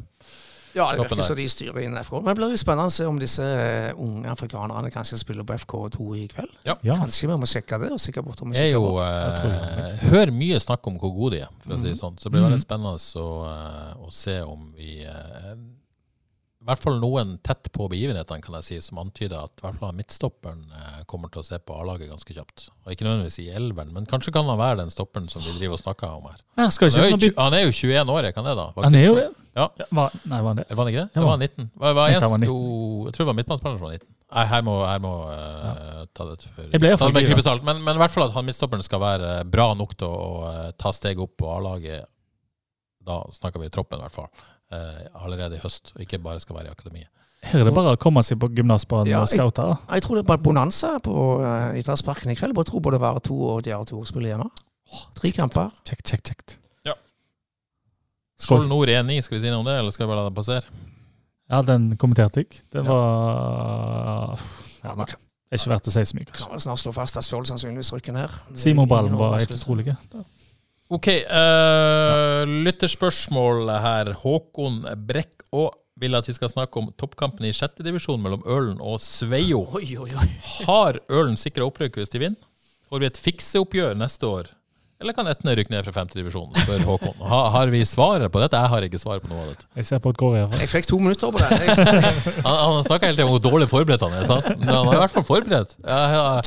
Ja, 0.72 0.86
det 0.92 1.02
virker 1.02 1.20
så 1.20 1.34
som 1.34 1.36
de 1.36 1.46
styrer 1.52 1.84
inn 1.84 1.98
FK. 2.00 2.14
Men 2.22 2.32
det 2.32 2.38
blir 2.40 2.52
litt 2.54 2.62
spennende 2.62 2.92
å 2.92 2.94
se 2.96 3.08
om 3.08 3.18
disse 3.20 3.44
eh, 3.44 3.90
unge 4.00 4.32
afrikanerne 4.32 4.92
kanskje 4.94 5.20
spiller 5.20 5.44
på 5.48 5.58
FK2 5.60 6.06
i 6.16 6.28
kveld. 6.32 6.54
ja. 6.64 6.76
Kanskje 6.96 7.28
vi 7.28 7.36
må 7.42 7.50
sjekke 7.50 7.80
det, 7.82 7.90
og 7.92 8.00
sikkert 8.00 8.30
bort 8.30 8.42
om 8.46 8.54
vi 8.54 8.60
Jeg 8.60 8.72
sjekker 8.72 8.80
jo. 8.80 8.94
Jeg 9.04 10.12
Hører 10.14 10.32
mye 10.32 10.62
snakk 10.64 10.88
om 10.88 11.00
hvor 11.02 11.12
gode 11.18 11.36
de 11.36 11.42
er, 11.44 11.52
for 11.60 11.76
å 11.76 11.82
si 11.82 11.90
det 11.90 11.98
Mhm. 11.98 12.00
sånn. 12.00 12.16
Så 12.18 12.24
det 12.30 12.32
blir 12.38 12.48
veldig 12.48 12.62
Mhm. 12.62 12.68
spennende 12.68 12.96
å, 12.96 13.28
eh, 13.52 14.08
å 14.08 14.12
se 14.14 14.40
om 14.42 14.72
vi 14.78 15.04
eh, 15.04 15.56
I 16.62 16.68
hvert 16.70 16.84
fall 16.84 17.00
noen 17.02 17.40
tett 17.42 17.72
på 17.74 17.88
begivenhetene, 17.90 18.44
kan 18.44 18.56
jeg 18.60 18.68
si, 18.68 18.76
som 18.86 19.00
antyder 19.02 19.40
at 19.40 19.56
i 19.58 19.64
hvert 19.66 19.80
fall 19.82 19.96
midtstopperen 19.98 20.62
eh, 20.78 21.00
kommer 21.10 21.32
til 21.34 21.42
å 21.42 21.48
se 21.48 21.58
på 21.58 21.74
A-laget 21.74 22.12
ganske 22.12 22.36
kjapt. 22.36 22.68
Og 22.86 22.94
ikke 22.94 23.08
nødvendigvis 23.08 23.40
i 23.42 23.48
elveren, 23.50 23.90
men 23.96 24.06
kanskje 24.10 24.34
kan 24.36 24.46
han 24.46 24.60
være 24.62 24.84
den 24.84 24.94
stopperen 24.94 25.26
som 25.32 25.42
vi 25.42 25.56
driver 25.58 25.80
og 25.80 25.82
snakker 25.82 26.20
om 26.20 26.28
her. 26.30 26.44
Han 26.62 26.70
er, 26.70 27.16
jo, 27.18 27.32
han 27.40 27.58
er 27.58 27.66
jo 27.66 27.74
21 27.74 28.14
år, 28.14 28.30
kan 28.36 28.46
det 28.46 28.54
da? 28.60 28.68
Han 28.78 29.00
er 29.00 29.08
jo 29.08 29.18
det. 29.18 29.30
Ja. 29.58 29.66
Ja, 29.82 29.86
var, 29.90 30.14
nei, 30.24 30.38
var 30.38 30.54
han 30.54 30.62
det? 30.62 30.68
Var 30.70 30.86
han 30.86 30.94
ikke 30.94 31.02
det? 31.02 31.10
Ja. 31.10 31.20
Det 31.20 31.28
var 31.28 31.42
19. 31.42 31.72
Var, 31.76 31.96
var 31.98 32.12
Jeg 32.14 32.22
jeg 32.22 32.30
tror 32.30 33.26
det 33.26 33.30
var 33.32 33.40
midtmannsspilleren 33.42 33.80
som 33.82 33.88
var 33.90 33.98
19. 33.98 34.08
Nei, 34.32 34.46
her 34.48 34.62
må, 34.64 34.78
her 34.88 35.02
må 35.04 35.12
eh, 35.34 36.04
ta 36.16 36.30
det 36.30 36.38
for 36.46 36.70
Jeg 36.70 36.80
ble 36.80 36.94
ta 36.96 37.10
det 37.12 37.26
med 37.28 37.44
salt. 37.44 37.66
Men, 37.68 37.82
men 37.84 37.98
i 37.98 38.02
hvert 38.06 38.14
fall 38.14 38.30
at 38.30 38.38
han 38.38 38.48
midtstopperen 38.48 38.86
skal 38.86 39.02
være 39.04 39.34
eh, 39.42 39.44
bra 39.58 39.74
nok 39.76 39.98
til 40.00 40.08
å 40.08 40.46
uh, 40.46 40.70
ta 40.80 40.94
steg 40.96 41.20
opp 41.20 41.34
på 41.42 41.50
A-laget. 41.52 42.08
Da 43.04 43.26
snakker 43.36 43.60
vi 43.60 43.72
troppen, 43.74 44.00
i 44.00 44.06
hvert 44.08 44.16
fall. 44.16 44.30
Eh, 44.72 45.02
allerede 45.24 45.58
i 45.58 45.62
høst, 45.64 45.92
og 45.96 46.02
ikke 46.06 46.20
bare 46.24 46.40
skal 46.44 46.56
være 46.60 46.72
i 46.72 46.76
akademiet. 46.76 47.10
Her 47.42 47.64
er 47.64 47.66
det 47.66 47.74
bare 47.74 47.96
å 47.96 47.98
komme 47.98 48.22
seg 48.22 48.38
på 48.38 48.52
gymnasbanen 48.54 49.10
Ja, 49.10 49.24
og 49.24 49.30
scoute. 49.32 49.64
da. 49.66 49.78
Jeg 49.96 50.04
tror 50.06 50.18
det 50.20 50.22
er 50.22 50.28
bare 50.30 50.44
bonanza 50.46 50.92
på 51.02 51.14
uh, 51.42 51.72
idrettsparken 51.80 52.30
i 52.30 52.36
kveld. 52.38 52.54
Jeg 52.54 52.70
tror 52.70 52.84
både 52.86 53.00
være 53.02 53.24
to 53.26 53.38
og 53.56 53.64
Diare 53.66 53.88
2 53.90 54.04
spiller 54.06 54.36
hjemme. 54.36 54.46
Tre 55.18 55.32
kamper. 55.34 55.72
Kjekt, 55.88 56.06
kjekt, 56.12 56.30
kjekt. 56.30 56.56
Ja. 56.86 56.94
Skål. 58.38 58.68
Nord 58.70 58.94
1-9, 58.94 59.18
skal 59.26 59.40
vi 59.40 59.42
si 59.42 59.50
noe 59.50 59.64
om 59.64 59.66
det, 59.66 59.74
eller 59.80 59.96
skal 59.96 60.06
vi 60.06 60.12
bare 60.14 60.22
la 60.22 60.30
det 60.30 60.38
passere? 60.38 60.70
Ja, 61.52 61.64
den 61.66 61.90
kommenterte 62.00 62.44
jeg. 62.46 62.62
Det 62.72 62.86
var 62.86 64.38
ja, 64.86 64.94
nei, 64.96 65.08
Det 65.10 65.58
er 65.58 65.60
ikke 65.60 65.74
verdt 65.74 65.90
å 65.90 65.96
si 65.98 66.04
så 66.08 66.20
mye. 66.20 66.30
Kan 66.38 66.54
vel 66.54 66.62
snart 66.64 66.80
slå 66.84 66.94
fast 66.96 67.18
at 67.20 67.26
Skjold 67.28 67.50
sannsynligvis 67.50 67.90
rykker 67.98 68.16
ned. 68.16 68.38
Simon 68.54 68.88
Ballen 68.92 69.18
var 69.20 69.36
helt 69.40 69.52
utrolig. 69.58 69.90
utrolig. 69.98 70.30
Ok, 70.92 71.08
uh, 71.08 72.42
lytterspørsmål 72.66 73.70
her. 73.80 74.10
Håkon 74.20 74.82
Brekk 75.08 75.46
og 75.56 75.78
vil 76.02 76.18
at 76.18 76.28
vi 76.28 76.36
skal 76.36 76.52
snakke 76.52 76.82
om 76.82 76.90
toppkampen 77.00 77.48
i 77.48 77.54
sjette 77.56 77.86
divisjon 77.86 78.20
mellom 78.20 78.44
Ølen 78.44 78.82
og 78.84 79.00
Sveio. 79.00 79.62
Oi, 79.78 79.94
oi, 79.96 80.10
oi. 80.12 80.28
Har 80.66 81.00
Ølen 81.08 81.40
sikra 81.40 81.64
opprykk 81.70 82.02
hvis 82.02 82.12
de 82.12 82.26
vinner? 82.26 82.68
Får 82.92 83.00
vi 83.00 83.08
et 83.08 83.22
fikseoppgjør 83.24 83.96
neste 84.02 84.28
år? 84.28 84.52
Eller 85.02 85.16
kan 85.18 85.26
Etne 85.32 85.56
rykke 85.58 85.72
ned 85.74 85.84
fra 85.88 85.92
femte 85.96 86.14
divisjon? 86.20 86.52
spør 86.62 86.84
Håkon. 86.86 87.16
Ha, 87.26 87.40
har 87.56 87.72
vi 87.74 87.80
svaret 87.90 88.30
på 88.32 88.42
dette? 88.44 88.60
Jeg 88.62 88.70
har 88.70 88.86
ikke 88.86 89.00
svaret 89.02 89.24
på 89.26 89.32
noe 89.32 89.42
av 89.42 89.48
dette. 89.56 89.66
Jeg 89.80 89.88
ser 89.88 90.02
på 90.04 90.12
et 90.14 90.20
hvert 90.22 90.52
fall. 90.52 90.62
Jeg 90.62 90.70
fikk 90.70 90.88
to 90.92 91.00
minutter 91.02 91.34
på 91.34 91.42
det. 91.42 91.50
Jeg, 91.58 91.78
Han, 92.48 92.58
han 92.62 92.84
snakka 92.86 93.10
hele 93.10 93.18
tiden 93.18 93.28
om 93.32 93.34
hvor 93.36 93.44
dårlig 93.48 93.68
forberedt 93.72 94.06
han 94.06 94.14
er, 94.20 94.28
sant? 94.30 94.52
men 94.62 94.70
han 94.70 94.92
er 94.92 95.00
i 95.00 95.02
hvert 95.02 95.16
fall 95.16 95.26
forberedt. 95.28 95.74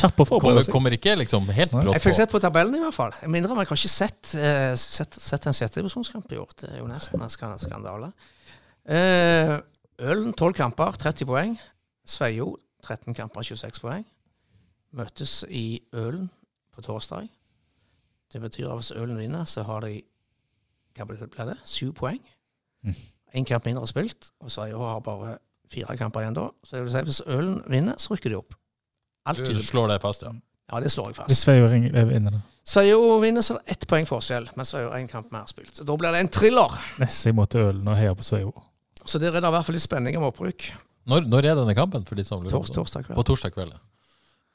Kjapp 0.00 0.22
å 0.22 0.28
kommer, 0.38 0.70
kommer 0.70 0.94
ikke 0.96 1.16
liksom 1.20 1.50
helt 1.50 1.74
brått 1.74 1.90
på. 1.90 1.96
jeg 1.98 2.04
fikk 2.06 2.18
sett 2.22 2.32
på 2.32 2.42
tabellen 2.46 2.78
i 2.78 2.82
hvert 2.86 2.94
fall. 2.96 3.12
Jeg 3.20 3.34
minner 3.34 3.50
om 3.50 3.58
jeg 3.58 3.70
har 3.72 3.80
ikke 3.82 3.92
sett, 3.96 4.34
eh, 4.38 4.70
sett, 4.78 5.18
sett 5.18 5.50
en 5.50 5.58
sjettedivisjonskamp 5.58 6.30
i 6.34 6.40
år. 6.40 6.54
Det 6.62 6.70
er 6.72 6.78
jo 6.82 6.88
nesten 6.90 7.22
en 7.26 7.32
skan- 7.34 7.58
skandale. 7.62 8.12
Eh, 8.86 9.56
Ølen 10.04 10.32
12 10.34 10.54
kamper, 10.58 10.94
30 10.98 11.26
poeng. 11.26 11.58
Sveio 12.06 12.52
13 12.86 13.14
kamper, 13.16 13.42
26 13.46 13.80
poeng. 13.82 14.04
Møtes 14.94 15.40
i 15.50 15.80
Ølen 15.94 16.28
på 16.74 16.82
torsdag. 16.82 17.28
Det 18.34 18.40
betyr 18.42 18.68
at 18.68 18.80
hvis 18.80 18.90
Ølen 18.98 19.18
vinner, 19.18 19.44
så 19.46 19.62
har 19.62 19.84
de 19.86 20.00
hva 20.94 21.06
blir 21.06 21.18
det, 21.22 21.56
sju 21.66 21.92
poeng. 21.94 22.18
Mm. 22.82 22.94
Én 23.34 23.46
kamp 23.46 23.64
mindre 23.66 23.86
spilt, 23.86 24.30
og 24.42 24.50
Sverige 24.50 24.78
har 24.78 25.00
bare 25.06 25.36
fire 25.70 25.96
kamper 25.98 26.22
igjen 26.22 26.36
da. 26.36 26.48
Så 26.66 26.76
det 26.76 26.82
vil 26.84 26.92
si 26.92 27.02
hvis 27.08 27.22
Ølen 27.26 27.62
vinner, 27.70 27.94
så 27.98 28.14
rykker 28.14 28.30
de 28.34 28.38
opp. 28.38 28.54
Alt 29.26 29.38
Du 29.46 29.62
slår 29.62 29.94
det 29.94 30.02
fast, 30.02 30.26
ja. 30.26 30.34
Ja, 30.72 30.80
det 30.80 30.90
slår 30.92 31.10
jeg 31.12 31.16
fast. 31.18 31.28
Hvis 31.28 31.42
Sveio 31.44 31.68
vinner 31.68 32.30
da? 32.38 32.40
Sveio 32.64 33.18
vinner, 33.20 33.44
så 33.44 33.54
er 33.54 33.60
det 33.62 33.76
ett 33.76 33.86
poeng 33.88 34.06
forskjell, 34.08 34.48
mens 34.56 34.72
Sveio 34.72 34.90
har 34.90 34.98
én 35.02 35.08
kamp 35.10 35.32
mer 35.32 35.46
spilt. 35.50 35.74
Så 35.76 35.84
da 35.84 35.96
blir 36.00 36.14
det 36.14 36.22
en 36.24 36.30
thriller. 36.32 36.78
Neste 36.98 37.30
jeg 37.30 37.64
Ølen 37.64 37.88
og 37.88 37.98
heie 38.00 38.14
på 38.16 38.24
Sveio. 38.26 38.52
Så 39.04 39.20
der 39.20 39.34
er 39.34 39.40
det 39.44 39.50
i 39.50 39.54
hvert 39.54 39.66
fall 39.66 39.76
litt 39.76 39.84
spenning 39.84 40.16
om 40.16 40.28
opprykk. 40.30 40.70
Når, 41.06 41.26
når 41.28 41.50
er 41.50 41.58
denne 41.58 41.74
kampen? 41.76 42.06
for 42.08 42.16
de 42.16 42.24
som 42.24 42.40
lurer 42.40 42.56
på 42.56 42.72
torsdag 42.72 43.04
På 43.04 43.12
kveld. 43.12 43.26
torsdag 43.28 43.52
kveld. 43.52 43.74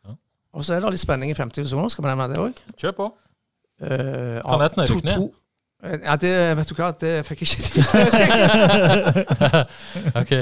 ja. 0.07 0.15
Og 0.53 0.65
så 0.65 0.73
er 0.73 0.81
det 0.81 0.95
litt 0.95 1.03
spenning 1.03 1.29
i 1.29 1.37
femte 1.37 1.61
divisjon, 1.61 1.89
skal 1.93 2.03
vi 2.03 2.09
nevne 2.09 2.29
det 2.31 2.39
òg. 2.41 2.61
Kjør 2.81 2.95
på. 2.97 3.11
Uh, 3.79 4.39
Kan 4.43 4.61
Etne 4.65 4.85
rykke 4.89 5.05
ned? 5.07 5.29
Ja, 6.03 6.17
det 6.19 6.31
vet 6.59 6.67
du 6.67 6.73
hva, 6.75 6.89
det 6.99 7.11
fikk 7.23 7.45
jeg 7.45 7.53
ikke 7.55 7.63
tid 7.71 7.85
til. 7.87 8.01
ok. 10.21 10.33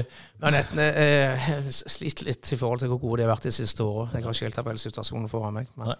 Men 0.42 0.58
Etne 0.58 0.88
eh, 0.98 1.68
sliter 1.70 2.26
litt 2.32 2.50
i 2.50 2.58
forhold 2.58 2.82
til 2.82 2.90
hvor 2.90 2.98
gode 3.04 3.20
de 3.22 3.28
har 3.28 3.36
vært 3.36 3.46
de 3.46 3.54
siste 3.54 3.86
året. 3.86 4.16
Jeg 4.18 4.26
har 4.26 4.34
ikke 4.34 4.48
helt 4.48 4.58
tabellsituasjonen 4.58 5.30
foran 5.30 5.60
meg. 5.60 5.70
Men, 5.78 5.94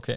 Ok. 0.00 0.08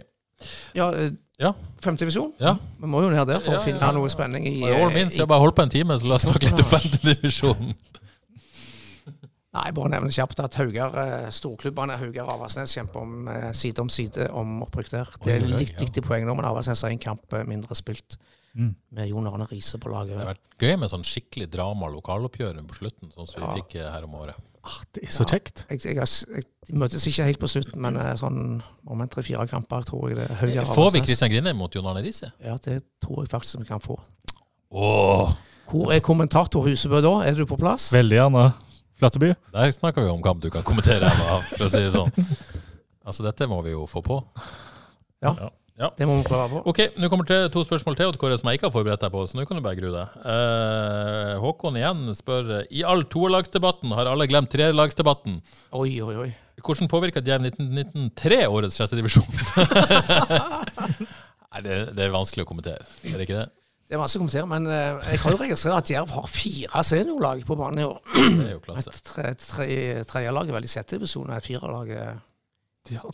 ja, 0.78 0.88
eh, 0.96 1.10
Ja. 1.36 1.50
Femtedivisjon. 1.84 2.30
Ja. 2.40 2.54
Vi 2.80 2.88
må 2.88 3.02
jo 3.04 3.10
ned 3.12 3.26
der 3.28 3.42
for 3.44 3.52
Ja, 3.52 3.60
å 3.60 3.64
finne 3.66 3.84
ja. 3.84 3.92
noe 3.92 4.08
spenning 4.08 4.46
i, 4.48 4.54
I 4.64 4.72
all 4.72 4.88
minst. 4.94 5.12
Jeg 5.18 5.20
har 5.26 5.28
bare 5.28 5.44
holdt 5.44 5.58
på 5.58 5.66
en 5.66 5.74
time, 5.76 5.98
så 6.00 6.08
la 6.08 6.16
oss 6.16 6.24
snakke 6.24 6.48
litt 6.48 6.62
om 6.64 6.70
femtedivisjonen. 6.72 7.74
Nei, 9.56 9.70
bare 9.72 9.88
nevne 9.94 10.12
kjapt 10.12 10.40
at 10.44 10.56
Haugar, 10.60 10.96
eh, 11.00 11.28
storklubbene 11.32 11.96
Haugar 11.96 12.26
og 12.26 12.34
Avaldsnes 12.34 12.74
kjemper 12.76 13.00
om, 13.00 13.28
eh, 13.32 13.52
side 13.56 13.80
om 13.80 13.88
side 13.88 14.28
om 14.36 14.58
opprykk 14.66 14.90
der. 14.92 15.12
Det 15.24 15.36
er 15.36 15.46
litt 15.46 15.78
litt 15.80 15.96
ja. 15.96 16.02
poeng 16.04 16.26
nå, 16.28 16.34
men 16.36 16.44
Avaldsnes 16.44 16.82
har 16.84 16.92
én 16.92 17.00
kamp 17.00 17.32
eh, 17.32 17.46
mindre 17.48 17.76
spilt. 17.78 18.18
Mm. 18.56 18.74
Med 18.96 19.08
Jon 19.08 19.28
Arne 19.28 19.46
Riise 19.48 19.78
på 19.80 19.90
laget. 19.92 20.16
Det 20.16 20.24
har 20.24 20.34
vært 20.34 20.60
gøy 20.64 20.76
med 20.80 20.92
sånn 20.92 21.04
skikkelig 21.04 21.48
drama 21.52 21.88
lokaloppgjør 21.92 22.60
på 22.68 22.78
slutten, 22.78 23.12
sånn 23.12 23.28
som 23.28 23.40
vi 23.42 23.46
Ja. 23.46 23.54
fikk 23.60 23.74
eh, 23.80 23.88
her 23.92 24.04
om 24.04 24.14
året. 24.16 24.36
Ah, 24.66 24.82
det 24.92 25.04
er 25.04 25.12
så 25.14 25.24
kjekt. 25.24 25.64
Jeg, 25.70 25.80
jeg, 25.84 25.96
jeg, 25.96 26.44
de 26.66 26.76
møtes 26.76 27.06
ikke 27.06 27.24
helt 27.28 27.38
på 27.38 27.48
slutten, 27.48 27.80
men 27.80 27.96
sånn 28.18 28.60
om 28.86 29.00
en 29.00 29.08
tre-fire 29.08 29.46
kamper 29.46 29.84
tror 29.86 30.08
jeg 30.10 30.18
det 30.18 30.24
er 30.26 30.40
Haugar 30.40 30.64
Får 30.74 30.90
vi 30.96 31.04
Kristian 31.06 31.30
Grindheim 31.30 31.56
mot 31.56 31.72
Jon 31.72 31.86
Arne 31.86 32.02
Riise? 32.02 32.32
Ja, 32.42 32.56
det 32.64 32.80
tror 33.04 33.22
jeg 33.22 33.30
faktisk 33.30 33.60
vi 33.60 33.68
kan 33.68 33.80
få. 33.80 34.00
Åh, 34.74 35.36
Hvor 35.70 35.92
er 35.94 36.00
kommentator 36.00 36.66
Husebø 36.66 37.00
da? 37.00 37.20
Er 37.28 37.34
du 37.38 37.46
på 37.46 37.56
plass? 37.60 37.92
Veldig 37.94 38.18
gjerne. 38.18 38.52
Flateby. 38.96 39.34
Der 39.52 39.74
snakker 39.76 40.06
vi 40.06 40.10
om 40.12 40.22
kamp 40.24 40.40
du 40.44 40.48
kan 40.52 40.64
kommentere 40.66 41.04
ræva 41.04 41.36
av, 41.36 41.46
for 41.52 41.66
å 41.66 41.70
si 41.72 41.82
det 41.84 41.92
sånn. 41.94 42.10
Altså, 43.06 43.22
dette 43.26 43.46
må 43.50 43.60
vi 43.66 43.74
jo 43.74 43.84
få 43.90 44.00
på. 44.04 44.16
Ja, 45.76 45.90
Det 45.98 46.06
må 46.08 46.14
vi 46.16 46.24
prøve 46.24 46.46
på. 46.54 46.60
Ok, 46.72 46.78
nå 46.96 47.10
kommer 47.12 47.28
det 47.28 47.50
to 47.52 47.60
spørsmål 47.66 47.98
til 47.98 48.14
Kåre, 48.16 48.38
som 48.40 48.48
jeg 48.48 48.56
ikke 48.56 48.70
har 48.70 48.74
forberedt 48.78 49.02
deg 49.04 49.12
på, 49.12 49.24
så 49.28 49.36
nå 49.36 49.44
kan 49.44 49.58
du 49.58 49.62
bare 49.64 49.76
grue 49.76 49.92
deg. 49.92 50.14
Eh, 50.32 51.34
Håkon 51.42 51.76
igjen 51.76 52.06
spør 52.16 52.62
I 52.72 52.80
all 52.88 53.04
toerlagsdebatten 53.12 53.92
har 53.98 54.08
alle 54.08 54.24
glemt 54.30 54.48
trelagsdebatten. 54.54 55.36
Oi, 55.76 55.90
oi, 56.00 56.16
oi. 56.24 56.30
Hvordan 56.64 56.88
påvirka 56.88 57.20
Djerv 57.20 57.44
1993 57.50 58.40
årets 58.48 58.80
sjette 58.80 58.96
divisjon? 58.96 59.28
Nei, 61.52 61.60
det, 61.64 61.76
det 61.92 62.06
er 62.06 62.16
vanskelig 62.16 62.46
å 62.46 62.48
kommentere, 62.48 62.88
er 63.04 63.20
det 63.20 63.28
ikke 63.28 63.42
det? 63.42 63.48
Det 63.86 63.94
er 63.94 64.00
vanskelig 64.02 64.18
å 64.18 64.24
kommentere, 64.24 64.48
men 64.50 64.64
eh, 64.66 65.10
jeg 65.12 65.20
har 65.22 65.34
jo 65.34 65.38
registrert 65.44 65.76
at 65.78 65.90
Jerv 65.92 66.14
har 66.16 66.24
fire 66.30 66.82
seniorlag 66.88 67.44
på 67.46 67.56
banen 67.58 67.84
i 67.84 67.86
år. 67.86 68.00
Det 68.16 68.46
er 68.48 68.54
jo 68.56 68.62
klasse. 68.64 68.90
Et 68.90 69.04
tre, 69.06 69.26
tre, 69.38 69.76
tredjelag 70.10 70.50
er 70.50 70.56
vel 70.56 70.66
i 70.66 70.70
sjette 70.72 70.96
divisjon, 70.98 71.28
og 71.30 71.36
et 71.38 71.46
firelag 71.46 71.92
er 71.94 72.16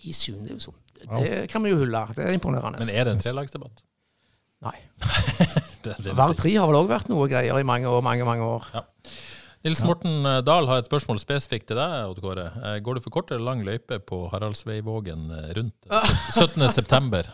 i 0.01 0.15
syvende 0.17 0.49
divisjon. 0.53 0.79
Det 1.03 1.43
kan 1.53 1.65
vi 1.65 1.73
jo 1.75 1.81
hylle. 1.83 2.07
Det 2.17 2.25
er 2.25 2.37
imponerende. 2.39 2.81
Men 2.81 2.95
er 2.95 3.09
det 3.09 3.17
en 3.19 3.21
trelagsdebatt? 3.21 3.85
Nei. 4.63 4.77
Hver 6.15 6.35
tre 6.39 6.55
har 6.55 6.69
vel 6.71 6.79
òg 6.79 6.89
vært 6.93 7.09
noe 7.11 7.29
greier 7.29 7.59
i 7.59 7.67
mange 7.67 7.91
år, 7.91 8.01
mange, 8.07 8.25
mange 8.29 8.47
år. 8.47 8.69
Nils 9.63 9.83
Morten 9.87 10.25
eh, 10.27 10.41
Dahl 10.47 10.67
har 10.71 10.81
et 10.81 10.89
spørsmål 10.89 11.21
spesifikt 11.23 11.69
til 11.71 11.79
deg, 11.79 11.93
Odd 12.11 12.19
Kåre. 12.23 12.49
Eh, 12.63 12.79
Går 12.83 12.99
du 12.99 13.05
for 13.05 13.15
kort 13.15 13.31
eller 13.31 13.45
lang 13.47 13.61
løype 13.67 14.01
på 14.09 14.25
Haraldsveivågen 14.33 15.29
rundt 15.59 15.87
eh, 15.93 16.17
17. 16.35 16.65
september? 16.75 17.29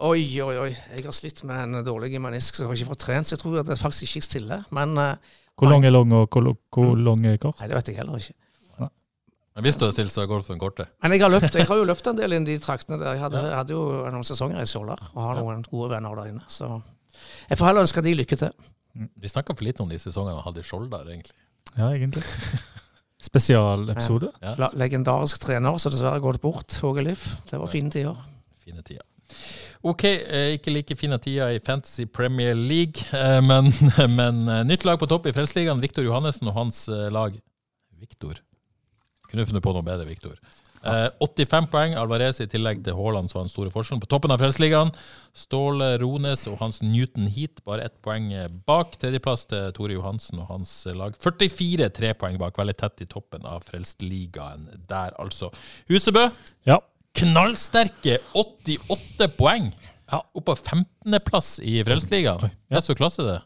Oi, 0.00 0.22
oi, 0.40 0.54
oi. 0.56 0.70
Jeg 0.96 1.04
har 1.04 1.12
slitt 1.12 1.42
med 1.44 1.60
en 1.60 1.84
dårlig 1.84 2.16
menisk, 2.22 2.56
så 2.56 2.64
jeg 2.64 2.70
har 2.70 2.78
ikke 2.78 2.92
fått 2.94 3.02
trent. 3.04 3.28
Så 3.28 3.36
jeg 3.36 3.42
tror 3.42 3.58
at 3.60 3.68
det 3.68 3.76
faktisk 3.76 4.16
ikke 4.16 4.28
stiller. 4.28 4.62
Men 4.72 4.94
uh, 4.96 5.34
Hvor 5.60 5.68
lang 5.68 5.84
er 5.84 5.92
lang, 5.92 6.12
og 6.16 6.28
hvor, 6.32 6.54
hvor 6.72 6.94
lang 6.96 7.26
er 7.28 7.36
kort? 7.42 7.60
Nei, 7.60 7.68
det 7.68 7.76
vet 7.76 7.90
jeg 7.92 8.00
heller 8.00 8.16
ikke. 8.16 8.38
Men 8.80 9.66
Hvis 9.66 9.76
du 9.76 9.84
har 9.84 9.92
stilt, 9.92 10.12
så 10.14 10.22
er 10.22 10.30
golfen 10.30 10.60
korte. 10.62 10.86
Men 11.02 11.12
jeg 11.12 11.24
har, 11.24 11.32
løpt, 11.34 11.56
jeg 11.58 11.66
har 11.68 11.76
jo 11.76 11.84
løpt 11.84 12.06
en 12.06 12.16
del 12.16 12.32
inn 12.36 12.46
de 12.46 12.54
traktene 12.62 13.00
der. 13.00 13.16
Jeg 13.18 13.24
hadde, 13.26 13.42
ja. 13.44 13.56
hadde 13.58 13.74
jo 13.74 13.82
noen 14.14 14.24
sesonger 14.24 14.62
i 14.62 14.68
Solar 14.70 15.02
og 15.10 15.20
har 15.20 15.40
noen 15.40 15.64
gode 15.66 15.90
venner 15.90 16.14
der 16.16 16.30
inne. 16.30 16.44
Så 16.48 16.68
jeg 17.50 17.58
får 17.58 17.68
heller 17.68 17.84
ønske 17.84 18.04
de 18.06 18.14
lykke 18.14 18.38
til. 18.40 18.54
Vi 18.94 19.28
snakka 19.28 19.56
for 19.58 19.66
lite 19.66 19.82
om 19.84 19.90
de 19.90 19.98
sesongene 20.00 20.38
han 20.38 20.46
hadde 20.46 20.62
i 20.62 20.68
Skjoldar, 20.70 21.04
egentlig. 21.10 21.36
Ja, 21.74 21.90
egentlig. 21.90 22.22
Spesialepisode. 23.28 24.30
Ja, 24.40 24.70
legendarisk 24.80 25.42
trener 25.42 25.76
så 25.82 25.92
dessverre 25.92 26.22
gått 26.24 26.40
bort, 26.40 26.72
Håge 26.80 27.04
Liff. 27.04 27.26
Det 27.50 27.60
var 27.60 27.68
fine 27.68 27.92
tider. 27.92 28.22
Fine 28.64 28.86
tider. 28.86 29.04
Ok, 29.80 30.04
eh, 30.04 30.58
ikke 30.58 30.72
like 30.74 30.96
fine 31.00 31.16
tider 31.24 31.54
i 31.56 31.60
Fantasy 31.64 32.04
Premier 32.04 32.52
League, 32.54 33.00
eh, 33.16 33.40
men, 33.40 33.70
men 34.18 34.42
eh, 34.44 34.64
nytt 34.68 34.84
lag 34.84 35.00
på 35.00 35.08
topp 35.08 35.30
i 35.30 35.32
Frelsesligaen. 35.32 35.80
Viktor 35.80 36.04
Johannessen 36.04 36.50
og 36.50 36.58
hans 36.58 36.84
lag. 36.88 37.38
Viktor. 38.00 38.42
Kunne 39.30 39.46
funnet 39.48 39.64
på 39.64 39.72
noe 39.72 39.86
bedre, 39.86 40.04
Viktor. 40.08 40.36
Ja. 40.80 41.08
85 41.20 41.66
poeng. 41.72 41.94
Alvarez 42.00 42.40
i 42.40 42.48
tillegg 42.48 42.80
til 42.84 42.96
Haaland, 42.96 43.28
så 43.28 43.40
han 43.42 43.50
store 43.52 43.72
forskjellen. 43.72 44.00
På 44.00 44.08
toppen 44.08 44.32
av 44.32 44.40
Frelsesligaen, 44.40 44.92
Ståle 45.36 45.90
Rones 46.00 46.46
og 46.48 46.56
hans 46.60 46.80
Newton 46.80 47.28
Heat 47.32 47.60
bare 47.68 47.84
ett 47.88 47.98
poeng 48.04 48.30
bak. 48.68 48.96
Tredjeplass 49.00 49.44
til 49.52 49.74
Tore 49.76 49.96
Johansen 49.96 50.40
og 50.40 50.48
hans 50.52 50.72
lag. 50.96 51.16
44 51.20 51.88
tre 51.96 52.14
poeng 52.20 52.40
bak. 52.40 52.56
Veldig 52.56 52.76
tett 52.80 53.04
i 53.04 53.10
toppen 53.12 53.44
av 53.48 53.68
Frelsesligaen 53.68 54.70
der, 54.88 55.12
altså. 55.20 55.52
Husebø. 55.92 56.30
Ja. 56.68 56.80
Knallsterke 57.16 58.18
88 58.34 59.28
poeng. 59.38 59.70
Ja, 60.10 60.20
Opp 60.34 60.44
på 60.48 60.54
15.-plass 60.58 61.58
i 61.62 61.80
Frelsesligaen. 61.86 62.50
Er 62.70 62.82
så 62.84 62.96
klasse, 62.98 63.22
det. 63.26 63.38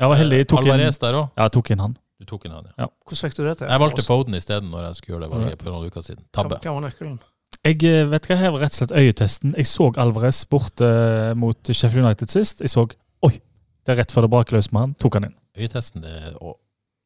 Jeg 0.00 0.10
var 0.10 0.18
heldig. 0.20 0.40
Jeg 0.42 0.48
tok 0.50 0.64
inn, 0.64 0.72
Alvarez 0.74 0.98
der 1.00 1.16
òg. 1.20 1.28
ja, 1.38 1.46
jeg 1.46 1.54
tok 1.56 1.70
inn 1.72 1.82
han. 1.84 1.94
Du 2.20 2.26
tok 2.28 2.44
inn 2.48 2.54
han, 2.54 2.66
ja. 2.78 2.88
Hvordan 3.04 3.20
fikk 3.20 3.36
du 3.36 3.42
det 3.46 3.54
til? 3.60 3.68
Jeg 3.70 3.82
valgte 3.82 4.04
Foden 4.06 4.36
isteden 4.38 4.68
når 4.72 4.84
jeg 4.88 4.98
skulle 4.98 5.14
gjøre 5.14 5.24
det 5.24 5.30
valget 5.34 5.62
for 5.64 5.70
noen 5.74 5.88
uker 5.92 6.04
siden. 6.06 6.24
Tabbe. 6.34 6.58
Hva 6.64 6.74
var 6.76 6.84
nøkkelen? 6.86 7.16
Jeg 7.64 7.78
eh, 7.88 8.04
vet 8.10 8.26
hva, 8.28 8.36
her 8.40 8.52
var 8.54 8.64
rett 8.64 8.74
og 8.74 8.80
slett 8.82 8.94
øyetesten. 9.00 9.54
Jeg 9.56 9.68
så 9.70 9.88
Alvarez 10.02 10.42
borte 10.50 10.88
mot 11.40 11.70
Sheffield 11.70 12.04
United 12.04 12.32
sist. 12.34 12.60
Jeg 12.64 12.72
så 12.74 12.84
Oi, 13.24 13.32
det 13.86 13.94
er 13.94 14.00
rett 14.02 14.12
før 14.12 14.26
det 14.26 14.32
braker 14.34 14.58
løs 14.58 14.68
med 14.74 14.80
han. 14.84 14.94
Tok 15.00 15.16
han 15.20 15.30
inn. 15.30 15.36
Øyetesten 15.56 16.04
det 16.04 16.12
er, 16.12 16.34
å- 16.44 16.58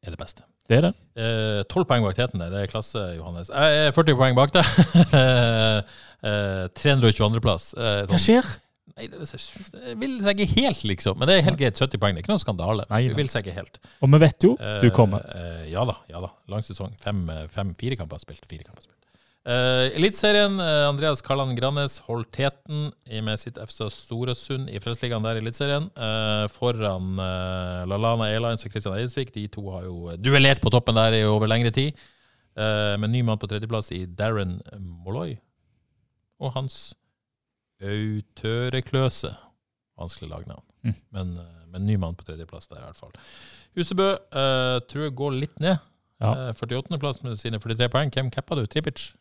er 0.03 0.15
det 0.15 0.19
beste. 0.19 0.43
Det 0.69 0.77
er 0.77 0.85
det. 0.85 0.93
Eh, 1.17 1.61
12 1.65 1.85
poeng 1.89 2.05
bak 2.05 2.17
teten 2.17 2.41
der. 2.43 2.51
Det 2.53 2.63
er 2.63 2.71
klasse, 2.71 3.01
Johannes. 3.17 3.49
Jeg 3.49 3.85
er 3.87 3.93
40 3.95 4.17
poeng 4.19 4.35
bak 4.37 4.53
deg. 4.53 4.73
eh, 5.19 6.65
322.-plass. 6.77 7.71
Eh, 7.73 8.03
Hva 8.11 8.19
skjer? 8.21 8.51
Nei, 8.99 9.07
det, 9.09 9.23
det 9.23 9.95
vil 10.01 10.17
seg 10.21 10.43
ikke 10.43 10.59
helt, 10.59 10.83
liksom. 10.91 11.17
Men 11.17 11.29
det 11.29 11.39
er 11.39 11.47
helt 11.47 11.59
greit. 11.61 11.79
70 11.79 12.01
poeng. 12.03 12.13
Det 12.13 12.21
er 12.21 12.27
ikke 12.27 12.33
noen 12.35 12.43
skandale. 12.43 12.85
Nei, 12.91 13.01
Det 13.09 13.17
vil 13.17 13.31
seg 13.31 13.47
ikke 13.47 13.57
helt. 13.57 13.81
Og 14.03 14.13
vi 14.13 14.21
vet 14.21 14.45
jo 14.45 14.53
du 14.83 14.89
kommer. 14.93 15.25
Eh, 15.33 15.65
ja 15.73 15.87
da. 15.89 15.97
ja 16.11 16.21
da. 16.21 16.33
Lang 16.51 16.65
sesong. 16.67 16.93
Fem, 17.01 17.25
eh, 17.33 17.45
fem, 17.49 17.73
kamper 17.97 18.21
spilt. 18.21 18.45
Fire 18.45 18.67
kamper 18.67 18.85
spilt. 18.85 18.98
Uh, 19.47 19.87
Eliteserien. 19.95 20.59
Uh, 20.59 20.89
Andreas 20.89 21.21
Kalland 21.23 21.55
Grannes 21.57 21.97
holdt 22.05 22.31
teten 22.35 22.89
med 23.23 23.39
sitt 23.39 23.57
FC 23.57 23.87
Storesund 23.93 24.69
i 24.69 24.81
Frelsesligaen 24.83 25.23
der 25.23 25.39
i 25.39 25.43
Eliteserien. 25.43 25.87
Uh, 25.95 26.45
foran 26.51 27.15
uh, 27.15 27.87
Lalana 27.87 28.27
Airlines 28.33 28.65
og 28.67 28.73
Christian 28.73 28.97
Eidsvik. 28.97 29.31
De 29.35 29.47
to 29.51 29.63
har 29.71 29.87
jo 29.87 30.15
duellert 30.19 30.61
på 30.61 30.71
toppen 30.73 30.99
der 30.99 31.21
i 31.21 31.25
over 31.27 31.47
lengre 31.47 31.71
tid. 31.75 31.97
Uh, 32.59 32.99
med 32.99 33.13
ny 33.13 33.23
mann 33.23 33.39
på 33.39 33.47
tredjeplass 33.47 33.93
i 33.95 34.03
Darren 34.05 34.57
Molloy. 34.77 35.37
Og 36.43 36.53
hans 36.57 36.81
Autørekløse. 37.79 39.31
Vanskelig 39.99 40.33
lagnavn. 40.33 40.65
Mm. 40.83 40.95
Men, 41.15 41.31
men 41.71 41.87
ny 41.87 41.95
mann 41.99 42.15
på 42.15 42.27
tredjeplass 42.27 42.67
der, 42.67 42.83
i 42.83 42.87
hvert 42.89 42.99
fall. 42.99 43.15
Husebø 43.75 44.13
tror 44.31 45.03
jeg 45.05 45.15
går 45.15 45.35
litt 45.35 45.63
ned. 45.63 45.79
Ja. 46.19 46.49
Eh, 46.49 46.53
48.-plass 46.53 47.23
med 47.23 47.39
sine 47.39 47.59
43 47.59 47.89
poeng. 47.91 48.11
Hvem 48.13 48.31
cappa 48.31 48.57
du? 48.59 48.65
Tripic? 48.67 49.13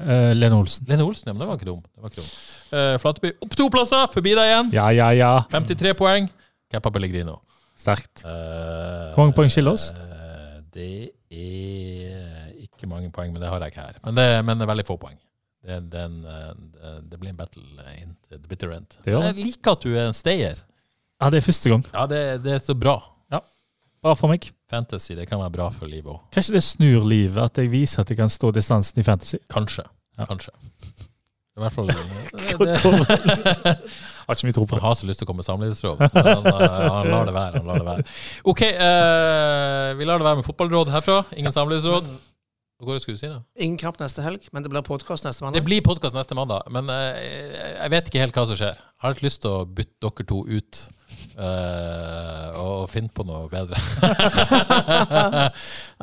Eh, 0.00 0.32
Lene 0.34 0.56
Olsen. 0.58 0.86
Lene 0.90 1.04
Olsen, 1.06 1.28
ja, 1.28 1.32
men 1.34 1.44
det 1.44 1.48
var 1.48 1.58
ikke 1.60 1.68
dum. 1.70 1.82
Det 1.86 2.02
var 2.02 2.10
ikke 2.10 2.22
dum. 2.22 2.30
Uh, 2.74 2.94
Flateby 2.98 3.30
opp 3.46 3.58
to 3.58 3.68
plasser, 3.70 4.08
forbi 4.14 4.32
deg 4.34 4.50
igjen. 4.50 4.72
Ja, 4.74 4.88
ja, 4.94 5.10
ja. 5.14 5.32
53 5.52 5.94
poeng. 5.98 6.26
Cappa 6.72 6.90
Pellegrino. 6.90 7.38
Sterkt. 7.78 8.22
Eh, 8.24 9.14
Hvor 9.14 9.24
mange 9.24 9.34
poeng 9.36 9.50
skiller 9.52 9.74
oss? 9.74 9.90
eh, 9.94 10.58
det 10.74 10.90
er 11.30 12.50
ikke 12.64 12.88
mange 12.90 13.10
poeng, 13.14 13.32
men 13.34 13.42
det 13.42 13.50
har 13.50 13.62
jeg 13.62 13.74
ikke 13.74 13.86
her. 13.86 13.98
Men 14.04 14.18
det, 14.18 14.26
men 14.46 14.58
det 14.58 14.66
er 14.66 14.72
veldig 14.72 14.86
få 14.86 14.98
poeng. 14.98 15.18
Det, 15.64 15.80
den, 15.90 16.20
eh, 16.28 16.98
det, 17.02 17.18
blir 17.18 17.30
en 17.30 17.38
battle 17.38 17.64
in 18.00 18.14
the 18.30 18.38
bitter 18.48 18.74
end. 18.76 18.98
Det. 19.04 19.14
Jeg 19.14 19.38
liker 19.38 19.76
at 19.78 19.84
du 19.86 19.94
er 19.94 20.08
en 20.08 20.16
stayer. 20.16 20.62
Ja, 21.22 21.30
det 21.30 21.40
er 21.40 21.46
første 21.46 21.70
gang. 21.70 21.84
Ja, 21.94 22.06
det, 22.10 22.22
det 22.44 22.56
er 22.58 22.62
så 22.62 22.74
bra. 22.78 22.98
Bra 24.04 24.12
for 24.18 24.28
meg. 24.28 24.50
Fantasy 24.68 25.14
det 25.16 25.24
kan 25.30 25.40
være 25.40 25.54
bra 25.54 25.70
for 25.72 25.88
livet 25.88 26.12
òg. 26.12 26.20
Kanskje 26.34 26.58
det 26.58 26.64
snur 26.66 27.06
livet, 27.08 27.40
at 27.40 27.56
jeg 27.62 27.70
viser 27.72 28.02
at 28.04 28.10
jeg 28.12 28.18
kan 28.20 28.28
stå 28.32 28.50
distansen 28.52 29.00
i 29.00 29.04
fantasy. 29.06 29.38
Kanskje. 29.52 29.86
Ja. 30.18 30.26
Kanskje. 30.28 30.52
I 31.54 31.62
hvert 31.62 31.72
fall 31.72 31.86
det, 31.88 31.94
det, 32.58 32.78
Har 34.26 34.34
ikke 34.34 34.48
mye 34.48 34.56
tro 34.56 34.64
på 34.66 34.74
Han 34.74 34.80
det. 34.80 34.84
har 34.88 34.94
så 34.98 35.06
lyst 35.06 35.20
til 35.22 35.26
å 35.26 35.28
komme 35.30 35.40
med 35.44 35.46
samlivsråd. 35.46 36.00
men 36.02 36.26
Han, 36.26 36.48
han 36.50 37.10
lar 37.12 37.28
det 37.30 37.34
være. 37.36 37.60
han 37.62 37.68
lar 37.70 37.80
det 37.80 37.86
være. 37.88 38.04
OK, 38.50 38.62
uh, 38.74 39.88
vi 40.00 40.08
lar 40.08 40.18
det 40.20 40.26
være 40.28 40.40
med 40.40 40.48
fotballråd 40.48 40.90
herfra. 40.94 41.20
Ingen 41.38 41.54
samlivsråd. 41.54 42.08
Hva 42.84 42.96
skulle 43.00 43.16
du 43.18 43.22
si, 43.22 43.30
da? 43.30 43.40
Ingen 43.64 43.78
kamp 43.80 43.98
neste 44.00 44.22
helg, 44.24 44.46
men 44.52 44.64
det 44.64 44.70
blir 44.72 44.84
podkast 44.86 45.26
neste 45.26 45.44
mandag. 45.44 45.58
Det 45.60 45.64
blir 45.66 45.82
podkast 45.86 46.16
neste 46.16 46.36
mandag, 46.38 46.66
men 46.74 46.90
eh, 46.92 47.78
jeg 47.80 47.92
vet 47.94 48.10
ikke 48.10 48.22
helt 48.22 48.38
hva 48.38 48.46
som 48.50 48.58
skjer. 48.60 48.76
Jeg 48.78 49.04
har 49.04 49.14
litt 49.16 49.24
lyst 49.26 49.42
til 49.44 49.50
å 49.52 49.64
bytte 49.78 50.08
dere 50.08 50.26
to 50.30 50.38
ut 50.48 50.80
uh, 51.38 52.48
og 52.62 52.86
finne 52.92 53.12
på 53.14 53.26
noe 53.28 53.48
bedre. 53.52 53.80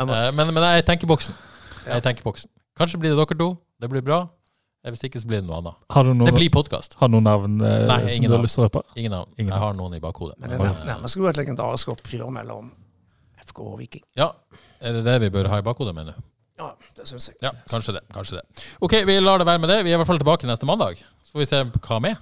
Eh, 0.02 0.06
men, 0.08 0.54
men 0.56 0.64
jeg 0.78 0.86
tenker 0.88 1.10
boksen. 1.10 1.36
Jeg 1.86 2.04
tenker 2.06 2.24
boksen. 2.26 2.50
Kanskje 2.80 3.00
blir 3.02 3.12
det 3.14 3.20
dere 3.20 3.38
to. 3.38 3.50
Det 3.82 3.90
blir 3.92 4.04
bra. 4.06 4.22
Hvis 4.88 5.04
ikke 5.06 5.20
så 5.22 5.30
blir 5.30 5.44
det 5.44 5.48
noe 5.50 5.60
annet. 5.60 5.78
Har 5.94 6.08
du 6.08 6.26
Det 6.26 6.34
blir 6.34 6.50
podkast. 6.50 6.96
har 6.98 7.10
du 7.10 7.14
noen 7.14 7.28
navn 7.28 7.60
eh, 7.62 7.84
Nei, 7.86 8.00
som 8.10 8.26
du 8.26 8.34
har 8.34 8.42
lyst 8.42 8.58
til 8.58 8.64
å 8.64 8.70
røpe? 8.70 8.82
Ingen 8.98 9.14
navn. 9.14 9.30
Ingen 9.38 9.54
Jeg 9.54 9.62
har 9.62 9.76
noen 9.78 9.94
i 9.94 10.02
bakhodet. 10.02 10.40
Men 10.42 10.50
det 10.50 10.58
nær- 10.58 10.86
nærmest 10.88 11.18
jo 11.20 11.28
et 11.30 11.38
legendarisk 11.38 11.92
oppgjør 11.94 12.32
mellom 12.34 12.72
FK 13.46 13.62
og 13.62 13.76
Viking. 13.82 14.04
Ja, 14.18 14.32
er 14.82 14.98
det 14.98 15.04
det 15.06 15.18
vi 15.28 15.30
bør 15.38 15.52
ha 15.52 15.60
i 15.62 15.66
bakhodet, 15.66 15.94
mener 15.98 16.18
du? 16.18 16.26
Ja, 16.62 16.70
det 16.98 17.08
syns 17.10 17.30
jeg. 17.32 17.38
Ja, 17.42 17.52
kanskje 17.72 17.96
det. 17.98 18.04
kanskje 18.14 18.40
det. 18.40 18.66
Ok, 18.86 19.00
vi 19.10 19.18
lar 19.22 19.42
det 19.42 19.48
være 19.50 19.62
med 19.64 19.72
det. 19.74 19.80
Vi 19.88 19.94
er 19.94 19.98
i 19.98 20.02
hvert 20.02 20.10
fall 20.10 20.22
tilbake 20.22 20.50
neste 20.50 20.70
mandag. 20.70 21.02
Så 21.26 21.34
får 21.36 21.44
vi 21.44 21.50
se 21.50 21.62
hva 21.66 22.02
med. 22.06 22.20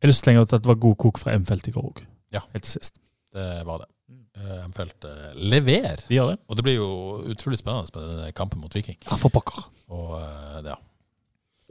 Jeg 0.00 0.06
har 0.08 0.10
lyst 0.10 0.22
til 0.22 0.24
å 0.24 0.30
slenge 0.30 0.44
ut 0.46 0.54
at 0.56 0.64
det 0.64 0.70
var 0.72 0.78
god 0.82 0.96
kok 1.04 1.20
fra 1.20 1.34
M-felt 1.38 1.68
i 1.68 1.74
går 1.74 1.88
òg. 1.92 2.04
Ja. 2.34 2.40
Helt 2.54 2.64
til 2.66 2.78
sist. 2.80 2.96
Det 3.32 3.48
var 3.68 3.84
det. 3.84 3.90
M-felt 4.66 5.04
eh, 5.06 5.34
leverer. 5.36 6.00
De 6.08 6.16
gjør 6.16 6.32
det. 6.32 6.38
Og 6.48 6.58
det 6.58 6.64
blir 6.66 6.78
jo 6.78 6.88
utrolig 7.34 7.60
spennende 7.60 7.92
med 7.94 8.08
denne 8.16 8.32
kampen 8.36 8.62
mot 8.62 8.74
Viking. 8.74 8.98
Ja, 9.04 9.18
for 9.20 9.32
pokker. 9.34 9.66
Og 9.92 10.16
eh, 10.18 10.62
ja. 10.72 10.78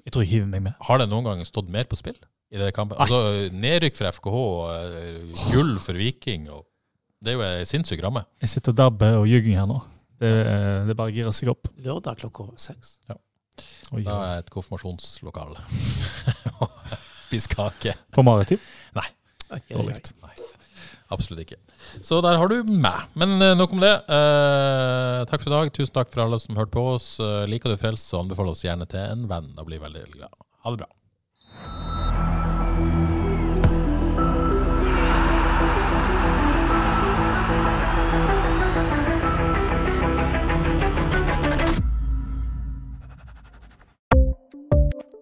Jeg 0.06 0.14
tror 0.14 0.26
jeg 0.26 0.32
hiver 0.36 0.50
meg 0.50 0.64
med. 0.70 0.78
Har 0.88 1.02
det 1.02 1.10
noen 1.12 1.28
gang 1.28 1.42
stått 1.46 1.70
mer 1.74 1.90
på 1.90 1.98
spill 2.00 2.18
i 2.52 2.60
det 2.62 2.72
kampen? 2.78 2.98
Nei. 2.98 3.08
Altså, 3.08 3.50
Nedrykk 3.54 3.98
for 3.98 4.10
FKH, 4.18 4.44
eh, 4.78 5.42
gull 5.52 5.76
for 5.82 6.00
Viking. 6.00 6.48
Og 6.54 6.64
det 7.22 7.34
er 7.34 7.38
jo 7.38 7.46
ei 7.46 7.66
sinnssyk 7.70 8.02
ramme. 8.06 8.24
Jeg 8.42 8.54
sitter 8.56 8.74
og 8.74 8.80
dabber 8.82 9.20
og 9.22 9.28
ljuger 9.30 9.60
her 9.60 9.68
nå. 9.70 9.82
Det, 10.22 10.30
eh, 10.30 10.86
det 10.88 10.96
bare 11.00 11.14
girer 11.16 11.34
seg 11.36 11.50
opp. 11.54 11.68
Lørdag 11.82 12.22
klokka 12.22 12.48
seks. 12.62 13.00
Oi, 13.92 14.04
Da 14.06 14.18
er 14.30 14.44
et 14.44 14.50
konfirmasjonslokale. 14.54 15.60
Spis 17.26 17.48
kake. 17.52 17.96
På 18.16 18.24
maritim? 18.26 18.62
Dårlig. 19.68 19.98
Nei, 20.24 20.32
absolutt 21.12 21.42
ikke. 21.44 21.58
Så 22.06 22.22
der 22.24 22.38
har 22.40 22.48
du 22.52 22.72
meg. 22.72 23.10
Men 23.20 23.36
eh, 23.42 23.56
nok 23.60 23.74
om 23.76 23.82
det. 23.84 23.92
Eh, 24.08 25.26
takk 25.28 25.44
for 25.44 25.52
i 25.52 25.56
dag. 25.58 25.74
Tusen 25.76 25.94
takk 25.98 26.14
for 26.14 26.24
alle 26.24 26.40
som 26.40 26.56
hørte 26.60 26.72
på 26.78 26.86
oss. 26.94 27.14
Eh, 27.20 27.44
liker 27.52 27.74
du 27.74 27.80
Frels, 27.82 28.06
så 28.08 28.22
anbefal 28.24 28.54
oss 28.54 28.64
gjerne 28.64 28.88
til 28.92 29.04
en 29.04 29.28
venn. 29.32 29.52
Da 29.58 29.66
blir 29.68 29.82
vi 29.82 29.86
veldig 29.90 30.06
glad. 30.16 30.38
Ha 30.64 30.72
det 30.76 30.84
bra. 30.86 30.90